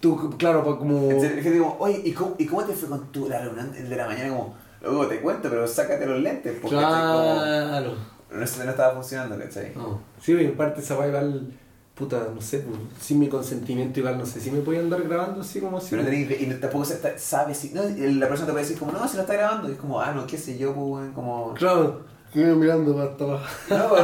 Tú, 0.00 0.30
claro, 0.38 0.64
pues 0.64 0.76
como... 0.76 1.10
Entonces, 1.10 1.44
como, 1.58 1.76
oye, 1.78 2.00
¿y 2.04 2.12
cómo, 2.12 2.34
¿y 2.38 2.46
cómo 2.46 2.64
te 2.64 2.72
fue 2.72 2.88
con 2.88 3.06
tu 3.12 3.28
la 3.28 3.40
reunión 3.40 3.70
de 3.72 3.96
la 3.96 4.06
mañana? 4.06 4.30
Como, 4.30 4.54
luego 4.82 5.06
te 5.06 5.20
cuento, 5.20 5.50
pero 5.50 5.66
sácate 5.68 6.06
los 6.06 6.20
lentes. 6.20 6.54
Porque 6.60 6.76
Claro. 6.76 7.88
como, 7.90 8.00
no, 8.32 8.38
no 8.38 8.70
estaba 8.70 8.94
funcionando, 8.94 9.38
¿cachai? 9.38 9.72
No. 9.76 10.00
Sí, 10.22 10.32
en 10.32 10.56
parte 10.56 10.80
esa 10.80 10.96
weá 10.98 11.08
igual, 11.08 11.52
puta, 11.94 12.28
no 12.34 12.40
sé, 12.40 12.60
pues, 12.60 12.78
sin 12.98 13.18
mi 13.18 13.28
consentimiento 13.28 14.00
igual, 14.00 14.16
no 14.16 14.24
sé, 14.24 14.40
si 14.40 14.50
me 14.50 14.60
podía 14.60 14.80
andar 14.80 15.02
grabando 15.02 15.42
así 15.42 15.60
como 15.60 15.76
así. 15.76 15.88
Pero 15.90 16.02
no 16.04 16.08
tenés 16.08 16.40
y 16.40 16.46
no- 16.46 16.56
tampoco 16.56 16.84
se 16.86 16.94
está- 16.94 17.18
sabes 17.18 17.58
si. 17.58 17.70
No, 17.74 17.86
y 17.86 18.14
la 18.14 18.26
persona 18.26 18.46
te 18.46 18.52
puede 18.52 18.64
decir, 18.64 18.78
como, 18.78 18.92
no, 18.92 19.06
se 19.06 19.16
lo 19.16 19.22
está 19.22 19.34
grabando. 19.34 19.68
Y 19.68 19.72
es 19.72 19.78
como, 19.78 20.00
ah, 20.00 20.12
no, 20.14 20.26
qué 20.26 20.38
sé 20.38 20.56
yo, 20.56 20.72
pues, 20.74 21.10
como. 21.14 21.52
Claro, 21.52 22.04
mirando 22.34 22.94
para 22.94 23.32
abajo. 23.32 23.44
No, 23.68 23.76
no, 23.76 23.96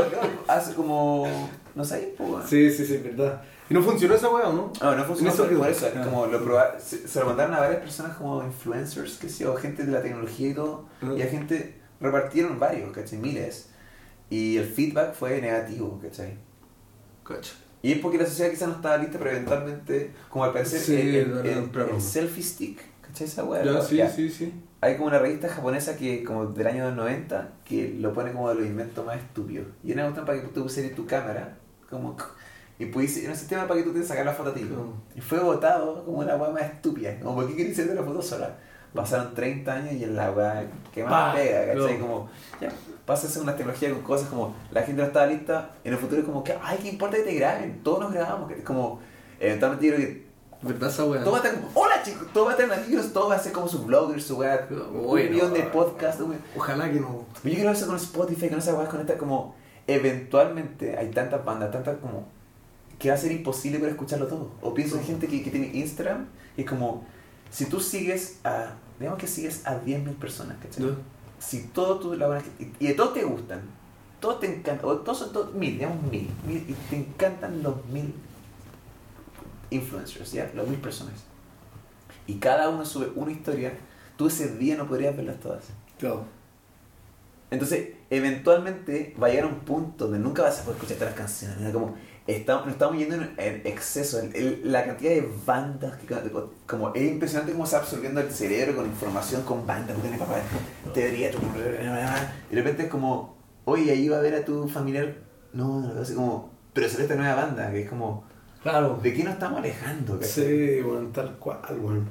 hace 0.48 0.74
como. 0.74 1.26
No 1.74 1.84
sé, 1.84 2.14
pues. 2.18 2.44
Sí, 2.50 2.70
sí, 2.70 2.84
sí, 2.84 2.94
es 2.96 3.04
verdad. 3.04 3.40
¿Y 3.68 3.74
no 3.74 3.82
funcionó 3.82 4.14
esa 4.14 4.28
weá 4.30 4.48
o 4.48 4.52
no? 4.52 4.72
No, 4.80 4.94
no 4.96 5.04
funcionó 5.04 5.30
En 5.30 5.34
eso 5.34 5.58
por, 5.58 5.68
eso. 5.68 5.88
Ah. 5.96 6.02
Como 6.04 6.26
lo 6.26 6.42
probaron, 6.44 6.80
se, 6.80 7.08
se 7.08 7.20
lo 7.20 7.26
mandaron 7.26 7.54
a 7.54 7.60
varias 7.60 7.80
personas 7.80 8.16
como 8.16 8.42
influencers, 8.44 9.16
que 9.18 9.28
sé 9.28 9.44
yo, 9.44 9.56
gente 9.56 9.84
de 9.84 9.92
la 9.92 10.02
tecnología 10.02 10.48
y 10.50 10.54
todo. 10.54 10.86
Ah. 11.02 11.12
Y 11.16 11.22
a 11.22 11.26
gente, 11.26 11.80
repartieron 12.00 12.58
varios, 12.60 12.92
¿cachai? 12.92 13.18
Miles. 13.18 13.70
Y 14.30 14.56
el 14.56 14.66
feedback 14.66 15.14
fue 15.14 15.40
negativo, 15.40 15.98
¿cachai? 16.02 16.36
Cacho. 17.24 17.54
Y 17.82 17.92
es 17.92 17.98
porque 17.98 18.18
la 18.18 18.26
sociedad 18.26 18.50
quizás 18.50 18.68
no 18.68 18.74
estaba 18.76 18.96
lista, 18.98 19.18
pero 19.18 19.30
eventualmente, 19.30 20.12
como 20.28 20.44
al 20.44 20.52
parecer, 20.52 20.80
Sí, 20.80 20.94
el, 20.96 21.14
el- 21.16 21.46
el- 21.46 21.70
el 21.94 22.00
selfie 22.00 22.42
stick, 22.42 22.80
¿cachai 23.00 23.26
esa 23.26 23.44
weá? 23.44 23.62
Ya, 23.64 23.80
sí, 23.82 23.96
Ya. 23.96 24.08
sí, 24.10 24.28
sí. 24.30 24.52
Hay 24.80 24.94
como 24.96 25.06
una 25.08 25.18
revista 25.18 25.48
japonesa 25.48 25.96
que, 25.96 26.22
como 26.22 26.46
del 26.46 26.66
año 26.66 26.90
90, 26.94 27.54
que 27.64 27.96
lo 27.98 28.12
pone 28.12 28.32
como 28.32 28.48
de 28.50 28.56
los 28.56 28.66
inventos 28.66 29.04
más 29.04 29.16
estúpidos. 29.18 29.66
Y 29.82 29.92
una 29.92 30.02
cuestión 30.02 30.26
para 30.26 30.40
que 30.40 30.48
tú 30.48 30.64
uses 30.64 30.94
tu 30.94 31.06
cámara, 31.06 31.56
como. 31.90 32.16
Y 32.78 32.86
pues 32.86 33.16
en 33.18 33.30
un 33.30 33.36
sistema 33.36 33.66
para 33.66 33.80
que 33.80 33.84
tú 33.86 33.92
te 33.94 34.02
sacas 34.02 34.24
la 34.26 34.32
foto 34.32 34.50
a 34.50 34.54
ti. 34.54 34.68
Y 35.14 35.20
fue 35.20 35.38
votado 35.40 36.04
como 36.04 36.18
una 36.18 36.36
weá 36.36 36.50
más 36.50 36.62
estúpida. 36.62 37.18
Como, 37.20 37.36
¿por 37.36 37.48
qué 37.48 37.56
querías 37.56 37.72
hacerte 37.78 37.94
la 37.94 38.02
foto 38.02 38.20
sola? 38.22 38.56
Pasaron 38.94 39.34
30 39.34 39.72
años 39.72 39.92
y 39.94 40.04
es 40.04 40.10
la 40.10 40.30
weá 40.30 40.64
que 40.92 41.02
más 41.04 41.12
Pa, 41.12 41.34
pega, 41.34 41.66
¿cachai? 41.74 41.98
no. 41.98 42.06
Como, 42.06 42.28
ya, 42.60 42.68
pasa 43.04 43.26
a 43.26 43.30
ser 43.30 43.42
una 43.42 43.54
tecnología 43.56 43.90
con 43.92 44.02
cosas 44.02 44.28
como, 44.28 44.54
la 44.70 44.82
gente 44.82 45.00
no 45.02 45.08
estaba 45.08 45.26
lista, 45.26 45.70
en 45.84 45.92
el 45.92 45.98
futuro 45.98 46.20
es 46.20 46.26
como 46.26 46.42
que, 46.44 46.54
ay, 46.62 46.78
¿qué 46.82 46.88
importa 46.90 47.16
que 47.16 47.22
te 47.24 47.34
graben? 47.34 47.82
Todos 47.82 48.00
nos 48.00 48.12
grabamos, 48.12 48.48
que- 48.50 48.62
como, 48.62 49.00
eventualmente 49.40 49.86
yo 49.86 49.94
creo 49.94 50.06
que 50.08 50.26
¿Verdad 50.62 50.88
esa 50.88 51.04
weá? 51.04 51.20
todo 51.22 51.32
va 51.32 51.38
a 51.38 51.42
estar 51.42 51.60
como, 51.60 51.70
hola 51.80 52.02
chicos, 52.02 52.26
todo 52.32 52.46
va 52.46 52.52
a 52.52 52.56
tener 52.56 52.72
amigos, 52.78 53.12
todo 53.12 53.28
va 53.28 53.34
a 53.36 53.38
ser 53.38 53.52
como 53.52 53.68
su 53.68 53.84
blogger, 53.84 54.22
su 54.22 54.38
weá, 54.38 54.66
un 54.70 55.06
Bueno. 55.06 55.30
millón 55.30 55.52
de 55.52 55.60
podcasts, 55.64 56.20
un- 56.22 56.38
Ojalá 56.56 56.90
que 56.90 56.98
no. 57.00 57.26
yo 57.44 57.50
quiero 57.54 57.70
eso 57.72 57.86
con 57.86 57.96
Spotify, 57.96 58.48
con 58.48 58.58
esa 58.58 58.74
weá, 58.74 58.88
con 58.88 59.00
esta 59.00 59.18
como 59.18 59.54
eventualmente 59.86 60.96
hay 60.96 61.10
tantas 61.10 61.44
bandas, 61.44 61.70
tantas 61.70 61.96
como 61.98 62.26
que 62.98 63.08
va 63.10 63.14
a 63.14 63.18
ser 63.18 63.32
imposible 63.32 63.78
para 63.78 63.90
escucharlo 63.92 64.26
todo. 64.26 64.52
O 64.62 64.74
pienso 64.74 64.96
en 64.98 65.04
gente 65.04 65.26
que, 65.28 65.42
que 65.42 65.50
tiene 65.50 65.70
Instagram 65.74 66.26
y 66.56 66.62
es 66.62 66.66
como 66.68 67.04
si 67.50 67.66
tú 67.66 67.80
sigues 67.80 68.40
a, 68.44 68.74
digamos 68.98 69.18
que 69.20 69.26
sigues 69.26 69.66
a 69.66 69.80
10.000 69.82 70.14
personas, 70.16 70.56
¿cachai? 70.62 70.84
¿No? 70.84 70.96
Si 71.38 71.64
todo 71.68 72.00
buena- 72.08 72.42
y, 72.58 72.72
y 72.84 72.88
de 72.88 72.94
todos 72.94 73.12
te 73.14 73.22
gustan, 73.24 73.60
todos 74.20 74.40
te 74.40 74.46
encantan, 74.46 74.86
o 74.88 74.96
todos 74.96 75.18
son 75.18 75.32
todos 75.32 75.54
mil, 75.54 75.74
digamos 75.74 76.02
mil, 76.10 76.28
mil, 76.46 76.64
y 76.68 76.72
te 76.88 76.96
encantan 76.96 77.62
los 77.62 77.84
mil 77.86 78.14
influencers, 79.70 80.32
¿ya? 80.32 80.50
Los 80.54 80.66
mil 80.68 80.78
personas. 80.78 81.14
Y 82.26 82.36
cada 82.36 82.68
uno 82.68 82.84
sube 82.84 83.12
una 83.14 83.30
historia, 83.32 83.74
tú 84.16 84.26
ese 84.28 84.56
día 84.56 84.76
no 84.76 84.88
podrías 84.88 85.16
verlas 85.16 85.38
todas. 85.40 85.64
Claro. 85.98 86.24
Entonces, 87.50 87.90
eventualmente 88.10 89.14
va 89.22 89.28
a 89.28 89.30
llegar 89.30 89.44
a 89.44 89.48
un 89.48 89.60
punto 89.60 90.06
donde 90.06 90.18
nunca 90.18 90.42
vas 90.42 90.58
a 90.60 90.62
poder 90.62 90.76
escuchar 90.76 90.96
todas 90.98 91.12
las 91.12 91.20
canciones. 91.20 91.60
Era 91.60 91.72
como, 91.72 91.94
estamos, 92.26 92.66
nos 92.66 92.72
estamos 92.74 92.96
yendo 92.98 93.14
en, 93.16 93.30
en 93.38 93.66
exceso. 93.66 94.18
El- 94.20 94.34
el- 94.36 94.72
la 94.72 94.84
cantidad 94.84 95.10
de 95.10 95.28
bandas, 95.46 95.96
que, 95.98 96.14
como, 96.66 96.92
es 96.94 97.02
impresionante 97.12 97.52
cómo 97.52 97.66
se 97.66 97.76
absorbiendo 97.76 98.20
el 98.20 98.30
cerebro 98.30 98.76
con 98.76 98.86
información, 98.86 99.42
con 99.42 99.66
bandas, 99.66 99.96
que 99.96 100.02
tiene 100.02 100.18
papá, 100.18 100.36
teoría, 100.92 101.30
tu- 101.30 101.38
y 101.38 102.54
de 102.54 102.62
repente 102.62 102.84
es 102.84 102.88
como, 102.88 103.36
oye, 103.64 103.90
ahí 103.92 104.08
va 104.08 104.18
a 104.18 104.20
ver 104.20 104.34
a 104.34 104.44
tu 104.44 104.68
familiar. 104.68 105.14
No, 105.52 105.80
no, 105.80 106.00
así 106.00 106.14
como, 106.14 106.50
pero 106.72 106.88
sale 106.88 107.04
esta 107.04 107.14
nueva 107.16 107.34
banda, 107.34 107.70
que 107.70 107.82
es 107.82 107.88
como, 107.88 108.24
Claro. 108.62 108.98
¿de 109.02 109.14
qué 109.14 109.22
nos 109.24 109.34
estamos 109.34 109.58
alejando? 109.60 110.18
Sí, 110.22 110.80
weón, 110.84 111.12
tal 111.12 111.36
cual, 111.38 111.60
weón. 111.80 112.08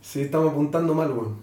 Sí, 0.00 0.22
estamos 0.22 0.52
apuntando 0.52 0.94
mal, 0.94 1.10
weón. 1.12 1.36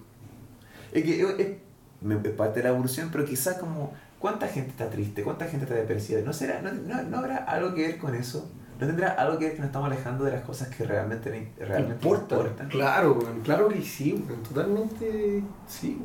Es 0.92 1.04
que 1.04 1.20
es, 1.20 1.28
es- 1.38 1.56
me- 2.00 2.16
es 2.16 2.30
parte 2.34 2.60
de 2.60 2.64
la 2.64 2.70
evolución, 2.70 3.10
pero 3.12 3.24
quizás 3.24 3.58
como, 3.58 3.92
¿cuánta 4.22 4.46
gente 4.46 4.70
está 4.70 4.88
triste? 4.88 5.24
¿Cuánta 5.24 5.46
gente 5.46 5.64
está 5.64 5.74
depresiva? 5.74 6.20
¿No, 6.24 6.32
será, 6.32 6.62
no, 6.62 6.72
no, 6.72 7.02
no 7.02 7.18
habrá 7.18 7.38
algo 7.38 7.74
que 7.74 7.82
ver 7.88 7.98
con 7.98 8.14
eso? 8.14 8.50
¿No 8.78 8.86
tendrá 8.86 9.10
algo 9.10 9.36
que 9.36 9.46
ver 9.46 9.54
que 9.54 9.58
nos 9.58 9.66
estamos 9.66 9.88
alejando 9.90 10.24
de 10.24 10.30
las 10.30 10.42
cosas 10.42 10.68
que 10.68 10.84
realmente, 10.84 11.52
realmente 11.58 11.94
Importa. 11.94 12.36
importan? 12.36 12.68
Claro. 12.68 13.18
Claro 13.42 13.68
que 13.68 13.82
sí. 13.82 14.24
Totalmente 14.48 15.42
sí. 15.66 16.00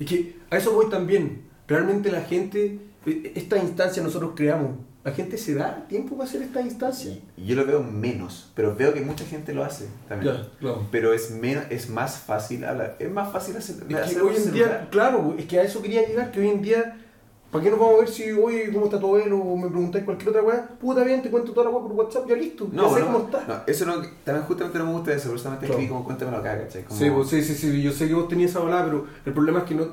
Es 0.00 0.06
que 0.08 0.38
a 0.50 0.56
eso 0.56 0.74
voy 0.74 0.90
también. 0.90 1.48
Realmente 1.68 2.10
la 2.10 2.22
gente, 2.22 2.80
eh, 3.06 3.32
esta 3.36 3.56
instancia 3.58 4.02
nosotros 4.02 4.32
creamos. 4.34 4.72
La 5.04 5.12
gente 5.12 5.36
se 5.36 5.54
da 5.54 5.84
tiempo 5.88 6.16
para 6.16 6.28
hacer 6.28 6.42
esta 6.42 6.60
instancia. 6.60 7.18
Y 7.36 7.46
yo 7.46 7.56
lo 7.56 7.66
veo 7.66 7.82
menos, 7.82 8.52
pero 8.54 8.76
veo 8.76 8.94
que 8.94 9.00
mucha 9.00 9.24
gente 9.24 9.52
lo 9.52 9.64
hace 9.64 9.88
también. 10.08 10.34
Ya, 10.34 10.48
claro. 10.60 10.86
Pero 10.92 11.12
es, 11.12 11.32
menos, 11.32 11.64
es 11.70 11.88
más 11.88 12.18
fácil 12.18 12.64
hablar. 12.64 12.96
Es 13.00 13.10
más 13.10 13.32
fácil 13.32 13.56
hacer, 13.56 13.76
Es 13.80 13.84
que 13.88 13.96
hacerlo 13.96 14.28
hoy 14.28 14.36
en 14.36 14.52
día, 14.52 14.88
claro, 14.90 15.34
es 15.36 15.46
que 15.46 15.58
a 15.58 15.64
eso 15.64 15.82
quería 15.82 16.06
llegar, 16.06 16.30
que 16.30 16.38
hoy 16.38 16.48
en 16.48 16.62
día, 16.62 17.01
¿para 17.52 17.62
qué 17.64 17.70
nos 17.70 17.78
vamos 17.78 17.94
a 17.96 17.98
ver 18.00 18.08
si, 18.08 18.32
oye, 18.32 18.70
cómo 18.72 18.86
está 18.86 18.98
tu 18.98 19.06
abuelo? 19.06 19.38
O 19.38 19.56
me 19.56 19.68
preguntáis 19.68 20.04
cualquier 20.04 20.30
otra 20.30 20.42
weá, 20.42 20.66
puta 20.80 21.04
bien, 21.04 21.20
te 21.22 21.30
cuento 21.30 21.52
toda 21.52 21.66
la 21.70 21.76
weá 21.76 21.82
por 21.86 21.92
WhatsApp, 21.92 22.26
ya 22.28 22.34
listo, 22.34 22.66
No, 22.72 22.88
ya 22.88 22.94
sé 22.94 23.00
no, 23.00 23.06
cómo 23.06 23.18
está. 23.26 23.44
no, 23.46 23.54
eso 23.66 23.84
no, 23.84 23.94
también 24.24 24.46
justamente 24.46 24.78
no 24.78 24.86
me 24.86 24.92
gusta 24.92 25.12
eso, 25.12 25.30
justamente 25.30 25.66
Claro. 25.66 25.74
escribí 25.78 25.88
como 25.92 26.04
cuéntamelo 26.04 26.38
acá, 26.38 26.58
¿cachai? 26.62 26.84
Como, 26.84 26.98
Sí, 26.98 27.10
pues, 27.14 27.28
sí, 27.28 27.42
sí, 27.42 27.54
sí, 27.54 27.82
yo 27.82 27.92
sé 27.92 28.08
que 28.08 28.14
vos 28.14 28.26
tenías 28.26 28.50
esa 28.52 28.60
balada, 28.60 28.86
pero 28.86 29.04
el 29.26 29.32
problema 29.34 29.58
es 29.60 29.64
que 29.66 29.74
no, 29.74 29.84
de 29.84 29.90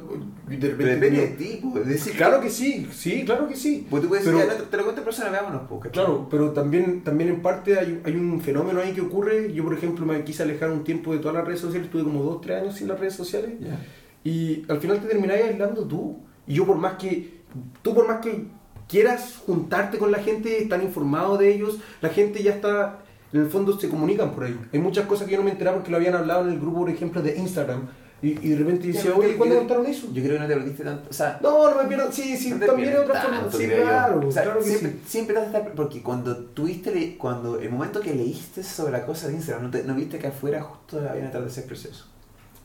repente... 0.47 0.67
depende 0.85 1.09
de 1.21 1.27
ti, 1.27 1.59
pues, 1.73 1.85
decir, 1.85 2.13
Claro 2.15 2.39
que 2.39 2.49
sí, 2.49 2.87
sí, 2.93 3.23
claro 3.25 3.47
que 3.47 3.55
sí. 3.57 3.85
Pues 3.89 4.01
tú 4.01 4.07
puedes 4.09 4.23
Pero- 4.25 4.37
decir, 4.37 4.63
te 4.71 4.77
lo 4.77 4.83
cuento 4.83 5.01
en 5.01 5.05
persona, 5.05 5.29
veámonos, 5.29 5.61
pues, 5.67 5.81
¿cachai? 5.83 6.05
Claro, 6.05 6.27
pero 6.31 6.51
también, 6.51 7.03
también 7.03 7.29
en 7.29 7.41
parte 7.41 7.77
hay, 7.77 8.01
hay 8.05 8.15
un 8.15 8.39
fenómeno 8.41 8.79
ahí 8.79 8.93
que 8.93 9.01
ocurre. 9.01 9.51
Yo, 9.53 9.65
por 9.65 9.73
ejemplo, 9.73 10.05
me 10.05 10.23
quise 10.23 10.43
alejar 10.43 10.71
un 10.71 10.85
tiempo 10.85 11.11
de 11.11 11.19
todas 11.19 11.35
las 11.35 11.45
redes 11.45 11.59
sociales, 11.59 11.87
estuve 11.87 12.03
como 12.05 12.23
dos, 12.23 12.39
tres 12.39 12.61
años 12.61 12.75
sin 12.75 12.87
las 12.87 12.97
redes 12.99 13.15
sociales. 13.15 13.51
Y 14.23 14.63
al 14.69 14.79
final 14.79 14.99
te 15.01 15.07
terminás 15.07 15.37
aislando 15.43 15.85
tú. 15.85 16.19
Y 16.47 16.55
yo 16.55 16.65
por 16.65 16.77
más 16.77 16.93
que, 16.93 17.38
tú 17.81 17.93
por 17.95 18.07
más 18.07 18.19
que 18.21 18.45
quieras 18.87 19.35
juntarte 19.45 19.97
con 19.97 20.11
la 20.11 20.19
gente, 20.19 20.61
están 20.61 20.81
informados 20.83 21.39
de 21.39 21.53
ellos, 21.53 21.77
la 22.01 22.09
gente 22.09 22.41
ya 22.43 22.51
está, 22.51 22.99
en 23.31 23.41
el 23.41 23.47
fondo 23.49 23.79
se 23.79 23.89
comunican 23.89 24.31
por 24.31 24.45
ahí. 24.45 24.59
Hay 24.73 24.79
muchas 24.79 25.05
cosas 25.05 25.25
que 25.27 25.33
yo 25.33 25.37
no 25.39 25.43
me 25.45 25.51
enteraba 25.51 25.77
porque 25.77 25.91
lo 25.91 25.97
habían 25.97 26.15
hablado 26.15 26.41
en 26.47 26.53
el 26.53 26.59
grupo, 26.59 26.79
por 26.79 26.89
ejemplo, 26.89 27.21
de 27.21 27.37
Instagram. 27.37 27.87
Y, 28.21 28.31
y 28.45 28.49
de 28.49 28.57
repente 28.57 28.87
decía, 28.87 29.13
oye, 29.15 29.37
¿cuándo 29.37 29.55
creo- 29.55 29.59
contaron 29.59 29.85
eso? 29.85 30.07
Yo 30.11 30.21
creo 30.21 30.33
que 30.35 30.39
no 30.39 30.47
te 30.47 30.53
perdiste 30.55 30.83
tanto, 30.83 31.07
o 31.09 31.13
sea, 31.13 31.39
No, 31.41 31.69
no 31.73 31.81
me 31.81 31.87
pierdo, 31.87 32.11
sí, 32.11 32.35
sí, 32.35 32.49
no 32.51 32.65
también 32.65 32.89
es 32.89 32.97
otra 32.99 33.21
forma. 33.21 33.47
Sí, 33.49 33.65
claro, 33.67 34.27
O 34.27 34.31
sea, 34.31 34.43
claro 34.43 34.59
que 34.59 34.65
siempre, 34.65 34.89
sí. 34.91 34.97
siempre 35.07 35.35
te 35.35 35.39
vas 35.41 35.53
a 35.55 35.57
estar, 35.57 35.73
porque 35.73 36.01
cuando 36.03 36.35
tuviste, 36.35 37.15
cuando 37.17 37.59
el 37.59 37.69
momento 37.69 38.01
que 38.01 38.13
leíste 38.13 38.61
sobre 38.61 38.91
la 38.91 39.05
cosa 39.05 39.27
de 39.29 39.35
Instagram, 39.35 39.63
no, 39.65 39.69
te- 39.71 39.83
no 39.85 39.95
viste 39.95 40.19
que 40.19 40.27
afuera 40.27 40.61
justo 40.61 40.97
había 40.99 41.21
un 41.21 41.27
atardecer 41.27 41.65
precioso. 41.65 42.07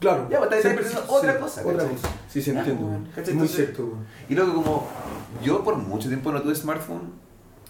Claro. 0.05 0.29
Ya, 0.31 0.39
pues, 0.39 0.63
pensando 0.63 1.13
otra 1.13 1.39
cosa, 1.39 1.63
Otra 1.67 1.89
cosa. 1.89 2.09
Sí, 2.29 2.51
weón. 2.51 3.05
¿cachai? 3.07 3.23
Es 3.23 3.29
muy 3.29 3.33
Entonces- 3.33 3.57
cierto. 3.57 3.95
Y 4.29 4.35
luego 4.35 4.55
como, 4.55 4.87
yo 5.43 5.65
por 5.65 5.77
mucho 5.77 6.09
tiempo 6.09 6.31
no 6.31 6.43
tuve 6.43 6.55
smartphone, 6.55 7.13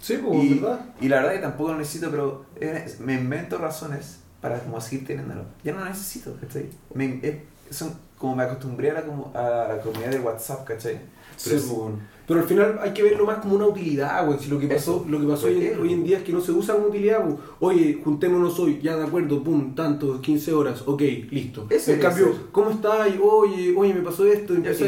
Sí, 0.00 0.18
pues, 0.22 0.42
y, 0.44 0.54
¿verdad? 0.58 0.80
y 1.00 1.08
la 1.08 1.16
verdad 1.16 1.32
que 1.34 1.38
tampoco 1.38 1.72
lo 1.72 1.78
necesito, 1.78 2.10
pero 2.10 2.44
es- 2.60 2.98
me 3.00 3.14
invento 3.14 3.56
razones 3.58 4.18
para 4.40 4.58
como 4.58 4.80
seguir 4.80 5.06
teniéndolo. 5.06 5.44
Ya 5.62 5.72
no 5.72 5.78
lo 5.80 5.84
necesito, 5.86 6.36
¿cachai? 6.40 6.68
Me, 6.92 7.20
es- 7.22 7.36
son, 7.74 7.94
como 8.18 8.34
me 8.36 8.42
acostumbré 8.42 8.90
a 8.90 8.94
la, 8.94 9.02
como, 9.02 9.30
a 9.34 9.66
la 9.68 9.80
comunidad 9.80 10.10
de 10.10 10.18
WhatsApp, 10.20 10.64
¿cachai? 10.66 11.00
Sí, 11.36 11.50
Pero 11.50 11.62
pues. 11.62 11.94
Pero 12.26 12.40
al 12.40 12.46
final 12.46 12.78
hay 12.82 12.92
que 12.92 13.02
verlo 13.02 13.26
más 13.26 13.38
como 13.38 13.56
una 13.56 13.66
utilidad, 13.66 14.24
güey. 14.26 14.38
Si 14.38 14.48
lo 14.48 14.58
que 14.58 14.66
pasó, 14.66 14.96
Eso. 15.02 15.06
lo 15.10 15.20
que 15.20 15.26
pasó 15.26 15.46
hoy, 15.46 15.66
en- 15.66 15.78
hoy 15.78 15.92
en 15.92 16.04
día 16.04 16.18
es 16.18 16.24
que 16.24 16.32
no 16.32 16.40
se 16.40 16.52
usa 16.52 16.74
como 16.74 16.86
utilidad, 16.88 17.22
güey. 17.22 17.36
Oye, 17.60 18.00
juntémonos 18.02 18.58
hoy, 18.58 18.80
ya 18.82 18.96
de 18.96 19.04
acuerdo, 19.04 19.42
pum, 19.44 19.74
tanto, 19.74 20.20
15 20.22 20.52
horas, 20.54 20.82
ok, 20.86 21.02
listo. 21.30 21.66
Eso 21.68 21.92
en 21.92 22.00
cambio, 22.00 22.26
ser. 22.26 22.36
¿cómo 22.50 22.70
estás? 22.70 23.08
Oye, 23.20 23.74
oye, 23.76 23.92
me 23.94 24.00
pasó 24.00 24.24
esto, 24.26 24.54
empezó. 24.54 24.84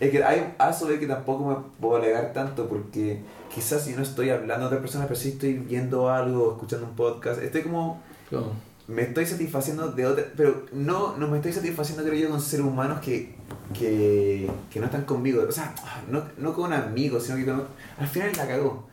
Es 0.00 0.10
que 0.10 0.22
hay 0.22 0.54
a 0.58 0.70
eso 0.70 0.86
de 0.86 0.98
que 1.00 1.06
tampoco 1.06 1.48
me 1.48 1.56
puedo 1.80 1.96
alegar 1.96 2.32
tanto 2.32 2.66
porque 2.68 3.18
quizás 3.54 3.84
si 3.84 3.94
no 3.94 4.02
estoy 4.02 4.30
hablando 4.30 4.64
a 4.64 4.68
otra 4.68 4.80
persona, 4.80 5.04
pero 5.06 5.18
sí 5.18 5.30
estoy 5.30 5.54
viendo 5.54 6.08
algo, 6.10 6.52
escuchando 6.52 6.86
un 6.86 6.94
podcast, 6.94 7.42
estoy 7.42 7.62
como, 7.62 8.00
Claro. 8.28 8.52
Me 8.88 9.02
estoy 9.02 9.26
satisfaciendo 9.26 9.92
de 9.92 10.06
otra, 10.06 10.24
pero 10.36 10.64
no, 10.72 11.16
no 11.16 11.28
me 11.28 11.36
estoy 11.36 11.52
satisfaciendo 11.52 12.02
creo 12.04 12.14
yo 12.14 12.30
con 12.30 12.40
seres 12.40 12.66
humanos 12.66 13.00
que, 13.00 13.34
que, 13.78 14.50
que 14.70 14.80
no 14.80 14.86
están 14.86 15.04
conmigo, 15.04 15.44
o 15.46 15.52
sea, 15.52 15.74
no, 16.10 16.22
no 16.38 16.52
con 16.54 16.72
amigos, 16.72 17.24
sino 17.24 17.36
que 17.36 17.44
con, 17.44 17.64
al 17.98 18.06
final 18.08 18.32
la 18.36 18.46
cagó. 18.48 18.88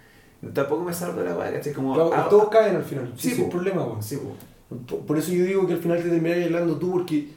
Tampoco 0.54 0.84
me 0.84 0.93
salgo 0.93 1.22
de 1.22 1.30
la 1.30 1.36
weá, 1.38 1.52
¿cachai? 1.54 1.74
Como, 1.74 1.93
Claro, 1.96 2.12
ah, 2.14 2.28
todos 2.30 2.50
caen 2.50 2.76
al 2.76 2.84
final, 2.84 3.12
sí, 3.18 3.30
sí, 3.30 3.36
sin 3.36 3.46
po. 3.46 3.52
problema, 3.52 3.84
güey. 3.84 4.02
sí, 4.02 4.18
po. 4.18 4.98
Por- 5.08 5.18
eso 5.18 5.32
yo 5.32 5.43
digo 5.46 5.66
que 5.66 5.74
al 5.74 5.80
final 5.80 6.04
te 6.04 6.10
terminás 6.10 6.38
aislando 6.39 6.78
tú 6.78 6.91
porque 6.91 7.30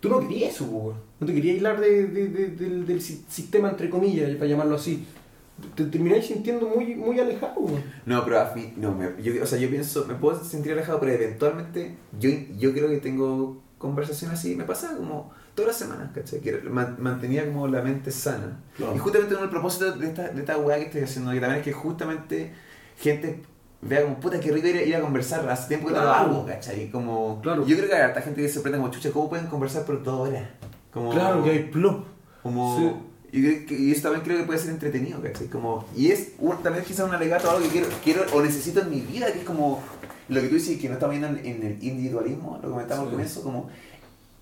tú 0.00 0.08
no 0.08 0.20
querías 0.20 0.54
eso, 0.54 0.66
güey. 0.66 0.96
No 1.20 1.26
te 1.26 1.34
querías 1.34 1.54
aislar 1.54 1.80
de, 1.80 2.06
de- 2.06 2.28
de- 2.28 2.48
del, 2.50 2.86
del 2.86 3.02
si- 3.02 3.24
sistema, 3.28 3.70
entre 3.70 3.90
comillas, 3.90 4.30
para 4.36 4.46
llamarlo 4.46 4.76
así. 4.76 5.04
Te 5.76 5.84
terminás 5.84 6.26
sintiendo 6.26 6.68
muy, 6.68 6.94
muy 6.96 7.18
alejado, 7.20 7.54
güey. 7.60 7.82
No, 8.06 8.24
pero 8.24 8.40
a 8.40 8.52
mí, 8.54 8.74
no, 8.76 8.92
me- 8.92 9.22
yo, 9.22 9.42
o 9.42 9.46
sea, 9.46 9.58
yo 9.58 9.70
pienso, 9.70 10.04
me 10.06 10.14
puedo 10.14 10.42
sentir 10.42 10.72
alejado, 10.72 10.98
pero 11.00 11.12
eventualmente 11.12 11.96
yo, 12.18 12.30
yo 12.58 12.72
creo 12.72 12.88
que 12.88 12.98
tengo 12.98 13.62
conversaciones 13.78 14.38
así, 14.38 14.56
me 14.56 14.64
pasa 14.64 14.96
como 14.96 15.32
todas 15.54 15.68
las 15.68 15.76
semanas, 15.76 16.10
¿cachai? 16.12 16.40
Que 16.40 16.58
man- 16.68 16.96
mantenía 16.98 17.46
como 17.46 17.68
la 17.68 17.82
mente 17.82 18.10
sana. 18.10 18.60
Claro. 18.76 18.96
Y 18.96 18.98
justamente 18.98 19.34
uno 19.34 19.42
del 19.42 19.50
propósito 19.50 19.92
de 19.92 20.06
esta, 20.08 20.28
de 20.28 20.40
esta 20.40 20.58
weá 20.58 20.76
que 20.78 20.84
estoy 20.86 21.02
haciendo, 21.02 21.30
que 21.30 21.40
también 21.40 21.60
es 21.60 21.64
que 21.64 21.72
justamente 21.72 22.52
gente 22.98 23.42
vea 23.80 24.02
como, 24.02 24.18
puta, 24.18 24.40
qué 24.40 24.50
rico 24.50 24.66
ir, 24.66 24.76
ir 24.76 24.96
a 24.96 25.00
conversar, 25.00 25.48
hace 25.48 25.68
tiempo 25.68 25.86
que 25.86 25.92
no 25.94 26.00
lo 26.00 26.06
Claro. 26.06 26.30
hago, 26.30 26.46
¿cachai? 26.46 26.90
Como, 26.90 27.40
Claro. 27.42 27.64
Yo 27.64 27.76
creo 27.76 27.88
que 27.88 27.94
hay 27.94 28.02
harta 28.02 28.22
gente 28.22 28.42
que 28.42 28.48
se 28.48 28.54
sorprende 28.54 28.78
como, 28.78 28.90
chucha, 28.90 29.10
¿cómo 29.12 29.28
pueden 29.28 29.46
conversar 29.46 29.84
por 29.84 30.02
dos 30.02 30.28
horas? 30.28 30.42
Como, 30.92 31.10
Claro 31.10 31.44
que 31.44 31.50
hay 31.50 31.58
plop. 31.70 32.04
como, 32.42 32.78
Sí. 32.78 32.90
Y, 33.36 33.42
creo 33.42 33.66
que- 33.66 33.74
y 33.78 33.90
eso 33.92 34.02
también 34.02 34.22
creo 34.24 34.38
que 34.38 34.44
puede 34.44 34.58
ser 34.58 34.70
entretenido, 34.70 35.20
¿cachai? 35.20 35.48
Como, 35.48 35.86
y 35.96 36.10
es 36.10 36.28
un- 36.38 36.62
también 36.62 36.84
quizás 36.84 37.06
un 37.08 37.14
alegato 37.14 37.48
a 37.50 37.54
algo 37.54 37.64
que 37.64 37.70
quiero, 37.72 37.88
quiero 38.04 38.24
o 38.32 38.40
necesito 38.42 38.80
en 38.80 38.90
mi 38.90 39.00
vida, 39.00 39.32
que 39.32 39.40
es 39.40 39.44
como 39.44 39.82
lo 40.28 40.40
que 40.40 40.48
tú 40.48 40.54
dices, 40.54 40.78
que 40.80 40.88
no 40.88 40.94
estamos 40.94 41.18
viendo 41.18 41.38
en, 41.40 41.44
en 41.46 41.62
el 41.62 41.82
individualismo, 41.84 42.58
lo 42.62 42.70
comentamos 42.70 43.06
Sí. 43.08 43.10
con 43.14 43.20
eso, 43.20 43.42
como, 43.42 43.68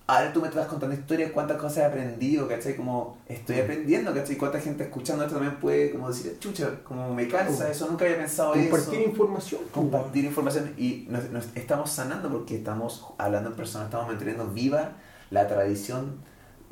ahora 0.07 0.33
tú 0.33 0.41
me 0.43 0.49
estás 0.49 0.67
contando 0.67 0.95
historias, 0.95 1.31
cuántas 1.33 1.57
cosas 1.57 1.79
he 1.79 1.85
aprendido, 1.85 2.47
¿cachai? 2.49 2.77
Como, 2.77 3.17
estoy 3.29 3.57
Mm. 3.57 3.61
aprendiendo, 3.63 4.15
¿cachai? 4.15 4.37
Cuánta 4.37 4.61
gente 4.61 4.83
escuchando 4.85 5.25
esto 5.25 5.37
también 5.37 5.57
puede 5.59 5.91
como 5.91 6.09
decir, 6.11 6.37
chucha, 6.39 6.71
como 6.85 7.15
me 7.15 7.29
cansa 7.29 7.57
Claro. 7.57 7.73
eso, 7.73 7.87
nunca 7.89 8.05
había 8.05 8.19
pensado 8.19 8.53
Compartir 8.53 9.01
eso. 9.01 9.09
información. 9.09 9.61
pues, 9.63 9.73
Compartir 9.73 10.25
información 10.25 10.73
y 10.77 11.07
nos, 11.09 11.31
nos 11.31 11.47
estamos 11.55 11.91
sanando 11.91 12.29
porque 12.31 12.57
estamos 12.57 13.07
hablando 13.17 13.51
en 13.51 13.57
persona, 13.57 13.85
estamos 13.87 14.07
manteniendo 14.09 14.49
viva 14.49 14.93
la 15.31 15.49
tradición 15.49 16.17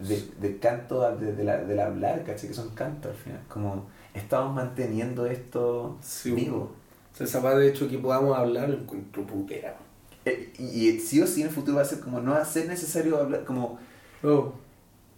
de- 0.00 0.28
del 0.40 0.58
canto, 0.58 1.00
de- 1.16 1.32
de 1.34 1.44
la- 1.44 1.58
del 1.64 1.78
hablar, 1.80 2.24
¿cachai? 2.24 2.48
Que 2.48 2.54
son 2.54 2.70
cantos 2.70 3.12
al 3.12 3.16
final. 3.18 3.40
Como, 3.48 3.86
estamos 4.14 4.54
manteniendo 4.54 5.26
esto 5.26 5.96
Sí, 6.02 6.32
vivo. 6.32 6.72
O 7.12 7.16
sea, 7.16 7.26
esa 7.26 7.54
de 7.54 7.68
hecho 7.68 7.88
que 7.88 7.98
podamos 7.98 8.36
hablar 8.36 8.68
lo 8.68 8.76
encuentro 8.76 9.26
putera. 9.26 9.76
Eh, 10.24 10.52
y, 10.58 10.88
y 10.88 11.00
sí 11.00 11.20
o 11.22 11.26
sí 11.26 11.40
en 11.42 11.48
el 11.48 11.52
futuro 11.54 11.76
va 11.76 11.82
a 11.82 11.86
ser 11.86 12.00
como 12.00 12.20
no 12.20 12.32
va 12.32 12.38
a 12.42 12.44
ser 12.44 12.68
necesario 12.68 13.18
hablar 13.18 13.44
como 13.44 13.78
No. 14.22 14.52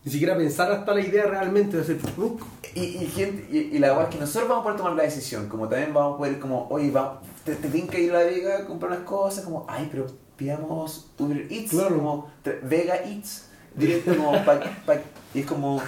Ni 0.04 0.10
siquiera 0.10 0.36
pensar 0.36 0.70
hasta 0.72 0.94
la 0.94 1.00
idea 1.00 1.26
realmente 1.26 1.76
de 1.76 1.82
hacer 1.82 1.98
¡ruc! 2.16 2.42
y, 2.74 2.80
y 2.80 3.06
gente 3.06 3.46
y, 3.50 3.76
y 3.76 3.78
la 3.78 3.88
verdad 3.90 4.04
es 4.08 4.14
que 4.14 4.20
nosotros 4.20 4.48
vamos 4.48 4.62
a 4.62 4.64
poder 4.64 4.78
tomar 4.78 4.92
la 4.96 5.02
decisión 5.04 5.48
como 5.48 5.68
también 5.68 5.92
vamos 5.94 6.14
a 6.14 6.18
poder 6.18 6.38
como 6.40 6.66
oye 6.70 6.90
va, 6.90 7.20
te, 7.44 7.54
te 7.54 7.68
tienen 7.68 7.88
que 7.88 8.00
ir 8.00 8.10
a 8.10 8.18
la 8.20 8.24
Vega 8.24 8.58
a 8.58 8.64
comprar 8.64 8.90
unas 8.92 9.04
cosas 9.04 9.44
como 9.44 9.64
ay 9.68 9.88
pero 9.92 10.06
pidamos 10.36 11.08
Uber 11.18 11.46
Eats 11.50 11.70
Claro. 11.70 11.96
como 11.96 12.30
Vega 12.64 12.96
Eats 12.96 13.48
directo 13.76 14.16
como 14.16 14.32
pa, 14.44 14.60
pa- 14.86 15.00
y 15.34 15.40
es 15.40 15.46
como 15.46 15.80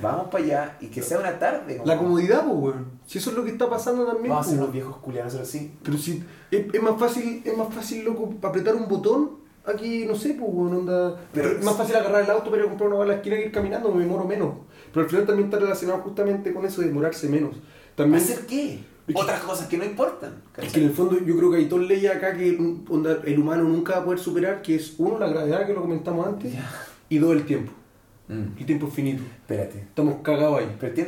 vamos 0.00 0.28
para 0.30 0.44
allá 0.44 0.76
y 0.80 0.86
que 0.88 1.02
sea 1.02 1.18
una 1.18 1.38
tarde 1.38 1.80
La 1.84 1.98
comodidad, 1.98 2.44
pues, 2.44 2.56
weón. 2.56 2.86
Si 3.06 3.18
eso 3.18 3.30
es 3.30 3.36
lo 3.36 3.44
que 3.44 3.50
está 3.50 3.68
pasando 3.68 4.04
también. 4.06 4.28
vamos 4.30 4.46
a 4.46 4.48
pues, 4.48 4.50
ser 4.50 4.58
unos 4.58 4.68
weón. 4.68 4.72
viejos 4.72 4.96
culiados 5.02 5.34
así 5.34 5.72
Pero 5.82 5.98
si 5.98 6.22
es, 6.50 6.66
es 6.72 6.82
más 6.82 6.98
fácil, 6.98 7.42
es 7.44 7.56
más 7.56 7.72
fácil, 7.74 8.04
loco, 8.04 8.32
apretar 8.42 8.74
un 8.76 8.86
botón 8.88 9.30
aquí, 9.66 10.06
no 10.06 10.14
sé, 10.14 10.30
pues, 10.38 10.50
weón, 10.52 10.74
onda. 10.74 11.16
Pero- 11.32 11.50
es 11.50 11.64
más 11.64 11.76
fácil 11.76 11.96
agarrar 11.96 12.22
el 12.24 12.30
auto 12.30 12.50
para 12.50 12.58
ir 12.62 12.66
a 12.66 12.68
comprar 12.68 12.88
una 12.88 12.98
bala 12.98 13.12
a 13.12 13.14
la 13.14 13.20
esquina 13.20 13.36
que 13.36 13.46
ir 13.46 13.52
caminando, 13.52 13.92
me 13.92 14.02
demoro 14.02 14.24
menos. 14.24 14.54
Pero 14.92 15.04
al 15.04 15.10
final 15.10 15.26
también 15.26 15.48
está 15.48 15.58
relacionado 15.58 16.00
justamente 16.00 16.54
con 16.54 16.64
eso 16.64 16.80
de 16.80 16.86
demorarse 16.88 17.28
menos. 17.28 17.56
También, 17.94 18.22
¿hacer 18.22 18.46
qué? 18.46 18.80
Otras 19.14 19.40
cosas 19.40 19.68
que 19.68 19.78
no 19.78 19.84
importan 19.84 20.42
es 20.58 20.70
que 20.70 20.80
en 20.80 20.86
el 20.86 20.92
fondo 20.92 21.18
yo 21.18 21.34
creo 21.38 21.50
que 21.50 21.56
hay 21.56 21.64
dos 21.64 21.80
leyes 21.80 22.14
acá 22.14 22.34
que 22.36 22.56
onda, 22.90 23.18
el 23.24 23.38
humano 23.38 23.64
nunca 23.64 23.94
va 23.94 23.98
a 24.00 24.04
poder 24.04 24.18
superar, 24.20 24.60
que 24.60 24.74
es 24.76 24.94
uno, 24.98 25.18
la 25.18 25.28
gravedad, 25.28 25.66
que 25.66 25.72
lo 25.72 25.80
comentamos 25.80 26.26
antes. 26.26 26.52
Y 27.08 27.18
dos, 27.18 27.32
el 27.32 27.44
tiempo. 27.44 27.72
Mm, 28.28 28.58
El 28.58 28.66
tiempo 28.66 28.88
es 28.88 28.94
finito. 28.94 29.22
espérate 29.40 29.78
Estamos 29.80 30.16
cagados 30.22 30.60
ahí. 30.60 30.76
pero 30.78 30.92
ti- 30.94 31.02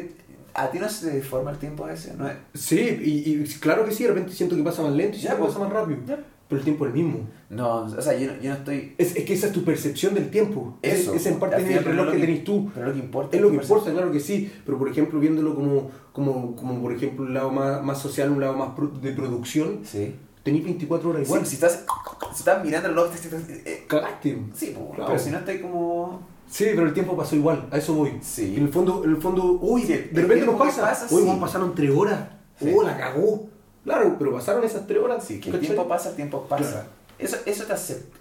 a 0.55 0.70
ti 0.70 0.78
no 0.78 0.88
se 0.88 1.09
te 1.09 1.14
deforma 1.16 1.51
el 1.53 1.59
tiempo 1.59 1.84
a 1.84 1.88
veces 1.88 2.16
no 2.16 2.26
es 2.28 2.36
Sí, 2.55 2.80
y, 2.80 3.11
y 3.30 3.44
claro 3.61 3.84
que 3.84 3.92
sí, 3.92 4.03
de 4.05 4.09
repente 4.11 4.32
siento 4.32 4.57
que 4.57 4.62
pasa 4.62 4.82
más 4.82 4.92
lento 4.92 5.16
y 5.16 5.20
Ya, 5.20 5.28
siento 5.30 5.36
que 5.36 5.42
pues. 5.44 5.55
pasa 5.55 5.64
más 5.64 5.72
rápido. 5.72 6.01
Ya. 6.07 6.18
Pero 6.48 6.59
el 6.59 6.64
tiempo 6.64 6.84
es 6.86 6.92
el 6.92 7.01
mismo. 7.05 7.28
no 7.51 7.82
o 7.84 8.03
sea 8.03 8.18
yo 8.18 8.26
no, 8.32 8.40
yo 8.42 8.51
no 8.51 8.57
estoy 8.57 8.94
Es, 8.98 9.14
es 9.14 9.24
que 9.24 9.34
esa 9.34 9.46
es 9.48 9.53
tu 9.53 9.62
percepción 9.64 10.14
del 10.14 10.30
tiempo. 10.30 10.78
Es- 10.82 11.01
Eso, 11.01 11.14
Es, 11.14 11.26
en 11.26 11.38
parte 11.38 11.57
al 11.57 11.62
final, 11.62 11.78
el 11.78 11.84
pero 11.84 11.90
reloj 11.92 12.07
lo 12.07 12.12
que 12.12 12.20
que- 12.20 12.26
tenés 12.26 12.44
tú. 12.44 12.70
pero 12.74 12.86
lo 12.88 12.92
que 12.94 12.98
importa 12.98 13.36
Es 13.36 13.42
lo 13.42 13.51
que 13.51 13.57
importa, 13.57 13.92
claro 13.92 14.11
que 14.11 14.18
sí. 14.20 14.51
Pero 14.66 14.78
por 14.78 14.88
ejemplo, 14.88 15.20
viéndolo 15.20 15.55
como, 15.55 15.90
como, 16.12 16.57
como 16.57 16.80
por 16.82 16.92
ejemplo, 16.92 17.24
un 17.26 17.34
lado 17.34 17.51
más, 17.53 17.84
más 17.84 18.01
social, 18.01 18.30
un 18.30 18.40
lado 18.40 18.55
más 18.57 18.70
de 19.03 19.12
producción, 19.12 19.80
Sí. 19.84 20.14
Tenés 20.43 20.64
24 20.64 21.11
horas 21.11 21.22
igual. 21.22 21.41
Sí, 21.45 21.47
si 21.51 21.55
estás, 21.57 21.84
si 22.32 22.38
estás 22.38 22.64
mirando 22.64 22.88
el 22.88 22.95
reloj, 22.95 23.11
te- 23.12 23.62
eh, 23.72 23.84
Cagaste. 23.88 24.38
sí, 24.55 24.74
pues, 24.76 24.95
Claro. 24.97 25.07
pero 25.07 25.18
si 25.18 25.30
no 25.30 25.38
estoy 25.38 25.61
como... 25.61 26.28
Sí, 26.49 26.64
pero 26.74 26.86
el 26.86 26.93
tiempo 26.93 27.16
pasó 27.16 27.36
igual, 27.36 27.68
a 27.70 27.76
eso 27.78 27.95
voy. 27.95 28.18
Sí. 28.22 28.57
En 28.57 28.64
el 28.64 28.72
fondo, 28.72 29.05
en 29.05 29.11
el 29.11 29.16
fondo, 29.18 29.59
uy, 29.61 29.82
Sí, 29.82 29.88
de 29.88 29.99
el 30.11 30.16
repente 30.22 30.47
nos 30.47 30.57
pasa. 30.57 30.82
pasa, 30.82 31.07
Uy, 31.14 31.22
sí. 31.22 31.38
pasaron 31.41 31.74
tres 31.74 31.91
horas. 31.95 32.20
Sí. 32.59 32.72
Oh, 32.76 32.82
la 32.82 32.97
cagó. 32.99 33.49
Claro, 33.84 34.16
pero 34.18 34.32
pasaron 34.34 34.64
esas 34.64 34.86
tres 34.86 34.99
horas. 35.01 35.24
Sí, 35.24 35.38
que 35.41 35.49
el 35.51 35.55
¿cachai? 35.57 35.68
tiempo 35.68 35.88
pasa, 35.88 36.11
el 36.11 36.16
tiempo 36.16 36.45
pasa. 36.49 36.70
Claro. 36.70 36.86
Eso, 37.18 37.36
eso 37.47 37.64
te 37.64 37.72
acepto. 37.72 38.18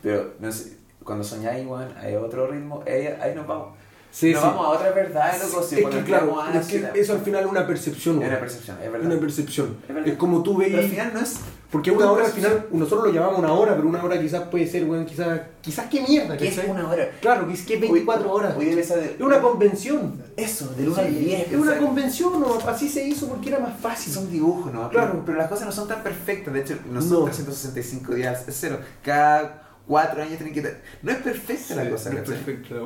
Pero 0.00 0.34
no 0.38 0.52
sé, 0.52 0.76
cuando 1.02 1.24
soñáis, 1.24 1.64
igual 1.64 1.92
hay 2.00 2.14
otro 2.14 2.46
ritmo, 2.46 2.84
ahí, 2.86 3.06
ahí 3.20 3.34
nos 3.34 3.46
vamos. 3.48 3.76
Sí, 4.12 4.30
nos 4.32 4.42
sí. 4.42 4.46
vamos 4.46 4.66
a 4.66 4.68
otra 4.70 4.90
verdad, 4.92 5.32
loco. 5.42 5.62
si 5.62 5.76
es 5.80 5.86
que 5.86 6.02
claro, 6.04 6.38
a 6.40 6.54
es 6.54 6.66
que 6.66 6.86
eso 6.94 7.14
al 7.14 7.20
final 7.20 7.44
es 7.44 7.50
una 7.50 7.66
percepción. 7.66 8.22
Es 8.22 8.28
una 8.28 8.38
percepción, 8.40 8.76
es 8.84 8.92
verdad. 8.92 9.10
Una 9.10 9.18
percepción. 9.20 9.76
Es 9.88 9.94
verdad. 9.94 10.08
Es 10.12 10.18
como 10.18 10.42
tú 10.42 10.58
Pero 10.58 10.74
al 10.74 10.80
veis. 10.80 10.90
final 10.90 11.10
no 11.14 11.20
es... 11.20 11.36
Porque 11.70 11.90
una 11.90 12.12
hora 12.12 12.26
al 12.26 12.30
final, 12.32 12.66
nosotros 12.72 13.06
lo 13.06 13.12
llamamos 13.14 13.38
una 13.38 13.54
hora, 13.54 13.74
pero 13.74 13.88
una 13.88 14.04
hora 14.04 14.20
quizás 14.20 14.42
puede 14.48 14.66
ser, 14.66 14.84
weón, 14.84 15.06
quizás, 15.06 15.40
quizás 15.62 15.86
qué 15.88 16.02
mierda, 16.06 16.36
¿Qué 16.36 16.52
una 16.68 16.86
hora? 16.86 17.08
Claro, 17.22 17.46
que 17.48 17.54
es 17.54 17.62
que 17.62 17.74
es 17.76 17.80
24 17.80 18.30
Hoy- 18.30 18.38
horas. 18.38 18.54
hoy 18.58 18.66
de- 18.66 18.78
Es 18.82 18.92
una 19.20 19.40
convención. 19.40 20.22
Eso, 20.36 20.68
del 20.76 20.88
1 20.90 20.98
al 21.00 21.06
Sí, 21.08 21.14
10. 21.14 21.48
es 21.52 21.54
una 21.58 21.78
convención, 21.78 22.38
¿no? 22.38 22.58
así 22.68 22.90
se 22.90 23.06
hizo 23.08 23.26
porque 23.26 23.48
era 23.48 23.58
más 23.60 23.80
fácil. 23.80 24.12
Son 24.12 24.30
dibujos, 24.30 24.70
¿no? 24.70 24.90
Claro. 24.90 25.12
Pero, 25.12 25.24
pero 25.24 25.38
las 25.38 25.48
cosas 25.48 25.64
no 25.64 25.72
son 25.72 25.88
tan 25.88 26.02
perfectas. 26.02 26.52
De 26.52 26.60
hecho, 26.60 26.76
no 26.90 27.00
son 27.00 27.10
No. 27.10 27.24
365 27.24 28.14
días, 28.14 28.46
es 28.46 28.54
cero. 28.60 28.78
Cada 29.02 29.62
cuatro 29.92 30.22
años 30.22 30.38
tienen 30.38 30.54
que... 30.54 30.62
No 31.02 31.12
es 31.12 31.18
perfecta 31.18 31.74
la 31.74 31.84
Sí, 31.84 31.90
cosa, 31.90 32.10
no 32.10 32.18
es. 32.22 32.30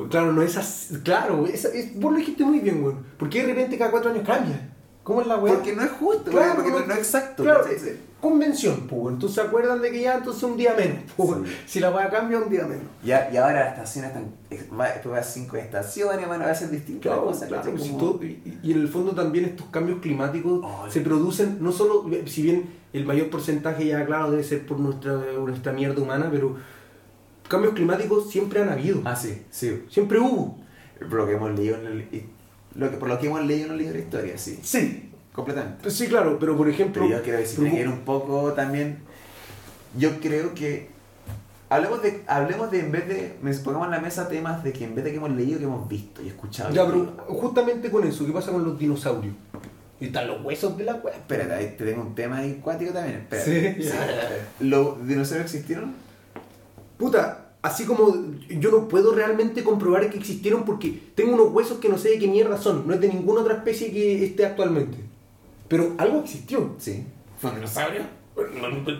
Claro, 0.09 0.33
no 0.33 0.41
es 0.41 0.57
así. 0.57 0.95
Claro, 1.03 1.47
es, 1.47 1.63
vos 1.95 2.11
lo 2.11 2.17
dijiste 2.17 2.43
muy 2.43 2.59
bien, 2.59 2.83
weón. 2.83 3.05
¿Por 3.17 3.29
qué 3.29 3.43
de 3.43 3.47
repente 3.53 3.77
cada 3.77 3.91
cuatro 3.91 4.11
años 4.11 4.23
cambia? 4.27 4.73
¿Cómo 5.03 5.21
es 5.21 5.27
la 5.27 5.37
weá? 5.37 5.53
Porque 5.53 5.73
no 5.73 5.83
es 5.83 5.91
justo, 5.91 6.29
Claro, 6.31 6.55
porque 6.55 6.69
no, 6.69 6.79
es 6.79 6.97
exacto. 6.97 7.43
Claro, 7.43 7.61
¿cachai? 7.61 7.75
es- 7.77 7.95
convención, 8.19 8.87
pues. 8.89 9.13
Entonces 9.13 9.35
se 9.35 9.41
acuerdan 9.47 9.81
de 9.81 9.91
que 9.91 10.01
ya 10.01 10.15
entonces 10.17 10.43
un 10.43 10.57
día 10.57 10.73
menos. 10.77 10.97
pues. 11.15 11.29
Sí. 11.45 11.55
Si 11.67 11.79
la 11.79 11.91
weá 11.91 12.09
cambia, 12.09 12.39
un 12.39 12.49
día 12.49 12.63
menos. 12.65 12.83
Ya, 13.05 13.29
y 13.31 13.37
ahora 13.37 13.53
las 13.63 13.73
estaciones 13.73 14.09
están. 14.11 14.25
Después 14.49 15.13
va 15.13 15.17
a 15.19 15.23
cinco 15.23 15.55
estaciones, 15.55 16.27
van 16.27 16.41
a 16.41 16.53
ser 16.53 16.71
distintas 16.71 17.03
Claro, 17.03 17.23
cosas. 17.23 17.47
claro, 17.47 17.71
y, 18.21 18.57
y 18.63 18.71
en 18.73 18.81
el 18.81 18.87
fondo 18.89 19.11
también 19.13 19.45
estos 19.45 19.67
cambios 19.67 19.99
climáticos 20.01 20.65
Ay. 20.83 20.91
se 20.91 20.99
producen, 21.01 21.57
no 21.61 21.71
solo, 21.71 22.05
si 22.25 22.41
bien 22.41 22.69
el 22.91 23.05
mayor 23.05 23.29
porcentaje 23.29 23.85
ya 23.85 24.05
claro 24.05 24.31
debe 24.31 24.43
ser 24.43 24.65
por 24.65 24.79
nuestra, 24.79 25.13
nuestra 25.13 25.71
mierda 25.71 26.01
humana, 26.01 26.27
pero 26.31 26.55
cambios 27.47 27.73
climáticos 27.73 28.29
siempre 28.29 28.61
han 28.61 28.69
habido, 28.69 29.01
Ah, 29.05 29.15
sí, 29.15 29.43
sí. 29.49 29.83
siempre 29.89 30.19
hubo. 30.19 30.57
Por 30.99 31.13
lo 31.13 31.25
que 31.27 31.33
hemos 31.33 31.51
leído 31.57 31.77
en 31.77 31.85
el, 31.87 32.23
lo 32.75 32.89
que, 32.91 32.97
por 32.97 33.07
lo 33.09 33.19
que 33.19 33.27
hemos 33.27 33.43
leído 33.45 33.67
en 33.67 33.71
el 33.73 33.77
libro 33.79 33.93
de 33.93 33.99
historia, 33.99 34.37
sí. 34.37 34.59
Sí, 34.63 35.11
Completamente. 35.33 35.89
sí, 35.91 36.07
claro, 36.07 36.37
pero 36.39 36.57
por 36.57 36.67
ejemplo... 36.67 37.03
Pero 37.05 37.17
yo 37.17 37.23
quiero 37.23 37.39
decir 37.39 37.69
pero- 37.71 37.91
un 37.91 37.99
poco 37.99 38.53
también. 38.53 38.97
Yo 39.97 40.19
creo 40.19 40.53
que. 40.53 40.89
Hablemos 41.69 42.01
de, 42.01 42.23
hablemos 42.27 42.71
de 42.71 42.79
en 42.79 42.91
vez 42.91 43.07
de. 43.07 43.35
me- 43.41 43.53
Pongamos 43.53 43.87
en 43.87 43.91
la 43.91 43.99
mesa 43.99 44.27
temas 44.29 44.63
de 44.63 44.71
que 44.73 44.83
en 44.85 44.95
vez 44.95 45.03
de 45.05 45.11
que 45.11 45.17
hemos 45.17 45.31
leído, 45.31 45.59
que 45.59 45.65
hemos 45.65 45.87
visto 45.87 46.21
y 46.23 46.27
escuchado. 46.29 46.73
Ya, 46.73 46.85
pero 46.85 47.13
justamente 47.27 47.91
con 47.91 48.05
eso, 48.07 48.25
¿qué 48.25 48.31
pasa 48.31 48.51
con 48.51 48.63
los 48.63 48.77
dinosaurios? 48.79 49.33
Y 49.99 50.05
están 50.05 50.27
los 50.27 50.43
huesos 50.43 50.77
de 50.77 50.83
la 50.85 50.95
weá. 50.95 51.15
Espérate, 51.15 51.53
ahí 51.53 51.75
te 51.77 51.85
tengo 51.85 52.01
un 52.01 52.15
tema 52.15 52.37
ahí 52.37 52.59
cuático 52.63 52.91
también. 52.93 53.17
Espérate. 53.17 53.75
Sí, 53.75 53.83
ya. 53.83 54.29
¿Los 54.61 55.05
dinosaurios 55.07 55.45
existieron? 55.53 55.93
Puta, 56.97 57.51
así 57.61 57.85
como 57.85 58.13
yo 58.49 58.71
no 58.71 58.87
puedo 58.87 59.13
realmente 59.13 59.63
comprobar 59.63 60.09
que 60.09 60.17
existieron 60.17 60.63
porque 60.63 60.99
tengo 61.15 61.33
unos 61.33 61.51
huesos 61.53 61.77
que 61.79 61.89
no 61.89 61.97
sé 61.97 62.09
de 62.09 62.19
qué 62.19 62.27
mierda 62.27 62.57
son, 62.57 62.87
no 62.87 62.93
es 62.93 63.01
de 63.01 63.07
ninguna 63.09 63.41
otra 63.41 63.55
especie 63.55 63.91
que 63.91 64.25
esté 64.25 64.45
actualmente. 64.45 64.97
Pero 65.67 65.93
algo 65.97 66.19
existió. 66.21 66.71
Sí. 66.77 67.03
¿Fue 67.39 67.49
un 67.49 67.57
dinosaurio? 67.57 68.01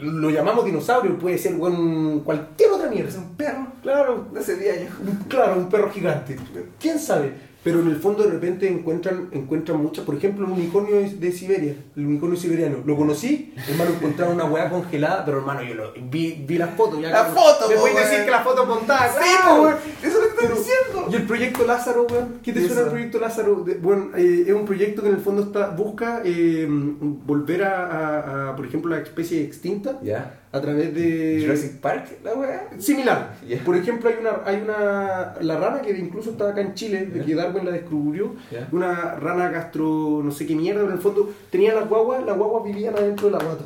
Lo 0.02 0.30
llamamos 0.32 0.66
dinosaurio, 0.66 1.18
puede 1.20 1.38
ser 1.38 1.54
bueno, 1.56 2.22
cualquier 2.24 2.72
otra 2.72 2.90
mierda. 2.90 3.10
Es 3.10 3.18
un 3.18 3.36
perro 3.36 3.68
Claro, 3.84 4.28
de 4.34 4.40
hace 4.40 4.56
10 4.58 4.80
años. 4.80 4.94
claro, 5.30 5.58
un 5.60 5.70
perro 5.70 5.92
gigante. 5.92 6.36
¿Quién 6.80 7.00
sabe? 7.00 7.34
Pero 7.68 7.82
en 7.82 7.88
el 7.90 7.98
fondo 7.98 8.24
de 8.24 8.32
repente 8.32 8.68
encuentran, 8.70 9.28
encuentran 9.34 9.82
muchas, 9.82 10.06
por 10.06 10.16
ejemplo, 10.16 10.46
el 10.46 10.54
unicornio 10.54 10.96
de, 10.96 11.32
Siberia, 11.34 11.76
el 11.98 12.06
unicornio 12.06 12.38
siberiano. 12.40 12.78
Lo 12.86 12.96
conocí, 12.96 13.54
hermano, 13.70 13.92
encontraron 13.92 14.36
una 14.36 14.46
weá 14.46 14.70
congelada, 14.70 15.26
pero 15.26 15.40
hermano, 15.40 15.64
yo 15.64 15.74
lo, 15.76 15.92
vi, 16.10 16.46
vi 16.48 16.58
las 16.58 16.70
fotos. 16.76 17.02
Ya 17.02 17.10
La 17.10 17.26
que- 17.28 17.34
foto, 17.34 17.68
Me 17.68 17.76
voy 17.76 17.92
a 17.92 18.00
decir 18.00 18.24
que 18.24 18.32
la 18.32 18.42
foto 18.42 18.66
montada, 18.66 19.10
Sí, 19.12 19.30
claro. 19.42 19.70
Eso 20.02 20.08
es 20.08 20.14
lo 20.14 20.20
que 20.22 20.28
estoy 20.28 20.48
Pero- 20.48 20.56
diciendo. 20.56 21.08
Y 21.12 21.16
el 21.16 21.24
proyecto 21.24 21.66
Lázaro, 21.68 22.08
weón, 22.10 22.40
¿qué 22.42 22.54
te 22.54 22.62
¿Y 22.62 22.68
suena 22.68 22.84
el 22.84 22.88
proyecto 22.90 23.20
Lázaro? 23.20 23.64
De- 23.66 23.76
bueno, 23.76 24.12
eh, 24.16 24.46
es 24.48 24.54
un 24.54 24.66
proyecto 24.66 25.02
que 25.02 25.10
en 25.10 25.16
el 25.16 25.22
fondo 25.22 25.42
está, 25.44 25.70
busca 25.72 26.22
eh, 26.24 26.66
volver 26.70 27.64
a, 27.64 27.86
a- 27.86 28.50
a, 28.52 28.56
por 28.56 28.66
ejemplo, 28.66 28.96
la 28.96 29.02
especie 29.02 29.42
extinta 29.44 30.00
¿Ya? 30.02 30.40
A 30.52 30.62
través 30.62 30.94
de... 30.96 31.40
Jurassic 31.44 31.80
Park, 31.82 32.06
la 32.24 32.34
weá. 32.34 32.70
Similar. 32.78 33.36
Ya. 33.48 33.64
Por 33.64 33.76
ejemplo, 33.76 34.10
hay 34.10 34.16
una, 34.22 34.42
hay 34.46 34.62
una. 34.62 35.36
La 35.42 35.58
rana 35.58 35.82
que 35.82 35.92
incluso 35.98 36.32
está 36.32 36.50
acá 36.50 36.62
en 36.62 36.74
Chile, 36.74 37.06
de 37.06 37.20
Ya. 37.20 37.26
que 37.26 37.36
Darwin 37.36 37.66
la 37.66 37.72
descubrió. 37.72 38.34
Ya. 38.52 38.68
Una 38.72 39.16
rana 39.16 39.50
gastro. 39.50 40.22
no 40.24 40.32
sé 40.32 40.46
qué 40.48 40.56
mierda, 40.56 40.80
pero 40.82 40.92
en 40.92 40.98
el 40.98 41.02
fondo 41.04 41.30
tenía 41.52 41.74
las 41.76 41.88
guaguas, 41.90 42.26
las 42.26 42.38
guaguas 42.38 42.64
vivían 42.64 42.96
adentro 42.96 43.28
de 43.28 43.34
la 43.34 43.44
guata. 43.44 43.66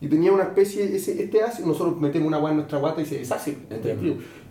Y 0.00 0.08
tenía 0.08 0.30
una 0.32 0.42
especie, 0.44 0.84
ese, 0.94 1.22
este 1.22 1.42
ácido, 1.42 1.68
nosotros 1.68 1.98
metemos 2.00 2.28
una 2.28 2.36
agua 2.36 2.50
en 2.50 2.56
nuestra 2.56 2.78
guata 2.78 3.00
y 3.00 3.06
se 3.06 3.18
deshace. 3.18 3.56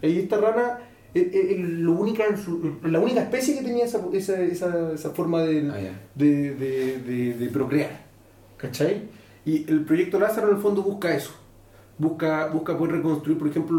Y 0.01 0.20
esta 0.20 0.38
rana 0.38 0.80
es, 1.13 1.24
es- 1.28 1.51
es 1.51 1.59
lo 1.59 1.93
única 1.93 2.24
la 2.84 2.99
única 2.99 3.22
especie 3.22 3.55
que 3.57 3.63
tenía 3.63 3.86
esa, 3.86 4.01
esa, 4.13 4.41
esa, 4.41 4.91
esa 4.93 5.09
forma 5.11 5.41
de, 5.43 5.70
Ah, 5.70 5.78
de, 6.16 6.53
de, 6.55 6.97
de- 6.99 7.34
de 7.36 7.47
procrear. 7.49 7.89
¿Cachai? 8.57 9.03
Y 9.45 9.70
el 9.70 9.86
proyecto 9.86 10.20
Lázaro 10.20 10.49
en 10.49 10.55
el 10.55 10.61
fondo 10.61 10.82
busca 10.82 11.16
eso. 11.16 11.32
Busca, 11.98 12.48
busca 12.48 12.78
poder 12.78 12.96
reconstruir, 12.98 13.38
por 13.38 13.48
ejemplo, 13.48 13.78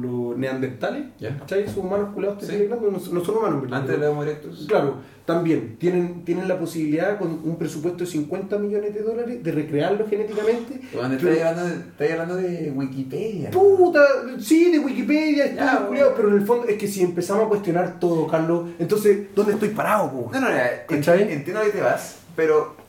los 0.00 0.20
los 0.30 0.38
neandertales. 0.38 1.06
¿Cachai? 1.40 1.64
Esos 1.64 1.78
humanos 1.78 2.10
culeados 2.14 2.44
Sí. 2.44 2.66
no, 2.68 2.76
no 2.76 3.24
son 3.24 3.36
humanos, 3.38 3.62
verdad, 3.62 3.80
Antes 3.80 4.00
de 4.00 4.06
la 4.06 4.22
erectus. 4.22 4.66
Claro, 4.68 4.94
también 5.24 5.76
tienen, 5.78 6.24
tienen 6.24 6.46
la 6.48 6.58
posibilidad 6.58 7.18
con 7.18 7.28
un 7.44 7.56
presupuesto 7.56 8.04
de 8.04 8.10
50 8.10 8.58
millones 8.58 8.94
de 8.94 9.02
dólares 9.02 9.42
de 9.42 9.52
recrearlo 9.52 10.06
genéticamente. 10.08 10.80
Pero- 10.92 11.06
estáis 11.12 11.42
hablando, 11.42 11.64
de, 11.70 11.74
estáis 11.76 12.10
hablando 12.12 12.36
de 12.36 12.72
Wikipedia. 12.74 13.50
Puta, 13.50 14.00
sí, 14.38 14.70
de 14.70 14.78
Wikipedia, 14.78 15.54
Ya, 15.54 15.86
culiados, 15.86 16.14
pero 16.16 16.28
en 16.28 16.34
el 16.34 16.46
fondo 16.46 16.66
es 16.68 16.76
que 16.78 16.86
si 16.86 17.02
empezamos 17.02 17.46
a 17.46 17.48
cuestionar 17.48 17.98
todo, 17.98 18.26
Carlos, 18.26 18.70
entonces, 18.78 19.26
¿dónde 19.34 19.54
estoy 19.54 19.70
parado? 19.70 20.10
po? 20.10 20.30
No, 20.32 20.40
no, 20.40 20.48
no, 20.48 20.54
entiendo 21.30 21.62
que 21.62 21.70
te 21.70 21.80
vas, 21.80 22.18
pero. 22.36 22.79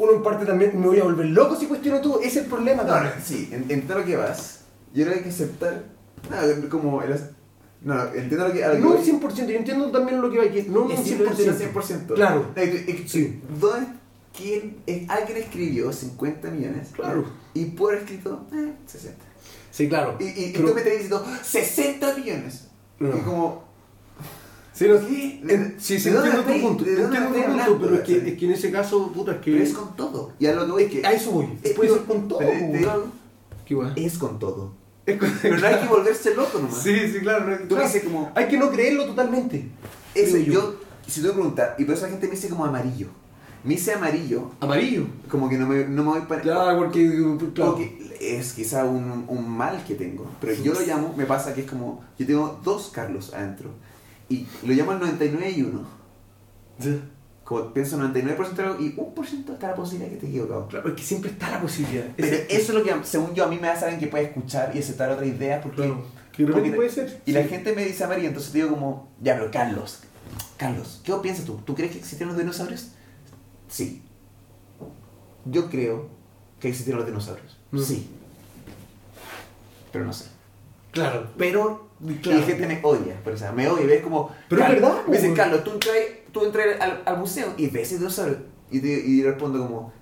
Uno 0.00 0.12
en 0.12 0.22
parte 0.22 0.46
también 0.46 0.78
me 0.80 0.86
voy 0.86 0.98
a 0.98 1.04
volver 1.04 1.26
loco 1.26 1.56
si 1.56 1.66
cuestiono 1.66 2.00
todo, 2.00 2.20
ese 2.20 2.28
es 2.28 2.36
el 2.38 2.46
problema 2.46 2.82
No, 2.84 3.00
no, 3.00 3.10
sí, 3.24 3.48
en- 3.52 3.62
entiendo 3.62 3.98
lo 3.98 4.04
que 4.04 4.16
vas. 4.16 4.60
Yo 4.94 5.04
creo 5.04 5.12
que 5.12 5.18
hay 5.18 5.24
que 5.24 5.30
aceptar. 5.30 5.84
No, 6.30 6.68
como. 6.70 7.02
el- 7.02 7.10
no, 7.82 7.94
no, 7.94 8.04
entiendo 8.14 8.48
lo 8.48 8.52
que. 8.54 8.60
lo 8.60 8.78
No 8.78 8.90
un 8.90 8.96
voy. 8.96 9.04
100%, 9.04 9.46
yo 9.50 9.56
entiendo 9.58 9.90
también 9.90 10.20
lo 10.22 10.30
que 10.30 10.38
va, 10.38 10.44
que 10.50 10.62
no 10.64 10.82
un 10.82 10.92
Es 10.92 11.00
simplemente 11.04 11.42
100%. 11.44 11.48
el 11.50 11.58
100%. 11.58 12.14
Claro. 12.14 12.46
Sí. 13.06 13.40
¿Dónde, 13.60 13.86
¿quién, 14.36 14.78
alguien 15.08 15.38
escribió 15.38 15.92
50 15.92 16.50
millones 16.50 16.88
Claro. 16.94 17.24
y 17.54 17.66
por 17.66 17.94
escrito 17.94 18.46
eh, 18.54 18.72
60. 18.86 19.18
Sí, 19.70 19.88
claro. 19.88 20.16
Y, 20.18 20.24
y, 20.24 20.28
y 20.46 20.52
Pero- 20.52 20.68
tú 20.68 20.74
me 20.74 20.80
estás 20.80 20.92
diciendo 20.94 21.26
60 21.42 22.16
millones. 22.16 22.68
No. 22.98 23.16
Y 23.16 23.20
como, 23.20 23.64
Sí, 24.88 25.40
no, 25.42 25.54
sí, 25.78 25.98
sí, 26.00 26.08
¿De 26.08 26.14
dónde 26.16 26.30
entiendo 26.30 26.42
tu 26.42 26.68
punto. 26.68 26.84
de 26.84 26.90
dónde 26.96 27.04
Entiendo 27.18 27.28
tu 27.28 27.34
punto, 27.34 27.50
hablando, 27.50 27.78
pero 27.80 27.94
es 27.96 28.00
que, 28.00 28.28
es 28.30 28.38
que 28.38 28.44
en 28.46 28.52
ese 28.52 28.70
caso, 28.70 29.12
puta, 29.12 29.32
es 29.32 29.38
que. 29.38 29.52
pero 29.52 29.62
es 29.64 29.72
con 29.74 29.94
todo. 29.96 30.32
Y 30.38 30.46
a 30.46 30.54
lo 30.54 30.64
que 30.64 30.72
voy 30.72 30.82
es 30.84 30.90
que. 30.90 31.06
A 31.06 31.12
eso 31.12 31.30
voy. 31.32 31.46
Eh, 31.62 31.72
Puede 31.76 31.88
yo- 31.90 31.96
ser 31.96 32.04
con 32.06 32.28
todo. 32.28 32.38
te- 32.38 32.46
te 32.46 32.86
Qué 33.66 33.74
guay. 33.74 33.92
Es 33.96 34.16
con 34.18 34.38
todo. 34.38 34.72
Es 35.04 35.18
con- 35.18 35.30
Pero 35.42 35.58
no 35.58 35.66
hay 35.66 35.74
que 35.80 35.86
volverse 35.88 36.34
loco 36.34 36.58
nomás. 36.60 36.82
Sí, 36.82 36.94
sí, 37.12 37.18
claro. 37.20 37.46
no- 37.50 37.58
Tú 37.58 37.68
claro. 37.74 37.84
dices 37.84 38.04
como- 38.04 38.32
Hay 38.34 38.48
que 38.48 38.56
no 38.56 38.70
creerlo 38.70 39.04
totalmente. 39.04 39.68
Eso, 40.14 40.32
Creo 40.36 40.46
yo, 40.46 40.74
si 41.06 41.20
tú 41.20 41.26
me 41.28 41.32
preguntas, 41.34 41.70
y 41.78 41.84
por 41.84 41.94
eso 41.94 42.04
la 42.04 42.10
gente 42.12 42.26
me 42.26 42.34
dice 42.34 42.48
como 42.48 42.64
amarillo. 42.64 43.08
Me 43.62 43.74
dice 43.74 43.92
amarillo, 43.92 44.50
Amarillo. 44.60 45.04
como 45.30 45.46
que 45.50 45.58
no 45.58 45.66
me, 45.66 45.84
no 45.84 46.02
me 46.04 46.10
voy 46.12 46.20
para. 46.22 46.42
Ya, 46.42 46.74
porque. 46.78 47.06
Claro. 47.54 47.72
Porque 47.72 48.16
es 48.18 48.54
quizá 48.54 48.86
un, 48.86 49.26
un 49.28 49.46
mal 49.50 49.84
que 49.86 49.94
tengo. 49.94 50.24
Pero 50.40 50.54
yo 50.62 50.72
lo 50.72 50.80
llamo, 50.80 51.12
me 51.16 51.26
pasa 51.26 51.52
que 51.52 51.60
es 51.60 51.70
como. 51.70 52.02
Yo 52.18 52.26
tengo 52.26 52.58
dos 52.64 52.90
Carlos 52.94 53.34
adentro. 53.34 53.68
Y 54.30 54.46
lo 54.64 54.72
llamo 54.72 54.92
el 54.92 55.00
99 55.00 55.50
y 55.50 55.62
1. 55.62 55.86
Ya. 56.78 56.90
Como 57.44 57.74
pienso 57.74 57.98
99% 57.98 58.52
de 58.54 58.62
algo 58.62 58.80
y 58.80 58.94
1% 58.96 59.52
está 59.52 59.68
la 59.68 59.74
posibilidad 59.74 60.08
que 60.08 60.14
esté 60.14 60.28
equivocado. 60.28 60.68
Claro, 60.68 60.88
es 60.88 60.94
que 60.94 61.02
siempre 61.02 61.30
está 61.32 61.50
la 61.50 61.60
posibilidad. 61.60 62.06
Pero 62.16 62.36
eso 62.48 62.48
es 62.48 62.70
lo 62.70 62.82
que, 62.84 62.94
según 63.04 63.34
yo, 63.34 63.44
a 63.44 63.48
mí 63.48 63.58
me 63.60 63.68
hace 63.68 63.84
alguien 63.86 64.00
que 64.00 64.06
puede 64.06 64.24
escuchar 64.24 64.70
y 64.74 64.78
aceptar 64.78 65.10
otra 65.10 65.26
idea. 65.26 65.60
Porque, 65.60 65.76
Claro. 65.82 66.04
Que 66.32 66.46
porque- 66.46 66.70
puede 66.70 66.88
ser. 66.90 67.20
Y 67.26 67.32
la 67.32 67.42
Sí. 67.42 67.48
gente 67.48 67.74
me 67.74 67.84
dice 67.84 68.04
amarillo, 68.04 68.28
entonces 68.28 68.52
digo 68.52 68.70
como, 68.70 69.08
ya, 69.20 69.34
pero 69.36 69.50
Carlos, 69.50 70.04
Carlos, 70.56 71.00
¿qué 71.04 71.12
piensas 71.14 71.44
tú? 71.44 71.56
¿Tú 71.66 71.74
crees 71.74 71.90
que 71.90 71.98
existieron 71.98 72.28
los 72.34 72.38
dinosaurios? 72.40 72.92
Sí. 73.68 74.02
Yo 75.44 75.68
creo 75.68 76.08
que 76.60 76.68
existieron 76.68 77.00
los 77.00 77.08
dinosaurios. 77.08 77.58
Mm. 77.72 77.78
Sí. 77.80 78.08
Pero 79.92 80.04
no 80.04 80.12
sé. 80.12 80.26
Claro, 80.92 81.28
pero. 81.36 81.89
Y 82.06 82.14
Claro. 82.14 82.40
la 82.40 82.46
gente 82.46 82.66
me 82.66 82.80
odia, 82.82 83.20
por 83.22 83.32
eso, 83.34 83.52
me 83.52 83.68
odia, 83.68 83.86
ves 83.86 84.02
como... 84.02 84.30
Pero 84.48 84.62
es 84.62 84.68
verdad, 84.70 84.94
Me 85.06 85.16
dicen. 85.16 85.34
Carlos, 85.34 85.62
tú 85.64 85.72
entras, 85.72 85.94
tú 86.32 86.44
entras 86.44 86.80
al, 86.80 87.02
al 87.04 87.18
museo 87.18 87.52
y 87.58 87.66
ves 87.68 87.88
ese 87.88 87.98
dinosaurio. 87.98 88.38
Y, 88.70 88.80
te- 88.80 89.04
y 89.06 89.22
respondo 89.22 89.58
como, 89.60 89.92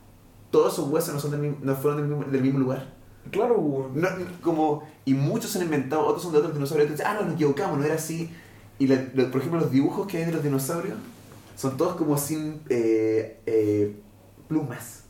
todos 0.51 0.75
esos 0.75 0.89
huesos 0.89 1.15
no, 1.15 1.21
son 1.21 1.31
del 1.33 1.41
mismo- 1.41 1.59
no 1.63 1.75
fueron 1.75 2.01
del 2.01 2.09
mismo, 2.09 2.31
del 2.31 2.43
mismo 2.43 2.59
lugar. 2.61 2.95
Claro. 3.33 3.91
No, 3.95 4.09
como, 4.43 4.85
y 5.05 5.15
muchos 5.15 5.51
se 5.51 5.59
han 5.59 5.65
inventado, 5.65 6.07
otros 6.07 6.23
son 6.23 6.33
de 6.33 6.39
otros 6.39 6.55
dinosaurios. 6.55 6.89
Entonces, 6.91 7.07
ah, 7.07 7.15
no, 7.19 7.25
nos 7.27 7.35
equivocamos, 7.35 7.79
no 7.79 7.85
era 7.85 7.95
así. 7.95 8.31
Y 8.79 8.87
la- 8.87 9.05
lo- 9.15 9.31
por 9.31 9.41
ejemplo, 9.41 9.61
los 9.61 9.71
dibujos 9.73 10.07
que 10.07 10.19
hay 10.19 10.25
de 10.25 10.33
los 10.33 10.43
dinosaurios 10.45 10.97
son 11.57 11.77
todos 11.77 11.97
como 11.97 12.17
sin 12.17 12.61
eh, 12.69 13.41
eh, 13.47 13.97
plumas. 14.47 15.03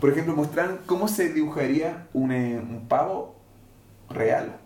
Por 0.00 0.10
ejemplo, 0.10 0.34
muestran 0.36 0.78
cómo 0.86 1.08
se 1.08 1.32
dibujaría 1.32 2.06
un, 2.12 2.30
eh, 2.32 2.58
un 2.60 2.86
pavo 2.88 3.34
real. 4.08 4.56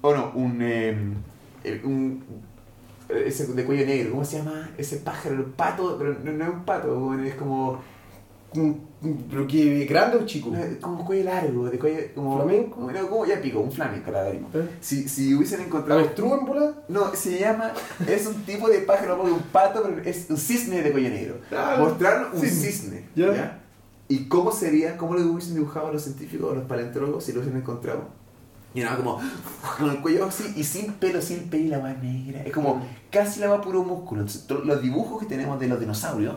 O 0.00 0.14
no, 0.14 0.32
un, 0.34 0.58
eh, 0.62 0.96
el- 1.64 1.84
un 1.84 2.22
ese 3.08 3.46
de 3.46 3.64
cuello 3.64 3.86
negro, 3.86 4.10
¿cómo 4.12 4.24
se 4.24 4.38
llama? 4.38 4.70
Ese 4.76 4.98
pájaro, 4.98 5.34
el 5.36 5.44
pato, 5.44 5.96
pero 5.98 6.14
no, 6.22 6.32
no 6.32 6.44
es 6.44 6.50
un 6.50 6.64
pato, 6.64 6.94
bueno, 7.00 7.24
es 7.24 7.34
como, 7.36 7.80
Pero 9.30 9.46
que 9.46 9.84
grande 9.86 10.16
o 10.18 10.26
chico. 10.26 10.50
no, 10.50 10.58
como 10.80 11.04
cuello 11.04 11.24
largo, 11.24 11.70
de 11.70 11.78
cuello 11.78 11.98
como 12.14 12.36
¿Flamenco? 12.36 12.80
Bueno, 12.82 13.08
como 13.08 13.24
ya 13.26 13.40
pico, 13.40 13.60
un 13.60 13.70
flamenco 13.72 14.10
la 14.10 14.22
veremos. 14.24 14.54
¿Eh? 14.54 14.68
Si, 14.80 15.08
si 15.08 15.34
hubiesen 15.34 15.60
encontrado 15.62 16.00
¿Avestruz 16.00 16.32
en 16.38 16.46
bola? 16.46 16.74
no, 16.88 17.14
se 17.14 17.38
llama, 17.38 17.72
es 18.06 18.26
un 18.26 18.42
tipo 18.44 18.68
de 18.68 18.80
pájaro, 18.80 19.16
no 19.16 19.22
un 19.34 19.40
pato, 19.52 19.82
pero 19.82 20.02
es 20.02 20.26
un 20.30 20.36
cisne 20.36 20.82
de 20.82 20.90
cuello 20.92 21.08
negro. 21.10 21.36
Claro. 21.48 21.84
Mostraron 21.84 22.32
un 22.34 22.40
Cisne. 22.40 22.66
cisne. 22.70 23.04
Ya. 23.14 23.34
¿ya? 23.34 23.60
¿Y 24.08 24.24
cómo 24.28 24.50
sería, 24.52 24.96
cómo 24.96 25.14
lo 25.14 25.20
hubiesen 25.30 25.54
dibujado 25.54 25.92
los 25.92 26.02
científicos 26.02 26.50
o 26.50 26.54
los 26.54 26.64
paleontólogos 26.64 27.24
si 27.24 27.32
lo 27.32 27.40
hubiesen 27.40 27.58
encontrado? 27.60 28.08
Y 28.78 28.84
nada, 28.84 28.96
como 28.96 29.20
con 29.78 29.90
el 29.90 30.00
cuello 30.00 30.26
así 30.26 30.52
y 30.56 30.64
sin 30.64 30.92
pelo, 30.94 31.20
sin 31.22 31.48
pelo 31.48 31.64
y 31.64 31.68
la 31.68 31.78
va 31.78 31.92
negra. 31.92 32.42
Es 32.42 32.52
como 32.52 32.82
casi 33.10 33.40
la 33.40 33.48
va 33.48 33.60
puro 33.60 33.82
músculo. 33.82 34.20
Entonces, 34.22 34.46
to- 34.46 34.64
los 34.64 34.80
dibujos 34.82 35.20
que 35.20 35.26
tenemos 35.26 35.58
de 35.60 35.68
los 35.68 35.80
dinosaurios 35.80 36.34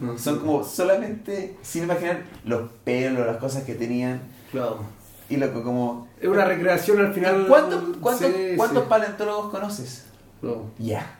No, 0.00 0.16
son 0.18 0.38
como 0.40 0.64
solamente, 0.64 1.56
sin 1.62 1.84
imaginar 1.84 2.22
los 2.44 2.70
pelos, 2.84 3.26
las 3.26 3.36
cosas 3.36 3.64
que 3.64 3.74
tenían. 3.74 4.20
Claro. 4.50 4.80
Y 5.28 5.36
loco, 5.36 5.62
como. 5.62 6.08
Es 6.20 6.28
una 6.28 6.44
recreación 6.44 6.98
al 7.00 7.12
final. 7.14 7.46
¿Cuántos, 7.46 7.96
cuántos, 8.00 8.26
Sí, 8.32 8.54
cuántos 8.56 8.82
sí. 8.82 8.88
paleontólogos 8.88 9.50
conoces? 9.50 10.04
No. 10.42 10.64
Ya. 10.78 11.18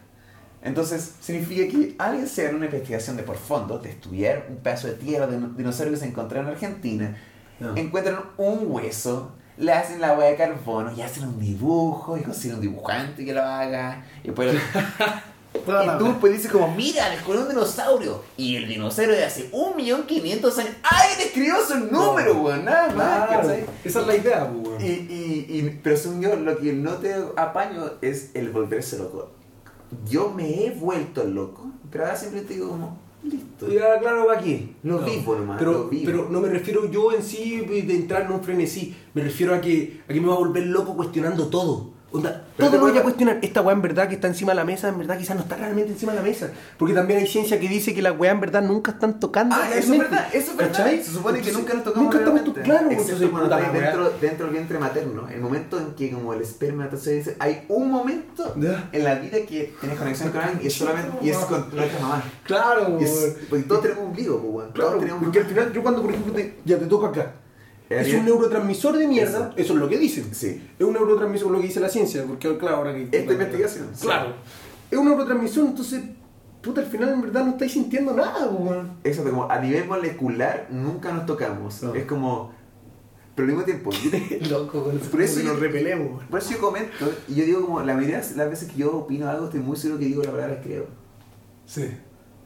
Entonces, 0.62 1.14
significa 1.20 1.70
que 1.70 1.95
alguien 1.99 2.26
se 2.26 2.47
haga 2.47 2.57
una 2.57 2.66
investigación 2.66 3.16
de 3.16 3.22
por 3.22 3.36
fondo, 3.36 3.78
de 3.78 3.91
estudiar 3.91 4.47
un 4.51 4.57
pedazo 4.57 4.88
de 4.88 4.95
tierra 4.95 5.26
de 5.26 5.36
un 5.36 5.57
dinosaurio 5.57 5.95
que 5.95 6.01
se 6.01 6.07
encontró 6.07 6.41
en 6.41 6.49
Argentina, 6.49 7.16
No. 7.61 7.74
encuentran 7.76 8.18
un 8.36 8.64
hueso, 8.70 9.32
le 9.61 9.73
hacen 9.73 10.01
la 10.01 10.15
huella 10.15 10.31
de 10.31 10.37
carbono 10.37 10.91
y 10.97 11.03
hacen 11.03 11.25
un 11.29 11.39
dibujo 11.39 12.17
y 12.19 12.23
consiguen 12.23 12.57
un 12.57 12.63
dibujante 12.63 13.25
que 13.25 13.33
lo 13.33 13.43
haga. 13.43 14.05
Y, 14.25 14.29
después 14.29 14.55
y 15.55 15.99
tú 15.99 16.17
pues 16.21 16.33
dices 16.33 16.51
como, 16.51 16.75
mira, 16.75 17.11
descubrió 17.11 17.43
un 17.43 17.49
dinosaurio. 17.49 18.23
Y 18.37 18.57
el 18.57 18.69
dinosaurio 18.69 19.15
de 19.15 19.25
hace 19.25 19.49
un 19.53 19.77
millón 19.77 20.05
quinientos 20.07 20.59
años. 20.59 20.73
¡Ay, 20.83 21.09
escribió 21.25 21.55
su 21.67 21.77
número, 21.79 22.35
No. 22.35 22.43
weón! 22.43 22.65
Nada 22.65 22.93
más, 22.95 23.29
Claro. 23.29 23.51
Esa 23.85 24.01
es 24.01 24.07
la 24.07 24.17
idea, 24.17 24.45
weón. 24.45 24.81
Y, 24.81 24.87
y, 24.87 25.47
y- 25.49 25.81
pero 25.83 25.97
según 25.97 26.21
yo, 26.23 26.37
lo 26.37 26.57
que 26.59 26.73
no 26.73 26.93
te 26.95 27.15
apaño 27.37 27.93
es 28.01 28.31
el 28.35 28.51
volverse 28.51 28.99
loco. 28.99 29.31
Yo 30.09 30.31
me 30.31 30.65
he 30.67 30.71
vuelto 30.71 31.25
loco, 31.25 31.71
pero 31.91 32.05
ahora 32.05 32.17
siempre 32.17 32.43
te 32.43 32.55
digo 32.55 32.69
como, 32.71 32.97
listo. 33.23 33.68
Ya, 33.68 33.99
claro, 34.01 34.27
¿para 34.27 34.41
qué? 34.41 34.68
Lo 34.83 35.01
No. 35.01 35.07
vivo 35.07 35.37
nomás, 35.37 35.59
Pero, 35.59 35.89
vivo. 35.89 36.03
pero 36.07 36.29
no 36.31 36.41
me 36.41 36.49
refiero 36.49 36.91
yo 36.91 37.12
en 37.12 37.23
sí 37.23 37.61
de 37.61 37.95
entrar 37.95 38.23
en 38.23 38.33
un 38.33 38.43
frenesí. 38.43 38.95
Me 39.14 39.23
refiero 39.23 39.55
a 39.55 39.61
que, 39.61 40.01
a 40.09 40.12
que 40.12 40.21
me 40.21 40.29
va 40.29 40.35
a 40.35 40.39
volver 40.39 40.66
loco 40.66 40.97
cuestionando 40.97 41.49
todo. 41.49 41.91
Onda, 42.13 42.43
todo 42.57 42.73
lo 42.73 42.81
voy 42.89 42.99
a 42.99 43.03
cuestionar. 43.05 43.39
Esta 43.41 43.63
weá 43.63 43.73
en 43.73 43.83
verdad 43.83 44.09
que 44.09 44.17
está 44.17 44.27
encima 44.27 44.51
de 44.51 44.57
la 44.57 44.65
mesa, 44.65 44.89
en 44.89 44.99
verdad 44.99 45.17
quizás 45.17 45.37
no 45.37 45.43
está 45.43 45.55
realmente 45.57 45.93
encima 45.93 46.11
de 46.11 46.19
la 46.19 46.25
mesa. 46.25 46.51
Porque 46.77 46.93
también 46.93 47.21
hay 47.21 47.27
ciencia 47.29 47.61
que 47.61 47.69
dice 47.69 47.95
que 47.95 48.03
las 48.03 48.19
weá 48.19 48.33
en 48.33 48.41
verdad 48.41 48.63
nunca 48.63 48.91
están 48.91 49.21
tocando. 49.21 49.55
Ah, 49.57 49.69
eso 49.69 49.79
es 49.79 49.87
realmente. 49.87 50.11
verdad, 50.17 50.29
eso 50.35 50.51
es 50.51 50.57
verdad. 50.57 50.77
¿Cachai? 50.77 51.05
Se 51.05 51.13
supone 51.13 51.41
que 51.41 51.53
nunca 51.53 51.75
nos 51.75 51.85
tocamos 51.85 52.05
Nunca 52.13 52.19
estamos 52.19 52.41
realmente. 52.43 52.63
claro, 52.63 52.91
Excepto 52.91 53.31
cuando 53.31 53.55
estás 53.55 53.73
la 53.73 53.81
dentro, 53.81 54.11
dentro 54.21 54.47
del 54.47 54.55
vientre 54.55 54.79
materno. 54.81 55.29
El 55.29 55.41
momento 55.41 55.79
en 55.79 55.95
que 55.95 56.11
como 56.11 56.35
el 56.35 56.41
esperma 56.43 56.89
se 56.97 57.13
dice, 57.15 57.37
hay 57.39 57.65
un 57.69 57.91
momento 57.93 58.55
en 58.57 59.05
la 59.05 59.15
vida 59.15 59.39
que 59.49 59.73
tienes 59.81 59.97
conexión 59.99 60.31
con 60.31 60.41
alguien 60.41 60.61
y 60.65 60.67
es 60.67 60.75
solamente 60.75 61.17
y 61.23 61.31
es 61.31 61.37
con 61.39 61.71
nuestra 61.77 62.01
mamá. 62.01 62.25
Claro, 62.43 62.99
Y 63.01 63.05
es- 63.05 63.11
weón. 63.23 63.35
porque 63.49 63.65
todos 63.67 63.83
tenemos 63.83 64.03
un 64.03 64.09
ombligo, 64.11 64.39
pues, 64.41 64.53
weón. 64.53 64.73
Claro, 64.73 64.91
todos 64.91 65.01
tenemos 65.03 65.23
porque 65.23 65.39
al 65.39 65.47
final 65.47 65.73
yo 65.73 65.83
cuando 65.83 66.03
por 66.03 66.11
ejemplo 66.11 66.33
te, 66.35 66.59
ya 66.65 66.77
te 66.77 66.87
toco 66.87 67.07
acá. 67.07 67.35
Es 67.91 68.14
un 68.14 68.24
neurotransmisor 68.24 68.97
de 68.97 69.09
mierda, 69.09 69.49
Eso. 69.49 69.53
eso 69.57 69.72
es 69.74 69.78
lo 69.80 69.88
que 69.88 69.99
dicen. 69.99 70.32
Sí. 70.34 70.62
Es 70.78 70.86
un 70.86 70.93
neurotransmisor, 70.93 71.51
lo 71.51 71.61
que 71.61 71.66
dice 71.66 71.80
la 71.80 71.88
ciencia, 71.88 72.24
porque 72.24 72.57
claro, 72.57 72.76
ahora 72.76 72.95
que... 72.95 73.03
Esta 73.11 73.32
investigación. 73.32 73.88
Claro. 74.01 74.34
Es 74.91 74.97
un 74.99 75.07
neurotransmisor, 75.07 75.66
entonces, 75.66 76.03
puta, 76.62 76.80
al 76.82 76.86
final 76.86 77.09
en 77.11 77.22
verdad 77.22 77.45
no 77.45 77.51
estáis 77.53 77.72
sintiendo 77.72 78.12
nada, 78.14 78.49
weón. 78.49 78.93
Exacto, 79.03 79.30
como 79.30 79.51
a 79.51 79.59
nivel 79.59 79.86
molecular 79.88 80.68
nunca 80.70 81.12
nos 81.12 81.26
tocamos. 81.26 81.82
No. 81.82 81.95
Es 81.95 82.05
como. 82.05 82.53
Pero 83.34 83.47
al 83.47 83.53
mismo 83.57 83.64
tiempo, 83.64 83.91
yo- 83.91 84.49
Loco, 84.51 84.82
weón. 84.82 84.99
Por 84.99 85.22
eso 85.22 85.41
yo- 85.41 85.55
repelemos, 85.57 86.22
por 86.24 86.38
eso 86.41 86.53
yo 86.53 86.59
comento 86.61 87.12
y 87.28 87.34
yo 87.34 87.45
digo 87.45 87.61
como 87.62 87.80
la 87.82 87.95
mayoría 87.95 88.20
de 88.20 88.36
las 88.36 88.51
veces 88.51 88.70
que 88.70 88.78
yo 88.78 88.97
opino 88.99 89.28
algo 89.28 89.47
estoy 89.47 89.61
muy 89.61 89.76
seguro 89.76 89.99
que 89.99 90.05
digo 90.07 90.22
la 90.22 90.30
palabra 90.30 90.61
creo. 90.62 90.86
Sí. 91.66 91.88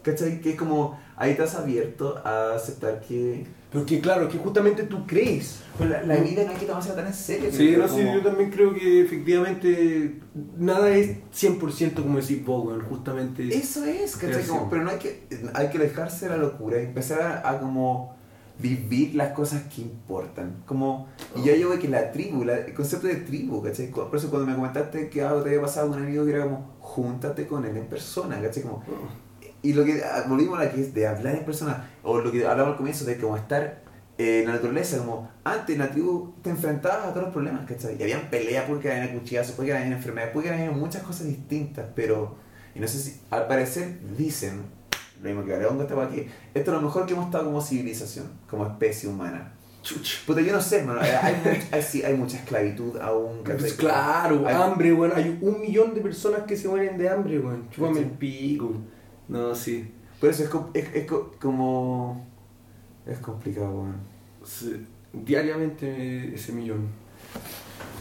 ¿Cachai? 0.03 0.41
Que 0.41 0.51
es 0.51 0.57
como 0.57 0.99
ahí 1.17 1.31
estás 1.33 1.55
abierto 1.55 2.17
a 2.25 2.55
aceptar 2.55 3.01
que. 3.01 3.47
Pero 3.75 3.85
que 3.87 4.01
claro, 4.01 4.29
que 4.29 4.39
justamente 4.39 4.85
tú 4.85 5.05
crees. 5.07 5.59
Pero 5.77 5.91
la, 5.91 6.03
la 6.05 6.17
vida 6.19 6.45
no 6.45 6.53
hay 6.53 6.57
que 6.57 6.65
tomársela 6.65 6.95
tan 6.95 7.09
en 7.09 7.13
serio. 7.13 7.51
Sí, 7.53 7.75
no, 7.77 7.89
sí, 7.89 7.97
yo 8.15 8.23
también 8.23 8.51
creo 8.51 8.73
que 8.73 9.03
efectivamente 9.03 10.21
nada 10.57 10.91
es 10.97 11.17
100% 11.35 11.95
como 12.03 12.21
decís 12.21 12.45
vos, 12.45 12.65
weón, 12.67 12.83
justamente. 12.83 13.49
Eso 13.53 13.85
es, 13.85 14.17
¿cachai? 14.17 14.47
Como- 14.47 14.71
pero 14.71 14.85
no 14.85 14.91
hay 14.91 14.99
que, 14.99 15.27
hay 15.55 15.71
que 15.71 15.79
alejarse 15.79 16.27
de 16.27 16.31
la 16.31 16.37
locura 16.37 16.81
y 16.81 16.85
empezar 16.85 17.21
a, 17.21 17.51
a 17.51 17.59
como 17.59 18.15
vivir 18.61 19.17
las 19.17 19.33
cosas 19.33 19.65
que 19.65 19.83
importan. 19.83 20.63
Como, 20.67 21.09
y 21.35 21.43
ya 21.43 21.57
yo 21.57 21.71
veo 21.71 21.81
que 21.81 21.89
la 21.89 22.13
tribu, 22.13 22.45
la- 22.45 22.59
el 22.59 22.75
concepto 22.75 23.09
de 23.09 23.17
tribu, 23.17 23.61
¿cachai? 23.61 23.91
Por 23.91 24.15
eso 24.15 24.31
cuando 24.31 24.47
me 24.47 24.55
comentaste 24.55 25.09
que 25.09 25.21
algo 25.23 25.43
te 25.43 25.49
había 25.49 25.61
pasado 25.63 25.89
con 25.89 25.99
un 25.99 26.07
amigo 26.07 26.25
que 26.25 26.31
era 26.31 26.45
como, 26.45 26.77
júntate 26.79 27.49
con 27.49 27.65
él 27.65 27.77
en 27.77 27.87
persona, 27.87 28.41
¿cachai? 28.41 28.63
Como, 28.63 28.85
y 29.65 29.73
lo 29.73 29.85
que 29.85 30.03
ah, 30.05 30.25
volvimos 30.29 30.59
a 30.61 30.65
la 30.65 30.71
que 30.71 30.81
es 30.81 30.95
de 30.95 31.07
hablar 31.09 31.35
en 31.35 31.45
persona, 31.45 31.91
o 32.05 32.21
lo 32.21 32.31
que 32.31 32.47
hablamos 32.47 32.73
al 32.73 32.77
comienzo 32.77 33.05
de 33.05 33.19
como 33.19 33.37
estar 33.37 33.83
eh, 34.19 34.41
en 34.43 34.47
la 34.47 34.53
naturaleza, 34.55 34.99
como 34.99 35.29
antes 35.43 35.75
en 35.75 35.81
la 35.81 35.91
tribu 35.91 36.35
te 36.43 36.51
enfrentabas 36.51 37.07
a 37.07 37.11
todos 37.11 37.25
los 37.25 37.33
problemas, 37.33 37.67
¿cachai? 37.67 37.97
Y 37.99 38.03
habían 38.05 38.31
peleas 38.31 38.65
porque 38.69 38.93
habían 38.93 39.19
cuchillazos, 39.19 39.57
porque 39.57 39.73
habían 39.73 39.93
enfermedades, 39.93 40.33
porque 40.33 40.51
habían 40.51 40.79
muchas 40.79 41.03
cosas 41.03 41.27
distintas, 41.27 41.87
pero, 41.97 42.37
y 42.77 42.79
no 42.81 42.87
sé 42.87 42.99
si, 42.99 43.21
al 43.31 43.49
parecer 43.49 43.99
dicen, 44.17 44.63
lo 45.21 45.29
mismo 45.31 45.45
que 45.45 45.55
Areongo 45.55 45.83
estaba 45.83 46.05
aquí, 46.05 46.27
esto 46.55 46.71
es 46.71 46.77
lo 46.77 46.83
mejor 46.83 47.07
que 47.07 47.15
hemos 47.15 47.25
estado 47.27 47.45
como 47.47 47.61
civilización, 47.61 48.27
como 48.49 48.67
especie 48.67 49.09
humana. 49.09 49.53
Chucha. 49.83 50.19
Puta, 50.27 50.41
yo 50.41 50.53
no 50.53 50.61
sé, 50.63 50.79
hermano, 50.79 51.01
hay, 51.01 51.11
hay, 51.11 51.35
much- 51.45 51.67
hay- 51.73 51.83
sí, 51.83 52.03
hay 52.03 52.15
mucha 52.15 52.39
esclavitud 52.39 52.97
aún. 52.99 53.43
Pues 53.45 53.75
claro, 53.75 54.45
Hay- 54.47 54.55
hambre, 54.55 54.95
weón. 54.95 55.13
Hay 55.15 55.39
un 55.43 55.61
millón 55.61 55.93
de 55.95 56.01
personas 56.01 56.43
que 56.47 56.57
se 56.57 56.69
mueren 56.69 56.97
de 56.97 57.09
hambre, 57.09 57.39
weón. 57.39 57.69
Chúpame 57.71 57.99
el 58.01 58.07
pico. 58.11 58.73
No, 59.29 59.55
sí. 59.55 59.91
Por 60.21 60.31
eso 60.31 60.45
es, 60.45 60.51
es, 60.85 60.95
es 60.95 61.07
co- 61.07 61.33
como... 61.41 62.27
Es 63.07 63.19
complicado, 63.19 63.71
weón. 63.83 63.97
Diariamente 65.13 66.35
ese 66.35 66.53
millón. 66.53 66.89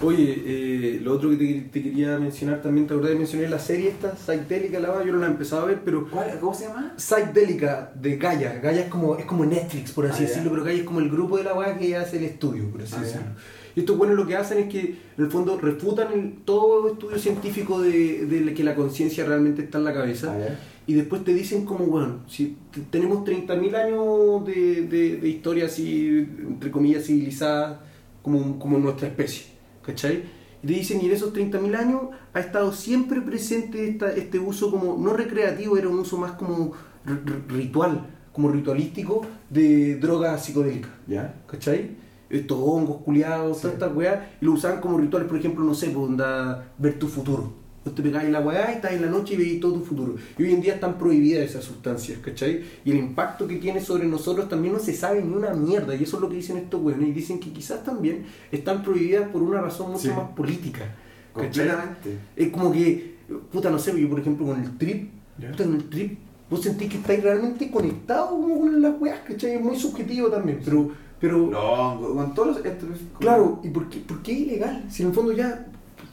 Oye, 0.02 0.44
eh, 0.46 1.00
lo 1.02 1.14
otro 1.14 1.30
que 1.30 1.38
te, 1.38 1.62
te 1.72 1.82
quería 1.84 2.18
mencionar 2.20 2.62
también, 2.62 2.88
te 2.88 2.94
acordás 2.94 3.12
de 3.14 3.20
mencionar 3.20 3.50
la 3.50 3.60
serie 3.60 3.90
esta, 3.90 4.16
Psychedelica, 4.16 4.80
la 4.80 4.90
va, 4.90 5.06
yo 5.06 5.14
no 5.14 5.20
la 5.20 5.28
he 5.28 5.30
empezado 5.30 5.62
a 5.62 5.66
ver, 5.66 5.82
pero 5.86 6.10
¿Cuál, 6.10 6.38
¿Cómo 6.40 6.54
se 6.54 6.68
llama? 6.68 6.94
Psychedelica 6.98 7.92
de 7.96 8.18
Gaia. 8.18 8.60
Gaia 8.62 8.82
es 8.82 8.90
como, 8.90 9.16
es 9.18 9.26
como 9.26 9.46
Netflix, 9.46 9.92
por 9.92 10.06
así 10.08 10.24
Ah, 10.24 10.28
decirlo, 10.28 10.52
pero 10.52 10.64
Gaia 10.66 10.80
es 10.80 10.84
como 10.86 11.00
el 11.00 11.10
grupo 11.10 11.38
de 11.38 11.46
la 11.46 11.54
weá 11.54 11.78
que 11.78 11.96
hace 11.96 12.18
el 12.18 12.24
estudio, 12.26 12.70
por 12.70 12.82
así 12.82 12.96
Ah, 12.98 13.02
decirlo. 13.02 13.28
Y 13.76 13.80
estos 13.80 13.98
buenos 13.98 14.18
lo 14.18 14.28
que 14.28 14.36
hacen 14.36 14.58
es 14.60 14.70
que, 14.70 14.80
en 14.82 15.24
el 15.26 15.32
fondo, 15.32 15.58
refutan 15.58 16.12
el- 16.14 16.34
todo 16.44 16.90
estudio 16.92 17.18
científico 17.18 17.82
de, 17.82 18.26
de 18.26 18.54
que 18.54 18.64
la 18.64 18.76
conciencia 18.76 19.26
realmente 19.26 19.64
está 19.64 19.78
en 19.78 19.84
la 19.86 19.94
cabeza. 19.94 20.36
Ah. 20.38 20.56
Y 20.86 20.96
después 20.96 21.24
te 21.24 21.34
dicen 21.34 21.64
como, 21.66 21.86
bueno, 21.86 22.20
si 22.28 22.58
tenemos 22.92 23.24
30.000 23.24 23.74
años 23.76 24.46
de, 24.46 24.82
de, 24.84 25.16
de 25.16 25.30
historia 25.30 25.68
así, 25.68 26.28
entre 26.46 26.70
comillas, 26.72 27.06
civilizada, 27.06 27.86
como, 28.22 28.60
como 28.60 28.78
nuestra 28.78 29.08
especie, 29.08 29.46
¿cachai? 29.86 30.24
Y 30.64 30.68
te 30.68 30.74
dicen, 30.74 31.02
y 31.02 31.08
en 31.08 31.12
esos 31.12 31.34
30.000 31.34 31.76
años 31.76 32.02
ha 32.34 32.40
estado 32.40 32.72
siempre 32.72 33.22
presente 33.22 33.90
esta, 33.90 34.12
este 34.14 34.40
uso 34.40 34.72
como, 34.72 34.98
no 34.98 35.14
recreativo, 35.14 35.78
era 35.78 35.90
un 35.90 36.00
uso 36.00 36.18
más 36.18 36.32
como 36.34 36.72
ritual, 37.50 38.08
como 38.32 38.50
ritualístico 38.50 39.26
de 39.50 39.96
drogas 39.98 40.46
psicodélicas, 40.46 40.92
¿Ya? 41.08 41.44
¿cachai? 41.48 41.98
Estos 42.30 42.58
hongos 42.62 43.02
culiados, 43.04 43.58
Sí. 43.58 43.62
todas 43.64 43.74
estas 43.76 43.96
weas, 43.96 44.20
y 44.42 44.46
lo 44.46 44.54
usaban 44.54 44.80
como 44.82 44.98
rituales, 44.98 45.28
por 45.28 45.38
ejemplo, 45.38 45.64
no 45.66 45.76
sé, 45.76 45.88
pues, 45.88 45.98
onda, 46.08 46.72
ver 46.78 46.98
tu 46.98 47.08
futuro. 47.08 47.54
Vos 47.86 47.94
te 47.96 48.02
pegáis 48.02 48.30
la 48.30 48.40
weá 48.40 48.72
y 48.72 48.76
estás 48.76 48.94
en 48.94 49.02
la 49.02 49.10
noche 49.10 49.34
y 49.34 49.38
veis 49.38 49.60
todo 49.60 49.74
tu 49.74 49.84
futuro. 49.84 50.16
Y 50.38 50.44
hoy 50.44 50.54
en 50.54 50.62
día 50.62 50.76
están 50.76 50.98
prohibidas 50.98 51.44
esas 51.50 51.66
sustancias, 51.66 52.20
¿cachai? 52.20 52.64
Y 52.86 52.92
el 52.92 52.98
impacto 52.98 53.46
que 53.46 53.58
tiene 53.58 53.82
sobre 53.82 54.06
nosotros 54.08 54.48
también 54.48 54.74
no 54.74 54.80
se 54.80 54.94
sabe 54.94 55.22
ni 55.22 55.34
una 55.34 55.54
mierda. 55.54 55.94
Y 55.94 56.04
eso 56.04 56.16
es 56.18 56.22
lo 56.22 56.30
que 56.30 56.36
dicen 56.38 56.56
estos 56.58 56.82
weones. 56.82 57.10
Y 57.10 57.12
dicen 57.12 57.40
que 57.40 57.52
quizás 57.52 57.84
también 57.84 58.26
están 58.54 58.84
prohibidas 58.84 59.28
por 59.30 59.42
una 59.44 59.60
razón 59.62 59.88
mucho 59.92 60.04
Sí. 60.04 60.10
más 60.10 60.30
política. 60.30 60.96
Completamente. 61.34 62.18
Es 62.36 62.50
como 62.52 62.72
que, 62.72 63.16
puta, 63.52 63.70
no 63.70 63.80
sé, 63.80 64.00
yo 64.00 64.10
por 64.10 64.20
ejemplo 64.20 64.46
con 64.46 64.62
el 64.64 64.78
trip, 64.78 65.10
Ya. 65.38 65.52
puta, 65.52 65.64
en 65.64 65.74
el 65.74 65.90
trip, 65.90 66.20
vos 66.50 66.62
sentís 66.62 66.90
que 66.90 66.98
estáis 66.98 67.22
realmente 67.24 67.70
conectados 67.72 68.30
como 68.30 68.60
con 68.60 68.82
las 68.82 68.94
weas, 69.02 69.20
¿cachai? 69.28 69.56
Es 69.56 69.62
muy 69.62 69.76
subjetivo 69.78 70.30
también, 70.30 70.62
pero, 70.64 70.92
pero 71.20 71.38
No, 71.50 72.00
con- 72.00 72.16
con 72.16 72.34
todos 72.34 72.48
los... 72.64 72.76
claro, 73.20 73.60
¿y 73.64 73.70
por 73.70 73.90
qué, 73.90 74.00
por 74.00 74.22
qué 74.22 74.32
es 74.34 74.40
ilegal? 74.40 74.86
Si 74.90 75.02
en 75.04 75.10
el 75.10 75.16
fondo 75.16 75.32
ya 75.34 75.66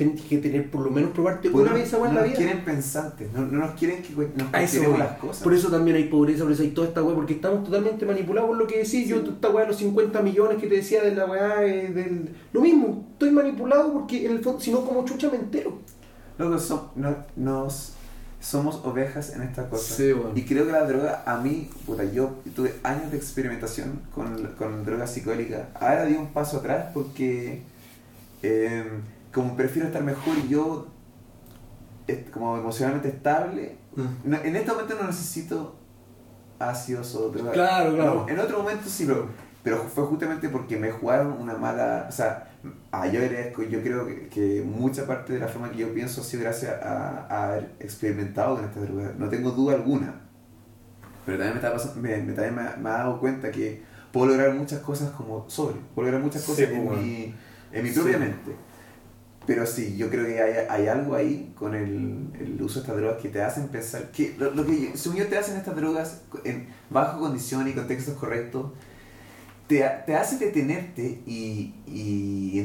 tenés 0.04 0.20
que 0.22 0.38
tener, 0.38 0.70
por 0.70 0.80
lo 0.82 0.90
menos 0.90 1.10
probarte 1.12 1.48
una 1.48 1.70
no- 1.70 1.74
vez 1.76 1.86
esa 1.88 1.96
en 1.98 2.02
no 2.02 2.08
la 2.08 2.14
nos 2.14 2.24
vida. 2.24 2.36
quieren 2.36 2.64
pensantes, 2.64 3.32
no, 3.32 3.42
no 3.46 3.58
nos 3.66 3.70
quieren 3.78 4.02
que 4.02 4.12
nos 4.14 4.52
A 4.54 4.62
eso 4.62 4.96
las 4.98 5.18
cosas. 5.18 5.42
Por 5.42 5.54
eso 5.54 5.68
también 5.70 5.96
hay 5.96 6.04
pobreza, 6.04 6.42
por 6.44 6.52
eso 6.52 6.62
hay 6.62 6.70
toda 6.70 6.88
esta 6.88 7.02
weá, 7.02 7.14
porque 7.14 7.34
estamos 7.34 7.64
totalmente 7.64 8.04
manipulados 8.06 8.48
por 8.50 8.58
lo 8.58 8.66
que 8.66 8.78
decís. 8.78 9.06
Yo, 9.08 9.16
esta 9.18 9.50
weá 9.50 9.62
de 9.62 9.68
los 9.68 9.76
50 9.76 10.20
millones 10.22 10.58
que 10.60 10.66
te 10.66 10.76
decía 10.76 11.02
de 11.02 11.14
la 11.14 11.26
weá, 11.26 11.64
eh, 11.64 11.92
del... 11.92 12.30
lo 12.52 12.60
mismo, 12.60 13.06
estoy 13.12 13.30
manipulado 13.30 13.92
porque 13.92 14.26
en 14.26 14.32
el 14.32 14.42
fondo, 14.42 14.60
si 14.60 14.72
no 14.72 14.84
como 14.84 15.04
chucha 15.04 15.30
me 15.30 15.36
entero. 15.36 15.78
Loco, 16.38 16.56
no- 16.96 17.16
nos, 17.36 17.92
somos 18.40 18.80
ovejas 18.84 19.34
en 19.34 19.42
esta 19.42 19.68
cosa. 19.68 19.94
Sí, 19.94 20.12
weón. 20.12 20.32
Y 20.36 20.42
creo 20.44 20.64
que 20.66 20.72
la 20.72 20.86
droga, 20.86 21.22
a 21.26 21.36
mí, 21.38 21.68
puta, 21.84 22.04
yo 22.04 22.36
tuve 22.56 22.74
años 22.82 23.10
de 23.10 23.18
experimentación 23.18 24.00
con, 24.14 24.46
con 24.58 24.84
drogas 24.84 25.12
psicodélicas. 25.12 25.62
Ahora 25.74 26.06
di 26.06 26.14
un 26.14 26.28
paso 26.28 26.56
atrás 26.56 26.86
porque, 26.94 27.60
eh, 28.42 28.84
como 29.32 29.56
prefiero 29.56 29.88
estar 29.88 30.02
mejor 30.02 30.36
y 30.44 30.48
yo, 30.48 30.88
como 32.32 32.56
emocionalmente 32.58 33.08
estable, 33.08 33.76
no- 34.24 34.36
en 34.42 34.56
este 34.56 34.70
momento 34.72 34.96
no 35.00 35.06
necesito 35.06 35.76
ácidos 36.58 37.14
o 37.14 37.28
drogas. 37.30 37.52
Claro, 37.54 37.94
claro. 37.94 38.14
No, 38.26 38.28
en 38.28 38.38
otro 38.40 38.58
momento 38.58 38.88
sí, 38.88 39.04
pero, 39.06 39.28
pero 39.62 39.78
fue 39.78 40.04
justamente 40.04 40.48
porque 40.48 40.76
me 40.76 40.90
jugaron 40.90 41.32
una 41.40 41.54
mala. 41.54 42.06
O 42.08 42.12
sea, 42.12 42.50
ah, 42.92 43.06
yo 43.06 43.20
agradezco, 43.20 43.62
yo 43.62 43.80
creo 43.82 44.06
que, 44.06 44.28
que 44.28 44.62
mucha 44.66 45.06
parte 45.06 45.34
de 45.34 45.38
la 45.38 45.48
forma 45.48 45.70
que 45.70 45.78
yo 45.78 45.94
pienso 45.94 46.20
ha 46.20 46.24
sido 46.24 46.42
gracias 46.42 46.82
a, 46.82 47.26
a 47.28 47.44
haber 47.48 47.74
experimentado 47.78 48.56
con 48.56 48.64
esta 48.64 48.80
droga. 48.80 49.12
No 49.16 49.28
tengo 49.28 49.50
duda 49.52 49.74
alguna. 49.76 50.14
Pero 51.26 51.38
también 51.38 51.54
me, 51.54 51.60
está 51.60 51.72
pasando, 51.72 52.00
me, 52.00 52.16
me- 52.18 52.32
también 52.32 52.54
me, 52.56 52.62
ha- 52.62 52.76
me 52.76 52.88
ha 52.90 52.94
dado 52.94 53.20
cuenta 53.20 53.50
que 53.52 53.82
puedo 54.12 54.26
lograr 54.26 54.52
muchas 54.54 54.80
cosas 54.80 55.10
como 55.10 55.48
sobre. 55.48 55.76
Puedo 55.94 56.06
lograr 56.08 56.22
muchas 56.24 56.42
cosas 56.42 56.66
pues, 56.66 56.78
en, 56.78 56.84
bueno. 56.86 57.00
mi, 57.02 57.34
en 57.72 57.82
mi 57.84 57.88
Sí. 57.90 58.00
propia 58.00 58.18
mente. 58.18 58.56
Pero 59.50 59.66
sí, 59.66 59.96
yo 59.96 60.08
creo 60.08 60.24
que 60.26 60.40
hay, 60.40 60.64
hay 60.68 60.86
algo 60.86 61.16
ahí 61.16 61.52
con 61.56 61.74
el, 61.74 62.28
el 62.38 62.62
uso 62.62 62.74
de 62.74 62.80
estas 62.82 62.96
drogas 62.96 63.20
que 63.20 63.30
te 63.30 63.42
hacen 63.42 63.66
pensar 63.66 64.12
que 64.12 64.36
lo, 64.38 64.52
lo 64.52 64.64
que 64.64 64.92
según 64.94 65.18
yo 65.18 65.26
te 65.26 65.36
hacen 65.36 65.56
estas 65.56 65.74
drogas 65.74 66.22
en 66.44 66.68
bajo 66.88 67.18
condiciones 67.18 67.72
y 67.72 67.76
contextos 67.76 68.14
correctos 68.14 68.70
te, 69.66 69.84
te 70.06 70.14
hace 70.14 70.38
detenerte 70.38 71.22
y, 71.26 72.60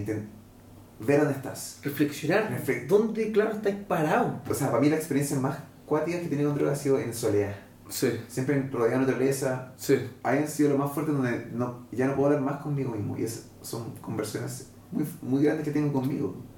ver 1.00 1.22
dónde 1.22 1.34
estás. 1.34 1.80
Reflexionar. 1.82 2.56
¿dónde, 2.88 3.32
claro, 3.32 3.54
estáis 3.54 3.78
parados? 3.78 4.34
O 4.48 4.54
sea, 4.54 4.70
para 4.70 4.80
mí 4.80 4.88
la 4.88 4.98
experiencia 4.98 5.40
más 5.40 5.58
cuática 5.88 6.20
que 6.20 6.28
he 6.28 6.30
tenido 6.30 6.52
con 6.52 6.60
drogas 6.60 6.80
ha 6.80 6.84
sido 6.84 7.00
en 7.00 7.16
soledad. 7.16 7.56
Sí, 7.90 8.12
Siempre 8.28 8.62
rodeado 8.72 9.00
de 9.00 9.08
naturaleza. 9.08 9.74
sí. 9.76 10.08
Han 10.22 10.48
sido 10.48 10.70
lo 10.70 10.78
más 10.78 10.92
fuerte 10.92 11.12
donde 11.12 11.48
no, 11.52 11.88
ya 11.92 12.06
no 12.06 12.14
puedo 12.14 12.28
hablar 12.28 12.42
más 12.42 12.62
conmigo 12.62 12.92
mismo. 12.92 13.18
Y 13.18 13.24
es, 13.24 13.50
son 13.64 13.96
conversaciones 14.02 14.70
muy, 14.92 15.04
muy 15.24 15.44
grandes 15.44 15.66
que 15.66 15.72
tengo 15.72 15.92
conmigo. 15.92 16.54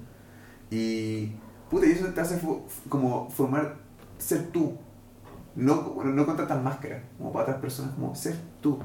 Y, 0.70 1.32
puta, 1.70 1.86
y 1.86 1.92
eso 1.92 2.08
te 2.08 2.22
hace 2.22 2.40
como 2.90 3.30
formar, 3.30 3.78
ser 4.18 4.48
tú. 4.52 4.78
No, 5.56 5.82
bueno, 5.92 6.12
no 6.12 6.26
con 6.26 6.38
tantas 6.38 6.62
máscaras 6.64 7.02
como 7.18 7.32
para 7.32 7.46
otras 7.46 7.62
personas, 7.62 7.94
como 7.96 8.14
ser 8.16 8.36
tú. 8.62 8.80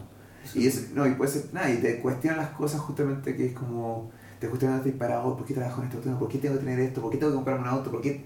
Y 0.54 0.66
eso, 0.66 0.80
no, 0.94 1.06
y 1.06 1.14
puede 1.14 1.30
ser, 1.30 1.52
nada, 1.52 1.70
y 1.70 1.76
te 1.76 2.00
cuestionan 2.00 2.38
las 2.38 2.50
cosas 2.50 2.80
justamente 2.80 3.36
que 3.36 3.46
es 3.46 3.52
como, 3.52 4.10
te 4.40 4.48
cuestionan 4.48 4.82
te 4.82 4.90
parado, 4.92 5.36
¿por 5.36 5.46
qué 5.46 5.54
trabajo 5.54 5.82
en 5.82 5.88
este? 5.88 6.10
¿Por 6.10 6.28
qué 6.28 6.38
tengo 6.38 6.54
que 6.54 6.60
tener 6.60 6.80
esto? 6.80 7.00
¿Por 7.00 7.10
qué 7.10 7.18
tengo 7.18 7.30
que 7.30 7.36
comprarme 7.36 7.62
un 7.62 7.68
auto? 7.68 7.90
¿Por 7.90 8.00
qué, 8.00 8.24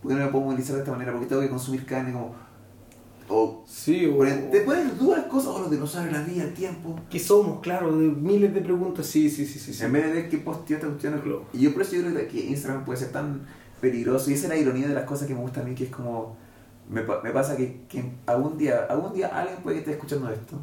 por 0.00 0.10
qué 0.10 0.18
no 0.18 0.24
me 0.24 0.30
puedo 0.30 0.44
movilizar 0.44 0.76
de 0.76 0.82
esta 0.82 0.92
manera? 0.92 1.12
¿Por 1.12 1.22
qué 1.22 1.26
tengo 1.26 1.42
que 1.42 1.48
consumir 1.48 1.84
carne? 1.84 2.12
Como, 2.12 2.34
o, 3.28 3.62
Sí, 3.66 4.06
o, 4.06 4.18
te 4.50 4.60
ponen 4.62 4.88
en 4.90 4.98
duda 4.98 5.18
las 5.18 5.26
cosas, 5.26 5.48
o 5.50 5.58
los 5.60 5.70
dinosaurios, 5.70 6.12
la 6.12 6.22
vida, 6.22 6.44
el 6.44 6.54
tiempo. 6.54 6.98
¿Qué 7.10 7.18
somos? 7.18 7.60
Claro, 7.60 7.96
de 7.96 8.08
miles 8.08 8.54
de 8.54 8.60
preguntas. 8.62 9.06
Sí, 9.06 9.28
sí, 9.30 9.44
sí, 9.46 9.58
sí. 9.58 9.74
sí. 9.74 9.84
En 9.84 9.92
vez 9.92 10.04
de 10.06 10.12
ver 10.12 10.28
qué 10.28 10.38
posteó 10.38 10.76
esta 10.76 10.88
cuestión. 10.88 11.20
Claro. 11.20 11.44
Y 11.52 11.60
yo 11.60 11.72
por 11.72 11.82
eso 11.82 11.96
yo 11.96 12.02
creo 12.10 12.28
que 12.28 12.40
Instagram 12.46 12.84
puede 12.84 12.98
ser 12.98 13.12
tan 13.12 13.42
peligroso. 13.80 14.30
Y 14.30 14.34
esa 14.34 14.44
es 14.44 14.48
la 14.50 14.56
ironía 14.56 14.88
de 14.88 14.94
las 14.94 15.04
cosas 15.04 15.26
que 15.28 15.34
me 15.34 15.40
gusta 15.40 15.60
a 15.60 15.64
mí, 15.64 15.74
que 15.74 15.84
es 15.84 15.90
como. 15.90 16.36
Me, 16.88 17.02
pa- 17.02 17.20
me 17.22 17.30
pasa 17.32 17.54
que, 17.56 17.82
que 17.88 18.02
algún 18.24 18.56
día 18.56 18.86
algún 18.88 19.12
día 19.12 19.26
alguien 19.28 19.58
puede 19.62 19.76
que 19.76 19.80
esté 19.80 19.92
escuchando 19.92 20.30
esto. 20.30 20.58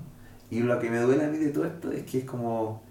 Y 0.50 0.60
lo 0.62 0.80
que 0.80 0.90
me 0.90 1.00
duele 1.00 1.24
a 1.26 1.28
mí 1.28 1.38
de 1.38 1.50
todo 1.50 1.66
esto 1.66 1.92
es 1.92 2.04
que 2.04 2.20
es 2.20 2.26
como. 2.26 2.82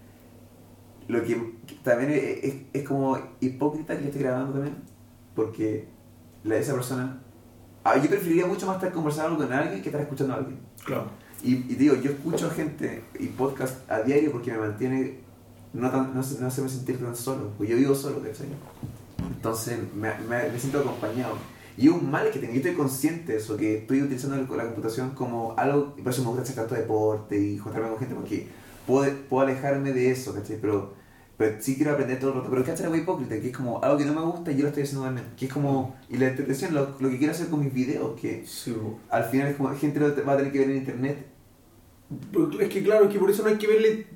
Lo 1.07 1.21
que, 1.23 1.35
que 1.67 1.75
también 1.83 2.11
es, 2.11 2.43
es- 2.43 2.55
es 2.73 2.87
como 2.87 3.17
hipócrita 3.41 3.95
que 3.95 4.01
le 4.03 4.07
esté 4.07 4.19
grabando 4.19 4.53
también. 4.53 4.75
Porque 5.35 5.87
la, 6.45 6.55
esa 6.57 6.73
persona. 6.73 7.21
Ah, 7.85 7.95
yo 7.97 8.09
preferiría 8.09 8.45
mucho 8.45 8.67
más 8.67 8.75
estar 8.75 8.91
conversando 8.91 9.37
con 9.37 9.53
alguien 9.53 9.81
que 9.81 9.87
estar 9.89 10.01
escuchando 10.01 10.33
a 10.33 10.37
alguien. 10.37 10.59
Claro. 10.83 11.05
Y, 11.43 11.53
y 11.53 11.75
digo, 11.75 11.95
yo 11.95 12.11
escucho 12.11 12.49
gente 12.49 13.03
y 13.19 13.27
podcast 13.27 13.89
a 13.89 14.01
diario 14.01 14.31
porque 14.33 14.51
me 14.51 14.57
mantiene, 14.57 15.19
no, 15.73 15.89
tan, 15.91 16.13
no, 16.13 16.21
se- 16.23 16.41
no 16.41 16.49
se 16.51 16.61
me 16.61 16.67
sentir 16.69 16.97
tan 16.97 17.15
solo, 17.15 17.51
porque 17.57 17.71
yo 17.71 17.77
vivo 17.77 17.95
solo, 17.95 18.21
¿cachai? 18.21 18.47
Entonces 19.19 19.77
me, 19.95 20.13
me, 20.27 20.49
me 20.49 20.59
siento 20.59 20.79
acompañado. 20.79 21.35
Y 21.77 21.87
es 21.87 21.93
un 21.93 22.09
mal 22.09 22.29
que 22.31 22.39
tengo, 22.39 22.53
yo 22.53 22.57
estoy 22.59 22.73
consciente 22.73 23.33
de 23.33 23.37
eso, 23.37 23.57
que 23.57 23.79
estoy 23.79 24.01
utilizando 24.01 24.37
la 24.55 24.63
computación 24.63 25.09
como 25.11 25.53
algo, 25.57 25.93
y 25.97 26.01
por 26.01 26.13
eso 26.13 26.21
me 26.21 26.29
gusta 26.29 26.43
hacer 26.43 26.55
tanto 26.55 26.73
deporte 26.75 27.37
y 27.37 27.57
juntarme 27.57 27.89
con 27.89 27.99
gente, 27.99 28.15
porque 28.15 28.47
puedo, 28.87 29.11
puedo 29.29 29.45
alejarme 29.45 29.91
de 29.91 30.09
eso, 30.09 30.33
¿cachai? 30.33 30.57
Pero, 30.61 30.93
pero 31.37 31.55
sí 31.59 31.75
quiero 31.75 31.91
aprender 31.91 32.19
todo 32.19 32.31
el 32.31 32.37
rato. 32.37 32.49
Pero 32.49 32.63
¿cachai? 32.63 32.85
Algo 32.85 32.97
hipócrita, 32.97 33.39
que 33.39 33.47
es 33.49 33.55
como 33.57 33.83
algo 33.83 33.97
que 33.97 34.05
no 34.05 34.13
me 34.13 34.21
gusta 34.21 34.51
y 34.51 34.55
yo 34.57 34.63
lo 34.63 34.67
estoy 34.69 34.83
haciendo 34.83 35.03
realmente. 35.03 35.31
Que 35.35 35.45
es 35.45 35.53
como, 35.53 35.95
y 36.09 36.17
la 36.17 36.27
entretención, 36.29 36.73
lo, 36.73 36.95
lo 36.99 37.09
que 37.09 37.17
quiero 37.17 37.33
hacer 37.33 37.47
con 37.47 37.59
mis 37.61 37.73
videos, 37.73 38.19
que 38.19 38.43
Sí, 38.45 38.75
al 39.09 39.25
final 39.25 39.47
es 39.49 39.55
como 39.55 39.69
gente 39.75 39.99
lo 39.99 40.25
va 40.25 40.33
a 40.33 40.37
tener 40.37 40.51
que 40.51 40.59
ver 40.59 40.69
en 40.71 40.77
internet 40.77 41.25
Es 42.59 42.69
que 42.69 42.83
claro, 42.83 43.05
es 43.05 43.11
que 43.11 43.19
por 43.19 43.29
eso 43.29 43.43
no 43.43 43.49
hay 43.49 43.57
que 43.57 43.67
verle. 43.67 44.07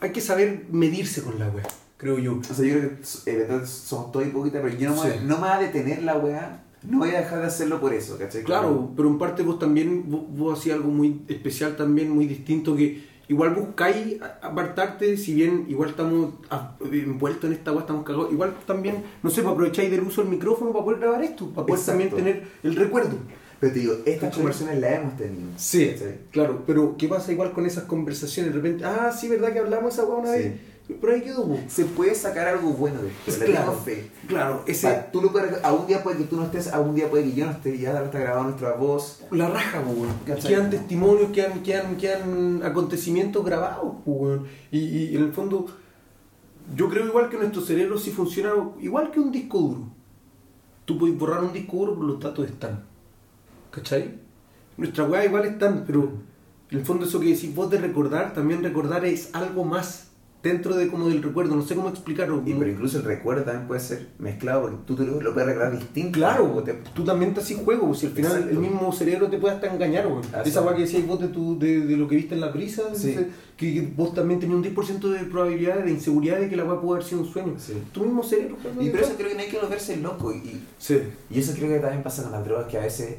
Hay 0.00 0.12
que 0.12 0.20
saber 0.20 0.66
medirse 0.70 1.22
con 1.22 1.38
la 1.38 1.48
wea, 1.48 1.64
creo 1.96 2.18
yo. 2.18 2.38
O 2.38 2.42
sea, 2.54 2.64
yo 2.64 2.74
creo 2.78 2.90
que 2.90 3.30
eh, 3.30 3.42
entonces 3.42 3.70
somos 3.70 4.12
todos 4.12 4.26
hipócritas, 4.26 4.60
pero 4.62 4.76
yo 4.76 4.90
no, 4.90 5.02
me, 5.02 5.10
Sí. 5.10 5.18
no 5.24 5.36
me 5.36 5.42
va 5.42 5.56
a 5.56 5.60
detener 5.60 6.02
la 6.02 6.16
weá. 6.18 6.62
No 6.82 6.98
voy 6.98 7.10
a 7.10 7.20
dejar 7.20 7.40
de 7.40 7.46
hacerlo 7.46 7.80
por 7.80 7.92
eso, 7.94 8.16
¿cachai? 8.18 8.44
Claro, 8.44 8.92
pero 8.94 9.08
en 9.08 9.18
parte 9.18 9.42
vos 9.42 9.58
también, 9.58 10.08
vos, 10.08 10.22
vos 10.28 10.58
hacías 10.58 10.76
algo 10.76 10.90
muy 10.90 11.22
especial 11.26 11.74
también, 11.74 12.10
muy 12.10 12.26
distinto, 12.26 12.76
que 12.76 13.04
igual 13.28 13.54
buscáis 13.54 14.16
apartarte, 14.42 15.16
si 15.16 15.34
bien 15.34 15.66
igual 15.68 15.90
estamos 15.90 16.34
envueltos 16.92 17.44
en 17.44 17.52
esta 17.56 17.70
agua, 17.70 17.82
estamos 17.82 18.04
cagados, 18.04 18.32
igual 18.32 18.54
también, 18.66 19.02
no 19.22 19.30
sé, 19.30 19.42
pues 19.42 19.52
aprovecháis 19.52 19.90
del 19.90 20.00
uso 20.02 20.22
del 20.22 20.30
micrófono 20.30 20.72
para 20.72 20.84
poder 20.84 21.00
grabar 21.00 21.22
esto, 21.24 21.46
para 21.50 21.66
poder 21.66 21.80
Exacto. 21.80 21.90
también 22.16 22.24
tener 22.34 22.48
el 22.62 22.76
recuerdo. 22.76 23.16
Pero 23.58 23.72
te 23.72 23.78
digo, 23.80 23.94
estas 24.04 24.14
¿Cachai? 24.20 24.32
conversaciones 24.32 24.80
las 24.80 24.92
hemos 24.92 25.16
tenido. 25.16 25.48
Sí, 25.56 25.94
claro, 26.30 26.62
pero 26.66 26.94
¿qué 26.98 27.08
pasa 27.08 27.32
igual 27.32 27.52
con 27.52 27.64
esas 27.64 27.84
conversaciones? 27.84 28.52
De 28.52 28.56
repente, 28.60 28.84
ah, 28.84 29.10
sí, 29.18 29.28
¿verdad 29.28 29.52
que 29.52 29.60
hablamos 29.60 29.94
esa 29.94 30.04
una 30.04 30.30
Sí. 30.32 30.38
vez? 30.38 30.52
Pero 30.88 31.12
ahí 31.12 31.20
quedó, 31.22 31.46
po. 31.48 31.58
Se 31.68 31.84
puede 31.84 32.14
sacar 32.14 32.46
algo 32.46 32.70
bueno 32.70 33.02
de 33.02 33.08
Es 33.26 33.34
esto, 33.34 33.44
claro. 33.46 33.72
fe. 33.72 34.10
Claro, 34.28 34.62
ese, 34.66 34.88
Pa- 34.88 35.10
tú 35.10 35.20
lo 35.20 35.32
puedes, 35.32 35.62
a 35.64 35.72
un 35.72 35.86
día 35.86 36.02
puede 36.02 36.18
que 36.18 36.24
tú 36.24 36.36
no 36.36 36.44
estés, 36.44 36.72
a 36.72 36.78
un 36.80 36.94
día 36.94 37.10
puede 37.10 37.24
que 37.24 37.32
yo 37.32 37.44
no 37.46 37.50
esté, 37.52 37.76
ya 37.76 38.02
está 38.04 38.18
grabado 38.20 38.44
nuestra 38.44 38.72
voz. 38.74 39.20
la 39.32 39.48
raja, 39.48 39.82
po, 39.82 39.90
weón. 39.90 40.14
Quedan 40.40 40.70
testimonios, 40.70 41.30
quedan, 41.32 41.62
quedan, 41.64 41.96
quedan 41.96 42.62
acontecimientos 42.62 43.44
grabados, 43.44 43.94
po, 44.04 44.10
weón. 44.12 44.46
Y, 44.70 44.78
y 44.78 45.16
en 45.16 45.24
el 45.24 45.32
fondo, 45.32 45.66
yo 46.76 46.88
creo 46.88 47.04
igual 47.06 47.28
que 47.30 47.36
nuestro 47.36 47.62
cerebro 47.62 47.98
sí 47.98 48.10
funciona 48.12 48.52
igual 48.80 49.10
que 49.10 49.18
un 49.20 49.32
disco 49.32 49.58
duro. 49.58 49.88
Tú 50.84 50.98
puedes 50.98 51.18
borrar 51.18 51.42
un 51.42 51.52
disco 51.52 51.78
duro, 51.78 51.94
pero 51.94 52.06
los 52.06 52.20
datos 52.20 52.46
están. 52.46 52.84
¿Cachai? 53.72 54.20
Nuestras 54.76 55.08
weas 55.10 55.24
igual 55.26 55.46
están, 55.46 55.84
pero 55.84 56.12
en 56.70 56.78
el 56.78 56.84
fondo 56.84 57.06
eso 57.06 57.18
que 57.18 57.26
decís 57.34 57.52
vos 57.54 57.70
de 57.70 57.78
recordar, 57.78 58.34
también 58.34 58.62
recordar 58.62 59.04
es 59.04 59.34
algo 59.34 59.64
más 59.64 60.05
dentro 60.46 60.74
de 60.76 60.88
como 60.88 61.08
del 61.08 61.22
recuerdo, 61.22 61.54
no 61.56 61.62
sé 61.62 61.74
cómo 61.74 61.88
explicarlo. 61.88 62.42
Y, 62.46 62.54
pero 62.54 62.70
incluso 62.70 62.98
el 62.98 63.04
recuerdo 63.04 63.44
también 63.44 63.66
puede 63.66 63.80
ser 63.80 64.08
mezclado 64.18 64.62
porque 64.62 64.76
tú 64.86 64.96
te 64.96 65.04
lo, 65.04 65.20
lo 65.20 65.32
puedes 65.34 65.48
recordar 65.48 65.78
distinto. 65.78 66.18
Claro, 66.18 66.62
te- 66.64 66.74
tú 66.94 67.04
también 67.04 67.34
te 67.34 67.40
haces 67.40 67.58
juego, 67.58 67.94
si 67.94 68.06
al 68.06 68.12
final 68.12 68.32
Exacto. 68.32 68.50
el 68.50 68.58
mismo 68.58 68.92
cerebro 68.92 69.28
te 69.28 69.38
puede 69.38 69.54
hasta 69.54 69.72
engañar, 69.72 70.06
Esa 70.44 70.60
es. 70.60 70.66
weá 70.66 70.74
que 70.74 70.82
decías 70.82 71.06
vos 71.06 71.20
de, 71.20 71.28
tu, 71.28 71.58
de, 71.58 71.80
de 71.86 71.96
lo 71.96 72.08
que 72.08 72.16
viste 72.16 72.34
en 72.34 72.40
la 72.40 72.48
brisa, 72.48 72.82
Sí. 72.94 73.08
dice, 73.08 73.28
que, 73.56 73.72
que 73.74 73.92
vos 73.96 74.14
también 74.14 74.38
tenías 74.40 74.56
un 74.58 74.64
10% 74.64 75.08
de 75.10 75.24
probabilidad 75.24 75.78
de 75.84 75.90
inseguridad 75.90 76.38
de 76.38 76.48
que 76.48 76.56
la 76.56 76.64
weá 76.64 76.80
pudo 76.80 76.92
haber 76.94 77.04
sido 77.04 77.22
un 77.22 77.26
sueño. 77.28 77.54
Sí. 77.58 77.74
Tu 77.92 78.00
mismo 78.04 78.22
cerebro, 78.22 78.56
pues, 78.62 78.74
Y 78.86 78.90
por 78.90 79.00
eso 79.00 79.12
creo 79.16 79.28
que 79.28 79.34
no 79.34 79.40
hay 79.40 79.48
que 79.48 79.58
volverse 79.58 79.96
loco. 79.98 80.32
Y, 80.32 80.36
y, 80.38 80.66
Sí. 80.78 81.00
y 81.30 81.40
eso 81.40 81.52
creo 81.54 81.68
que 81.68 81.78
también 81.80 82.02
pasa 82.02 82.22
con 82.22 82.32
las 82.32 82.44
drogas, 82.44 82.66
que 82.66 82.78
a 82.78 82.82
veces, 82.82 83.16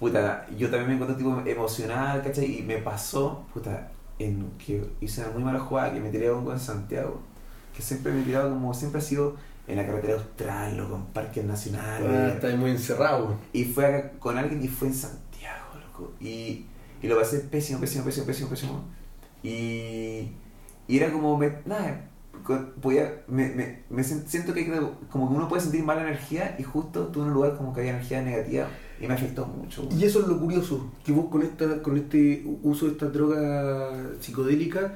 puta, 0.00 0.46
yo 0.58 0.68
también 0.70 0.88
me 0.88 0.94
encuentro 0.94 1.16
tipo 1.16 1.42
emocional, 1.46 2.22
¿cachai? 2.22 2.58
Y 2.58 2.62
me 2.62 2.78
pasó, 2.78 3.44
puta, 3.54 3.91
en 4.18 4.50
que 4.58 4.84
hice 5.00 5.22
una 5.22 5.30
muy 5.30 5.44
mala 5.44 5.60
jugada, 5.60 5.92
que 5.92 6.00
me 6.00 6.10
tiré 6.10 6.28
a 6.28 6.34
un 6.34 6.50
en 6.50 6.58
Santiago, 6.58 7.20
que 7.74 7.82
siempre 7.82 8.12
me 8.12 8.22
he 8.22 8.24
tirado 8.24 8.50
como, 8.50 8.74
siempre 8.74 9.00
ha 9.00 9.04
sido 9.04 9.36
en 9.66 9.76
la 9.76 9.86
carretera 9.86 10.14
austral 10.14 10.80
o 10.80 10.90
con 10.90 11.06
parques 11.06 11.44
nacionales. 11.44 12.08
Ah, 12.08 12.28
está 12.34 12.48
ahí 12.48 12.56
muy 12.56 12.70
encerrado. 12.70 13.36
Y 13.52 13.64
fue 13.64 13.86
acá 13.86 14.12
con 14.18 14.38
alguien 14.38 14.62
y 14.62 14.68
fue 14.68 14.88
en 14.88 14.94
Santiago, 14.94 15.74
loco. 15.80 16.12
Y, 16.20 16.66
y 17.02 17.06
lo 17.06 17.18
pasé 17.18 17.40
pésimo, 17.40 17.80
pésimo, 17.80 18.04
pésimo, 18.04 18.26
pésimo, 18.26 18.48
pésimo. 18.48 18.84
Y, 19.42 20.32
y 20.88 20.96
era 20.98 21.10
como, 21.12 21.36
me, 21.36 21.58
nada, 21.64 22.08
podía, 22.80 23.22
me, 23.28 23.82
me, 23.88 24.04
siento 24.04 24.52
que 24.54 24.66
como 25.10 25.28
que 25.28 25.34
uno 25.34 25.48
puede 25.48 25.62
sentir 25.62 25.84
mala 25.84 26.02
energía 26.02 26.56
y 26.58 26.62
justo 26.62 27.06
estuve 27.06 27.24
en 27.24 27.28
un 27.28 27.34
lugar 27.34 27.56
como 27.56 27.72
que 27.72 27.80
había 27.80 27.92
energía 27.92 28.22
negativa 28.22 28.68
y 29.02 29.08
me 29.08 29.14
afectó 29.14 29.46
mucho. 29.46 29.88
Y 29.98 30.04
eso 30.04 30.20
es 30.20 30.28
lo 30.28 30.38
curioso, 30.38 30.90
que 31.04 31.12
vos 31.12 31.26
con 31.30 31.42
esta, 31.42 31.82
con 31.82 31.96
este 31.96 32.44
uso 32.62 32.86
de 32.86 32.92
esta 32.92 33.06
droga 33.08 33.90
psicodélica 34.20 34.94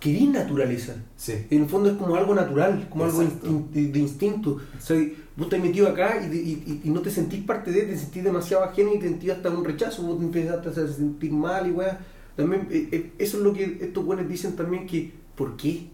querís 0.00 0.28
naturaleza. 0.30 0.94
Sí. 1.16 1.46
En 1.50 1.62
el 1.62 1.68
fondo 1.68 1.88
es 1.90 1.96
como 1.96 2.14
algo 2.16 2.34
natural, 2.34 2.86
como 2.90 3.04
algo 3.04 3.22
de, 3.72 3.86
de 3.88 3.98
instinto. 3.98 4.58
O 4.76 4.80
sea, 4.80 5.02
vos 5.36 5.48
te 5.48 5.56
has 5.56 5.62
metido 5.62 5.88
acá 5.88 6.20
y, 6.24 6.28
de- 6.28 6.36
y- 6.42 6.80
y 6.84 6.90
no 6.90 7.00
te 7.00 7.10
sentís 7.10 7.42
parte 7.42 7.70
de, 7.72 7.82
te 7.84 7.96
sentís 7.96 8.22
demasiado 8.22 8.64
ajeno 8.64 8.94
y 8.94 8.98
te 8.98 9.08
sentís 9.08 9.30
hasta 9.30 9.48
un 9.50 9.64
rechazo, 9.64 10.02
vos 10.02 10.18
te 10.18 10.24
empezaste 10.24 10.68
a 10.68 10.86
sentir 10.88 11.32
mal 11.32 11.66
y 11.66 11.70
weá. 11.72 11.98
También, 12.36 12.68
eh, 12.70 12.88
eh, 12.92 13.12
eso 13.18 13.38
es 13.38 13.42
lo 13.44 13.52
que 13.54 13.78
estos 13.80 14.04
buenos 14.04 14.28
dicen 14.28 14.54
también 14.56 14.86
que, 14.86 15.10
¿por 15.36 15.56
qué? 15.56 15.86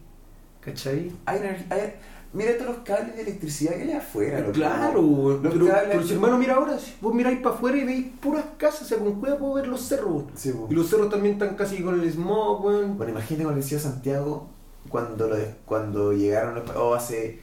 ¿Cachai? 0.61 1.13
Hay 1.25 1.39
energía, 1.39 1.67
hay- 1.71 1.93
mira 2.33 2.53
todos 2.57 2.77
los 2.77 2.85
cables 2.85 3.17
de 3.17 3.23
electricidad 3.23 3.75
que 3.75 3.83
hay 3.83 3.93
afuera. 3.93 4.41
loco. 4.41 4.53
Claro. 4.53 5.03
Los 5.43 5.53
pero, 5.53 5.67
cables- 5.67 5.89
pero 5.91 6.03
si 6.07 6.13
hermano, 6.15 6.39
mira 6.39 6.55
ahora, 6.55 6.79
si 6.79 6.95
vos 7.01 7.15
miráis 7.15 7.41
para 7.41 7.55
afuera 7.57 7.77
y 7.79 7.85
veis 7.85 8.07
puras 8.21 8.45
casas, 8.57 8.83
o 8.83 8.85
sea, 8.85 8.99
con 8.99 9.21
cueva 9.21 9.37
puedo 9.39 9.55
ver 9.55 9.67
los 9.69 9.81
cerros. 9.83 10.25
Sí. 10.35 10.53
Y 10.69 10.75
los 10.75 10.89
cerros 10.89 11.11
también 11.11 11.35
están 11.35 11.55
casi 11.57 11.83
con 11.83 12.01
el 12.01 12.11
smog, 12.13 12.65
weón. 12.65 12.97
Bueno, 12.97 13.13
imagínate 13.13 13.45
cuando 13.45 13.61
decía 13.63 13.79
Santiago, 13.79 14.49
cuando, 14.89 15.29
lo 15.29 15.37
cuando 15.65 16.13
llegaron 16.13 16.55
los... 16.55 16.71
Oh, 16.77 16.95
hace 16.95 17.41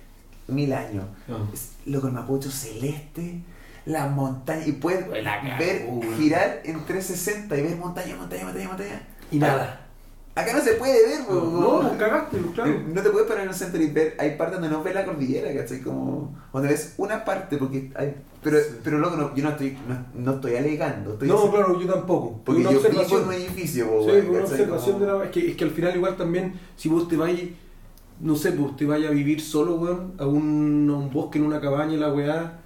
mil 0.48 0.72
años. 0.74 1.06
Es- 1.54 1.72
Loco, 1.86 2.08
el 2.08 2.14
Mapocho 2.14 2.52
celeste, 2.52 3.42
las 3.86 4.12
montañas, 4.12 4.68
y 4.68 4.74
puedes 4.74 5.08
ver, 5.10 5.88
girar 6.18 6.62
en 6.66 6.84
360 6.86 7.56
y 7.58 7.62
ver 7.62 7.78
montaña, 7.78 8.16
montaña, 8.18 8.44
montaña, 8.46 8.68
montaña. 8.68 9.08
Y 9.32 9.40
nada. 9.40 9.87
Acá 10.38 10.54
no 10.54 10.62
se 10.62 10.74
puede 10.74 10.94
ver, 11.08 11.20
No, 11.22 11.26
po, 11.28 11.82
no, 11.84 11.98
cagaste, 11.98 12.38
claro. 12.54 12.80
No 12.94 13.02
te 13.02 13.10
puedes 13.10 13.28
parar 13.28 13.44
en 13.44 13.50
un 13.50 13.56
centro 13.56 13.82
y 13.82 13.88
ver, 13.90 14.16
hay 14.20 14.38
partes 14.38 14.60
donde 14.60 14.70
no 14.70 14.84
ves 14.84 14.94
la 14.94 15.04
cordillera, 15.04 15.52
¿cachai? 15.52 15.82
Como, 15.82 16.38
donde 16.54 16.70
ves 16.70 16.94
una 16.98 17.26
parte, 17.26 17.58
porque 17.58 17.90
hay, 17.96 18.14
pero, 18.44 18.60
Sí. 18.60 18.66
pero 18.84 19.00
loco, 19.00 19.18
no, 19.18 19.34
yo 19.36 19.44
no 19.44 19.50
estoy, 19.50 19.76
no, 19.88 20.06
no 20.14 20.36
estoy 20.36 20.56
alegando, 20.58 21.14
estoy 21.14 21.28
No, 21.28 21.50
claro, 21.50 21.82
yo 21.82 21.92
tampoco. 21.92 22.40
porque 22.46 22.62
Una 22.62 22.72
yo 22.72 22.80
vivo 22.82 23.18
en 23.20 23.28
un 23.28 23.34
edificio, 23.34 23.90
po, 23.90 24.04
Sí, 24.04 24.12
una 24.30 24.40
observación 24.42 24.94
Como- 25.00 25.06
de 25.08 25.18
la 25.20 25.24
es 25.26 25.32
que, 25.32 25.50
es 25.50 25.56
que 25.58 25.64
al 25.64 25.72
final 25.72 25.96
igual 25.96 26.16
también, 26.16 26.54
si 26.76 26.88
vos 26.88 27.08
te 27.08 27.18
vas, 27.18 27.32
no 28.20 28.36
sé, 28.36 28.52
pues 28.52 28.76
te 28.78 28.86
vayas 28.86 29.10
a 29.10 29.14
vivir 29.16 29.42
solo, 29.42 29.76
weón, 29.78 30.14
a 30.20 30.28
un, 30.28 30.88
a 30.92 30.98
un 30.98 31.10
bosque 31.12 31.40
en 31.40 31.46
una 31.46 31.60
cabaña 31.60 31.98
la 31.98 32.14
weá, 32.14 32.60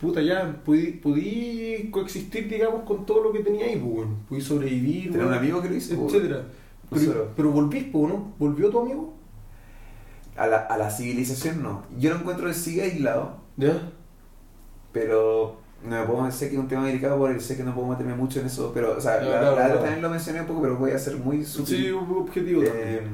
puta 0.00 0.22
ya, 0.22 0.62
podí, 0.64 0.92
podí 0.92 1.88
coexistir, 1.90 2.48
digamos, 2.48 2.84
con 2.84 3.04
todo 3.04 3.22
lo 3.24 3.32
que 3.32 3.40
tenía 3.40 3.66
ahí, 3.66 3.76
pues, 3.76 3.96
weón. 3.96 4.16
Podí 4.28 4.40
sobrevivir, 4.40 5.12
Tener 5.12 5.26
un 5.26 5.34
amigo 5.34 5.60
que 5.60 5.68
lo 5.68 5.74
hizo, 5.74 5.92
etcétera. 6.06 6.44
Pero, 6.90 7.32
pero 7.36 7.50
volvís, 7.50 7.92
¿no? 7.92 8.34
¿Volvió 8.38 8.70
tu 8.70 8.80
amigo? 8.80 9.14
A 10.36 10.46
la, 10.46 10.58
a 10.58 10.78
la 10.78 10.90
civilización 10.90 11.62
no. 11.62 11.82
Yo 11.98 12.10
lo 12.10 12.16
encuentro 12.20 12.46
que 12.46 12.54
sigue 12.54 12.82
aislado, 12.82 13.38
¿Ya? 13.56 13.92
pero 14.92 15.60
no 15.84 15.90
me 16.00 16.06
puedo 16.06 16.30
sé 16.30 16.48
que 16.48 16.54
es 16.56 16.60
un 16.60 16.68
tema 16.68 16.86
delicado 16.86 17.18
porque 17.18 17.40
sé 17.40 17.56
que 17.56 17.62
no 17.64 17.74
puedo 17.74 17.88
meterme 17.88 18.14
mucho 18.14 18.40
en 18.40 18.46
eso, 18.46 18.72
pero, 18.74 18.96
o 18.96 19.00
sea, 19.00 19.20
No, 19.20 19.30
la, 19.30 19.38
claro, 19.38 19.56
la 19.56 19.66
otra 19.66 19.66
claro. 19.66 19.80
también 19.80 20.02
lo 20.02 20.10
mencioné 20.10 20.40
un 20.40 20.46
poco, 20.46 20.62
pero 20.62 20.76
voy 20.76 20.90
a 20.92 20.98
ser 20.98 21.16
muy 21.16 21.44
sutil. 21.44 21.84
Sí, 21.84 21.90
objetivo 21.90 22.62
también. 22.62 22.98
Eh, 23.00 23.06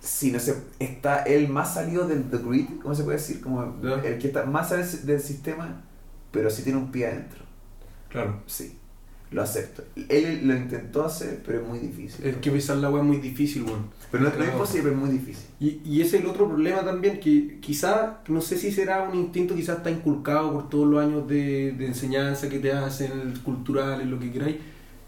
sí, 0.00 0.30
no 0.32 0.38
sé, 0.38 0.54
está 0.78 1.22
el 1.24 1.48
más 1.48 1.74
salido 1.74 2.06
del 2.06 2.30
the 2.30 2.38
grid, 2.38 2.66
¿cómo 2.82 2.94
se 2.94 3.04
puede 3.04 3.18
decir? 3.18 3.40
Como 3.40 3.80
Ya. 3.82 3.94
el 3.94 4.18
que 4.18 4.28
está 4.28 4.44
más 4.46 4.68
salido 4.68 4.88
del 5.04 5.20
sistema, 5.20 5.82
pero 6.30 6.50
sí 6.50 6.62
tiene 6.62 6.78
un 6.78 6.90
pie 6.90 7.06
adentro. 7.08 7.44
Claro. 8.08 8.42
Sí, 8.46 8.77
lo 9.30 9.42
acepto. 9.42 9.84
Él 10.08 10.40
lo 10.44 10.56
intentó 10.56 11.04
hacer, 11.04 11.42
pero 11.44 11.60
es 11.60 11.68
muy 11.68 11.78
difícil. 11.78 12.24
Es 12.24 12.36
que 12.36 12.50
besar 12.50 12.78
la 12.78 12.90
weá 12.90 13.02
es 13.02 13.06
muy 13.06 13.18
difícil, 13.18 13.62
weón. 13.62 13.90
Pero 14.10 14.24
no, 14.24 14.30
no 14.30 14.42
es 14.42 14.52
imposible, 14.52 14.82
pero 14.84 14.94
es 14.94 15.00
muy 15.00 15.10
difícil. 15.10 15.46
Y, 15.60 15.80
y 15.84 16.00
ese 16.00 16.16
es 16.16 16.22
el 16.22 16.28
otro 16.30 16.48
problema 16.48 16.82
también, 16.82 17.20
que 17.20 17.58
quizá, 17.60 18.20
no 18.28 18.40
sé 18.40 18.56
si 18.56 18.72
será 18.72 19.02
un 19.02 19.16
instinto, 19.16 19.54
quizás 19.54 19.78
está 19.78 19.90
inculcado 19.90 20.52
por 20.52 20.70
todos 20.70 20.88
los 20.88 21.04
años 21.04 21.28
de, 21.28 21.72
de 21.72 21.86
enseñanza 21.86 22.48
que 22.48 22.58
te 22.58 22.72
hacen, 22.72 23.34
culturales, 23.44 24.06
lo 24.06 24.18
que 24.18 24.30
queráis, 24.30 24.56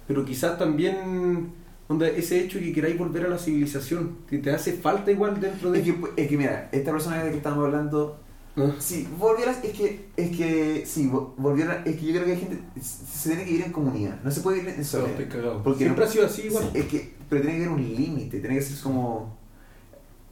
pero 0.06 0.24
quizás 0.24 0.58
también 0.58 1.52
onda, 1.88 2.06
ese 2.08 2.40
hecho 2.40 2.58
de 2.58 2.66
que 2.66 2.72
queráis 2.72 2.98
volver 2.98 3.26
a 3.26 3.28
la 3.28 3.38
civilización, 3.38 4.18
que 4.28 4.38
te 4.38 4.50
hace 4.50 4.74
falta 4.74 5.10
igual 5.10 5.40
dentro 5.40 5.72
de... 5.72 5.80
Es 5.80 5.84
que, 5.84 5.96
es 6.16 6.28
que 6.28 6.36
mira, 6.36 6.68
esta 6.72 6.92
persona 6.92 7.18
de 7.18 7.24
la 7.24 7.30
que 7.30 7.36
estamos 7.38 7.64
hablando 7.64 8.20
¿no? 8.56 8.74
Sí, 8.80 9.08
volviera, 9.18 9.52
es 9.52 9.72
que, 9.72 10.08
es 10.16 10.36
que, 10.36 10.84
sí, 10.86 11.08
vo- 11.08 11.34
volviera, 11.36 11.82
es 11.84 11.96
que 11.96 12.06
yo 12.06 12.12
creo 12.12 12.24
que 12.26 12.32
hay 12.32 12.38
gente, 12.40 12.60
se 12.82 13.28
tiene 13.30 13.44
que 13.44 13.50
ir 13.52 13.62
en 13.62 13.72
comunidad, 13.72 14.18
no 14.22 14.30
se 14.30 14.40
puede 14.40 14.58
ir 14.62 14.68
en 14.68 14.84
soledad. 14.84 15.10
estoy 15.10 15.26
cagado. 15.26 15.62
Porque 15.62 15.84
Siempre 15.84 16.04
no- 16.04 16.08
ha 16.10 16.12
sido 16.12 16.26
así 16.26 16.42
igual. 16.42 16.70
Es 16.74 16.84
que, 16.86 17.14
pero 17.28 17.42
tiene 17.42 17.58
que 17.58 17.64
haber 17.64 17.76
un 17.78 17.94
límite, 17.94 18.40
tiene 18.40 18.56
que 18.56 18.62
ser 18.62 18.82
como, 18.82 19.38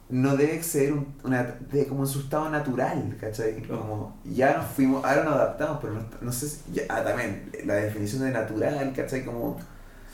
no 0.09 0.35
debe 0.35 0.55
exceder 0.55 0.93
un, 0.93 1.07
una, 1.23 1.43
de, 1.43 1.85
como 1.87 2.01
en 2.01 2.07
su 2.07 2.19
estado 2.21 2.49
natural, 2.49 3.15
¿cachai? 3.19 3.61
Como, 3.63 4.17
ya 4.25 4.57
nos 4.57 4.65
fuimos, 4.71 5.03
ahora 5.05 5.23
nos 5.23 5.33
adaptamos, 5.35 5.77
pero 5.81 5.93
no, 5.93 6.01
no 6.21 6.31
sé, 6.31 6.49
si- 6.49 6.59
ya, 6.73 6.83
ah, 6.89 7.03
también, 7.03 7.49
la 7.65 7.75
definición 7.75 8.23
de 8.23 8.31
natural, 8.31 8.91
¿cachai? 8.95 9.23
Como, 9.23 9.57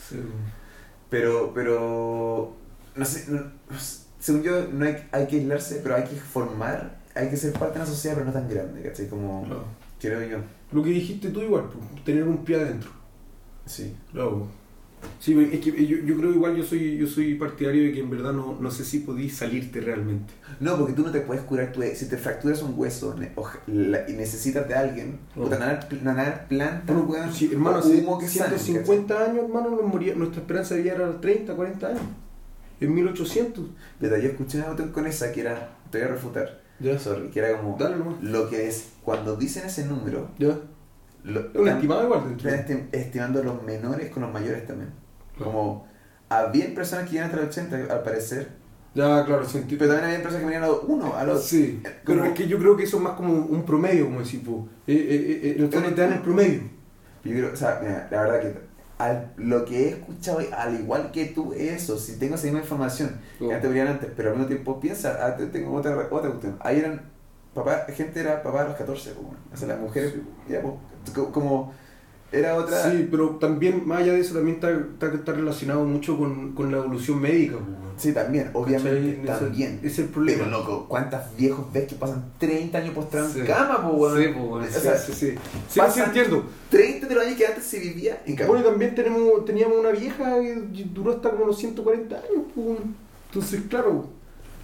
Sí. 0.09 0.17
pero, 1.09 1.51
pero, 1.53 2.55
no 2.95 3.05
sé, 3.05 3.25
no- 3.31 3.43
según 4.19 4.43
yo, 4.43 4.67
no 4.67 4.85
hay, 4.85 5.07
hay 5.11 5.27
que 5.27 5.37
aislarse, 5.37 5.79
pero 5.81 5.95
hay 5.95 6.03
que 6.03 6.15
formar, 6.17 6.97
hay 7.15 7.29
que 7.29 7.37
ser 7.37 7.53
parte 7.53 7.75
de 7.79 7.85
una 7.85 7.91
sociedad, 7.91 8.15
pero 8.15 8.27
no 8.27 8.33
tan 8.33 8.47
grande, 8.49 8.81
¿cachai? 8.83 9.07
Como, 9.07 9.43
Claro. 9.45 9.63
creo 9.99 10.21
yo. 10.27 10.37
Lo 10.71 10.83
que 10.83 10.89
dijiste 10.91 11.29
tú 11.29 11.41
igual, 11.41 11.69
pues, 11.71 12.03
tener 12.03 12.23
un 12.23 12.43
pie 12.43 12.57
adentro. 12.57 12.89
Sí. 13.65 13.95
Claro. 14.11 14.47
Sí, 15.19 15.37
es 15.51 15.59
que 15.59 15.85
yo, 15.85 15.97
yo 15.99 16.17
creo 16.17 16.31
igual 16.33 16.55
yo 16.55 16.63
soy 16.63 16.97
yo 16.97 17.05
soy 17.05 17.35
partidario 17.35 17.83
de 17.83 17.93
que 17.93 17.99
en 17.99 18.09
verdad 18.09 18.33
no, 18.33 18.57
no 18.59 18.71
sé 18.71 18.83
si 18.83 18.99
podís 19.01 19.37
salirte 19.37 19.79
realmente. 19.79 20.33
No, 20.59 20.77
porque 20.77 20.93
tú 20.93 21.03
no 21.03 21.11
te 21.11 21.21
puedes 21.21 21.43
curar 21.43 21.71
tu 21.71 21.81
Si 21.93 22.09
te 22.09 22.17
fracturas 22.17 22.63
un 22.63 22.73
hueso 22.75 23.13
ne- 23.15 23.31
oja- 23.35 23.59
la- 23.67 24.09
y 24.09 24.13
necesitas 24.13 24.67
de 24.67 24.73
alguien, 24.73 25.19
No. 25.35 25.43
puta, 25.43 25.59
nadar, 25.59 25.87
nadar 26.01 26.47
planta, 26.47 26.91
Bueno, 26.91 27.07
weón, 27.07 27.31
sí, 27.31 27.49
hermano, 27.51 27.77
o 27.77 27.79
hace 27.81 27.97
humo 27.97 28.17
que 28.17 28.27
sane, 28.27 28.57
150 28.57 29.25
años, 29.25 29.43
hermano, 29.45 29.69
nos 29.69 29.83
moría, 29.83 30.15
nuestra 30.15 30.41
esperanza 30.41 30.73
de 30.73 30.81
vida 30.81 30.93
era 30.95 31.21
30, 31.21 31.55
40 31.55 31.87
años. 31.87 32.01
En 32.81 32.93
1800. 32.93 33.63
¿cachai? 33.65 33.75
Pero 33.99 34.17
yo 34.17 34.29
escuché 34.29 34.57
una 34.57 34.91
con 34.91 35.05
esa 35.05 35.31
que 35.31 35.41
era, 35.41 35.77
te 35.91 35.99
voy 35.99 36.07
a 36.07 36.11
refutar, 36.11 36.61
Ya. 36.79 36.99
sorry, 36.99 37.29
que 37.29 37.39
era 37.39 37.57
como, 37.57 37.77
Dale 37.77 37.95
lo 38.21 38.49
que 38.49 38.67
es, 38.67 38.89
cuando 39.03 39.35
dicen 39.35 39.65
ese 39.65 39.85
número, 39.85 40.29
Ya. 40.37 40.57
lo, 41.23 41.49
un 41.55 41.67
estimado 41.67 42.03
igual 42.03 42.35
están 42.37 42.65
esti- 42.65 42.87
estimando 42.91 43.43
los 43.43 43.63
menores 43.63 44.09
con 44.11 44.23
los 44.23 44.31
mayores 44.33 44.65
también. 44.67 44.91
Claro. 45.37 45.51
Como, 45.51 45.87
había 46.29 46.73
personas 46.75 47.05
que 47.05 47.11
llegan 47.13 47.27
hasta 47.29 47.37
los 47.41 47.47
80, 47.57 47.93
al 47.93 48.03
parecer, 48.03 48.49
Ya, 48.93 49.25
claro, 49.25 49.45
sentí. 49.45 49.75
pero 49.75 49.91
también 49.91 50.05
había 50.11 50.21
personas 50.23 50.39
que 50.41 50.45
venían 50.45 50.63
a 50.63 50.67
los 50.67 50.83
1, 50.87 51.15
a 51.15 51.23
los... 51.25 51.43
Sí, 51.45 51.81
pero 52.05 52.23
es 52.25 52.33
que 52.33 52.47
yo 52.47 52.57
creo 52.57 52.75
que 52.77 52.83
eso 52.83 52.97
es 52.97 53.03
más 53.03 53.13
como 53.13 53.33
un 53.33 53.63
promedio, 53.65 54.05
como 54.05 54.19
decir, 54.19 54.43
po. 54.43 54.67
Eh, 54.87 54.93
eh, 54.93 55.39
eh, 55.49 55.55
en 55.57 55.63
el 55.65 55.71
fondo 55.71 55.89
te 55.93 56.01
dan 56.01 56.13
el 56.13 56.21
promedio. 56.21 56.61
Yo 57.23 57.31
creo, 57.31 57.51
o 57.53 57.55
sea, 57.55 57.79
mira, 57.81 58.07
la 58.11 58.21
verdad 58.21 58.41
que 58.41 58.74
al- 58.97 59.33
lo 59.37 59.65
que 59.65 59.85
he 59.85 59.89
escuchado, 59.89 60.39
al 60.57 60.79
igual 60.79 61.11
que 61.11 61.25
tú, 61.25 61.53
es 61.53 61.83
eso. 61.83 61.97
Si 61.97 62.17
tengo 62.17 62.35
esa 62.35 62.45
misma 62.45 62.59
información 62.59 63.19
que 63.37 63.45
Oh. 63.45 63.51
antes 63.51 63.69
veían 63.69 63.87
antes, 63.87 64.09
pero 64.15 64.29
al 64.29 64.35
mismo 64.35 64.47
tiempo 64.47 64.79
piensa, 64.79 65.17
ah, 65.21 65.35
te- 65.35 65.47
tengo 65.47 65.73
otra, 65.73 65.95
otra 65.97 66.29
cuestión. 66.29 66.57
Ahí 66.61 66.79
eran, 66.79 67.01
papá, 67.53 67.85
gente 67.93 68.19
era 68.19 68.41
papá 68.43 68.61
a 68.61 68.67
los 68.69 68.75
14, 68.77 69.11
pues, 69.11 69.25
bueno. 69.25 69.39
o 69.53 69.57
sea, 69.57 69.67
las 69.69 69.79
mujeres, 69.79 70.13
ya, 70.47 70.61
pues, 70.61 70.73
co- 71.13 71.31
como, 71.31 71.73
era 72.39 72.55
otra. 72.55 72.91
Sí, 72.91 73.07
pero 73.09 73.31
también, 73.39 73.83
más 73.87 73.99
allá 74.01 74.13
de 74.13 74.19
eso, 74.19 74.33
también 74.35 74.55
está, 74.55 74.71
está, 74.71 75.07
está 75.13 75.31
relacionado 75.33 75.83
mucho 75.85 76.17
con, 76.17 76.53
con 76.53 76.71
la 76.71 76.77
evolución 76.77 77.19
médica. 77.21 77.53
pues. 77.57 77.85
Sí, 77.97 78.11
también, 78.11 78.49
obviamente, 78.53 79.21
¿Cachai? 79.25 79.45
También. 79.47 79.79
es 79.81 79.97
el 79.99 80.05
problema. 80.09 80.39
Pero 80.43 80.51
loco, 80.57 80.85
¿cuántas 80.89 81.33
viejos 81.37 81.71
ves 81.71 81.87
que 81.87 81.95
pasan 81.95 82.25
30 82.39 82.77
años 82.79 82.93
postrados 82.93 83.31
Sí. 83.31 83.39
en 83.39 83.45
cama? 83.45 83.89
Sí, 83.89 84.27
pues, 84.37 84.43
O 84.43 84.63
sí, 84.65 84.79
sea, 84.81 84.97
sí, 84.97 85.13
sí. 85.13 85.29
Sí, 85.31 85.37
sí, 85.69 85.79
pasan- 85.79 86.07
entiendo. 86.07 86.43
30 86.69 87.07
de 87.07 87.15
los 87.15 87.23
años 87.25 87.37
que 87.37 87.47
antes 87.47 87.63
se 87.63 87.79
vivía 87.79 88.21
en 88.25 88.35
cama. 88.35 88.49
Bueno, 88.49 88.65
y 88.65 88.69
también 88.69 88.95
tenemos, 88.95 89.45
teníamos 89.45 89.77
una 89.77 89.91
vieja 89.91 90.35
que 90.41 90.85
duró 90.93 91.11
hasta 91.13 91.31
como 91.31 91.45
los 91.45 91.57
140 91.57 92.15
años. 92.17 92.43
pues. 92.53 92.77
Entonces, 93.29 93.61
claro. 93.69 94.07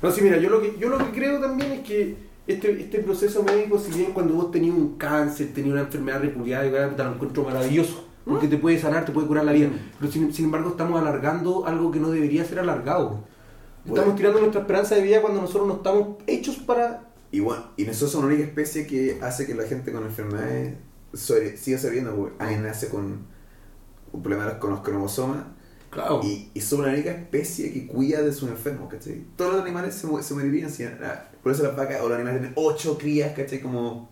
No, 0.02 0.12
sí, 0.12 0.22
mira, 0.22 0.38
yo 0.38 0.50
lo 0.50 0.62
que, 0.62 0.76
yo 0.78 0.90
lo 0.90 0.98
que 0.98 1.06
creo 1.18 1.40
también 1.40 1.72
es 1.72 1.80
que 1.88 2.16
este, 2.54 2.82
este 2.82 3.00
proceso 3.00 3.44
médico, 3.44 3.80
si 3.80 3.92
bien 3.92 4.12
cuando 4.14 4.34
vos 4.34 4.52
tenías 4.52 4.76
un 4.76 4.98
cáncer, 4.98 5.54
tenías 5.54 5.74
una 5.74 5.82
enfermedad 5.82 6.22
repudiada, 6.22 6.96
te 6.96 7.04
lo 7.04 7.14
encuentro 7.14 7.44
maravilloso. 7.44 8.08
Porque 8.24 8.48
te 8.48 8.58
puede 8.58 8.78
sanar, 8.80 9.04
te 9.06 9.12
puede 9.12 9.28
curar 9.28 9.46
la 9.46 9.52
vida. 9.52 9.70
Pero 10.00 10.12
sin, 10.12 10.32
sin 10.34 10.46
embargo, 10.46 10.70
estamos 10.70 11.02
alargando 11.02 11.66
algo 11.66 11.92
que 11.92 12.00
no 12.00 12.12
debería 12.12 12.46
ser 12.46 12.60
alargado. 12.60 13.24
Estamos 13.80 14.00
Bueno. 14.06 14.16
tirando 14.16 14.40
nuestra 14.40 14.62
esperanza 14.62 14.94
de 14.96 15.02
vida 15.02 15.22
cuando 15.22 15.42
nosotros 15.42 15.68
no 15.68 15.74
estamos 15.78 16.18
hechos 16.28 16.58
para. 16.58 17.10
Y 17.32 17.40
bueno, 17.40 17.64
y 17.78 17.84
nosotros 17.86 18.12
somos 18.12 18.28
la 18.30 18.34
única 18.36 18.48
especie 18.48 18.86
que 18.86 19.18
hace 19.24 19.48
que 19.48 19.56
la 19.56 19.64
gente 19.64 19.92
con 19.92 20.04
enfermedades 20.04 20.76
sobre, 21.14 21.58
siga 21.58 21.80
sobreviviendo, 21.80 22.16
porque 22.16 22.44
alguien 22.44 22.62
nace 22.64 22.90
con 22.90 23.26
un 24.14 24.22
problema 24.24 24.60
con 24.60 24.70
los 24.72 24.82
cromosomas 24.82 25.46
Claro. 25.90 26.22
y, 26.24 26.50
y 26.54 26.62
somos 26.62 26.86
la 26.86 26.94
única 26.94 27.12
especie 27.12 27.74
que 27.74 27.88
cuida 27.88 28.22
de 28.22 28.32
sus 28.34 28.50
enfermos, 28.50 28.90
¿cachai? 28.90 29.24
Todos 29.36 29.54
los 29.54 29.62
animales 29.64 29.96
se, 29.96 30.08
se 30.24 30.34
morirían 30.36 30.70
si 30.70 30.84
ah, 30.84 31.31
por 31.44 31.52
eso 31.52 31.64
las 31.64 31.76
vacas 31.76 32.02
o 32.02 32.08
los 32.10 32.16
animales 32.16 32.42
tienen 32.42 32.54
ocho 32.56 32.98
crías, 32.98 33.34
¿cachai? 33.36 33.60
Como 33.62 34.10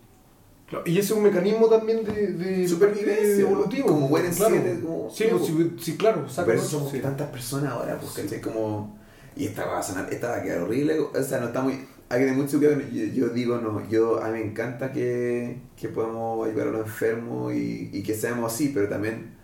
Claro, 0.70 0.84
Y 0.86 0.92
ese 0.98 1.00
es 1.00 1.10
un 1.18 1.24
mecanismo 1.24 1.66
también 1.68 2.04
de, 2.04 2.28
de 2.28 2.68
Supervivencia, 2.68 3.24
de 3.24 3.40
evolutivo. 3.40 3.88
como 3.88 4.08
mueren 4.08 4.32
claro. 4.32 4.54
siete, 4.54 4.80
como- 4.80 5.10
sí, 5.10 5.24
pues, 5.28 5.44
sí, 5.46 5.72
sí, 5.80 5.96
claro. 5.96 6.24
por 6.44 6.54
eso 6.54 6.64
somos 6.64 6.92
sí. 6.92 7.00
tantas 7.00 7.28
personas 7.28 7.72
ahora, 7.72 7.98
pues, 7.98 8.12
¿cachai? 8.12 8.40
Como, 8.40 8.96
y 9.34 9.46
esta 9.46 9.64
va 9.66 9.80
a 9.80 9.82
sonar, 9.82 10.06
esta 10.12 10.28
va 10.30 10.36
a 10.36 10.42
quedar 10.44 10.60
horrible, 10.60 11.00
o 11.00 11.22
sea, 11.24 11.40
no 11.40 11.46
está 11.48 11.60
muy, 11.60 11.84
hay 12.08 12.24
que 12.24 12.32
mucho 12.32 12.58
cuidado, 12.58 12.80
yo, 12.92 13.04
yo 13.06 13.28
digo, 13.30 13.58
no, 13.58 13.88
yo, 13.88 14.22
a 14.22 14.28
mí 14.28 14.38
me 14.38 14.44
encanta 14.44 14.92
que, 14.92 15.60
que 15.76 15.88
podamos 15.88 16.46
ayudar 16.46 16.68
a 16.68 16.70
los 16.70 16.86
enfermos 16.86 17.52
y, 17.52 17.90
y 17.92 18.02
que 18.04 18.14
seamos 18.14 18.52
así, 18.52 18.70
pero 18.72 18.88
también, 18.88 19.34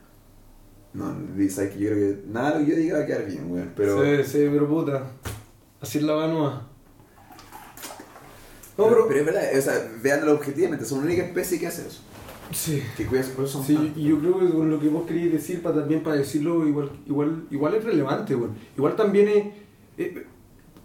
no, 0.93 1.13
sabes 1.51 1.73
que 1.75 1.79
yo 1.81 1.91
creo 1.91 2.15
que 2.15 2.23
nada 2.29 2.59
lo 2.61 2.65
que 2.65 2.71
yo 2.71 2.77
diga 2.77 2.99
va 2.99 3.03
a 3.03 3.07
quedar 3.07 3.27
bien, 3.27 3.51
weón, 3.51 3.73
pero, 3.75 4.01
Sí, 4.05 4.23
sí, 4.25 4.49
pero 4.51 4.69
puta. 4.69 5.11
Así 5.81 5.99
es 5.99 6.05
la 6.05 6.15
vanoa. 6.15 6.66
No, 8.79 8.89
pero, 8.89 9.09
pero. 9.09 9.21
es 9.21 9.27
verdad, 9.27 9.43
o 9.59 9.61
sea, 9.61 9.93
veándolo 10.03 10.33
objetivamente, 10.35 10.85
somos 10.85 11.05
la 11.05 11.11
única 11.13 11.27
especie 11.27 11.59
que 11.59 11.67
hace 11.67 11.87
eso, 11.87 12.01
Sí. 12.53 12.83
que 12.97 13.07
cuida, 13.07 13.23
eso 13.23 13.47
somos 13.47 13.67
Sí, 13.67 13.93
y 13.97 14.05
yo 14.09 14.19
creo 14.21 14.39
que 14.39 14.51
con 14.51 14.71
lo 14.71 14.79
que 14.79 14.89
vos 14.89 15.07
querías 15.07 15.33
decir, 15.33 15.63
para 15.63 15.77
también 15.77 16.03
para 16.03 16.17
decirlo, 16.17 16.67
igual 16.69 16.91
igual 17.07 17.45
igual 17.51 17.75
es 17.75 17.85
relevante. 17.85 18.37
Igual 18.77 18.95
también 18.97 19.29
es. 19.29 19.45
eh, 19.99 20.27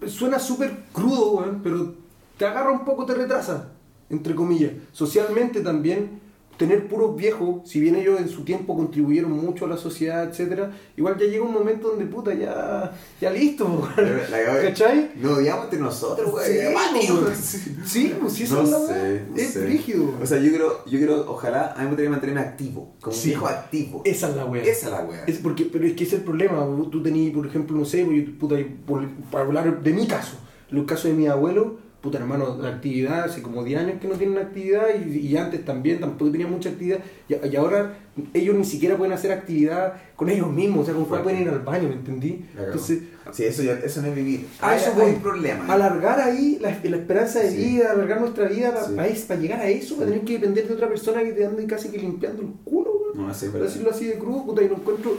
suena 0.08 0.40
súper 0.40 0.72
crudo, 0.92 1.46
pero 1.64 1.94
te 2.38 2.46
agarra 2.46 2.72
un 2.72 2.84
poco, 2.86 3.06
te 3.06 3.14
retrasa, 3.14 3.72
entre 4.10 4.34
comillas. 4.34 4.72
Socialmente 4.92 5.62
también, 5.62 6.20
tener 6.62 6.88
puros 6.88 7.16
viejos, 7.16 7.68
si 7.68 7.80
bien 7.80 7.96
ellos 7.96 8.20
en 8.20 8.30
su 8.30 8.44
tiempo 8.44 8.76
contribuyeron 8.78 9.32
mucho 9.32 9.66
a 9.66 9.68
la 9.68 9.78
sociedad, 9.78 10.24
etcétera, 10.30 10.72
igual 10.96 11.18
ya 11.18 11.26
llega 11.26 11.44
un 11.44 11.52
momento 11.54 11.90
donde 11.90 12.06
puta, 12.06 12.34
ya, 12.36 12.92
ya 13.20 13.32
listo. 13.32 13.90
La- 13.98 14.62
¿Cachai? 14.62 15.12
No 15.16 15.32
odiamos 15.34 15.64
entre 15.66 15.80
nosotros, 15.80 16.30
güey. 16.32 16.46
Sí. 16.46 17.64
Sí, 17.86 18.14
pues 18.22 18.34
sí, 18.34 18.44
esa 18.44 18.56
No 18.56 18.62
es 18.64 18.70
la 18.70 18.80
sé, 18.80 19.22
no 19.30 19.36
Es 19.38 19.50
sé. 19.54 19.66
rígido. 19.66 20.14
O 20.22 20.26
sea, 20.26 20.40
yo 20.40 20.52
creo, 20.54 20.86
yo 20.86 21.00
creo, 21.00 21.26
ojalá, 21.32 21.72
a 21.74 21.78
mí 21.80 21.84
me 21.84 21.88
gustaría 21.88 22.12
mantenerme 22.12 22.42
activo, 22.42 22.94
como 23.02 23.16
Sí. 23.16 23.30
un 23.30 23.30
viejo 23.32 23.48
activo. 23.48 24.02
Esa 24.06 24.30
es 24.30 24.36
la 24.36 24.46
weá. 24.46 24.64
Esa 24.64 24.86
es 24.86 24.92
la 24.92 25.02
wea. 25.02 25.24
Es 25.26 25.38
porque, 25.40 25.66
pero 25.66 25.86
es 25.86 25.94
que 25.94 26.04
ese 26.04 26.16
es 26.16 26.20
el 26.22 26.26
problema. 26.26 26.66
Tú 26.92 27.02
tenías, 27.02 27.34
por 27.34 27.46
ejemplo, 27.48 27.76
no 27.76 27.86
sé, 27.86 28.06
puta, 28.40 28.56
por, 28.86 29.08
para 29.32 29.46
hablar 29.46 29.82
de 29.82 29.94
mi 29.94 30.08
caso, 30.08 30.38
los 30.70 30.86
casos 30.86 31.06
de 31.06 31.14
mi 31.14 31.28
abuelo, 31.28 31.78
puta 32.02 32.18
hermano, 32.18 32.58
la 32.60 32.70
actividad, 32.70 33.26
hace 33.26 33.42
como 33.44 33.64
10 33.64 33.80
años 33.82 33.96
que 34.02 34.08
no 34.08 34.16
tienen 34.16 34.38
actividad 34.40 34.88
y, 35.06 35.20
y 35.20 35.38
antes 35.38 35.64
también 35.64 36.00
tampoco 36.00 36.32
tenían 36.32 36.50
mucha 36.50 36.70
actividad 36.70 37.00
y, 37.30 37.36
y 37.48 37.56
ahora 37.56 37.96
ellos 38.34 38.56
ni 38.56 38.66
siquiera 38.66 38.98
pueden 38.98 39.14
hacer 39.14 39.32
actividad 39.32 39.94
con 40.16 40.28
ellos 40.30 40.52
mismos, 40.52 40.82
o 40.82 40.86
sea, 40.86 40.94
con 40.96 41.06
cuál 41.06 41.22
pueden 41.22 41.44
ir 41.44 41.50
al 41.50 41.60
baño, 41.60 41.88
¿me 41.90 41.96
entendí? 41.96 42.44
Entonces, 42.58 43.00
Sí, 43.32 43.46
eso, 43.46 43.62
ya- 43.64 43.80
eso 43.80 44.02
no 44.02 44.08
es 44.08 44.16
vivir. 44.16 44.48
a 44.60 44.72
Hay, 44.72 44.80
eso 44.80 44.94
voy. 44.94 45.12
un 45.12 45.22
problema. 45.22 45.72
alargar 45.72 46.20
ahí 46.20 46.58
la, 46.60 46.70
la 46.84 46.98
esperanza 46.98 47.40
de 47.40 47.52
Sí. 47.52 47.58
vida, 47.58 47.92
alargar 47.92 48.20
nuestra 48.20 48.48
vida 48.48 48.84
Sí. 48.86 48.94
para, 49.28 49.40
llegar 49.40 49.60
a 49.62 49.70
eso, 49.70 49.96
para 49.96 50.08
tener 50.10 50.26
que 50.26 50.34
depender 50.34 50.68
de 50.68 50.74
otra 50.74 50.90
persona 50.90 51.22
que 51.24 51.32
te 51.34 51.46
ande 51.46 51.66
casi 51.68 51.90
que 51.90 52.00
limpiando 52.00 52.42
el 52.42 52.50
culo, 52.66 52.92
weón. 53.14 53.28
No, 53.28 53.34
sí, 53.34 53.46
es 53.46 53.52
Para 53.52 53.66
decirlo 53.66 53.92
así 53.92 54.06
de 54.06 54.16
crudo, 54.18 54.44
puta, 54.46 54.64
y 54.64 54.68
lo 54.70 54.76
encuentro, 54.76 55.18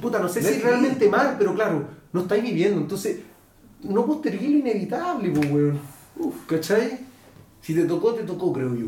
puta, 0.00 0.18
no 0.18 0.28
sé 0.28 0.40
No 0.40 0.46
si 0.48 0.52
es 0.54 0.58
es 0.58 0.64
realmente 0.64 1.08
mal, 1.08 1.36
pero 1.38 1.54
claro, 1.54 1.84
no 2.12 2.20
estáis 2.22 2.42
viviendo, 2.42 2.80
entonces, 2.80 3.18
no 3.82 4.04
postergué 4.06 4.48
lo 4.48 4.58
inevitable, 4.58 5.30
pues, 5.30 5.50
weón. 5.52 5.97
Uf, 6.18 6.34
¿cachai? 6.46 6.98
Si 7.62 7.74
te 7.74 7.84
tocó, 7.84 8.14
te 8.14 8.22
tocó, 8.24 8.52
creo 8.52 8.74
yo. 8.74 8.86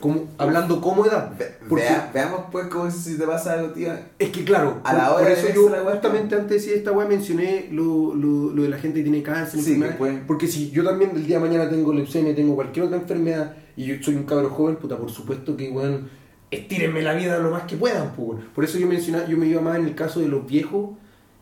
Como, 0.00 0.24
hablando 0.36 0.78
como 0.82 1.06
edad. 1.06 1.32
Ve- 1.38 1.56
Porque 1.68 1.84
vea- 1.84 2.10
veamos 2.12 2.42
pues 2.52 2.66
cómo 2.66 2.86
es 2.86 2.94
si 2.94 3.16
te 3.16 3.26
pasa 3.26 3.54
algo, 3.54 3.68
tío. 3.72 3.92
es 4.18 4.28
que 4.28 4.44
claro, 4.44 4.78
A 4.84 4.92
la 4.92 5.06
por, 5.08 5.22
hora 5.22 5.28
por 5.34 5.42
de 5.42 5.50
eso 5.50 5.54
yo 5.54 5.70
la 5.70 5.90
justamente 5.90 6.34
antes 6.34 6.48
de 6.50 6.54
decir 6.56 6.72
esta 6.74 6.92
weá 6.92 7.06
mencioné 7.08 7.68
lo, 7.72 8.14
lo, 8.14 8.50
lo 8.50 8.62
de 8.62 8.68
la 8.68 8.76
gente 8.76 8.98
que 8.98 9.04
tiene 9.04 9.22
cáncer, 9.22 9.58
Sí, 9.62 9.80
que 9.80 9.88
pueden- 9.92 10.26
porque 10.26 10.48
si 10.48 10.70
yo 10.70 10.84
también 10.84 11.12
el 11.14 11.26
día 11.26 11.38
de 11.40 11.46
mañana 11.48 11.70
tengo 11.70 11.94
leucemia, 11.94 12.34
tengo 12.34 12.54
cualquier 12.54 12.84
otra 12.86 12.98
enfermedad 12.98 13.56
y 13.74 13.86
yo 13.86 13.94
soy 14.02 14.16
un 14.16 14.24
cabro 14.24 14.50
joven, 14.50 14.76
puta, 14.76 14.98
por 14.98 15.10
supuesto 15.10 15.56
que 15.56 15.70
weón, 15.70 16.10
estírenme 16.50 17.00
la 17.00 17.14
vida 17.14 17.38
lo 17.38 17.50
más 17.50 17.62
que 17.62 17.76
puedan, 17.76 18.12
pues. 18.14 18.40
Por 18.54 18.64
eso 18.64 18.76
yo 18.78 18.86
mencionaba, 18.86 19.26
yo 19.26 19.38
me 19.38 19.46
iba 19.46 19.62
más 19.62 19.78
en 19.78 19.86
el 19.86 19.94
caso 19.94 20.20
de 20.20 20.28
los 20.28 20.46
viejos 20.46 20.90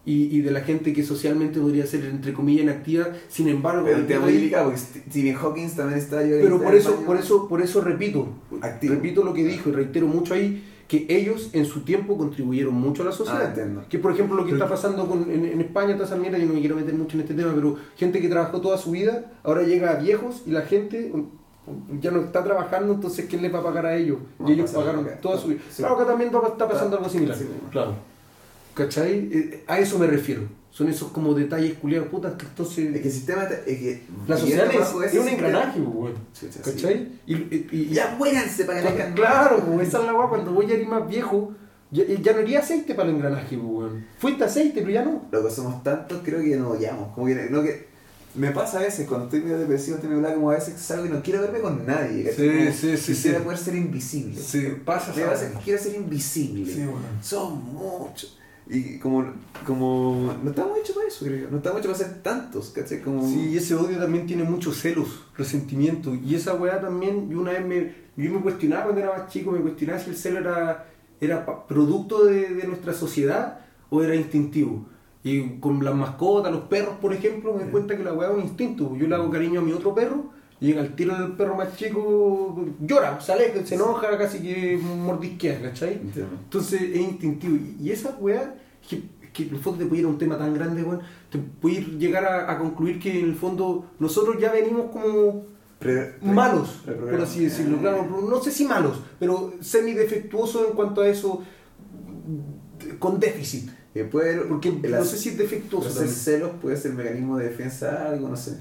y, 0.06 0.36
y 0.36 0.40
de 0.42 0.50
la 0.50 0.60
gente 0.60 0.92
que 0.92 1.02
socialmente 1.02 1.58
podría 1.60 1.86
ser 1.86 2.04
entre 2.04 2.32
comillas 2.34 2.64
inactiva, 2.64 3.08
sin 3.28 3.48
embargo, 3.48 3.86
Pero 4.06 4.24
ahí- 4.24 4.34
delicado 4.34 4.64
porque 4.66 4.78
St- 4.80 5.02
Stephen 5.08 5.34
Hawking 5.34 5.68
también 5.74 5.98
está 5.98 6.22
yo 6.22 6.36
pero 6.42 6.56
está 6.56 6.64
por 6.66 6.74
eso, 6.74 6.96
por 7.06 7.16
eso, 7.16 7.48
por 7.48 7.62
eso 7.62 7.80
repito, 7.80 8.28
Activo. 8.60 8.94
repito 8.94 9.24
lo 9.24 9.32
que 9.32 9.44
dijo 9.44 9.70
y 9.70 9.72
reitero 9.72 10.06
mucho 10.06 10.34
ahí, 10.34 10.62
que 10.86 11.06
ellos 11.08 11.48
en 11.54 11.64
su 11.64 11.80
tiempo 11.80 12.18
contribuyeron 12.18 12.74
mucho 12.74 13.00
a 13.02 13.06
la 13.06 13.10
Ah, 13.10 13.14
sociedad. 13.14 13.48
entiendo. 13.48 13.84
que 13.88 13.98
por 13.98 14.12
ejemplo 14.12 14.36
lo 14.36 14.44
que 14.44 14.52
está 14.52 14.68
pasando 14.68 15.06
con, 15.08 15.30
en, 15.30 15.46
en 15.46 15.60
España, 15.62 15.94
toda 15.94 16.04
esa 16.06 16.16
mierda, 16.16 16.36
yo 16.36 16.44
no 16.46 16.52
me 16.52 16.60
quiero 16.60 16.76
meter 16.76 16.92
mucho 16.94 17.16
en 17.16 17.22
este 17.22 17.32
tema, 17.32 17.52
pero 17.54 17.76
gente 17.96 18.20
que 18.20 18.28
trabajó 18.28 18.60
toda 18.60 18.76
su 18.76 18.90
vida, 18.90 19.32
ahora 19.42 19.62
llega 19.62 19.92
a 19.92 19.94
viejos 19.96 20.42
y 20.46 20.50
la 20.50 20.60
gente 20.62 21.10
um, 21.14 21.24
ya 21.98 22.10
no 22.10 22.20
está 22.20 22.44
trabajando, 22.44 22.92
entonces 22.92 23.24
¿quién 23.26 23.40
les 23.40 23.52
va 23.54 23.60
a 23.60 23.62
pagar 23.62 23.86
a 23.86 23.96
ellos? 23.96 24.18
Y 24.46 24.52
ellos 24.52 24.70
pagaron 24.70 25.08
toda 25.22 25.38
su 25.38 25.48
vida. 25.48 25.60
Sí. 25.70 25.76
Claro, 25.78 25.94
acá 25.94 26.04
también 26.06 26.30
va- 26.34 26.48
está 26.48 26.68
pasando 26.68 26.98
algo 26.98 27.08
similar. 27.08 27.34
Sí. 27.34 27.46
Claro. 27.72 27.94
¿Cachai? 28.74 29.28
Eh, 29.32 29.64
A 29.66 29.78
eso 29.78 29.98
me 29.98 30.06
refiero. 30.06 30.42
Son 30.70 30.88
esos 30.88 31.12
como 31.12 31.34
detalles 31.34 31.74
culiados 31.78 32.08
putas 32.08 32.32
que 32.34 32.46
entonces... 32.46 32.92
Es 32.96 33.00
que 33.00 33.06
el 33.08 33.14
sistema. 33.14 33.44
está- 33.44 33.54
Es 33.64 33.78
que. 33.78 34.02
La 34.26 34.36
sociedad 34.36 34.66
es, 34.74 35.14
un 35.14 35.28
engranaje, 35.28 35.78
pues, 35.80 35.94
weón. 35.94 36.14
Sí. 36.32 36.48
¿Cachai? 36.64 37.08
Y, 37.26 37.34
y- 37.34 37.68
y- 37.70 37.88
Ya 37.94 38.16
muéranse 38.18 38.64
para 38.64 38.80
que 38.80 38.86
Claro, 38.88 38.98
nazcan. 38.98 39.14
Claro, 39.14 39.64
pues, 39.66 39.88
esa 39.88 40.00
es 40.00 40.04
la 40.06 40.14
weá, 40.14 40.28
cuando 40.28 40.50
voy 40.52 40.68
a 40.70 40.74
ir 40.74 40.88
más 40.88 41.06
viejo, 41.08 41.54
ya, 41.92 42.04
ya 42.06 42.32
no 42.32 42.40
iría 42.40 42.58
aceite 42.58 42.94
para 42.96 43.08
el 43.08 43.14
engranaje, 43.14 43.56
pues, 43.56 43.68
weón. 43.70 44.04
Fuiste 44.18 44.42
aceite, 44.42 44.80
pero 44.80 44.90
ya 44.90 45.04
no. 45.04 45.28
Lo 45.30 45.44
que 45.46 45.50
somos 45.54 45.80
tantos, 45.84 46.20
creo 46.24 46.40
que 46.40 46.56
nos 46.56 46.76
odiamos. 46.76 47.14
Como 47.14 47.26
que, 47.28 47.36
no, 47.50 47.62
que 47.62 47.86
me 48.34 48.50
pasa 48.50 48.78
a 48.80 48.82
veces, 48.82 49.06
cuando 49.06 49.26
estoy 49.26 49.42
medio 49.42 49.58
depresivo, 49.58 49.94
estoy 49.94 50.08
medio 50.10 50.22
blanco, 50.22 50.38
como 50.40 50.50
a 50.50 50.54
veces 50.56 50.74
salgo 50.80 51.06
y 51.06 51.08
no 51.10 51.22
quiero 51.22 51.40
verme 51.40 51.60
con 51.60 51.86
nadie. 51.86 52.32
Sí, 52.32 52.48
Como 52.48 52.72
sí, 52.72 52.96
sí, 52.96 53.12
Quisiera 53.12 53.38
sí. 53.38 53.44
poder 53.44 53.58
ser 53.60 53.74
invisible. 53.76 54.40
pasa 54.84 55.12
Me 55.14 55.22
pasa 55.24 55.52
que 55.52 55.58
quiero 55.60 55.80
ser 55.80 55.94
invisible. 55.94 56.66
Sí, 56.72 56.80
weón. 56.80 57.00
Son 57.22 57.62
muchos. 57.74 58.40
Y 58.66 58.98
como, 58.98 59.24
como, 59.66 60.34
no 60.42 60.50
estamos 60.50 60.78
hechos 60.78 60.96
para 60.96 61.08
eso, 61.08 61.24
creo 61.26 61.38
yo. 61.42 61.50
No 61.50 61.58
estamos 61.58 61.80
hechos 61.80 61.98
para 61.98 62.10
ser 62.10 62.22
tantos, 62.22 62.70
¿cachai? 62.70 63.02
Como, 63.02 63.28
Sí, 63.28 63.50
y 63.50 63.56
ese 63.58 63.74
odio 63.74 63.98
también 63.98 64.26
tiene 64.26 64.44
muchos 64.44 64.80
celos, 64.80 65.26
resentimiento. 65.36 66.14
Y 66.14 66.34
esa 66.34 66.54
weá 66.54 66.80
también, 66.80 67.28
yo 67.30 67.40
una 67.40 67.52
vez 67.52 67.66
me, 67.66 67.94
yo 68.16 68.32
me 68.32 68.40
cuestionaba 68.40 68.84
cuando 68.84 69.02
era 69.02 69.18
más 69.18 69.30
chico, 69.30 69.50
me 69.50 69.60
cuestionaba 69.60 69.98
si 69.98 70.10
el 70.10 70.16
celo 70.16 70.38
era, 70.38 70.86
era 71.20 71.66
producto 71.66 72.24
de, 72.24 72.54
de 72.54 72.66
nuestra 72.66 72.94
sociedad 72.94 73.60
o 73.90 74.02
era 74.02 74.14
instintivo. 74.14 74.86
Y 75.22 75.58
con 75.58 75.82
las 75.84 75.94
mascotas, 75.94 76.52
los 76.52 76.62
perros, 76.62 76.96
por 77.00 77.12
ejemplo, 77.12 77.54
me 77.54 77.64
doy 77.64 77.70
cuenta 77.70 77.96
que 77.96 78.04
la 78.04 78.12
weá 78.12 78.28
es 78.28 78.34
un 78.34 78.42
instinto. 78.42 78.94
Yo 78.96 79.06
le 79.06 79.14
hago 79.14 79.30
cariño 79.30 79.60
a 79.60 79.62
mi 79.62 79.72
otro 79.72 79.94
perro, 79.94 80.30
llega 80.64 80.80
el 80.82 80.94
tiro 80.94 81.16
del 81.16 81.32
perro 81.32 81.54
más 81.56 81.76
chico, 81.76 82.64
llora, 82.80 83.20
sale, 83.20 83.64
se 83.66 83.74
enoja, 83.76 84.16
casi 84.18 84.38
que 84.40 84.76
mordisquea, 84.78 85.60
¿cachai? 85.62 85.94
Entiendo. 85.94 86.36
Entonces 86.44 86.82
es 86.82 86.96
instintivo. 86.96 87.56
Y- 87.80 87.90
esa 87.90 88.16
weá, 88.20 88.54
que, 88.88 89.02
que 89.32 89.44
en 89.44 89.50
el 89.50 89.60
fondo 89.60 89.80
te 89.80 89.86
puede 89.86 90.00
ir 90.00 90.06
a 90.06 90.10
un 90.10 90.18
tema 90.18 90.36
tan 90.38 90.54
grande, 90.54 90.82
weón, 90.82 91.00
te 91.30 91.38
puede 91.38 91.76
ir- 91.76 91.98
llegar 91.98 92.24
a, 92.24 92.50
a 92.52 92.58
concluir 92.58 92.98
que 92.98 93.18
en 93.20 93.26
el 93.26 93.34
fondo 93.34 93.90
nosotros 93.98 94.36
ya 94.40 94.52
venimos 94.52 94.90
como 94.90 95.46
malos, 96.22 96.80
por 96.84 96.94
reprograma. 96.94 97.24
así 97.24 97.44
decirlo. 97.44 97.78
Claro, 97.78 98.06
no 98.28 98.40
sé 98.42 98.50
si 98.50 98.64
malos, 98.64 99.00
pero 99.18 99.52
semi-defectuosos 99.60 100.68
en 100.70 100.74
cuanto 100.76 101.02
a 101.02 101.08
eso, 101.08 101.42
con 102.98 103.18
déficit. 103.20 103.70
Eh, 103.94 104.04
puede 104.04 104.38
Porque 104.42 104.72
no 104.72 105.04
sé 105.04 105.16
si 105.18 105.28
es 105.30 105.38
defectuoso. 105.38 105.88
Celos 106.06 106.52
puede 106.60 106.76
ser 106.76 106.94
mecanismo 106.94 107.36
de 107.38 107.48
defensa 107.48 107.90
de 107.92 108.08
algo, 108.14 108.28
no 108.28 108.36
sé. 108.36 108.58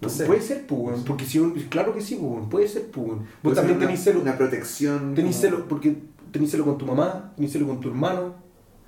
No 0.00 0.08
sé. 0.08 0.26
Puede 0.26 0.42
ser, 0.42 0.66
pues, 0.66 1.00
porque 1.06 1.24
si 1.24 1.38
un- 1.38 1.52
claro 1.70 1.94
que 1.94 2.00
sí, 2.02 2.16
pues, 2.20 2.44
puede 2.50 2.68
ser, 2.68 2.86
pues. 2.90 3.06
Vos 3.08 3.18
Puede 3.42 3.56
también 3.56 3.78
tenés 3.78 4.00
celo, 4.00 4.20
Una 4.20 4.36
protección. 4.36 5.14
tenés 5.14 5.36
como- 5.36 5.42
celo, 5.56 5.68
porque 5.68 5.96
tenés 6.30 6.50
celo 6.50 6.64
con 6.64 6.76
tu 6.78 6.84
mamá, 6.86 7.32
tenés 7.36 7.52
celo 7.52 7.66
con 7.66 7.80
tu 7.80 7.88
hermano. 7.88 8.34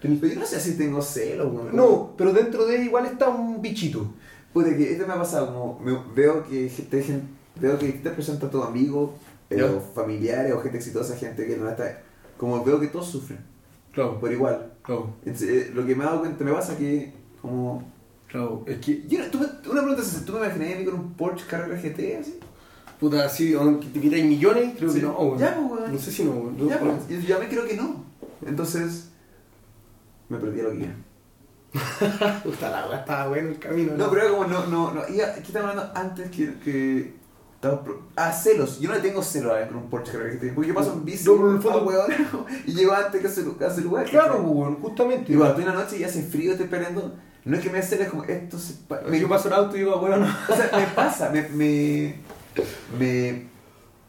tenés- 0.01 0.21
Pero 0.21 0.35
yo 0.35 0.41
no 0.41 0.47
sé 0.47 0.61
si 0.61 0.77
tengo 0.79 1.03
celos, 1.03 1.53
weón. 1.53 1.75
No, 1.75 2.15
pero 2.17 2.33
dentro 2.33 2.67
de 2.67 2.77
él 2.77 2.85
igual 2.85 3.07
está 3.07 3.29
un 3.31 3.61
bichito. 3.61 4.07
Puede 4.53 4.77
que 4.77 4.93
esto 4.93 5.05
me 5.09 5.13
ha 5.15 5.17
pasado, 5.19 5.53
como 5.53 5.81
me- 5.81 5.99
veo 6.15 6.45
que 6.47 6.69
gente, 6.69 7.03
gen- 7.03 7.29
veo 7.61 7.77
que 7.79 7.87
distintas 7.87 8.15
personas, 8.15 8.41
tanto 8.41 8.63
amigos, 8.63 9.11
eh, 9.51 9.61
o 9.63 9.81
familiares, 9.81 10.53
o 10.53 10.61
gente 10.61 10.79
exitosa, 10.79 11.17
gente 11.17 11.45
que 11.47 11.57
no 11.57 11.69
está. 11.69 12.01
Como 12.37 12.63
veo 12.65 12.79
que 12.79 12.87
todos 12.87 13.09
sufren, 13.09 13.41
Claro, 13.93 14.21
por 14.21 14.31
igual. 14.31 14.73
claro, 14.83 15.15
Entonces, 15.25 15.67
eh, 15.67 15.71
lo 15.75 15.85
que 15.85 15.97
me 15.97 16.05
he 16.05 16.07
dado 16.07 16.21
cuenta, 16.21 16.45
me 16.45 16.53
pasa 16.53 16.77
que, 16.79 17.13
como. 17.43 17.83
Claro. 18.29 18.65
Es 18.67 18.79
que, 18.79 19.03
Yo, 19.09 19.19
no- 19.19 19.27
tú 19.27 19.39
me- 19.39 19.71
una 19.71 19.81
pregunta 19.83 20.03
es: 20.03 20.25
¿tú 20.25 20.33
me 20.33 20.39
imaginas 20.39 20.75
a 20.75 20.79
mí 20.79 20.85
con 20.85 20.95
un 20.95 21.13
Porsche 21.15 21.47
carrera 21.47 21.81
GT 21.81 22.17
así? 22.21 22.39
puta, 23.01 23.25
así, 23.25 23.55
aunque 23.55 23.87
te 23.89 24.01
quitáis 24.01 24.25
millones, 24.25 24.75
creo 24.77 24.91
Sí. 24.91 24.99
que 25.01 25.07
no, 25.07 25.13
weón. 25.13 25.39
Ya, 25.39 25.55
pues, 25.55 25.71
weón. 25.81 25.93
No 25.93 25.99
sé 26.01 26.11
si 26.11 26.25
no, 26.25 26.31
weón. 26.33 26.69
Ya, 26.69 26.81
pues, 26.81 27.09
yo, 27.09 27.21
yo 27.29 27.37
a 27.37 27.41
mí 27.41 27.47
creo 27.49 27.65
que 27.65 27.77
no. 27.77 28.05
Entonces, 28.45 29.11
me 30.29 30.39
perdí 30.39 30.61
a 30.61 30.63
lo 30.65 30.71
que 30.71 30.77
iba. 30.79 30.95
Puta 32.43 32.71
la 32.71 32.87
weá, 32.89 32.99
estaba 33.01 33.29
bueno 33.29 33.51
el 33.51 33.59
camino. 33.59 33.93
No, 33.97 34.09
pero 34.11 34.23
era 34.23 34.31
como, 34.31 34.45
no, 34.47 34.67
no, 34.67 34.93
no. 34.95 35.03
Iba, 35.09 35.33
¿Qué 35.35 35.41
estaba 35.41 35.71
hablando 35.71 35.93
antes 35.95 36.31
que. 36.31 36.59
que 36.59 37.15
ah, 38.17 38.33
celos. 38.33 38.81
Yo 38.81 38.89
no 38.89 38.95
le 38.97 39.01
tengo 39.01 39.23
celos 39.23 39.53
a 39.53 39.57
ver 39.57 39.69
con 39.69 39.77
un 39.77 39.91
Porsche 39.91 40.13
carrera 40.13 40.35
GT. 40.35 40.55
Porque 40.55 40.69
yo 40.69 40.75
paso 40.75 40.93
en 40.95 41.05
bici. 41.05 41.25
No, 41.27 41.37
fondo- 41.61 41.71
ah, 41.71 41.83
weón, 41.85 42.13
y 42.67 42.73
llego 42.73 42.93
antes 42.93 43.21
que 43.21 43.29
que 43.59 43.67
ese 43.67 43.81
lugar. 43.83 44.07
Claro, 44.09 44.39
pues, 44.43 44.51
weón, 44.57 44.75
justamente. 44.77 45.33
Y 45.33 45.37
cuando 45.37 45.55
estoy 45.59 45.65
en 45.71 45.77
la 45.79 45.85
noche 45.85 45.99
y 45.99 46.05
hace 46.05 46.23
frío, 46.23 46.53
estoy 46.53 46.65
esperando. 46.65 47.15
No 47.49 47.57
es 47.57 47.63
que 47.63 47.71
me 47.71 47.83
celes 47.83 48.09
como 48.09 48.25
esto 48.25 48.59
se. 48.59 48.75
me- 49.11 49.19
Yo 49.19 49.29
paso 49.29 49.49
el 49.49 49.55
auto 49.55 49.75
y 49.77 49.81
digo, 49.81 49.97
weón, 50.01 50.21
no. 50.21 50.27
O 50.49 50.55
sea, 50.55 50.71
me 50.79 50.87
pasa, 50.95 51.31
me. 51.31 51.43
me, 51.49 52.15
me 52.99 53.49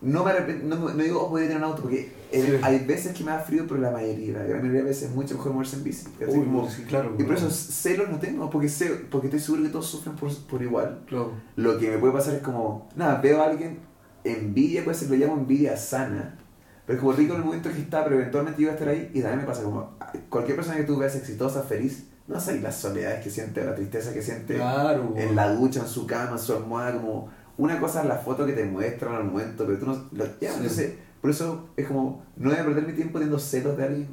no 0.02 0.24
me 0.24 0.34
no, 0.64 0.76
no 0.78 1.04
digo, 1.04 1.22
oh, 1.22 1.30
podría 1.30 1.50
tener 1.50 1.62
un 1.64 1.70
auto, 1.72 1.82
porque 1.82 2.14
eh, 2.32 2.42
Sí. 2.46 2.60
hay 2.62 2.80
veces 2.86 3.14
que 3.14 3.22
me 3.24 3.32
da 3.32 3.40
frío, 3.40 3.66
pero 3.68 3.82
la 3.82 3.92
mayoría, 3.92 4.38
la 4.40 4.44
gran 4.46 4.62
mayoría 4.62 4.82
de 4.84 4.88
veces 4.88 5.10
es 5.10 5.16
mucho 5.16 5.36
mejor 5.36 5.52
moverse 5.52 5.76
en 5.76 5.84
bici. 5.84 6.08
Uy, 6.26 6.46
Como- 6.46 6.70
sí, 6.70 6.84
claro. 6.84 7.16
y 7.20 7.24
por 7.24 7.36
eso 7.36 7.50
celos 7.50 8.08
no 8.10 8.18
tengo, 8.18 8.50
porque, 8.50 8.70
sé, 8.70 8.88
porque 9.10 9.28
estoy 9.28 9.42
seguro 9.42 9.64
que 9.64 9.70
todos 9.70 9.88
sufren 9.88 10.16
por, 10.16 10.34
por 10.48 10.62
igual. 10.62 11.02
Claro. 11.06 11.34
Lo 11.58 11.78
que 11.78 11.90
me 11.92 11.98
puede 11.98 12.14
pasar 12.14 12.36
es 12.36 12.42
como, 12.42 12.88
nada, 12.96 13.20
veo 13.22 13.42
a 13.42 13.48
alguien, 13.48 13.80
envidia, 14.24 14.86
puede 14.86 14.98
ser, 14.98 15.10
lo 15.10 15.18
llamo 15.18 15.34
envidia 15.38 15.76
sana, 15.76 16.38
pero 16.86 16.96
es 16.98 17.02
como 17.02 17.12
rico 17.14 17.34
en 17.34 17.40
el 17.42 17.46
momento 17.46 17.70
que 17.70 17.80
está, 17.80 18.04
pero 18.06 18.16
eventualmente 18.16 18.62
iba 18.62 18.72
a 18.72 18.76
estar 18.76 18.88
ahí, 18.88 19.12
y 19.14 19.20
también 19.22 19.42
me 19.42 19.46
pasa 19.48 19.64
como, 19.64 19.98
cualquier 20.30 20.56
persona 20.56 20.78
que 20.78 20.84
tú 20.84 20.98
veas 20.98 21.16
exitosa, 21.16 21.64
feliz, 21.64 22.06
no 22.30 22.40
sé 22.40 22.62
las 22.62 22.78
soledades 22.78 23.24
que 23.24 23.30
siente, 23.30 23.64
la 23.66 23.76
tristeza 23.76 24.14
que 24.14 24.22
siente 24.22 24.56
Claro, 24.56 25.14
en 25.18 25.36
la 25.36 25.54
ducha, 25.54 25.82
en 25.82 25.88
su 25.88 26.06
cama, 26.08 26.34
en 26.34 26.40
su 26.40 26.54
almohada, 26.54 26.94
como 27.02 27.30
una 27.58 27.80
cosa 27.80 28.02
es 28.04 28.08
la 28.08 28.16
foto 28.18 28.46
que 28.46 28.54
te 28.54 28.64
muestran 28.64 29.16
al 29.16 29.26
momento, 29.26 29.66
pero 29.66 29.78
tú 29.80 29.86
no... 29.88 29.94
Lo, 30.14 30.26
ya, 30.40 30.52
Sí. 30.52 30.58
entonces, 30.58 30.94
por 31.22 31.32
eso 31.32 31.70
es 31.76 31.88
como, 31.88 32.24
no 32.38 32.50
voy 32.52 32.58
a 32.60 32.64
perder 32.64 32.88
mi 32.88 32.94
tiempo 32.94 33.14
teniendo 33.20 33.38
celos 33.40 33.76
de 33.76 33.84
alguien. 33.84 34.08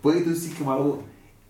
Puede 0.00 0.18
que 0.18 0.24
tú 0.24 0.30
dices 0.30 0.54
como 0.56 0.72
algo 0.72 1.02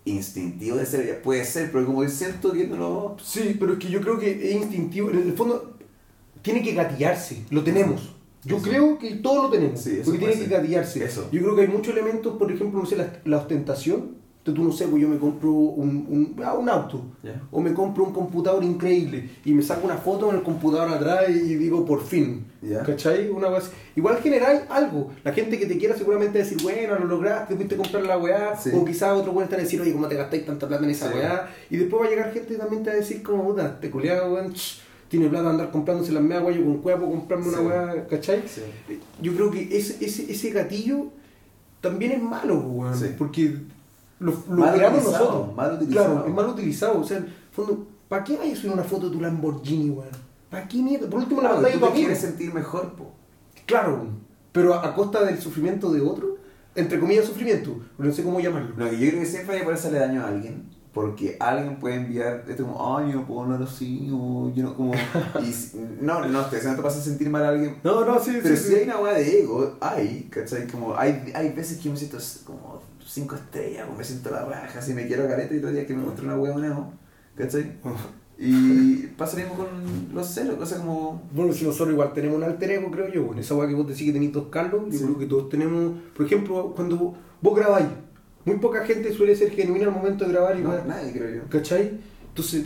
instintivo 0.05 0.77
de 0.79 0.87
ser, 0.87 1.23
puede 1.23 1.45
ser, 1.45 1.71
pero 1.71 1.85
como 1.87 2.03
yo 2.03 2.09
siento 2.09 2.53
que 2.53 2.67
no 2.67 2.77
lo... 2.77 3.17
Sí, 3.23 3.57
pero 3.61 3.75
es 3.75 3.79
que 3.79 3.89
yo 3.91 4.01
creo 4.01 4.19
que 4.19 4.31
es 4.51 4.57
instintivo. 4.63 5.11
En 5.11 5.19
el 5.19 5.33
fondo, 5.35 5.77
tiene 6.41 6.63
que 6.63 6.73
gatillarse. 6.75 7.45
Lo 7.51 7.63
tenemos. 7.63 8.15
Yo 8.45 8.57
Eso. 8.57 8.65
creo 8.69 8.99
que 8.99 9.17
todos 9.17 9.45
lo 9.45 9.51
tenemos. 9.51 9.81
Sí, 9.81 10.01
porque 10.05 10.19
tiene 10.19 10.35
que 10.35 10.41
ser. 10.41 10.49
gatillarse. 10.49 11.05
Eso. 11.05 11.29
Yo 11.31 11.43
creo 11.43 11.55
que 11.55 11.63
hay 11.63 11.69
muchos 11.69 11.95
elementos, 11.95 12.37
por 12.37 12.51
ejemplo, 12.51 12.81
no 12.81 12.87
sé, 12.87 12.97
la, 12.97 13.13
la 13.25 13.39
ostentación. 13.39 14.22
Entonces, 14.45 14.61
tú 14.61 14.69
no 14.69 14.73
sé, 14.75 14.89
pues 14.89 15.01
yo 15.01 15.09
me 15.09 15.19
compro 15.19 15.53
un, 15.53 16.05
un, 16.09 16.43
ah, 16.45 16.55
un 16.55 16.69
auto. 16.69 17.01
O 17.53 17.61
me 17.61 17.73
compro 17.73 18.03
un 18.03 18.13
computador 18.13 18.65
increíble 18.65 19.31
y 19.45 19.53
me 19.55 19.63
saco 19.63 19.85
una 19.87 19.97
foto 19.97 20.31
en 20.31 20.37
el 20.39 20.43
computador 20.43 20.89
atrás 20.89 21.29
y 21.31 21.55
digo, 21.55 21.85
por 21.87 22.03
fin. 22.03 22.45
Ya. 22.61 22.83
¿Cachai? 22.83 23.29
Una 23.31 23.49
cosa. 23.51 23.71
Igual 23.95 24.17
generáis 24.17 24.63
algo. 24.69 25.13
La 25.23 25.33
gente 25.33 25.57
que 25.61 25.67
te 25.67 25.79
quiera 25.79 25.97
seguramente 25.97 26.39
decir, 26.39 26.59
bueno, 26.61 26.99
lo 26.99 27.05
lograste, 27.07 27.55
fuiste 27.55 27.77
a 27.77 27.79
comprar 27.79 28.03
la 28.05 28.19
weá. 28.19 28.57
Sí. 28.57 28.71
O 28.75 28.85
quizás 28.85 29.13
otro 29.17 29.33
puede 29.33 29.45
estar 29.45 29.61
a 29.61 29.63
decir, 29.63 29.81
oye, 29.81 29.93
¿cómo 29.93 30.09
te 30.09 30.17
gastáis 30.17 30.45
tanta 30.45 30.67
plata 30.67 30.83
en 30.83 30.91
esa 30.91 31.09
Sí. 31.13 31.19
weá? 31.19 31.49
Y 31.71 31.77
después 31.77 32.03
va 32.03 32.07
a 32.07 32.11
llegar 32.11 32.33
gente 32.33 32.57
también 32.57 32.83
te 32.83 32.91
va 32.91 32.95
a 32.97 32.99
decir, 32.99 33.23
como, 33.23 33.45
puta, 33.45 33.79
te 33.79 33.91
coleado, 33.93 34.35
weón, 34.35 34.53
ch, 34.55 34.81
tiene 35.09 35.29
plata 35.29 35.45
de 35.45 35.51
andar 35.51 35.71
comprándose 35.71 36.11
las 36.11 36.25
weá, 36.25 36.51
yo 36.51 36.65
con 36.65 36.79
cueva 36.79 36.99
puedo 36.99 37.13
comprarme 37.13 37.47
una 37.47 37.59
Sí. 37.59 37.65
weá, 37.65 38.07
¿cachai? 38.09 38.43
Sí. 38.49 38.63
Yo 39.21 39.35
creo 39.37 39.53
que 39.53 39.69
ese, 39.77 40.05
ese, 40.05 40.33
ese 40.33 40.51
gatillo 40.51 41.07
también 41.81 42.11
es 42.11 42.23
malo, 42.23 42.59
weón. 42.59 42.97
Sí. 42.99 43.07
Porque 43.17 43.57
lo, 44.23 44.33
lo 44.49 44.57
Mal 44.57 44.75
creamos 44.75 45.01
utilizado, 45.01 45.25
nosotros. 45.31 45.57
mal 45.57 45.73
utilizado. 45.75 46.07
Claro, 46.15 46.27
es 46.29 46.35
mal 46.35 46.49
utilizado. 46.49 47.01
O 47.01 47.05
sea, 47.05 47.17
en 47.19 47.27
fondo, 47.51 47.87
¿para 48.09 48.25
qué 48.25 48.37
vayas 48.37 48.59
a 48.59 48.61
subir 48.63 48.73
una 48.75 48.85
foto 48.85 49.09
de 49.09 49.17
tu 49.17 49.21
Lamborghini, 49.21 49.91
weón? 49.91 50.09
¿Para 50.51 50.69
qué 50.69 50.83
mierda? 50.83 51.09
Por 51.09 51.21
último, 51.21 51.41
la 51.43 51.49
Claro, 51.49 51.63
pantalla 51.63 51.75
tu 51.75 51.81
te 51.81 51.87
amigo. 51.87 51.99
quieres 52.07 52.19
sentir 52.21 52.53
mejor, 52.55 52.93
po. 52.95 53.13
Claro, 53.67 54.07
pero 54.53 54.75
a, 54.75 54.87
a 54.87 54.95
costa 54.95 55.25
del 55.25 55.39
sufrimiento 55.41 55.91
de 55.93 56.01
otro, 56.01 56.37
entre 56.75 56.99
comillas 57.01 57.25
sufrimiento, 57.27 57.77
pero 57.97 58.09
no 58.09 58.15
sé 58.15 58.23
cómo 58.23 58.41
llamarlo. 58.41 58.75
No, 58.77 58.87
yo 58.91 58.99
creo 59.09 59.21
que 59.21 59.27
siempre 59.27 59.55
hay 59.55 59.59
que 59.61 59.65
poder 59.65 59.79
hacerle 59.79 59.99
daño 59.99 60.23
a 60.23 60.29
alguien. 60.29 60.71
Porque 60.93 61.39
alguien 61.41 61.79
puede 61.79 61.95
enviar, 61.95 62.45
esto 62.47 62.65
como, 62.67 62.99
ay, 62.99 63.13
yo 63.13 63.21
no 63.21 63.27
puedo 63.27 63.41
hablar 63.45 63.63
así, 63.63 64.11
o 64.13 64.53
yo 64.55 64.63
no, 64.65 64.77
como. 64.77 64.93
Y, 64.95 65.55
no, 66.03 66.27
no, 66.29 66.45
te, 66.45 66.63
no 66.63 66.77
te 66.77 66.83
pasa 66.83 67.01
sentir 67.01 67.31
mal 67.31 67.43
a 67.47 67.49
alguien. 67.49 67.77
No, 67.83 68.05
no, 68.05 68.21
sí, 68.21 68.39
Pero 68.43 68.55
si 68.55 68.75
hay 68.75 68.85
una 68.85 68.99
weá 68.99 69.15
de 69.15 69.41
ego, 69.41 69.75
hay, 69.81 70.29
¿cachai? 70.31 70.67
Como, 70.67 70.95
hay, 70.95 71.33
hay 71.35 71.49
veces 71.53 71.79
que 71.79 71.85
yo 71.85 71.93
me 71.93 71.97
siento 71.97 72.19
como 72.45 72.82
cinco 73.07 73.35
estrellas, 73.37 73.87
o 73.93 73.97
me 73.97 74.05
siento 74.05 74.31
la 74.31 74.45
raja, 74.45 74.79
así 74.79 74.95
me 74.95 75.07
quiero 75.07 75.27
careta 75.29 75.55
y 75.55 75.59
otro 75.59 75.71
día 75.73 75.87
que 75.87 75.95
me 75.95 76.03
muestra 76.03 76.25
una 76.25 76.37
weá 76.37 76.55
nueva, 76.55 76.91
¿cachai? 77.37 77.73
Y 78.39 79.07
pasa 79.17 79.37
mismo 79.37 79.55
con 79.55 79.69
los 80.15 80.27
celos, 80.27 80.57
cosas 80.57 80.81
como. 80.81 81.23
Bueno, 81.33 81.53
si 81.53 81.65
nosotros 81.65 81.91
igual 81.93 82.13
tenemos 82.13 82.39
un 82.39 82.43
alter 82.45 82.73
ego, 82.73 82.91
creo 82.91 83.13
yo, 83.13 83.33
en 83.33 83.39
esa 83.39 83.55
weá 83.55 83.69
que 83.69 83.75
vos 83.75 83.87
decís 83.87 84.07
que 84.07 84.13
tenéis 84.13 84.33
dos 84.33 84.47
Carlos, 84.51 84.83
yo 84.91 84.99
Sí. 84.99 85.05
creo 85.05 85.19
que 85.19 85.27
todos 85.27 85.49
tenemos, 85.49 85.93
por 86.17 86.27
ejemplo, 86.27 86.73
cuando 86.75 86.97
vos, 86.97 87.17
vos 87.41 87.57
grabáis, 87.57 87.87
muy 88.45 88.57
poca 88.59 88.85
gente 88.85 89.13
suele 89.13 89.37
ser 89.37 89.51
genuina 89.51 89.87
al 89.87 89.93
momento 89.93 90.25
de 90.25 90.33
grabar 90.33 90.59
y 90.59 90.63
No, 90.63 90.73
nadie 90.85 91.13
creo 91.13 91.31
yo. 91.37 91.43
¿cachai? 91.49 91.93
Entonces, 92.29 92.65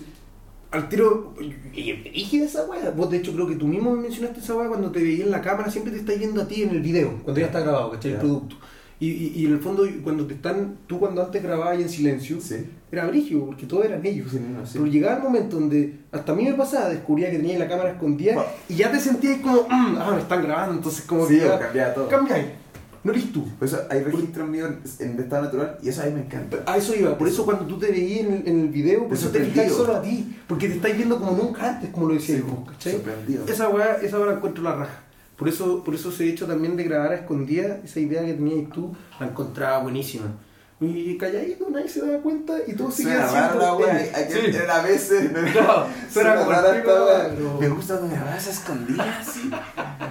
al 0.71 0.89
tiro, 0.89 1.35
y 1.75 1.93
rígida 1.93 2.47
esa 2.47 2.65
weá, 2.65 2.91
vos 2.93 3.11
de 3.11 3.19
hecho 3.19 3.33
creo 3.35 3.47
que 3.47 3.57
tú 3.57 3.67
mismo 3.67 3.95
me 3.95 4.03
mencionaste 4.03 4.41
esa 4.41 4.55
weá 4.57 4.69
cuando 4.69 4.91
te 4.91 5.03
veía 5.03 5.25
en 5.25 5.31
la 5.31 5.43
cámara, 5.43 5.71
siempre 5.71 5.93
te 5.93 5.99
estás 5.99 6.19
viendo 6.19 6.41
a 6.41 6.49
ti 6.49 6.63
en 6.63 6.71
el 6.71 6.81
video, 6.81 7.21
cuando 7.23 7.39
ya 7.41 7.47
está 7.47 7.61
grabado, 7.61 7.91
¿cachai? 7.91 8.13
El 8.13 8.17
Ya. 8.17 8.21
producto. 8.21 8.57
Y, 8.98 9.09
y, 9.10 9.32
y 9.36 9.47
en 9.47 9.52
el 9.52 9.59
fondo, 9.60 9.86
cuando 10.02 10.27
te 10.27 10.32
están, 10.35 10.77
tú 10.86 10.98
cuando 10.98 11.23
antes 11.23 11.43
grababas 11.43 11.78
en 11.78 11.89
silencio, 11.89 12.40
Sí. 12.40 12.56
era 12.90 13.06
brígido, 13.06 13.44
porque 13.44 13.66
todos 13.66 13.85
eran 13.85 14.05
ellos. 14.06 14.28
Sí, 14.31 14.39
no, 14.40 14.64
sí. 14.64 14.73
Pero 14.78 14.86
llegaba 14.86 15.16
el 15.18 15.23
momento 15.23 15.56
donde 15.56 15.98
hasta 16.12 16.32
a 16.32 16.35
mí 16.35 16.44
me 16.44 16.55
pasaba, 16.55 16.89
descubría 16.89 17.31
que 17.31 17.36
tenía 17.39 17.59
la 17.59 17.68
cámara 17.68 17.90
escondida 17.90 18.35
Bueno. 18.35 18.48
y 18.70 18.74
ya 18.77 18.90
te 18.90 18.98
sentías 18.98 19.40
como, 19.40 19.62
"Mm, 19.68 19.97
ah, 19.98 20.12
me 20.14 20.20
están 20.23 20.43
grabando, 20.43 20.74
entonces 20.77 21.05
como 21.05 21.28
que 21.28 21.39
ya 21.40 21.59
cambiaba 21.59 21.93
todo. 21.94 22.09
cambiáis. 22.09 22.47
No 23.05 23.12
eres 23.12 23.31
tú. 23.32 23.47
Por 23.59 23.68
eso 23.68 23.78
hay 23.89 24.01
registros 24.02 24.48
míos 24.48 24.68
en 24.98 25.20
estado 25.20 25.43
natural 25.44 25.78
y 25.81 25.90
eso 25.90 26.02
a 26.02 26.06
mí 26.06 26.12
me 26.14 26.20
encanta. 26.23 26.64
A 26.66 26.77
eso 26.77 26.93
iba, 26.97 27.16
por 27.16 27.28
eso 27.28 27.44
cuando 27.44 27.64
tú 27.64 27.78
te 27.78 27.93
veías 27.93 28.27
en 28.27 28.32
el, 28.32 28.48
en 28.48 28.60
el 28.62 28.68
video, 28.68 29.05
por 29.06 29.16
eso 29.16 29.28
te 29.28 29.44
fijáis 29.44 29.73
solo 29.74 29.94
a 29.94 30.02
ti, 30.02 30.36
porque 30.48 30.68
te 30.68 30.74
estáis 30.77 30.97
viendo 30.97 31.16
como 31.20 31.31
nunca 31.36 31.68
antes, 31.74 31.90
como 31.90 32.09
lo 32.09 32.18
Sí, 32.18 32.40
vos, 32.40 32.68
¿cachai? 32.68 32.94
sorprendido. 32.94 33.44
Esa 33.47 33.68
weá, 33.68 33.98
esa 34.02 34.18
weá 34.18 34.32
encuentro 34.32 34.64
la 34.64 34.74
raja. 34.74 35.02
Por 35.37 35.49
eso, 35.49 35.85
por 35.85 35.95
eso 35.95 36.11
se 36.11 36.29
hecho 36.29 36.47
también 36.47 36.77
de 36.77 36.85
grabar 36.85 37.13
a 37.13 37.17
escondidas, 37.17 37.85
esa 37.85 38.01
idea 38.01 38.25
que 38.25 38.35
tenías 38.35 38.71
tú, 38.71 38.97
la 39.21 39.27
encontraba 39.27 39.79
buenísima. 39.79 40.27
Y 40.79 41.17
calladito, 41.17 41.71
nadie 41.71 41.89
se 41.89 42.05
daba 42.05 42.19
cuenta 42.23 42.53
y 42.67 42.75
todo 42.75 42.91
Suena 42.91 43.27
siendo 43.27 43.59
la 43.59 43.75
weá, 43.75 43.99
él. 43.99 44.11
hay 44.15 44.31
Sí. 44.31 44.57
a 44.71 44.83
veces. 44.83 45.33
No, 45.33 45.41
No, 45.43 45.87
suena 46.11 46.37
como 46.37 46.51
Me 47.61 47.69
gusta 47.69 47.97
cuando 47.97 48.15
grabas 48.15 48.47
a 48.47 48.51
escondidas, 48.51 49.27
sí. 49.27 49.51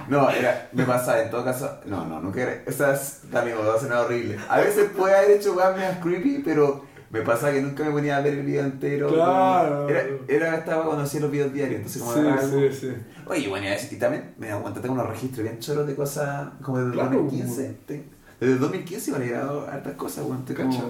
No, 0.08 0.28
era, 0.28 0.68
me 0.72 0.84
pasa 0.84 1.22
en 1.22 1.30
todo 1.30 1.44
caso. 1.44 1.70
No, 1.84 2.04
no, 2.06 2.20
nunca 2.20 2.42
era. 2.42 2.62
Estas 2.66 3.20
también 3.30 3.56
me 3.56 3.62
va 3.62 3.76
a 3.76 3.78
sonar 3.78 4.06
horrible. 4.06 4.38
A 4.48 4.58
veces 4.58 4.90
puede 4.90 5.14
haber 5.16 5.30
hecho 5.32 5.54
weas 5.54 5.98
creepy, 5.98 6.42
pero 6.44 6.84
me 7.10 7.20
pasa 7.22 7.52
que 7.52 7.60
nunca 7.62 7.84
me 7.84 7.90
ponía 7.92 8.16
a 8.16 8.20
ver 8.20 8.34
el 8.34 8.44
video 8.46 8.64
entero. 8.64 9.08
Claro. 9.08 9.88
Era, 9.88 10.04
era 10.28 10.56
estaba 10.56 10.84
cuando 10.84 11.02
hacía 11.04 11.20
los 11.20 11.30
videos 11.30 11.52
diarios, 11.52 11.76
entonces 11.78 12.02
como 12.02 12.14
Sí, 12.14 12.68
sí, 12.70 12.78
sí. 12.88 12.92
Oye, 13.26 13.48
bueno, 13.48 13.66
y 13.90 13.96
también 13.96 14.34
me 14.38 14.48
da 14.48 14.58
cuenta, 14.60 14.80
tengo 14.80 14.94
unos 14.94 15.08
registros 15.08 15.42
bien 15.44 15.58
choros 15.58 15.86
de 15.86 15.94
cosas 15.94 16.48
como 16.62 16.78
desde 16.78 16.92
Claro, 16.92 17.10
2015. 17.22 17.76
Te- 17.86 18.16
Desde 18.38 18.52
el 18.52 18.60
2015 18.60 19.10
me 19.12 19.16
han 19.16 19.22
llegado 19.24 19.66
hartas 19.66 19.94
cosas, 19.94 20.24
weón. 20.26 20.44
como- 20.44 20.54
Cacha. 20.70 20.82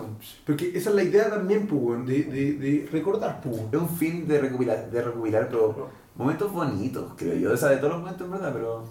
Porque 0.44 0.72
esa 0.74 0.90
es 0.90 0.97
la 0.97 1.02
idea 1.05 1.30
también, 1.30 1.66
pues, 1.68 2.05
de, 2.06 2.24
de, 2.24 2.52
de 2.55 2.88
recordar, 2.90 3.40
pues. 3.40 3.56
Es 3.70 3.78
un 3.78 3.88
fin 3.88 4.26
de 4.26 4.40
recopilar, 4.40 4.90
de 4.90 5.01
recopilar, 5.02 5.48
pero 5.48 5.88
momentos 6.16 6.52
bonitos, 6.52 7.12
creo 7.16 7.34
yo. 7.36 7.52
O 7.52 7.56
sea, 7.56 7.68
de 7.68 7.76
todos 7.76 7.90
los 7.93 8.01
momentos 8.01 8.26
en 8.26 8.32
verdad, 8.32 8.51
pero. 8.52 8.84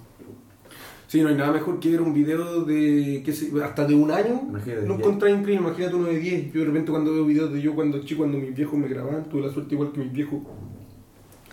Sí, 1.07 1.21
no 1.21 1.29
hay 1.29 1.35
nada 1.35 1.51
mejor 1.51 1.79
que 1.79 1.91
ver 1.91 2.01
un 2.01 2.13
video 2.13 2.63
de, 2.65 3.21
qué 3.23 3.31
sé, 3.33 3.51
hasta 3.63 3.85
de 3.85 3.93
un 3.95 4.09
año. 4.11 4.41
Imagínate, 4.49 4.87
ya. 4.87 4.93
encontré 4.93 5.31
increíble, 5.31 5.65
imagínate 5.67 5.95
uno 5.95 6.07
de 6.07 6.17
10. 6.19 6.53
Yo 6.53 6.59
de 6.61 6.65
repente 6.65 6.91
cuando 6.91 7.13
veo 7.13 7.25
videos 7.25 7.53
de 7.53 7.61
yo 7.61 7.75
cuando 7.75 7.99
chico, 8.03 8.19
cuando 8.23 8.37
mis 8.39 8.55
viejos 8.55 8.77
me 8.79 8.87
grababan, 8.87 9.25
tuve 9.29 9.41
la 9.43 9.51
suerte 9.53 9.75
igual 9.75 9.91
que 9.91 9.99
mis 9.99 10.11
viejos. 10.11 10.39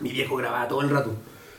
Mi 0.00 0.10
viejo 0.10 0.36
grababa 0.36 0.66
todo 0.68 0.80
el 0.80 0.90
rato. 0.90 1.10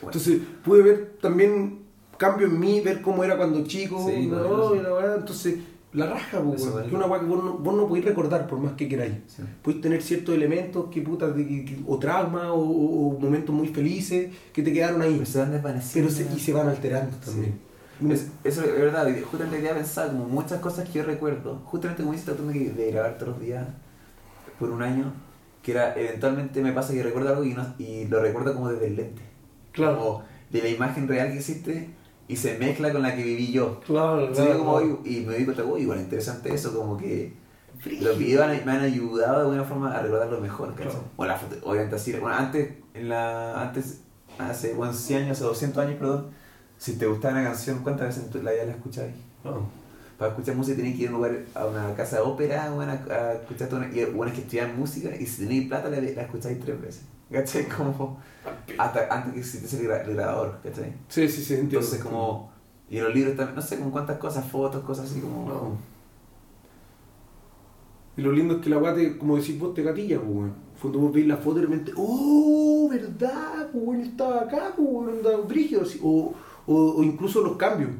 Entonces 0.02 0.38
pude 0.64 0.82
ver 0.82 1.14
también 1.20 1.78
cambio 2.18 2.46
en 2.46 2.60
mí, 2.60 2.80
ver 2.80 3.00
cómo 3.00 3.24
era 3.24 3.36
cuando 3.36 3.64
chico, 3.64 4.04
Sí, 4.08 4.26
no, 4.26 4.36
bueno, 4.48 4.74
y 4.74 4.82
la 4.82 4.94
weá, 4.94 5.14
entonces 5.16 5.58
la 5.92 6.06
raja, 6.10 6.40
vale. 6.40 6.88
que 6.88 6.94
una 6.96 7.06
weá 7.06 7.20
que 7.20 7.26
vos 7.26 7.42
no, 7.42 7.52
vos 7.58 7.74
no 7.76 7.86
podéis 7.86 8.04
recordar 8.04 8.46
por 8.48 8.58
más 8.58 8.72
que 8.72 8.88
queráis. 8.88 9.14
Sí. 9.28 9.42
Puedes 9.62 9.80
tener 9.80 10.02
ciertos 10.02 10.34
elementos 10.34 10.86
que 10.90 11.00
puta, 11.00 11.30
de, 11.30 11.46
que- 11.46 11.64
que- 11.64 11.78
o 11.86 11.98
traumas 11.98 12.48
o, 12.50 13.16
momentos 13.20 13.54
muy 13.54 13.68
felices 13.68 14.30
que 14.52 14.62
te 14.62 14.72
quedaron 14.72 15.00
ahí, 15.02 15.14
Pero 15.14 15.26
se 15.26 15.38
van 15.38 15.46
pero 15.48 15.56
desvaneciendo. 15.62 16.10
se, 16.10 16.28
y 16.36 16.40
se 16.40 16.52
van 16.52 16.68
alterando 16.68 17.16
también. 17.24 17.54
Es- 18.10 18.28
eso 18.42 18.62
es 18.62 18.72
verdad, 18.80 19.06
y 19.08 19.20
justamente 19.22 19.58
había 19.58 19.74
pensado 19.74 20.10
como 20.12 20.24
muchas 20.26 20.60
cosas 20.60 20.88
que 20.88 20.98
yo 20.98 21.04
recuerdo, 21.04 21.60
justamente 21.64 22.02
como 22.02 22.14
hiciste 22.14 22.32
tú 22.32 22.46
de, 22.48 22.90
grabar 22.90 23.16
todos 23.18 23.32
los 23.34 23.40
días 23.40 23.66
por 24.58 24.70
un 24.70 24.82
año, 24.82 25.12
que 25.62 25.72
era 25.72 25.94
eventualmente 25.94 26.60
me 26.62 26.72
pasa 26.72 26.92
que 26.92 27.02
recuerdo 27.02 27.30
algo 27.30 27.44
y, 27.44 27.54
no- 27.54 27.74
y 27.78 28.06
lo 28.06 28.20
recuerdo 28.20 28.54
como 28.54 28.68
desde 28.70 28.88
el 28.88 28.96
lente, 28.96 29.22
Claro. 29.72 29.96
como 29.98 30.22
de 30.50 30.62
la 30.62 30.68
imagen 30.68 31.08
real 31.08 31.28
que 31.30 31.38
existe 31.38 31.90
y 32.28 32.36
se 32.36 32.58
mezcla 32.58 32.92
con 32.92 33.02
la 33.02 33.14
que 33.16 33.22
viví 33.22 33.52
yo. 33.52 33.80
Claro, 33.80 34.20
Entonces 34.26 34.48
yo 34.54 34.58
como, 34.58 34.80
y 35.04 35.20
me 35.26 35.36
di 35.36 35.44
cuenta, 35.44 35.64
uy, 35.64 35.82
igual 35.82 36.00
interesante 36.00 36.52
eso, 36.52 36.74
como 36.76 36.96
que 36.96 37.32
los 38.00 38.18
videos 38.18 38.46
me 38.64 38.72
han 38.72 38.80
ayudado 38.80 39.34
de 39.36 39.40
alguna 39.42 39.64
forma 39.64 39.92
a 39.96 40.02
recordarlo 40.02 40.40
mejor. 40.40 40.74
Claro. 40.74 41.04
O 41.16 41.24
la 41.24 41.36
foto, 41.36 41.56
obviamente 41.64 41.96
así, 41.96 42.12
bueno, 42.12 42.36
antes, 42.36 42.70
en 42.94 43.08
la, 43.08 43.60
antes, 43.62 44.00
hace 44.38 44.74
bueno, 44.74 44.92
100 44.92 45.24
años 45.24 45.40
o 45.42 45.46
200 45.48 45.84
años, 45.84 45.96
perdón, 45.98 46.30
si 46.84 46.96
te 46.98 47.06
gustaba 47.06 47.34
una 47.38 47.44
canción, 47.44 47.78
¿cuántas 47.82 48.08
veces 48.08 48.34
en 48.34 48.44
la 48.44 48.52
vida 48.52 48.64
la 48.66 48.72
escuchabas? 48.72 49.12
Para 50.18 50.32
escuchar 50.32 50.54
música 50.54 50.76
tenías 50.76 50.96
que 50.96 51.02
ir 51.04 51.08
a 51.08 51.12
un 51.12 51.16
lugar, 51.16 51.38
a 51.54 51.64
una 51.64 51.94
casa 51.94 52.16
de 52.16 52.22
ópera, 52.22 52.70
bueno, 52.72 52.92
a, 52.92 53.32
escuchar 53.32 53.72
una, 53.72 53.88
y 53.90 54.04
bueno, 54.04 54.30
es 54.30 54.34
que 54.38 54.42
estudiaban 54.44 54.78
música 54.78 55.16
y 55.16 55.24
si 55.24 55.46
tenías 55.46 55.66
plata 55.68 55.88
la, 55.88 55.98
la 55.98 56.22
escuchabas 56.22 56.58
tres 56.62 56.78
veces, 56.82 57.02
¿cachai? 57.32 57.66
Como 57.68 58.18
hasta 58.76 59.06
antes 59.10 59.32
que 59.32 59.40
existiese 59.40 59.80
el, 59.80 59.88
gra- 59.88 60.04
el 60.06 60.14
grabador, 60.14 60.58
¿cachai? 60.62 60.92
Sí, 61.08 61.26
sí, 61.26 61.42
sí, 61.42 61.54
entiendo. 61.54 61.78
Entonces 61.78 62.02
como, 62.04 62.50
y 62.90 62.98
en 62.98 63.04
los 63.04 63.14
libros 63.14 63.34
también, 63.34 63.56
no 63.56 63.62
sé, 63.62 63.78
con 63.78 63.90
cuántas 63.90 64.18
cosas, 64.18 64.44
fotos, 64.46 64.84
cosas 64.84 65.10
así 65.10 65.20
como... 65.20 65.48
No. 65.48 65.94
Y 68.16 68.20
lo 68.20 68.30
lindo 68.30 68.56
es 68.56 68.60
que 68.60 68.68
la 68.68 68.76
weá, 68.78 68.94
como 69.18 69.36
decís 69.36 69.58
vos, 69.58 69.72
te 69.74 69.82
gatilla, 69.82 70.18
pues, 70.20 70.30
weón. 70.30 70.52
Cuando 70.80 70.98
vos 70.98 71.12
veis 71.14 71.26
la 71.26 71.38
foto 71.38 71.58
y 71.58 71.62
de 71.62 71.66
repente, 71.66 71.92
¡oh, 71.96 72.88
verdad! 72.90 73.70
Pues, 73.72 73.84
weón, 73.84 74.00
estaba 74.02 74.42
acá, 74.42 74.72
pues, 74.76 74.86
weón, 74.88 75.08
andaba 75.16 75.38
brígido, 75.38 75.82
así. 75.82 75.98
O, 76.02 76.32
o, 76.66 76.94
o 76.98 77.02
incluso 77.02 77.40
los 77.42 77.56
cambios. 77.56 77.90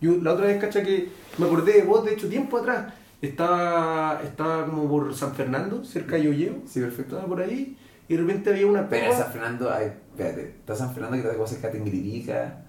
Yo 0.00 0.16
la 0.22 0.32
otra 0.32 0.46
vez, 0.46 0.60
cacha, 0.60 0.82
que 0.82 1.08
me 1.38 1.46
acordé 1.46 1.72
de 1.74 1.82
vos, 1.82 2.04
de 2.04 2.12
hecho, 2.12 2.28
tiempo 2.28 2.58
atrás. 2.58 2.92
Estaba, 3.20 4.20
estaba 4.22 4.64
como 4.66 4.88
por 4.88 5.12
San 5.14 5.34
Fernando, 5.34 5.84
cerca 5.84 6.16
de 6.16 6.24
Yoyeo. 6.24 6.54
Sí, 6.66 6.80
perfecto. 6.80 7.16
Estaba 7.16 7.26
por 7.28 7.40
ahí. 7.42 7.76
Y 8.08 8.14
de 8.14 8.20
repente 8.22 8.50
había 8.50 8.66
una 8.66 8.88
Pero 8.88 9.12
San 9.12 9.32
Fernando, 9.32 9.70
ay, 9.70 9.92
espérate, 10.10 10.48
está 10.60 10.74
San 10.74 10.94
Fernando 10.94 11.16
que 11.16 11.22
te 11.22 11.28
vas 11.28 11.40
a 11.40 11.42
hacer 11.44 11.60
Catingridica. 11.60 12.64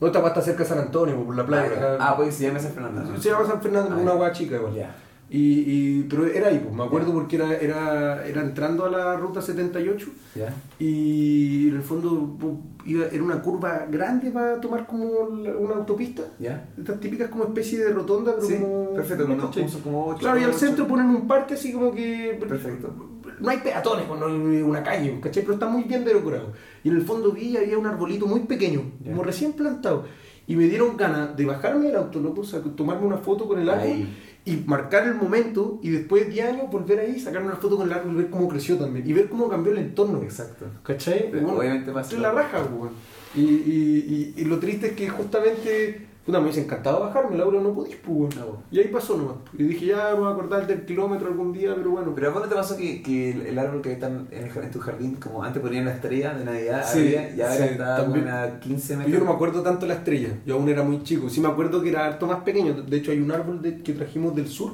No, 0.00 0.06
está 0.08 0.42
cerca 0.42 0.62
de 0.62 0.68
San 0.68 0.78
Antonio, 0.78 1.22
por 1.24 1.34
la 1.34 1.44
playa. 1.44 1.70
Ah, 1.72 1.94
acá. 1.94 1.96
ah, 2.00 2.16
pues 2.16 2.34
se 2.34 2.44
llama 2.44 2.58
San 2.58 2.72
Fernando. 2.72 3.20
Se 3.20 3.30
llama 3.30 3.46
San 3.46 3.60
Fernando, 3.60 3.94
Ah, 3.94 3.98
una 3.98 4.14
weá 4.14 4.32
chica 4.32 4.56
igual. 4.56 4.74
Ya. 4.74 4.94
Y, 5.28 5.38
y, 5.38 6.02
pero 6.08 6.24
era 6.26 6.48
ahí, 6.48 6.60
pues, 6.62 6.72
me 6.72 6.84
acuerdo 6.84 7.12
porque 7.12 7.34
era, 7.34 7.56
era, 7.56 8.24
era 8.26 8.42
entrando 8.42 8.84
a 8.84 8.90
la 8.90 9.16
ruta 9.16 9.42
78 9.42 10.06
¿Ya? 10.36 10.54
y 10.78 11.68
en 11.68 11.76
el 11.76 11.82
fondo 11.82 12.36
pues, 12.38 12.52
iba, 12.84 13.06
era 13.06 13.24
una 13.24 13.42
curva 13.42 13.86
grande 13.90 14.30
para 14.30 14.60
tomar 14.60 14.86
como 14.86 15.04
una 15.06 15.74
autopista. 15.74 16.22
¿Ya? 16.38 16.68
Estas 16.78 17.00
típicas 17.00 17.28
como 17.28 17.42
especie 17.44 17.80
de 17.80 17.92
rotonda, 17.92 18.36
pero 18.36 18.46
Sí, 18.46 18.54
como... 18.54 18.94
perfecto, 18.94 19.26
¿me 19.26 19.36
como, 19.82 20.06
ocho, 20.06 20.20
Claro, 20.20 20.40
y 20.40 20.44
al 20.44 20.54
centro 20.54 20.86
ponen 20.86 21.06
un 21.06 21.26
parque 21.26 21.54
así 21.54 21.72
como 21.72 21.92
que... 21.92 22.36
Perfecto. 22.38 22.94
No 23.40 23.50
hay 23.50 23.58
peatones, 23.58 24.04
pues, 24.06 24.20
no 24.20 24.26
hay 24.26 24.62
una 24.62 24.82
calle, 24.84 25.18
¿cachai? 25.20 25.42
Pero 25.42 25.54
está 25.54 25.66
muy 25.66 25.82
bien 25.82 26.04
decorado. 26.04 26.52
Y 26.84 26.88
en 26.88 26.96
el 26.96 27.02
fondo 27.02 27.32
vi 27.32 27.56
había 27.56 27.76
un 27.76 27.86
arbolito 27.86 28.26
muy 28.26 28.40
pequeño, 28.40 28.82
como 29.04 29.24
recién 29.24 29.54
plantado. 29.54 30.04
Y 30.46 30.54
me 30.54 30.68
dieron 30.68 30.96
ganas 30.96 31.36
de 31.36 31.44
bajarme 31.44 31.86
del 31.86 31.96
auto, 31.96 32.20
loco, 32.20 32.42
o 32.42 32.44
sea, 32.44 32.60
tomarme 32.60 33.06
una 33.06 33.18
foto 33.18 33.48
con 33.48 33.58
el 33.58 33.68
árbol 33.68 33.88
Ahí. 33.88 34.16
Y 34.46 34.62
marcar 34.64 35.06
el 35.08 35.16
momento 35.16 35.80
y 35.82 35.90
después 35.90 36.24
de 36.24 36.30
10 36.30 36.46
años 36.46 36.70
volver 36.70 37.00
ahí, 37.00 37.18
sacarme 37.18 37.48
una 37.48 37.56
foto 37.56 37.76
con 37.76 37.88
el 37.88 37.92
árbol 37.92 38.14
y 38.14 38.16
ver 38.18 38.30
cómo 38.30 38.48
creció 38.48 38.78
también. 38.78 39.06
Y 39.06 39.12
ver 39.12 39.28
cómo 39.28 39.48
cambió 39.48 39.72
el 39.72 39.78
entorno. 39.78 40.22
Exacto. 40.22 40.66
¿Cachai? 40.84 41.30
Bueno, 41.32 41.54
obviamente 41.58 41.90
pasa. 41.90 42.14
es 42.14 42.22
la 42.22 42.30
raja, 42.30 42.62
weón. 42.62 42.90
Y, 43.34 43.40
y, 43.40 44.34
y, 44.36 44.40
y 44.40 44.44
lo 44.44 44.60
triste 44.60 44.86
es 44.86 44.92
que 44.92 45.08
justamente, 45.08 46.06
puta, 46.26 46.38
me 46.38 46.44
hubiese 46.44 46.62
encantado 46.62 47.00
bajarme, 47.00 47.36
Laura, 47.38 47.60
no 47.60 47.72
podís, 47.72 47.96
pues, 47.96 48.16
weón. 48.18 48.30
No. 48.36 48.62
Y 48.70 48.80
ahí 48.80 48.88
pasó 48.88 49.16
nomás. 49.16 49.36
Y 49.56 49.62
dije, 49.62 49.86
ya 49.86 50.10
me 50.14 50.20
voy 50.20 50.28
a 50.28 50.30
acordar 50.32 50.66
del 50.66 50.84
kilómetro 50.84 51.28
algún 51.28 51.52
día, 51.52 51.72
pero 51.76 51.90
bueno. 51.92 52.12
Pero 52.14 52.28
¿a 52.28 52.32
cuándo 52.32 52.48
te 52.48 52.54
pasó 52.56 52.76
que, 52.76 53.00
que 53.02 53.30
el, 53.30 53.46
el 53.46 53.58
árbol 53.58 53.80
que 53.80 53.92
está 53.92 54.08
en, 54.08 54.26
el 54.30 54.50
en 54.64 54.70
tu 54.70 54.80
jardín, 54.80 55.14
como 55.16 55.42
antes 55.42 55.62
ponían 55.62 55.84
la 55.84 55.92
estrella 55.92 56.34
de 56.34 56.44
Navidad, 56.44 56.84
Sí, 56.84 56.98
había, 56.98 57.34
y 57.36 57.40
ahora 57.40 57.54
sí, 57.56 57.62
está 57.62 57.96
como 58.00 58.12
también. 58.14 58.28
a 58.28 58.60
15 58.60 58.92
Yo 58.94 58.98
metros? 58.98 59.18
no 59.20 59.24
me 59.26 59.32
acuerdo 59.32 59.62
tanto 59.62 59.86
la 59.86 59.94
estrella, 59.94 60.28
yo 60.44 60.56
aún 60.56 60.68
era 60.68 60.82
muy 60.82 61.02
chico. 61.04 61.28
Sí 61.30 61.40
me 61.40 61.48
acuerdo 61.48 61.80
que 61.80 61.90
era 61.90 62.06
harto 62.06 62.26
más 62.26 62.40
pequeño. 62.42 62.72
De 62.74 62.96
hecho, 62.96 63.12
hay 63.12 63.20
un 63.20 63.30
árbol 63.30 63.62
de- 63.62 63.82
que 63.82 63.92
trajimos 63.92 64.34
del 64.34 64.48
sur, 64.48 64.72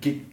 que 0.00 0.24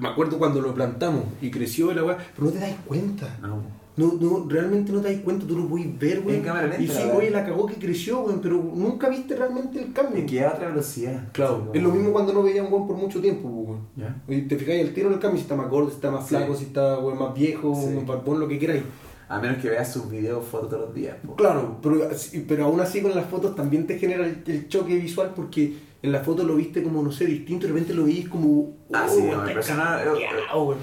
me 0.00 0.08
acuerdo 0.08 0.38
cuando 0.38 0.60
lo 0.60 0.74
plantamos 0.74 1.24
y 1.40 1.50
creció 1.50 1.92
la 1.92 2.02
weá, 2.04 2.16
pero 2.34 2.46
no 2.46 2.52
te 2.52 2.58
das 2.60 2.74
cuenta. 2.86 3.38
No. 3.42 3.62
No, 3.96 4.14
no, 4.20 4.46
realmente 4.48 4.92
no 4.92 5.00
te 5.00 5.12
das 5.12 5.22
cuenta, 5.22 5.46
tú 5.46 5.58
lo 5.58 5.66
puedes 5.66 5.98
ver, 5.98 6.20
güey. 6.22 6.38
Y 6.78 6.86
sí, 6.88 7.02
la 7.06 7.14
oye, 7.14 7.30
la 7.30 7.44
cagó 7.44 7.66
que 7.66 7.74
creció, 7.74 8.22
güey, 8.22 8.36
pero 8.40 8.56
nunca 8.74 9.08
viste 9.08 9.36
realmente 9.36 9.82
el 9.82 9.92
cambio. 9.92 10.24
Que 10.26 10.44
a 10.44 10.52
otra 10.52 10.68
velocidad. 10.68 11.28
Claro, 11.32 11.68
Sí, 11.72 11.78
es 11.78 11.82
lo 11.84 11.90
mismo 11.90 12.12
cuando 12.12 12.32
no 12.32 12.42
veía 12.42 12.62
un 12.62 12.70
güey 12.70 12.86
por 12.86 12.96
mucho 12.96 13.20
tiempo, 13.20 13.48
güey. 13.48 13.78
¿Ya? 13.96 14.16
Y 14.28 14.42
te 14.42 14.56
fijáis 14.56 14.80
el 14.82 14.94
tiro 14.94 15.08
en 15.08 15.14
el 15.14 15.20
cambio, 15.20 15.38
si 15.38 15.42
está 15.42 15.56
más 15.56 15.68
gordo, 15.68 15.88
si 15.90 15.96
está 15.96 16.10
más 16.10 16.22
Sí. 16.26 16.36
flaco, 16.36 16.54
si 16.54 16.64
está 16.64 16.96
güey, 16.96 17.16
más 17.16 17.34
viejo, 17.34 17.74
Sí. 17.74 17.94
más 17.94 18.06
barbón, 18.06 18.40
lo 18.40 18.48
que 18.48 18.58
queráis. 18.58 18.82
A 19.28 19.38
menos 19.38 19.58
que 19.58 19.68
veas 19.70 19.92
sus 19.92 20.10
videos, 20.10 20.44
fotos 20.46 20.70
todos 20.70 20.86
los 20.86 20.94
días. 20.94 21.16
po. 21.24 21.36
Claro, 21.36 21.76
pero, 21.82 22.08
pero 22.48 22.64
aún 22.64 22.80
así 22.80 23.00
con 23.02 23.14
las 23.14 23.26
fotos 23.26 23.54
también 23.54 23.86
te 23.86 23.98
genera 23.98 24.24
el, 24.26 24.42
el 24.46 24.68
choque 24.68 24.96
visual 24.96 25.32
porque 25.36 25.74
en 26.02 26.12
la 26.12 26.20
foto 26.20 26.42
lo 26.44 26.56
viste 26.56 26.82
como, 26.82 27.02
no 27.02 27.12
sé, 27.12 27.26
distinto, 27.26 27.66
de 27.66 27.72
repente 27.74 27.92
lo 27.94 28.04
veís 28.04 28.28
como... 28.28 28.72
Ah, 28.92 29.06
oh, 29.08 29.14
sí, 29.14 29.22
no, 29.30 29.42
me 29.42 29.48
impresiona, 29.48 30.00
cambiado, 30.02 30.64
güey. 30.64 30.78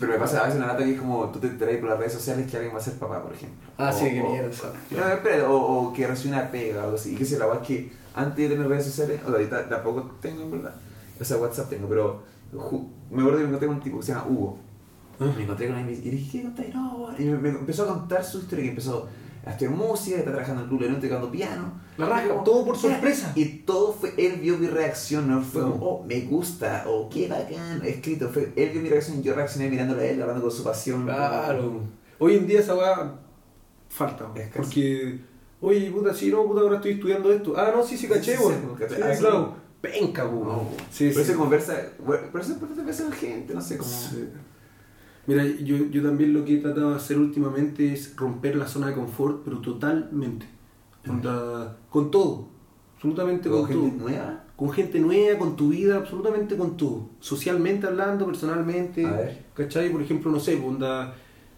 Pero 0.00 0.12
me 0.12 0.18
pasa 0.18 0.40
a 0.40 0.44
veces 0.44 0.56
una 0.58 0.68
lata 0.68 0.82
que 0.84 0.94
es 0.94 0.98
como 1.00 1.28
tú 1.30 1.38
te 1.38 1.46
enteras 1.48 1.76
por 1.76 1.90
las 1.90 1.98
redes 1.98 2.12
sociales 2.14 2.50
que 2.50 2.56
alguien 2.56 2.74
va 2.74 2.78
a 2.78 2.82
ser 2.82 2.94
papá, 2.94 3.22
por 3.22 3.32
ejemplo. 3.34 3.58
Ah, 3.78 3.90
O- 3.94 3.98
sí, 3.98 4.06
qué 4.10 4.20
o- 4.22 4.30
mierda. 4.30 4.48
esa. 4.50 4.72
No, 4.90 5.08
espera, 5.08 5.48
o, 5.50 5.56
o 5.88 5.92
que 5.92 6.06
recibe 6.06 6.34
una 6.34 6.50
pega 6.50 6.80
o 6.80 6.84
algo 6.84 6.96
así. 6.96 7.12
Y 7.12 7.16
que 7.16 7.24
se 7.24 7.38
la 7.38 7.46
es 7.52 7.58
que 7.66 7.92
antes 8.14 8.48
de 8.48 8.54
tener 8.56 8.68
redes 8.68 8.86
sociales, 8.86 9.20
o 9.26 9.30
ahorita 9.30 9.68
tampoco 9.68 10.10
tengo 10.20 10.42
en 10.42 10.50
verdad. 10.52 10.74
O 11.20 11.24
sea, 11.24 11.36
WhatsApp 11.36 11.68
tengo, 11.68 11.86
pero 11.88 12.22
me 13.10 13.20
acuerdo 13.20 13.38
que 13.38 13.42
me 13.44 13.48
encontré 13.48 13.66
con 13.68 13.76
un 13.76 13.82
tipo 13.82 14.00
que 14.00 14.06
se 14.06 14.12
llama 14.12 14.26
Hugo. 14.28 14.58
Ah. 15.20 15.32
Me 15.36 15.42
encontré 15.42 15.68
con 15.68 15.76
él 15.76 15.82
y 15.82 15.84
me 16.04 16.10
dije, 16.10 16.30
¿qué 16.38 16.42
contáis? 16.44 16.74
No, 16.74 17.08
y 17.18 17.24
me, 17.24 17.36
me 17.36 17.48
empezó 17.50 17.84
a 17.84 17.88
contar 17.88 18.24
su 18.24 18.38
historia, 18.38 18.64
que 18.64 18.70
empezó 18.70 19.06
a 19.44 19.50
estudiar 19.50 19.74
música, 19.74 20.18
está 20.18 20.30
trabajando 20.30 20.62
en 20.62 20.68
Club 20.68 20.80
León, 20.82 21.00
tocando 21.00 21.30
piano. 21.30 21.72
La 21.96 22.06
raja, 22.06 22.44
todo 22.44 22.64
por 22.64 22.76
sorpresa. 22.76 23.32
Y 23.34 23.44
todo 23.44 23.92
fue, 23.92 24.12
él 24.16 24.40
vio 24.40 24.58
mi 24.58 24.66
reacción, 24.66 25.28
no 25.28 25.42
fue 25.42 25.62
como, 25.62 25.76
oh, 25.76 26.04
me 26.04 26.20
gusta, 26.22 26.84
o 26.86 27.08
qué 27.08 27.28
bacán, 27.28 27.82
escrito. 27.84 28.28
Fue, 28.28 28.52
él 28.56 28.70
vio 28.70 28.82
mi 28.82 28.88
reacción 28.88 29.18
y 29.18 29.22
yo 29.22 29.34
reaccioné 29.34 29.68
mirándolo 29.68 30.00
a 30.00 30.04
él, 30.04 30.20
hablando 30.20 30.42
con 30.42 30.50
su 30.50 30.62
pasión. 30.62 31.04
Claro. 31.04 31.82
Hoy 32.18 32.36
en 32.36 32.46
día 32.46 32.60
esa 32.60 32.74
weá 32.74 33.14
falta, 33.88 34.30
Es 34.34 34.48
porque, 34.48 35.20
oye, 35.60 35.90
puta, 35.90 36.14
sí, 36.14 36.30
no, 36.30 36.44
puta, 36.44 36.60
ahora 36.60 36.76
estoy 36.76 36.92
estudiando 36.92 37.32
esto. 37.32 37.54
Ah, 37.56 37.72
no, 37.74 37.82
sí, 37.82 37.96
sí, 37.96 38.08
caché, 38.08 38.36
Sí, 38.36 38.42
sí, 38.42 38.86
Sí, 38.88 39.02
ah, 39.02 39.14
sí. 39.14 39.20
claro. 39.20 39.54
Penca, 39.80 40.26
weón. 40.26 40.46
No, 40.46 40.68
Sí, 40.90 41.10
por 41.10 41.22
eso 41.22 41.36
conversa, 41.36 41.74
por 42.04 42.16
eso 42.16 42.30
por 42.30 42.40
eso 42.68 42.76
conversa 42.76 43.04
con 43.04 43.12
gente, 43.12 43.54
no 43.54 43.60
sé 43.62 43.78
cómo. 43.78 43.90
Mira, 45.26 45.44
yo, 45.44 45.76
yo 45.90 46.02
también 46.02 46.32
lo 46.32 46.44
que 46.44 46.54
he 46.54 46.58
tratado 46.58 46.90
de 46.90 46.96
hacer 46.96 47.18
últimamente 47.18 47.92
es 47.92 48.16
romper 48.16 48.56
la 48.56 48.66
zona 48.66 48.88
de 48.88 48.94
confort, 48.94 49.42
pero 49.44 49.58
totalmente. 49.58 50.46
Onda, 51.08 51.76
con 51.88 52.10
todo. 52.10 52.48
Absolutamente 52.96 53.48
Con 53.48 53.60
con, 53.60 53.68
gente 53.68 53.88
todo. 53.98 54.08
nueva. 54.08 54.44
Con 54.56 54.70
gente 54.72 55.00
nueva, 55.00 55.38
con 55.38 55.56
tu 55.56 55.68
vida, 55.70 55.96
absolutamente 55.96 56.56
con 56.56 56.76
todo. 56.76 57.08
Socialmente 57.20 57.86
hablando, 57.86 58.26
personalmente. 58.26 59.06
A 59.06 59.12
ver. 59.12 59.44
¿Cachai? 59.54 59.90
Por 59.90 60.02
ejemplo, 60.02 60.30
no 60.30 60.38
sé, 60.40 60.56
pues, 60.56 60.68
onda, 60.68 61.14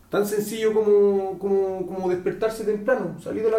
tan 0.08 0.24
sencillo 0.26 0.72
como, 0.72 1.38
como, 1.38 1.86
como 1.86 2.08
despertarse 2.10 2.64
temprano. 2.64 3.16
Salir 3.20 3.42
de 3.42 3.50
la, 3.50 3.58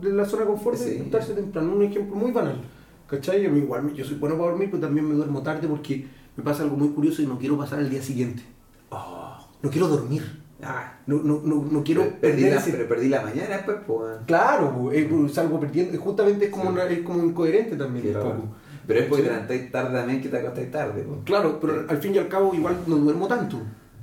de 0.00 0.12
la 0.14 0.24
zona 0.24 0.42
de 0.42 0.48
confort 0.48 0.76
y 0.76 0.78
Sí. 0.80 0.90
despertarse 0.90 1.34
temprano. 1.34 1.72
Un 1.74 1.82
ejemplo 1.82 2.14
muy 2.14 2.30
banal. 2.30 2.60
¿Cachai? 3.08 3.48
Mí 3.48 3.60
igual, 3.60 3.92
yo 3.94 4.04
soy 4.04 4.16
bueno 4.16 4.36
para 4.36 4.50
dormir, 4.50 4.68
pero 4.70 4.82
también 4.82 5.08
me 5.08 5.14
duermo 5.14 5.42
tarde 5.42 5.66
porque 5.66 6.06
me 6.36 6.44
pasa 6.44 6.62
algo 6.62 6.76
muy 6.76 6.88
curioso 6.90 7.22
y 7.22 7.26
no 7.26 7.38
quiero 7.38 7.56
pasar 7.58 7.80
al 7.80 7.90
día 7.90 8.02
siguiente. 8.02 8.42
Oh, 8.90 9.23
No 9.64 9.70
quiero 9.70 9.88
dormir. 9.88 10.40
ah, 10.62 10.92
No, 11.06 11.16
no, 11.22 11.40
no, 11.44 11.66
no 11.70 11.82
quiero 11.84 12.02
pero, 12.02 12.20
perdí 12.20 12.42
la, 12.48 12.56
ese- 12.56 12.70
pero 12.72 12.88
perdí 12.88 13.08
la 13.08 13.22
mañana 13.22 13.56
después, 13.56 13.76
pues. 13.86 14.16
Claro, 14.26 14.74
pues, 14.78 15.32
salgo 15.32 15.58
perdiendo. 15.60 15.98
Justamente 15.98 16.46
es 16.46 16.50
como, 16.50 16.64
Sí. 16.64 16.68
una- 16.70 16.84
es 16.84 17.00
como 17.02 17.24
incoherente 17.24 17.76
también. 17.76 18.06
un 18.06 18.12
Claro. 18.12 18.30
poco. 18.36 18.48
Pero 18.86 19.00
es 19.00 19.06
porque 19.06 19.22
Sí. 19.22 19.28
te 19.28 19.34
levantáis 19.34 19.72
tarde 19.72 19.98
también 19.98 20.20
que 20.22 20.28
te 20.28 20.38
acostáis 20.38 20.70
tarde, 20.70 21.02
pues. 21.02 21.18
Claro, 21.24 21.58
pero 21.60 21.84
al 21.88 21.98
fin 21.98 22.14
y 22.14 22.18
al 22.18 22.28
cabo 22.28 22.54
igual 22.54 22.76
no 22.86 22.96
duermo 22.96 23.26
tanto. 23.26 23.58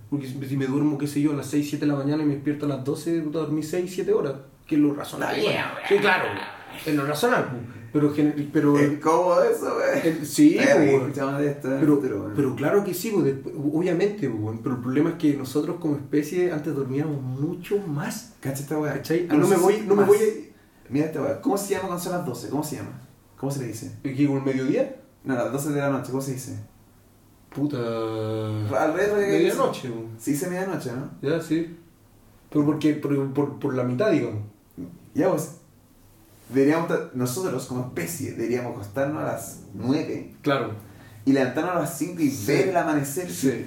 Porque 0.09 0.27
si 0.27 0.57
me 0.57 0.65
duermo, 0.65 0.97
qué 0.97 1.07
sé 1.07 1.21
yo, 1.21 1.31
a 1.31 1.35
las 1.35 1.45
6, 1.47 1.69
7 1.69 1.85
de 1.85 1.91
la 1.91 1.97
mañana 1.97 2.21
y 2.23 2.25
me 2.25 2.33
despierto 2.33 2.65
a 2.65 2.69
las 2.69 2.83
12, 2.83 3.21
puta, 3.21 3.39
dormí 3.39 3.63
6, 3.63 3.91
7 3.93 4.11
horas. 4.11 4.33
Que 4.67 4.75
es 4.75 4.81
lo 4.81 4.93
razonable. 4.93 5.41
Sí, 5.87 5.97
claro. 5.99 6.25
en 6.85 6.97
lo 6.97 7.05
racional, 7.05 7.45
pues. 7.49 7.61
Pero, 7.91 8.13
pero 8.53 8.77
Es 8.79 8.91
eso, 8.91 9.75
güey. 9.75 10.25
sí, 10.25 10.57
pero, 12.35 12.55
claro 12.55 12.83
que 12.83 12.93
sí, 12.93 13.11
pues, 13.11 13.35
obviamente, 13.55 14.29
pues, 14.29 14.59
pero 14.63 14.75
el 14.75 14.81
problema 14.81 15.09
es 15.11 15.15
que 15.17 15.35
nosotros 15.35 15.77
como 15.79 15.95
especie 15.97 16.51
antes 16.51 16.73
dormíamos 16.73 17.21
mucho 17.21 17.77
más, 17.79 18.33
Cacha 18.39 18.61
esta 18.61 18.77
weá. 18.79 18.93
¿cachai? 18.93 19.27
Ah, 19.29 19.35
no 19.35 19.47
me 19.47 19.57
voy, 19.57 19.83
no 19.85 19.95
me 19.95 20.03
voy 20.03 20.17
a... 20.17 20.89
Mira 20.89 21.05
esta 21.07 21.21
weá. 21.21 21.41
¿Cómo 21.41 21.57
se 21.57 21.73
llama 21.73 21.87
cuando 21.87 22.03
son 22.03 22.13
las 22.13 22.25
12? 22.25 22.49
¿Cómo 22.49 22.63
se 22.63 22.75
llama? 22.77 23.01
¿Cómo 23.37 23.51
se 23.51 23.59
le 23.59 23.67
dice? 23.67 23.91
¿Aquí 24.05 24.25
el 24.25 24.41
mediodía? 24.41 25.01
No, 25.23 25.35
las 25.35 25.51
12 25.51 25.69
de 25.71 25.79
la 25.79 25.89
noche, 25.89 26.11
¿cómo 26.11 26.21
se 26.21 26.33
dice? 26.33 26.59
Puta... 27.53 27.77
Alrededor 27.77 29.19
de 29.19 29.27
Medianoche, 29.27 29.89
pues. 29.89 30.23
Se 30.23 30.31
dice 30.31 30.49
medianoche, 30.49 30.91
¿no? 30.93 31.11
Ya, 31.21 31.41
sí. 31.41 31.77
Pero 32.49 32.65
porque, 32.65 32.93
por, 32.95 33.33
por, 33.33 33.59
por 33.59 33.73
la 33.73 33.83
mitad, 33.83 34.11
digamos. 34.11 34.43
Ya 35.13 35.29
pues. 35.29 35.60
Deberíamos, 36.53 36.89
nosotros 37.13 37.65
como 37.65 37.85
especie, 37.87 38.31
deberíamos 38.33 38.73
acostarnos 38.73 39.23
a 39.23 39.25
las 39.27 39.59
9 39.73 40.33
Claro. 40.41 40.71
y 41.25 41.33
levantarnos 41.33 41.75
a 41.75 41.79
las 41.79 41.97
5 41.97 42.21
y 42.21 42.29
Sí. 42.29 42.47
ver 42.47 42.69
el 42.69 42.77
amanecer. 42.77 43.29
Sí. 43.31 43.65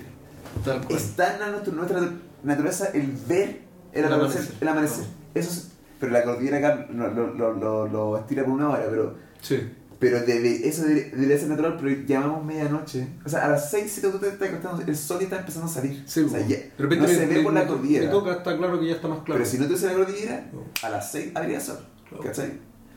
Tal 0.64 0.82
cual. 0.84 0.98
Está 0.98 1.34
en 1.46 1.50
nuestra, 1.52 1.72
nuestra 1.72 2.10
naturaleza 2.42 2.86
el 2.94 3.10
ver 3.28 3.60
el, 3.92 4.04
El 4.04 4.12
amanecer. 4.12 4.36
amanecer. 4.40 4.56
El 4.60 4.68
amanecer. 4.68 5.04
Eso 5.34 5.50
es- 5.50 5.68
pero 5.98 6.12
la 6.12 6.22
cordillera 6.24 6.58
acá 6.58 6.86
lo, 6.92 7.08
lo, 7.10 7.54
lo, 7.54 7.88
lo, 7.88 8.18
estira 8.18 8.44
por 8.44 8.52
una 8.52 8.68
hora, 8.68 8.84
pero, 8.90 9.14
Sí. 9.40 9.58
pero 9.98 10.20
debe, 10.20 10.68
eso 10.68 10.82
debe- 10.84 11.10
debería 11.12 11.38
ser 11.38 11.48
natural, 11.48 11.78
pero 11.80 12.04
llamamos 12.06 12.44
medianoche. 12.44 13.08
O 13.24 13.28
sea, 13.28 13.46
a 13.46 13.48
las 13.48 13.70
6, 13.70 13.90
7 13.94 14.10
tú 14.10 14.18
te 14.18 14.28
estás 14.28 14.48
acostando, 14.50 14.82
el 14.86 14.96
sol 14.96 15.18
ya 15.20 15.24
está 15.24 15.38
empezando 15.38 15.66
a 15.66 15.70
salir. 15.70 16.02
Sí, 16.06 16.20
o 16.20 16.28
sea, 16.28 16.40
ya, 16.40 16.56
de 16.56 16.72
repente 16.76 17.02
no 17.06 17.08
me, 17.08 17.14
se 17.18 17.26
ve 17.26 17.34
me- 17.36 17.42
por 17.42 17.52
la 17.54 17.66
cordillera. 17.66 18.04
Me 18.06 18.10
toca, 18.10 18.32
está 18.32 18.56
claro 18.58 18.78
que 18.78 18.86
ya 18.88 18.94
está 18.96 19.08
más 19.08 19.20
claro. 19.20 19.38
Pero 19.40 19.46
si 19.50 19.58
no 19.58 19.64
tuviese 19.66 19.86
la 19.86 19.94
cordillera, 19.94 20.50
No. 20.52 20.64
a 20.82 20.90
las 20.90 21.10
6 21.10 21.32
habría 21.34 21.60
sol. 21.60 21.78
Claro. 22.08 22.24
¿Cachai? 22.24 22.52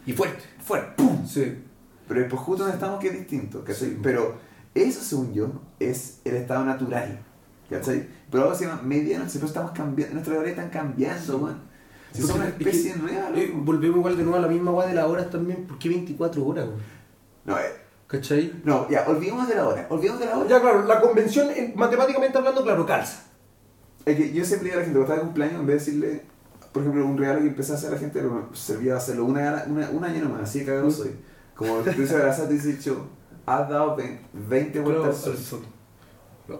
Y 0.07 0.13
fuerte. 0.13 0.43
Fuera, 0.63 0.95
¡pum! 0.95 1.25
Sí. 1.27 1.55
Pero 2.07 2.19
después 2.21 2.41
justo 2.41 2.63
donde 2.63 2.75
estamos 2.77 2.99
que 2.99 3.07
es 3.09 3.13
distinto, 3.13 3.63
¿cachai? 3.63 3.89
Sí. 3.89 3.99
Pero 4.01 4.35
eso, 4.73 5.01
según 5.03 5.33
yo, 5.33 5.51
es 5.79 6.19
el 6.23 6.35
estado 6.37 6.63
natural, 6.65 7.19
¿cachai? 7.69 8.07
Pero 8.31 8.43
algo 8.43 8.55
se 8.55 8.65
llama 8.65 8.81
medianoche, 8.81 9.33
pero 9.35 9.47
estamos 9.47 9.71
cambiando, 9.71 10.13
nuestras 10.15 10.37
horas 10.37 10.49
están 10.51 10.69
cambiando, 10.69 11.37
weón. 11.37 11.59
Si 12.13 12.21
Porque 12.21 12.35
una 12.39 12.47
es 12.47 12.53
que- 12.55 12.63
especie 12.63 12.95
nueva, 12.95 13.29
Eh, 13.35 13.51
volvemos 13.53 13.97
igual 13.97 14.17
de 14.17 14.23
nuevo 14.23 14.37
a 14.37 14.41
la 14.41 14.47
misma 14.47 14.71
weá 14.71 14.87
de 14.87 14.93
las 14.95 15.05
horas 15.05 15.29
también. 15.29 15.67
¿Por 15.67 15.77
qué 15.77 15.89
24 15.89 16.45
horas, 16.45 16.65
güey? 16.65 16.77
No, 17.45 17.57
eh, 17.59 17.63
¿Cachai? 18.07 18.61
no, 18.63 18.89
ya, 18.89 19.03
olvidemos 19.07 19.47
de 19.49 19.55
la 19.55 19.67
hora, 19.67 19.85
olvidemos 19.89 20.19
de 20.21 20.25
la 20.27 20.37
hora. 20.37 20.49
Ya, 20.49 20.61
claro, 20.61 20.85
la 20.85 21.01
convención, 21.01 21.49
eh, 21.51 21.73
matemáticamente 21.75 22.37
hablando, 22.37 22.63
claro, 22.63 22.85
calza. 22.85 23.23
Es 24.05 24.15
que 24.15 24.31
yo 24.31 24.45
siempre 24.45 24.69
digo 24.69 24.77
a 24.77 24.79
la 24.79 24.85
gente, 24.85 24.97
cuando 24.99 25.01
estaba 25.01 25.17
de 25.19 25.25
cumpleaños, 25.25 25.59
en 25.59 25.65
vez 25.67 25.85
de 25.85 25.91
decirle, 25.91 26.21
por 26.77 26.81
ejemplo, 26.83 27.05
un 27.05 27.17
regalo 27.17 27.39
que 27.41 27.47
empecé 27.47 27.71
a 27.71 27.75
hacer 27.75 27.89
a 27.89 27.93
la 27.93 27.99
gente, 27.99 28.21
lo- 28.21 28.49
servía 28.55 28.93
a 28.93 28.97
hacerlo 28.97 29.25
una, 29.25 29.65
una, 29.67 29.89
un 29.89 30.03
año 30.03 30.23
nomás, 30.23 30.41
así 30.43 30.59
de 30.59 30.65
cagado 30.65 30.89
soy. 30.91 31.11
Como 31.55 31.77
tú 31.79 31.89
dices 31.91 32.13
abrazado, 32.13 32.47
te 32.47 32.53
dice, 32.55 32.67
dicho, 32.73 33.07
has 33.45 33.67
dado 33.69 33.95
ve- 33.95 34.19
20 34.33 34.79
vueltas 34.81 35.25
al 35.27 35.37
sol. 35.37 35.61
No. 36.47 36.59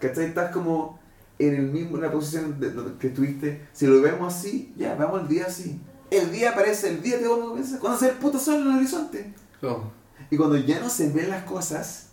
¿Cachai? 0.00 0.26
Estás 0.26 0.52
como 0.52 0.98
en 1.38 1.54
el 1.54 1.62
mismo, 1.62 1.96
en 1.96 2.02
la 2.02 2.10
posición 2.12 2.60
de, 2.60 2.70
donde- 2.70 2.98
que 2.98 3.08
estuviste. 3.08 3.66
Si 3.72 3.86
lo 3.86 4.00
vemos 4.02 4.34
así, 4.34 4.72
ya, 4.76 4.94
vamos 4.94 5.22
el 5.22 5.28
día 5.28 5.46
así. 5.46 5.80
El 6.10 6.30
día 6.32 6.50
aparece, 6.50 6.90
el 6.90 7.02
día 7.02 7.18
te 7.18 7.24
comienza, 7.24 7.78
cuando 7.78 7.98
se 7.98 8.06
ve 8.06 8.12
el 8.12 8.18
puto 8.18 8.38
sol 8.38 8.56
en 8.62 8.68
el 8.70 8.76
horizonte. 8.78 9.32
No. 9.62 9.90
Y 10.30 10.36
cuando 10.36 10.56
ya 10.56 10.80
no 10.80 10.88
se 10.90 11.08
ven 11.10 11.30
las 11.30 11.44
cosas, 11.44 12.08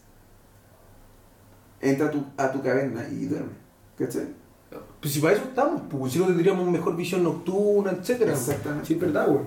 entra 1.81 2.07
a 2.07 2.11
tu, 2.11 2.23
a 2.37 2.51
tu 2.51 2.61
caverna 2.61 3.07
y 3.09 3.25
duerme. 3.25 3.51
¿Cachai? 3.97 4.27
Pues 5.01 5.13
si 5.13 5.19
para 5.19 5.33
eso 5.35 5.43
estamos, 5.43 5.81
pues 5.89 6.13
si 6.13 6.19
no 6.19 6.25
tendríamos 6.25 6.69
mejor 6.69 6.95
visión 6.95 7.23
nocturna, 7.23 7.91
etcétera. 7.91 8.33
Exactamente. 8.33 8.85
Sí, 8.87 8.93
es 8.93 8.99
verdad, 8.99 9.27
güey. 9.27 9.41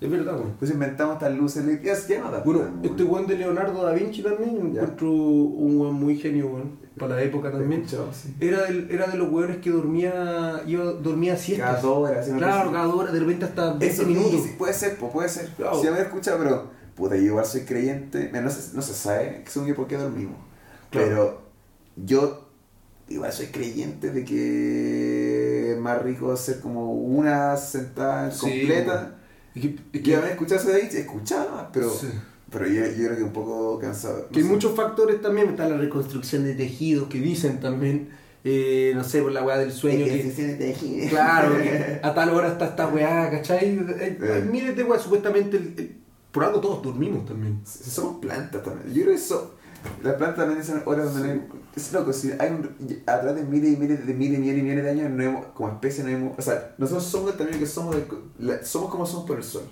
Es 0.00 0.10
verdad, 0.10 0.32
güey. 0.34 0.46
Entonces 0.48 0.74
inventamos 0.74 1.14
estas 1.14 1.34
luces 1.36 1.62
eléctricas, 1.64 2.08
ya 2.08 2.20
no 2.20 2.30
da 2.30 2.40
Bueno, 2.40 2.62
este 2.82 3.04
weón 3.04 3.26
de 3.26 3.38
Leonardo 3.38 3.82
da 3.84 3.92
Vinci 3.92 4.22
también, 4.22 4.56
encuentro 4.56 5.10
un 5.10 5.80
weón 5.80 5.94
muy 5.94 6.16
genio, 6.18 6.46
weón, 6.48 6.78
para 6.98 7.16
la 7.16 7.22
época 7.22 7.50
también. 7.50 7.82
escuchado, 7.82 8.08
sí. 8.12 8.34
Era, 8.40 8.62
del, 8.64 8.90
era 8.90 9.06
de 9.06 9.16
los 9.16 9.30
weones 9.30 9.58
que 9.58 9.70
dormía, 9.70 10.62
iba, 10.66 10.84
dormía 10.84 11.36
siestas. 11.36 11.82
Cada. 11.82 12.22
¿sí? 12.22 12.32
Claro, 12.32 12.72
cada 12.72 12.94
hora, 12.94 13.12
de 13.12 13.20
repente 13.20 13.44
hasta 13.44 13.68
20 13.70 13.86
Eso 13.86 14.02
minutos. 14.04 14.30
sí, 14.30 14.40
sí, 14.48 14.54
puede 14.58 14.72
ser, 14.74 14.96
pues 14.98 15.12
puede 15.12 15.28
ser. 15.28 15.48
Claro. 15.56 15.80
Si 15.80 15.88
me 15.88 16.00
escucha, 16.00 16.36
pero 16.38 16.70
puta, 16.94 17.16
yo 17.16 17.22
igual 17.22 17.46
soy 17.46 17.62
creyente. 17.62 18.28
Mira, 18.32 18.42
No 18.42 18.50
se, 18.50 18.74
no 18.76 18.82
se 18.82 18.94
sabe 18.94 19.44
según 19.46 19.68
yo 19.68 19.74
por 19.76 19.86
qué 19.86 19.96
dormimos. 19.96 20.36
Claro. 20.90 21.06
Pero 21.08 21.42
yo 22.04 22.43
igual 23.08 23.32
soy 23.32 23.46
creyente 23.46 24.10
de 24.10 24.24
que 24.24 25.72
es 25.72 25.78
más 25.78 26.00
rico 26.02 26.32
hacer 26.32 26.60
como 26.60 26.92
una 26.94 27.56
sentada 27.56 28.30
Sí, 28.30 28.40
completa. 28.40 29.16
Es 29.54 29.62
que, 29.62 29.76
Y 29.92 30.00
que- 30.00 30.16
haber 30.16 30.32
escuchado 30.32 30.60
eso 30.60 30.70
de 30.70 30.76
ahí, 30.76 30.88
escuchado 30.92 31.50
nomás, 31.50 31.66
pero, 31.72 31.90
sí. 31.90 32.08
pero 32.50 32.66
yo, 32.66 32.84
yo 32.86 33.06
creo 33.06 33.16
que 33.16 33.22
un 33.22 33.32
poco 33.32 33.78
cansado. 33.78 34.28
Que 34.30 34.38
hay 34.40 34.44
sé. 34.46 34.50
muchos 34.50 34.74
factores 34.74 35.20
también, 35.22 35.50
está 35.50 35.68
la 35.68 35.76
reconstrucción 35.76 36.44
de 36.44 36.54
tejidos 36.54 37.08
que 37.08 37.20
dicen 37.20 37.60
también, 37.60 38.08
eh, 38.42 38.92
no 38.94 39.04
sé, 39.04 39.22
por 39.22 39.32
la 39.32 39.42
weá 39.44 39.56
del 39.58 39.70
sueño 39.72 40.04
que... 40.06 40.22
De 40.24 40.54
tejido. 40.54 41.08
Claro, 41.10 41.56
que 41.62 42.00
a 42.02 42.14
tal 42.14 42.30
hora 42.30 42.48
está 42.48 42.66
esta 42.66 42.88
weá, 42.88 43.30
¿cachai? 43.30 43.78
Eh. 43.78 44.48
miles 44.50 44.76
de 44.76 44.82
weá, 44.82 44.98
supuestamente 44.98 45.56
el- 45.56 45.74
el- 45.78 45.96
por 46.32 46.42
algo 46.44 46.60
todos 46.60 46.82
dormimos 46.82 47.24
también. 47.26 47.60
Somos 47.64 48.16
plantas 48.20 48.62
también. 48.64 48.92
Yo 48.92 49.02
creo 49.04 49.14
que 49.14 49.20
so- 49.20 49.54
las 50.02 50.14
plantas 50.14 50.36
también 50.38 50.60
dicen 50.60 50.82
horas 50.86 51.12
donde 51.12 51.28
no 51.28 51.32
hay. 51.34 51.48
Es 51.76 51.92
loco, 51.92 52.12
si 52.12 52.32
hay 52.38 52.50
un, 52.50 53.02
atrás 53.06 53.34
de 53.34 53.42
miles 53.42 53.72
y 53.72 53.76
miles 53.76 54.06
de 54.06 54.14
miles 54.14 54.38
y 54.38 54.42
miles 54.42 54.58
y 54.58 54.62
miles 54.62 54.84
de 54.84 54.90
años, 54.90 55.10
no 55.10 55.22
hemos, 55.22 55.46
como 55.46 55.70
especie, 55.70 56.04
no 56.04 56.10
hemos. 56.10 56.38
O 56.38 56.42
sea, 56.42 56.74
nosotros 56.78 57.04
somos 57.04 57.36
también 57.36 57.58
que 57.58 57.66
somos, 57.66 57.96
del- 57.96 58.06
la- 58.38 58.64
somos 58.64 58.90
como 58.90 59.04
somos 59.06 59.26
por 59.26 59.36
el 59.38 59.44
sol. 59.44 59.62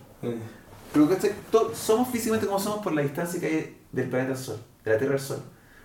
Pero 0.92 1.08
¿cachai? 1.08 1.32
Somos 1.74 2.08
físicamente 2.08 2.46
como 2.46 2.58
somos 2.58 2.82
por 2.82 2.92
la 2.92 3.02
distancia 3.02 3.40
que 3.40 3.46
hay 3.46 3.80
del 3.92 4.08
planeta 4.10 4.32
al 4.32 4.38
sol, 4.38 4.58
de 4.84 4.92
la 4.92 4.98
Tierra 4.98 5.14
al 5.14 5.20
sol. 5.20 5.38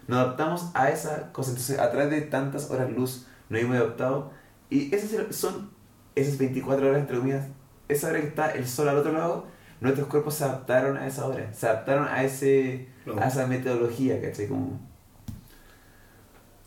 Nos 0.08 0.20
adaptamos 0.20 0.70
a 0.74 0.90
esa 0.90 1.32
cosa. 1.34 1.52
Entonces, 1.52 1.80
a 1.80 1.90
través 1.91 2.10
de 2.10 2.22
tantas 2.22 2.70
horas 2.72 2.91
luz, 2.91 3.26
nos 3.49 3.62
hemos 3.62 3.76
adaptado. 3.78 4.32
Y 4.70 4.94
esas 4.94 5.34
son 5.36 5.70
esas 6.16 6.38
24 6.38 6.88
horas, 6.88 6.99
entre 7.02 7.18
comillas, 7.18 7.45
esa 7.88 8.08
hora 8.10 8.20
que 8.22 8.28
está 8.28 8.52
el 8.52 8.68
sol 8.68 8.90
al 8.90 8.98
otro 8.98 9.14
lado, 9.14 9.45
nuestros 9.82 10.08
cuerpos 10.08 10.34
se 10.36 10.44
adaptaron 10.44 10.98
a 10.98 11.06
esa 11.08 11.26
hora. 11.28 11.54
Se 11.54 11.68
adaptaron 11.68 12.08
a, 12.08 12.24
ese, 12.24 12.88
a 13.20 13.28
esa 13.28 13.45
metodología, 13.48 14.22
¿cachai? 14.22 14.48
Como, 14.48 14.80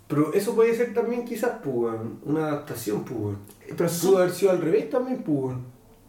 Pero 0.09 0.33
eso 0.35 0.55
puede 0.55 0.75
ser 0.75 0.93
también 0.93 1.25
quizás, 1.25 1.53
pues, 1.63 1.95
una 2.25 2.47
adaptación, 2.49 3.05
pues, 3.05 3.19
weón. 3.21 3.39
pero 3.77 3.89
Pudo 3.89 4.19
haber 4.19 4.31
sido 4.33 4.51
al 4.51 4.61
revés 4.61 4.91
también, 4.91 5.23
pues, 5.23 5.57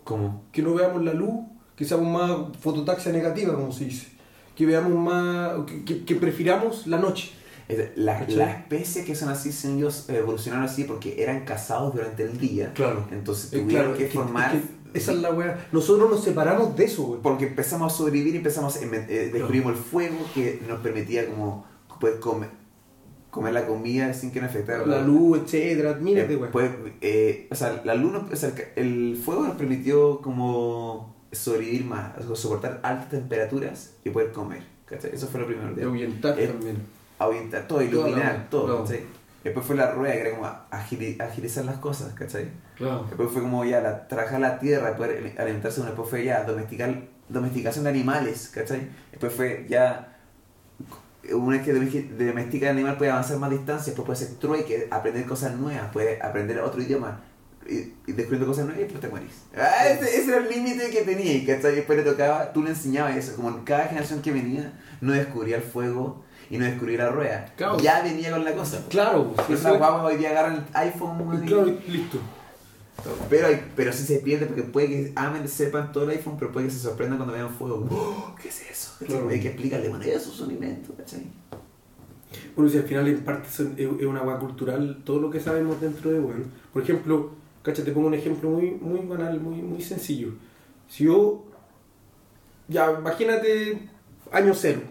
como 0.03 0.43
Que 0.51 0.61
no 0.63 0.73
veamos 0.73 1.03
la 1.03 1.13
luz, 1.13 1.45
que 1.75 1.85
seamos 1.85 2.07
más 2.07 2.57
fototaxia 2.59 3.11
negativa, 3.11 3.53
como 3.53 3.71
se 3.71 3.85
dice. 3.85 4.07
Que 4.55 4.65
veamos 4.65 4.93
más, 4.93 5.53
que, 5.65 5.83
que- 5.85 6.03
que 6.05 6.15
prefiramos 6.15 6.87
la 6.87 6.97
noche. 6.97 7.31
Es- 7.73 7.91
la, 7.97 8.19
¿Cachai? 8.19 8.35
la 8.35 8.51
especie 8.51 9.03
que 9.05 9.15
son 9.15 9.29
así, 9.29 9.49
ellos 9.67 10.05
evolucionaron 10.09 10.65
así 10.65 10.83
porque 10.83 11.21
eran 11.21 11.45
cazados 11.45 11.93
durante 11.93 12.23
el 12.23 12.37
día. 12.37 12.71
Claro. 12.73 13.05
Entonces 13.11 13.53
Eh, 13.53 13.59
tuvieron 13.61 13.93
claro, 13.93 13.97
que 13.97 14.07
formar. 14.07 14.55
es 14.55 14.61
que 14.61 14.97
esa 14.97 15.11
es 15.13 15.19
la 15.19 15.31
weá. 15.31 15.67
Nosotros 15.71 16.09
nos 16.09 16.23
separamos 16.23 16.75
de 16.75 16.85
eso, 16.85 17.03
weón. 17.03 17.21
Porque 17.21 17.47
empezamos 17.47 17.93
a 17.93 17.95
sobrevivir 17.95 18.33
y 18.35 18.37
empezamos, 18.37 18.81
inven- 18.81 19.05
eh, 19.09 19.29
descubrimos 19.33 19.73
el 19.73 19.77
fuego 19.77 20.17
que 20.33 20.61
nos 20.67 20.79
permitía 20.81 21.27
como 21.27 21.65
poder 21.99 22.19
comer, 22.19 22.49
comer 23.29 23.53
la 23.53 23.65
comida 23.67 24.13
sin 24.13 24.31
que 24.31 24.41
nos 24.41 24.49
afectara 24.49 24.85
La 24.85 25.01
luz, 25.01 25.39
etcétera, 25.45 25.97
Eh, 26.05 26.35
weá. 26.35 26.51
pues, 26.51 26.71
eh, 26.99 27.47
o 27.51 27.55
sea, 27.55 27.81
la 27.85 27.95
luz, 27.95 28.11
nos- 28.11 28.31
o 28.31 28.35
sea, 28.35 28.51
el, 28.75 29.15
fuego 29.23 29.43
nos 29.45 29.55
permitió 29.55 30.19
como 30.21 31.15
sobrevivir 31.31 31.85
más, 31.85 32.11
soportar 32.35 32.81
altas 32.83 33.09
temperaturas 33.09 33.93
y 34.03 34.09
poder 34.09 34.31
comer. 34.33 34.63
¿cachai? 34.85 35.11
Eso 35.13 35.27
fue 35.27 35.39
lo 35.39 35.45
primero. 35.47 35.69
Eh, 35.69 36.47
también. 36.49 36.77
Ahuyentar 37.21 37.67
todo, 37.67 37.81
iluminar 37.81 38.47
todo. 38.49 38.65
claro. 38.65 38.83
¿cachai? 38.83 39.03
Después 39.43 39.65
fue 39.65 39.75
la 39.75 39.91
rueda, 39.91 40.13
que 40.13 40.21
era 40.21 40.31
como 40.35 40.45
agili- 40.71 41.19
agilizar 41.19 41.65
las 41.65 41.77
cosas, 41.77 42.13
¿cachai? 42.13 42.49
Claro. 42.77 43.05
Después 43.07 43.29
fue 43.31 43.41
como 43.41 43.65
ya 43.65 43.81
la, 43.81 44.07
trabajar 44.07 44.39
la 44.39 44.59
tierra, 44.59 44.95
poder 44.95 45.33
alimentarse 45.37 45.79
uno. 45.81 45.89
Después 45.89 46.09
fue 46.09 46.23
ya 46.25 46.43
domesticar, 46.43 46.95
domesticación 47.27 47.83
de 47.85 47.89
animales, 47.89 48.51
¿cachai? 48.53 48.87
Después 49.11 49.33
fue 49.33 49.65
ya, 49.67 50.17
una 51.33 51.57
vez 51.57 51.65
que 51.65 51.73
domesti- 51.73 52.09
domestica 52.09 52.69
el 52.69 52.77
animal 52.77 52.97
puede 52.97 53.11
avanzar 53.11 53.37
más 53.37 53.49
distancia, 53.51 53.93
después 53.93 54.05
puede 54.05 54.19
ser 54.19 54.37
trueque, 54.39 54.87
aprender 54.91 55.25
cosas 55.25 55.55
nuevas, 55.55 55.91
puede 55.91 56.21
aprender 56.21 56.59
otro 56.59 56.81
idioma. 56.81 57.21
Y, 57.67 57.93
y 58.07 58.13
descubriendo 58.13 58.47
cosas 58.47 58.65
nuevas 58.65 58.79
y 58.79 58.83
después 58.85 59.01
te 59.01 59.07
morís. 59.07 59.43
Ah, 59.55 59.85
ese, 59.87 60.19
ese 60.19 60.29
era 60.31 60.37
el 60.37 60.49
límite 60.49 60.89
que 60.89 61.01
tenía, 61.03 61.45
¿cachai? 61.55 61.75
Después 61.75 61.97
le 61.97 62.03
tocaba, 62.03 62.51
tú 62.53 62.63
le 62.63 62.71
enseñabas 62.71 63.15
eso. 63.15 63.35
Como 63.35 63.63
cada 63.63 63.85
generación 63.85 64.21
que 64.21 64.31
venía, 64.31 64.73
no 64.99 65.13
descubría 65.13 65.57
el 65.57 65.61
fuego 65.63 66.23
y 66.51 66.57
no 66.57 66.65
descubría 66.65 67.05
la 67.05 67.09
rueda. 67.09 67.53
Claro. 67.55 67.79
Ya 67.79 68.01
venía 68.03 68.29
con 68.31 68.43
la 68.43 68.53
cosa. 68.53 68.83
Claro, 68.89 69.33
sí. 69.47 69.53
las 69.53 69.77
guaguas 69.77 70.03
hoy 70.13 70.17
día 70.17 70.29
agarran 70.31 70.55
el 70.57 70.63
iPhone, 70.73 71.41
y- 71.43 71.47
Claro, 71.47 71.65
listo. 71.87 72.17
pero, 73.29 73.47
hay- 73.47 73.63
pero 73.75 73.91
sí 73.93 74.03
se 74.03 74.19
pierde 74.19 74.45
porque 74.45 74.63
puede 74.63 74.87
que 74.87 75.11
amen, 75.15 75.47
sepan 75.47 75.91
todo 75.91 76.03
el 76.03 76.11
iPhone, 76.11 76.35
pero 76.37 76.51
puede 76.51 76.67
que 76.67 76.73
se 76.73 76.79
sorprendan 76.79 77.17
cuando 77.17 77.33
vean 77.33 77.49
fuego. 77.49 77.87
¡Oh! 77.89 78.35
¿Qué 78.41 78.49
es 78.49 78.69
eso? 78.69 78.91
Claro. 79.05 79.29
Hay 79.29 79.39
que 79.39 79.47
explicarle, 79.47 79.89
bueno, 79.89 80.03
eso 80.03 80.31
es 80.31 80.39
un 80.41 80.51
invento, 80.51 80.93
¿cachai? 80.95 81.23
Bueno, 82.55 82.69
si 82.71 82.77
al 82.77 82.83
final 82.83 83.07
en 83.07 83.23
parte 83.23 83.47
es 83.77 83.87
una 84.05 84.19
agua 84.19 84.39
cultural 84.39 85.01
todo 85.05 85.19
lo 85.19 85.29
que 85.29 85.39
sabemos 85.39 85.79
dentro 85.81 86.11
de 86.11 86.19
bueno. 86.19 86.43
Por 86.73 86.83
ejemplo, 86.83 87.31
cacha, 87.63 87.83
te 87.83 87.91
pongo 87.91 88.07
un 88.07 88.13
ejemplo 88.13 88.49
muy, 88.49 88.71
muy 88.71 89.05
banal, 89.05 89.39
muy, 89.39 89.55
muy 89.61 89.81
sencillo. 89.81 90.33
Si 90.89 91.05
yo, 91.05 91.43
ya, 92.67 92.91
imagínate 92.99 93.89
año 94.31 94.53
cero. 94.53 94.81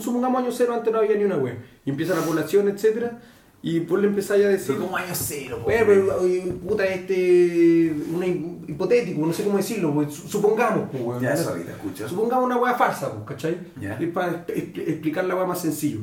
Supongamos 0.00 0.42
año 0.42 0.52
cero, 0.52 0.74
antes 0.74 0.92
no 0.92 0.98
había 1.00 1.16
ni 1.16 1.24
una 1.24 1.36
web. 1.36 1.56
Y 1.84 1.90
empieza 1.90 2.14
la 2.14 2.22
población, 2.22 2.68
etcétera 2.68 3.20
Y 3.62 3.80
pues 3.80 4.00
le 4.02 4.08
empezáis 4.08 4.44
a 4.44 4.48
decir. 4.48 4.74
Pero 4.76 4.84
como 4.86 4.96
año 4.96 5.14
cero, 5.14 5.60
Bueno, 5.64 5.84
pero, 5.86 6.18
puta, 6.66 6.84
este. 6.86 7.14
Hi- 7.14 8.54
hipotético, 8.68 9.26
no 9.26 9.32
sé 9.32 9.44
cómo 9.44 9.56
decirlo, 9.56 9.92
pues, 9.94 10.12
su- 10.14 10.28
supongamos, 10.28 10.88
pues, 10.92 11.02
weón. 11.02 11.22
Ya, 11.22 11.36
sorry, 11.36 11.64
te 11.64 11.72
escucho. 11.72 12.08
Supongamos 12.08 12.44
una 12.46 12.56
weá 12.58 12.74
falsa, 12.74 13.10
pues, 13.12 13.24
¿cachai? 13.26 13.56
Ya. 13.80 13.94
Es 13.98 14.10
para 14.12 14.46
expl- 14.46 14.88
explicar 14.88 15.24
la 15.24 15.34
weá 15.34 15.46
más 15.46 15.60
sencillo. 15.60 16.00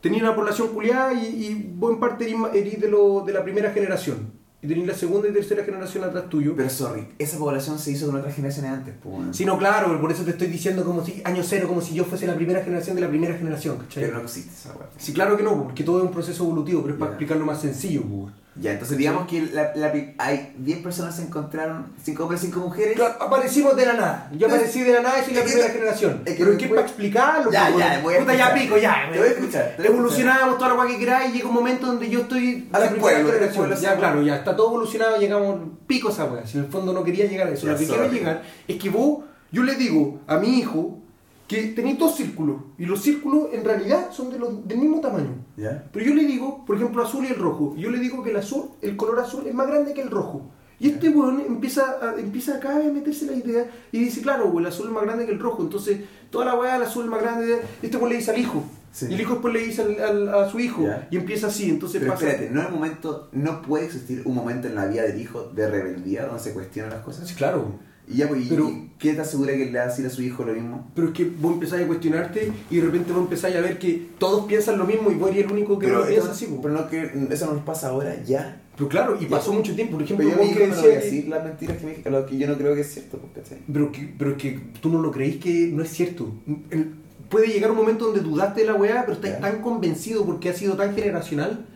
Tenía 0.00 0.22
una 0.22 0.36
población 0.36 0.68
culiada 0.68 1.14
y, 1.14 1.24
y 1.46 1.72
vos 1.76 1.92
en 1.94 1.98
parte 2.00 2.32
erís 2.54 2.80
de, 2.80 2.88
lo, 2.90 3.22
de 3.26 3.32
la 3.32 3.42
primera 3.42 3.70
generación. 3.72 4.32
Y 4.64 4.66
tenés 4.66 4.86
la 4.86 4.94
segunda 4.94 5.28
y 5.28 5.32
tercera 5.32 5.62
generación 5.62 6.04
atrás 6.04 6.30
tuyo. 6.30 6.54
Pero 6.56 6.70
sorry, 6.70 7.06
esa 7.18 7.36
población 7.36 7.78
se 7.78 7.90
hizo 7.90 8.06
con 8.06 8.16
otras 8.16 8.34
generaciones 8.34 8.72
antes, 8.72 8.94
pues. 9.02 9.14
weón. 9.14 9.34
Sí, 9.34 9.44
no, 9.44 9.58
claro, 9.58 10.00
por 10.00 10.10
eso 10.10 10.24
te 10.24 10.30
estoy 10.30 10.46
diciendo 10.46 10.86
como 10.86 11.04
si 11.04 11.20
año 11.22 11.42
cero, 11.42 11.68
como 11.68 11.82
si 11.82 11.94
yo 11.94 12.06
fuese 12.06 12.26
la 12.26 12.34
primera 12.34 12.64
generación 12.64 12.96
de 12.96 13.02
la 13.02 13.08
primera 13.08 13.36
generación, 13.36 13.76
¿cachai? 13.76 14.04
Pero 14.04 14.16
no 14.16 14.24
existe 14.24 14.52
esa 14.54 14.74
weá. 14.74 14.88
Sí, 14.96 15.12
claro 15.12 15.36
que 15.36 15.42
no, 15.42 15.62
porque 15.62 15.84
todo 15.84 15.98
es 15.98 16.04
un 16.04 16.12
proceso 16.12 16.44
evolutivo, 16.44 16.80
pero 16.80 16.94
es 16.94 16.98
para 16.98 17.10
explicarlo 17.10 17.44
más 17.44 17.60
sencillo, 17.60 18.02
pues. 18.04 18.32
Ya, 18.56 18.70
entonces 18.70 18.96
digamos 18.96 19.26
que 19.26 19.42
la, 19.52 19.72
la 19.74 19.90
pri- 19.90 20.14
hay 20.16 20.54
10 20.58 20.78
personas 20.78 21.16
se 21.16 21.22
encontraron, 21.22 21.86
5 22.04 22.22
hombres, 22.22 22.40
5 22.40 22.60
mujeres. 22.60 22.94
Claro, 22.94 23.16
aparecimos 23.20 23.74
de 23.74 23.84
la 23.84 23.94
nada. 23.94 24.30
Yo 24.32 24.46
aparecí 24.46 24.80
de 24.82 24.92
la 24.92 25.00
nada 25.00 25.18
y 25.20 25.24
soy 25.24 25.34
la 25.34 25.40
Es 25.40 25.46
que- 25.46 25.50
primera 25.52 25.72
generación. 25.74 26.22
es 26.24 26.32
que 26.34 26.38
Pero 26.38 26.52
es 26.52 26.58
que 26.58 26.68
para 26.68 26.80
explicarlo. 26.82 27.50
Ya, 27.50 27.70
ya, 27.70 27.76
weón. 27.76 28.02
voy 28.04 28.14
a 28.14 28.18
Puta, 28.20 28.34
ya 28.36 28.54
pico, 28.54 28.76
ya. 28.78 29.08
Te 29.12 29.18
voy 29.18 29.26
a 29.28 29.30
escuchar, 29.32 29.74
Evolucionamos 29.78 30.56
toda 30.58 30.68
la 30.70 30.74
guay 30.76 30.92
que 30.92 30.98
queráis 31.00 31.30
y 31.30 31.36
llega 31.38 31.48
un 31.48 31.54
momento 31.54 31.86
donde 31.86 32.08
yo 32.08 32.20
estoy 32.20 32.68
A 32.72 32.78
la 32.78 32.86
primera 32.90 33.00
pueblo, 33.02 33.32
generación. 33.32 33.66
pueblo, 33.66 33.76
Ya, 33.82 33.96
claro, 33.96 34.22
ya 34.22 34.36
está 34.36 34.54
todo 34.54 34.68
evolucionado, 34.68 35.18
llegamos 35.18 35.60
pico 35.88 36.10
esa. 36.10 36.28
Si 36.46 36.58
en 36.58 36.64
el 36.64 36.70
fondo 36.70 36.92
no 36.92 37.02
quería 37.02 37.26
llegar 37.26 37.48
a 37.48 37.50
eso. 37.50 37.66
Ya, 37.66 37.72
Lo 37.72 37.78
que 37.78 37.86
quiero 37.86 38.08
llegar 38.08 38.42
es 38.68 38.76
que 38.80 38.88
vos, 38.88 39.24
yo 39.50 39.64
le 39.64 39.74
digo 39.74 40.20
a 40.28 40.36
mi 40.38 40.58
hijo 40.60 41.00
que 41.46 41.68
tenéis 41.68 41.98
dos 41.98 42.16
círculos. 42.16 42.56
Y 42.78 42.86
los 42.86 43.02
círculos 43.02 43.48
en 43.52 43.64
realidad 43.64 44.10
son 44.10 44.30
de 44.30 44.38
los- 44.38 44.66
del 44.66 44.78
mismo 44.78 45.00
tamaño. 45.00 45.44
Pero 45.92 46.04
yo 46.06 46.14
le 46.14 46.24
digo, 46.24 46.64
por 46.64 46.76
ejemplo, 46.76 47.02
azul 47.02 47.24
y 47.24 47.28
el 47.28 47.36
rojo. 47.36 47.74
y 47.76 47.82
Yo 47.82 47.90
le 47.90 47.98
digo 47.98 48.22
que 48.22 48.30
el 48.30 48.36
azul, 48.36 48.70
el 48.80 48.96
color 48.96 49.20
azul 49.20 49.46
es 49.46 49.54
más 49.54 49.66
grande 49.66 49.92
que 49.92 50.00
el 50.02 50.10
rojo. 50.10 50.50
Y 50.80 50.88
este 50.90 51.08
weón 51.10 51.40
empieza, 51.40 51.98
a, 52.02 52.18
empieza 52.18 52.56
acá 52.56 52.76
a 52.76 52.82
meterse 52.92 53.26
la 53.26 53.34
idea 53.34 53.70
y 53.92 54.00
dice, 54.00 54.22
claro, 54.22 54.46
weón, 54.46 54.60
el 54.64 54.66
azul 54.68 54.86
es 54.88 54.92
más 54.92 55.04
grande 55.04 55.24
que 55.26 55.32
el 55.32 55.38
rojo. 55.38 55.62
Entonces, 55.62 56.00
toda 56.30 56.46
la 56.46 56.54
weá, 56.56 56.76
el 56.76 56.82
azul 56.82 57.04
es 57.04 57.10
más 57.10 57.22
grande. 57.22 57.60
Este 57.82 57.96
weón 57.96 58.10
le 58.10 58.16
dice 58.16 58.30
al 58.32 58.38
hijo. 58.38 58.62
Sí. 58.90 59.06
Y 59.10 59.14
el 59.14 59.20
hijo 59.20 59.32
después 59.34 59.52
le 59.54 59.60
dice 59.60 59.82
al- 59.82 60.00
al- 60.00 60.34
a 60.34 60.48
su 60.48 60.58
hijo. 60.60 60.82
Y 61.10 61.16
empieza 61.16 61.48
así. 61.48 61.68
Entonces 61.68 62.00
Pero 62.00 62.12
pasa. 62.12 62.26
espérate, 62.28 62.54
no 62.54 62.62
hay 62.62 62.70
momento, 62.70 63.28
no 63.32 63.60
puede 63.62 63.84
existir 63.86 64.22
un 64.24 64.34
momento 64.34 64.66
en 64.68 64.74
la 64.76 64.86
vida 64.86 65.02
del 65.02 65.20
hijo 65.20 65.50
de 65.54 65.68
rebeldía 65.68 66.26
donde 66.26 66.40
se 66.42 66.52
cuestionan 66.52 66.90
las 66.92 67.02
cosas. 67.02 67.28
Sí, 67.28 67.34
claro. 67.34 67.66
Y 68.06 68.18
ya, 68.18 68.28
pues, 68.28 68.44
¿y- 68.44 68.48
Pero- 68.48 68.68
y 68.68 68.90
¿qué 68.98 69.14
te 69.14 69.20
asegura 69.22 69.52
que 69.54 69.66
le 69.66 69.78
va 69.78 69.84
a 69.84 69.88
decir 69.88 70.04
a 70.06 70.10
su 70.10 70.20
hijo 70.22 70.44
lo 70.44 70.52
mismo? 70.52 70.90
Pero 70.94 71.08
es 71.08 71.14
que 71.14 71.24
vos 71.24 71.54
empezáis 71.54 71.84
a 71.84 71.86
cuestionarte 71.86 72.52
y 72.70 72.76
de 72.76 72.82
repente 72.82 73.12
vos 73.12 73.22
empezáis 73.22 73.56
a 73.56 73.60
ver 73.60 73.78
que 73.78 74.08
todos 74.18 74.44
piensan 74.46 74.78
lo 74.78 74.84
mismo 74.84 75.10
y 75.10 75.14
vos 75.14 75.30
eres 75.30 75.46
el 75.46 75.52
único 75.52 75.78
que 75.78 75.86
no 75.86 75.94
lo 75.94 75.98
esto- 76.00 76.10
piensa 76.12 76.30
así. 76.32 76.46
po. 76.46 76.60
pero 76.60 76.74
no 76.74 76.88
que 76.88 77.10
eso 77.30 77.46
no 77.46 77.54
nos 77.54 77.62
pasa 77.64 77.88
ahora, 77.88 78.22
ya. 78.24 78.60
Pero 78.76 78.88
claro, 78.88 79.16
y 79.18 79.24
Ya. 79.24 79.30
pasó 79.30 79.52
mucho 79.52 79.74
tiempo. 79.74 79.94
Por 79.94 80.02
ejemplo, 80.02 80.26
Pero 80.26 80.36
yo 80.42 80.46
vos 80.48 80.56
que 80.56 80.66
no 80.66 80.74
voy 80.82 80.90
a 80.90 80.94
decir 80.96 81.28
las 81.28 81.44
mentiras 81.44 81.76
que, 81.78 81.86
me, 82.04 82.10
lo 82.10 82.26
que 82.26 82.36
yo 82.38 82.46
no 82.48 82.56
creo 82.58 82.74
que 82.74 82.80
es 82.80 82.92
cierto, 82.92 83.18
pues, 83.18 83.44
¿cachai? 83.44 83.62
Pero 83.72 83.92
que, 83.92 84.14
pero 84.18 84.36
que 84.36 84.60
tú 84.82 84.88
no 84.90 85.00
lo 85.00 85.10
creís 85.12 85.36
que 85.36 85.70
no 85.72 85.82
es 85.82 85.90
cierto. 85.90 86.30
El- 86.70 86.90
puede 87.30 87.46
llegar 87.48 87.70
un 87.70 87.76
momento 87.78 88.06
donde 88.06 88.20
dudaste 88.20 88.60
de 88.62 88.66
la 88.66 88.74
weá, 88.74 89.02
pero 89.02 89.14
estás 89.14 89.30
Ya. 89.30 89.40
tan 89.40 89.62
convencido 89.62 90.26
porque 90.26 90.50
ha 90.50 90.54
sido 90.54 90.74
tan 90.76 90.94
generacional. 90.94 91.66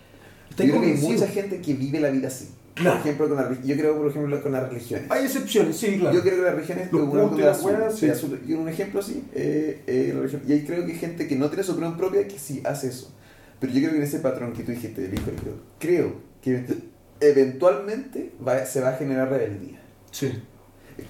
Estás 0.50 0.66
Yo 0.66 0.72
creo 0.72 0.82
que 0.84 0.92
hay 0.92 1.00
mucha 1.00 1.26
gente 1.28 1.60
que 1.60 1.74
vive 1.74 2.00
la 2.00 2.10
vida 2.10 2.28
así. 2.28 2.48
Claro. 2.78 2.96
Por 2.98 3.06
ejemplo, 3.06 3.28
con 3.28 3.36
la, 3.36 3.60
yo 3.62 3.76
creo, 3.76 3.96
por 3.98 4.10
ejemplo, 4.10 4.42
con 4.42 4.52
las 4.52 4.68
religiones. 4.68 5.10
Hay 5.10 5.24
excepciones, 5.24 5.76
sí, 5.76 5.98
claro. 5.98 6.16
Yo 6.16 6.22
creo 6.22 6.36
que 6.36 6.42
las 6.42 6.54
religiones 6.54 6.92
Los 6.92 7.08
cosa 7.08 7.36
las 7.38 7.62
weas, 7.62 7.98
sí. 7.98 8.06
Y 8.46 8.52
un 8.54 8.68
ejemplo 8.68 9.00
así, 9.00 9.24
eh, 9.34 9.82
eh, 9.86 10.10
la 10.14 10.20
religión- 10.20 10.42
y 10.46 10.52
ahí 10.52 10.64
creo 10.64 10.84
que 10.86 10.92
hay 10.92 10.98
gente 10.98 11.26
que 11.28 11.36
no 11.36 11.48
tiene 11.48 11.62
su 11.64 11.72
opinión 11.72 11.96
propia 11.96 12.26
que 12.28 12.38
sí 12.38 12.62
hace 12.64 12.88
eso. 12.88 13.12
Pero 13.60 13.72
yo 13.72 13.80
creo 13.80 13.90
que 13.92 13.96
en 13.98 14.02
ese 14.04 14.20
patrón 14.20 14.52
que 14.52 14.62
tú 14.62 14.70
dijiste 14.72 15.00
del 15.02 15.14
hijo, 15.14 15.30
creo 15.78 16.12
que 16.42 16.64
eventualmente 17.20 18.32
va- 18.46 18.64
se 18.66 18.80
va 18.80 18.90
a 18.90 18.92
generar 18.96 19.28
rebeldía. 19.30 19.80
Sí. 20.10 20.32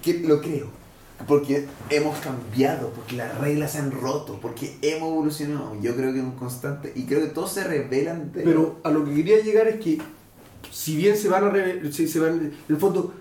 Que 0.01 0.19
lo 0.19 0.41
creo. 0.41 0.67
Porque 1.27 1.65
hemos 1.89 2.17
cambiado, 2.19 2.91
porque 2.91 3.17
las 3.17 3.37
reglas 3.39 3.73
se 3.73 3.79
han 3.79 3.91
roto, 3.91 4.39
porque 4.41 4.77
hemos 4.81 5.09
evolucionado. 5.09 5.75
Yo 5.81 5.93
creo 5.95 6.13
que 6.13 6.19
es 6.19 6.23
un 6.23 6.31
constante. 6.35 6.93
Y 6.95 7.03
creo 7.03 7.19
que 7.21 7.27
todos 7.27 7.51
se 7.51 7.63
rebelan 7.65 8.31
de. 8.31 8.43
Pero 8.43 8.79
a 8.83 8.89
lo 8.91 9.03
que 9.03 9.13
quería 9.13 9.41
llegar 9.43 9.67
es 9.67 9.81
que, 9.81 9.97
si 10.71 10.95
bien 10.97 11.15
se 11.17 11.29
van 11.29 11.43
a. 11.45 11.49
re- 11.49 11.91
si 11.91 12.07
se 12.07 12.19
van, 12.19 12.33
en 12.39 12.53
el 12.67 12.77
fondo, 12.77 13.13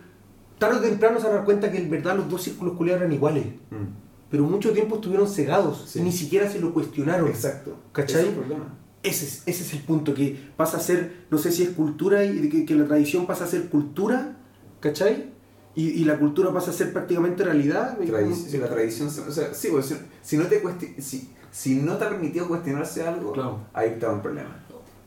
tarde 0.59 0.78
o 0.78 0.81
temprano 0.81 1.19
se 1.19 1.24
van 1.24 1.32
a 1.35 1.36
dar 1.36 1.44
cuenta 1.44 1.70
que 1.70 1.78
en 1.78 1.90
verdad 1.90 2.16
los 2.16 2.28
dos 2.28 2.43
círculos 2.43 2.77
culiados 2.77 3.02
eran 3.02 3.12
iguales. 3.12 3.47
Mm, 3.70 3.86
Pero 4.31 4.44
mucho 4.44 4.73
tiempo 4.73 4.97
estuvieron 4.97 5.28
cegados. 5.28 5.85
Sí. 5.89 6.01
y 6.01 6.02
Ni 6.02 6.12
siquiera 6.12 6.51
se 6.51 6.59
lo 6.60 6.73
cuestionaron. 6.74 7.28
Exacto. 7.28 7.77
¿Cachai? 7.93 8.20
Ese 8.20 8.23
es 8.23 8.28
el 8.28 8.35
problema. 8.39 8.74
Ese 9.02 9.24
es, 9.27 9.43
ese 9.47 9.62
es 9.62 9.73
el 9.74 9.81
punto, 9.82 10.12
que 10.12 10.36
pasa 10.56 10.77
a 10.77 10.81
ser, 10.81 11.24
no 11.31 11.39
sé 11.39 11.52
si 11.52 11.62
es 11.62 11.70
cultura, 11.70 12.24
y 12.24 12.48
que, 12.51 12.65
que 12.66 12.74
la 12.74 12.85
tradición 12.86 13.27
pasa 13.27 13.44
a 13.44 13.47
ser 13.47 13.69
cultura, 13.69 14.36
¿cachai? 14.81 15.31
Y, 15.77 15.90
y 15.90 16.05
la 16.05 16.19
cultura 16.19 16.52
pasa 16.52 16.73
a 16.73 16.74
ser 16.74 16.93
prácticamente 16.93 17.44
realidad. 17.44 17.97
si 18.35 18.59
la 18.59 18.69
tradición, 18.69 19.09
se- 19.10 19.20
o 19.20 19.31
sea, 19.31 19.55
sí, 19.55 19.69
pues, 19.70 19.86
si, 19.86 19.94
si 20.23 20.36
no 20.36 20.47
te 20.47 20.60
si, 21.01 21.31
si 21.52 21.77
no 21.77 21.97
te 21.97 22.05
ha 22.06 22.09
permitido 22.10 22.48
cuestionarse 22.48 23.06
algo, 23.06 23.32
Claro. 23.32 23.60
ahí 23.73 23.90
está 23.90 24.10
un 24.10 24.20
problema. 24.20 24.65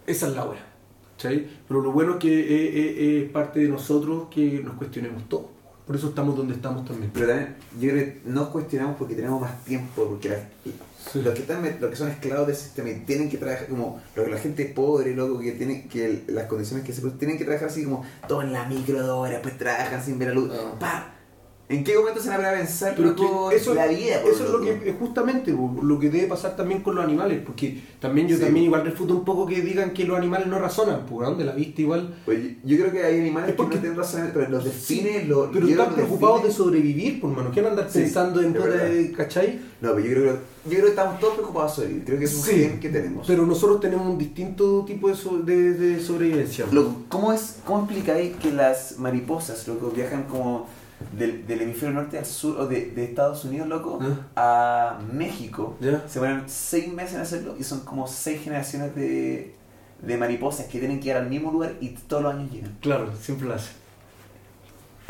Esa 0.08 0.28
es 0.30 0.36
la 0.36 0.46
hora, 0.46 0.66
Pero 1.68 1.82
lo 1.82 1.92
bueno 1.92 2.14
es 2.14 2.18
que 2.20 2.40
es, 2.40 2.76
es- 2.76 3.24
es 3.26 3.32
parte 3.32 3.60
de 3.60 3.68
nosotros 3.70 4.28
que 4.30 4.62
nos 4.64 4.76
cuestionemos 4.76 5.28
todo. 5.30 5.50
Por 5.86 5.96
eso 5.96 6.10
estamos 6.10 6.38
donde 6.38 6.54
estamos 6.54 6.86
también. 6.86 7.12
Pero 7.14 7.28
también, 7.28 7.56
yo 7.80 7.90
creo 7.90 8.06
que 8.06 8.22
nos 8.26 8.48
cuestionamos 8.50 8.96
porque 8.98 9.16
tenemos 9.16 9.42
más 9.42 9.64
tiempo, 9.66 10.06
porque 10.06 10.30
la- 10.30 10.50
Sí. 11.12 11.20
los, 11.24 11.34
que 11.34 11.42
están, 11.42 11.64
los 11.82 11.90
que 11.90 11.96
son 11.96 12.10
esclavos 12.10 12.46
del 12.48 12.56
sistema 12.56 12.90
y 12.92 13.00
tienen 13.00 13.28
que 13.30 13.38
trabajar 13.38 13.68
como 13.68 14.00
lo 14.16 14.24
que 14.24 14.30
la 14.30 14.38
gente 14.38 14.66
pobre, 14.66 15.16
loco, 15.16 15.40
que 15.40 15.52
tiene 15.54 15.88
que 15.88 16.06
el- 16.06 16.24
las 16.28 16.46
condiciones 16.46 16.86
que 16.86 16.94
se 16.94 17.02
tienen 17.12 17.38
que 17.38 17.44
trabajar 17.44 17.70
así 17.70 17.84
como 17.84 18.06
todo 18.28 18.44
en 18.44 18.54
la 18.54 18.66
micro 18.66 19.26
pues 19.42 19.58
trabajan 19.58 20.02
sin 20.04 20.20
ver 20.20 20.30
la 20.30 20.34
luz. 20.36 20.52
Ah. 20.54 20.76
Pa, 20.80 21.11
¿En 21.72 21.84
qué 21.84 21.96
momento 21.98 22.22
se 22.22 22.30
van 22.30 22.44
a 22.44 22.52
pensar 22.52 22.94
Pero 22.98 23.16
que 23.16 23.56
eso, 23.56 23.74
la 23.74 23.88
vida? 23.88 24.22
por 24.22 24.32
eso 24.32 24.44
es 24.46 24.50
lo 24.52 24.62
que 24.62 24.90
es 24.90 24.96
justamente 25.00 25.52
lo 25.82 26.00
que 26.00 26.10
debe 26.10 26.28
pasar 26.28 26.56
también 26.56 26.82
con 26.82 26.96
los 26.96 27.04
animales, 27.04 27.42
porque 27.46 27.82
también 28.00 28.28
yo 28.28 28.36
Sí. 28.36 28.44
también 28.44 28.66
igual 28.66 28.84
refuto 28.84 29.16
un 29.16 29.24
poco 29.24 29.46
que 29.46 29.62
digan 29.62 29.92
que 29.92 30.04
los 30.04 30.18
animales 30.18 30.48
no 30.48 30.60
razonan, 30.60 31.06
¿por 31.06 31.24
dónde 31.26 31.46
la 31.46 31.54
viste 31.54 31.84
igual? 31.84 32.14
Yo 32.64 32.78
creo 32.78 32.92
que 32.92 33.04
hay 33.04 33.20
animales 33.20 33.52
Es 33.52 33.56
porque- 33.56 33.72
que 33.72 33.76
no 33.78 33.82
tienen 33.84 33.98
razón, 34.00 34.30
pero 34.34 34.50
los 34.50 34.64
delfines, 34.66 35.28
los, 35.28 35.50
Pero 35.54 35.68
están 35.68 35.94
preocupados 35.94 36.44
de 36.44 36.52
sobrevivir, 36.52 37.22
por 37.22 37.30
mano, 37.32 37.52
¿qué 37.52 37.62
van 37.62 37.70
a 37.70 37.72
andar 37.76 37.90
Sí, 37.92 38.00
pensando 38.00 38.42
en 38.42 38.54
puta 38.54 38.68
de, 38.70 39.12
¿cachai? 39.14 39.60
No, 39.80 39.94
pero 39.96 40.00
yo 40.06 40.12
creo, 40.12 40.24
que- 40.34 40.40
yo 40.66 40.72
creo 40.72 40.84
que 40.84 40.90
estamos 40.90 41.20
todos 41.20 41.34
preocupados 41.36 41.72
de 41.72 41.76
sobrevivir. 41.78 42.06
Creo 42.06 42.20
que 42.20 42.26
es 42.26 42.36
un 42.36 42.42
Sí, 42.44 42.52
gen 42.52 42.80
que 42.80 42.90
tenemos. 42.90 43.26
Pero 43.26 43.46
nosotros 43.48 43.80
tenemos 43.80 44.06
un 44.08 44.18
distinto 44.18 44.84
tipo 44.86 45.08
de, 45.08 45.16
so- 45.16 45.40
de, 45.40 45.74
de 45.74 46.00
sobrevivencia. 46.02 46.66
Loco, 46.72 46.98
¿cómo, 47.10 47.32
es, 47.34 47.56
¿cómo 47.66 47.80
explicáis 47.86 48.36
que 48.38 48.52
las 48.52 49.00
mariposas, 49.00 49.68
loco, 49.68 49.92
viajan 49.96 50.24
como 50.24 50.68
del, 51.12 51.46
del 51.48 51.62
hemisferio 51.62 51.96
norte 51.96 52.18
al 52.18 52.26
sur, 52.26 52.60
o 52.60 52.68
de, 52.68 52.92
de 52.92 53.04
Estados 53.04 53.46
Unidos, 53.46 53.68
loco, 53.68 54.00
a 54.36 55.00
México? 55.12 55.78
Se 56.08 56.20
ponen 56.20 56.44
seis 56.48 56.92
meses 56.92 57.16
en 57.16 57.22
hacerlo 57.22 57.56
y 57.60 57.64
son 57.64 57.82
como 57.82 58.08
seis 58.08 58.42
generaciones 58.42 58.96
de, 58.96 59.56
de 60.02 60.18
mariposas 60.18 60.68
que 60.68 60.80
tienen 60.80 61.00
que 61.00 61.10
ir 61.10 61.16
al 61.16 61.30
mismo 61.30 61.52
lugar 61.52 61.76
y 61.82 61.90
todos 61.90 62.24
los 62.24 62.34
años 62.36 62.52
llegan. 62.52 62.78
Claro, 62.82 63.10
siempre 63.16 63.48
lo 63.48 63.56
hace. 63.56 63.81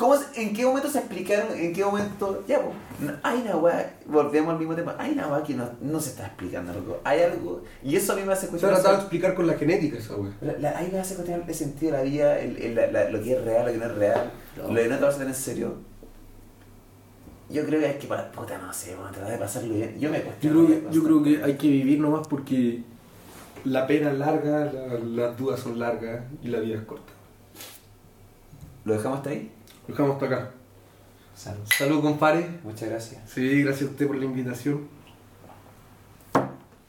¿Cómo, 0.01 0.15
se- 0.17 0.41
¿En 0.41 0.53
qué 0.53 0.65
momento 0.65 0.89
se 0.89 0.97
explicaron? 0.97 1.55
¿En 1.55 1.71
qué 1.73 1.85
momento? 1.85 2.43
Ya, 2.47 2.59
pues, 2.59 3.11
hay 3.21 3.41
una 3.41 3.55
weá, 3.55 3.93
volvemos 4.07 4.51
al 4.53 4.57
mismo 4.59 4.73
tema, 4.75 4.95
hay 4.97 5.11
una 5.11 5.27
weá 5.27 5.43
que 5.43 5.53
no, 5.53 5.69
no 5.79 5.99
se 5.99 6.09
está 6.09 6.25
explicando, 6.25 6.73
loco. 6.73 6.99
Hay 7.03 7.21
algo, 7.21 7.61
y 7.83 7.95
eso 7.95 8.13
a 8.13 8.15
mí 8.15 8.23
me 8.23 8.33
hace 8.33 8.41
Se 8.41 8.47
ha 8.47 8.49
cuestionar. 8.49 8.77
tratado 8.77 8.95
de 8.97 9.01
explicar 9.03 9.35
con 9.35 9.45
la 9.45 9.53
genética 9.53 9.99
esa 9.99 10.15
la- 10.59 10.77
ahí 10.77 10.89
me 10.91 10.99
hace 10.99 11.13
cuestionar 11.13 11.47
el 11.47 11.53
sentido 11.55 11.91
de 11.91 11.97
la 11.99 12.03
vida, 12.03 12.39
el, 12.39 12.57
el- 12.57 12.75
la- 12.75 12.87
la- 12.91 13.09
lo 13.11 13.21
que 13.21 13.33
es 13.33 13.45
real, 13.45 13.65
lo 13.67 13.71
que 13.73 13.77
no 13.77 13.85
es 13.85 13.95
real, 13.95 14.31
No. 14.57 14.67
lo 14.69 14.73
que 14.81 14.87
no 14.87 14.97
te 14.97 15.03
vas 15.03 15.13
a 15.15 15.17
tener 15.19 15.33
en 15.35 15.39
serio. 15.39 15.73
Yo 17.51 17.65
creo 17.65 17.79
que 17.81 17.85
hay 17.85 17.97
que, 17.99 18.07
puta, 18.07 18.57
no 18.57 18.73
sé, 18.73 18.95
vamos 18.95 19.11
a 19.11 19.13
tratar 19.13 19.31
de 19.33 19.37
pasarlo 19.37 19.73
bien. 19.75 19.99
Yo 19.99 20.09
me 20.09 20.17
Yo 20.19 20.23
cuestiono. 20.25 20.65
creo, 20.65 20.81
que, 20.89 20.95
yo 20.95 21.03
creo 21.03 21.23
que 21.23 21.43
hay 21.43 21.57
que 21.57 21.67
vivir 21.67 21.99
nomás 21.99 22.27
porque 22.27 22.81
la 23.65 23.85
pena 23.85 24.11
es 24.11 24.17
larga, 24.17 24.65
la- 24.65 24.97
las 24.99 25.37
dudas 25.37 25.59
son 25.59 25.77
largas 25.77 26.23
y 26.41 26.47
la 26.47 26.59
vida 26.59 26.77
es 26.77 26.85
corta. 26.85 27.11
¿Lo 28.85 28.93
dejamos 28.93 29.17
hasta 29.19 29.29
ahí? 29.29 29.51
Lo 29.87 29.93
dejamos 29.93 30.13
hasta 30.13 30.25
acá. 30.25 30.51
Salud. 31.35 31.65
Salud, 31.65 32.01
compadre. 32.01 32.59
Muchas 32.63 32.89
gracias. 32.89 33.29
Sí, 33.29 33.63
gracias 33.63 33.89
a 33.89 33.91
usted 33.91 34.07
por 34.07 34.15
la 34.17 34.25
invitación. 34.25 34.87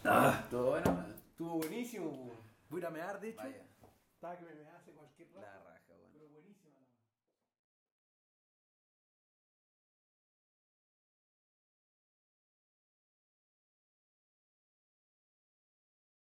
Ah, 0.05 0.44
Todo 0.51 0.70
bueno. 0.70 1.06
estuvo 1.31 1.59
buenísimo. 1.59 2.32
Voy 2.69 2.85
a 2.85 2.90
mear, 2.90 3.20
de 3.20 3.31
hecho. 3.31 3.43
Vaya. 3.43 3.62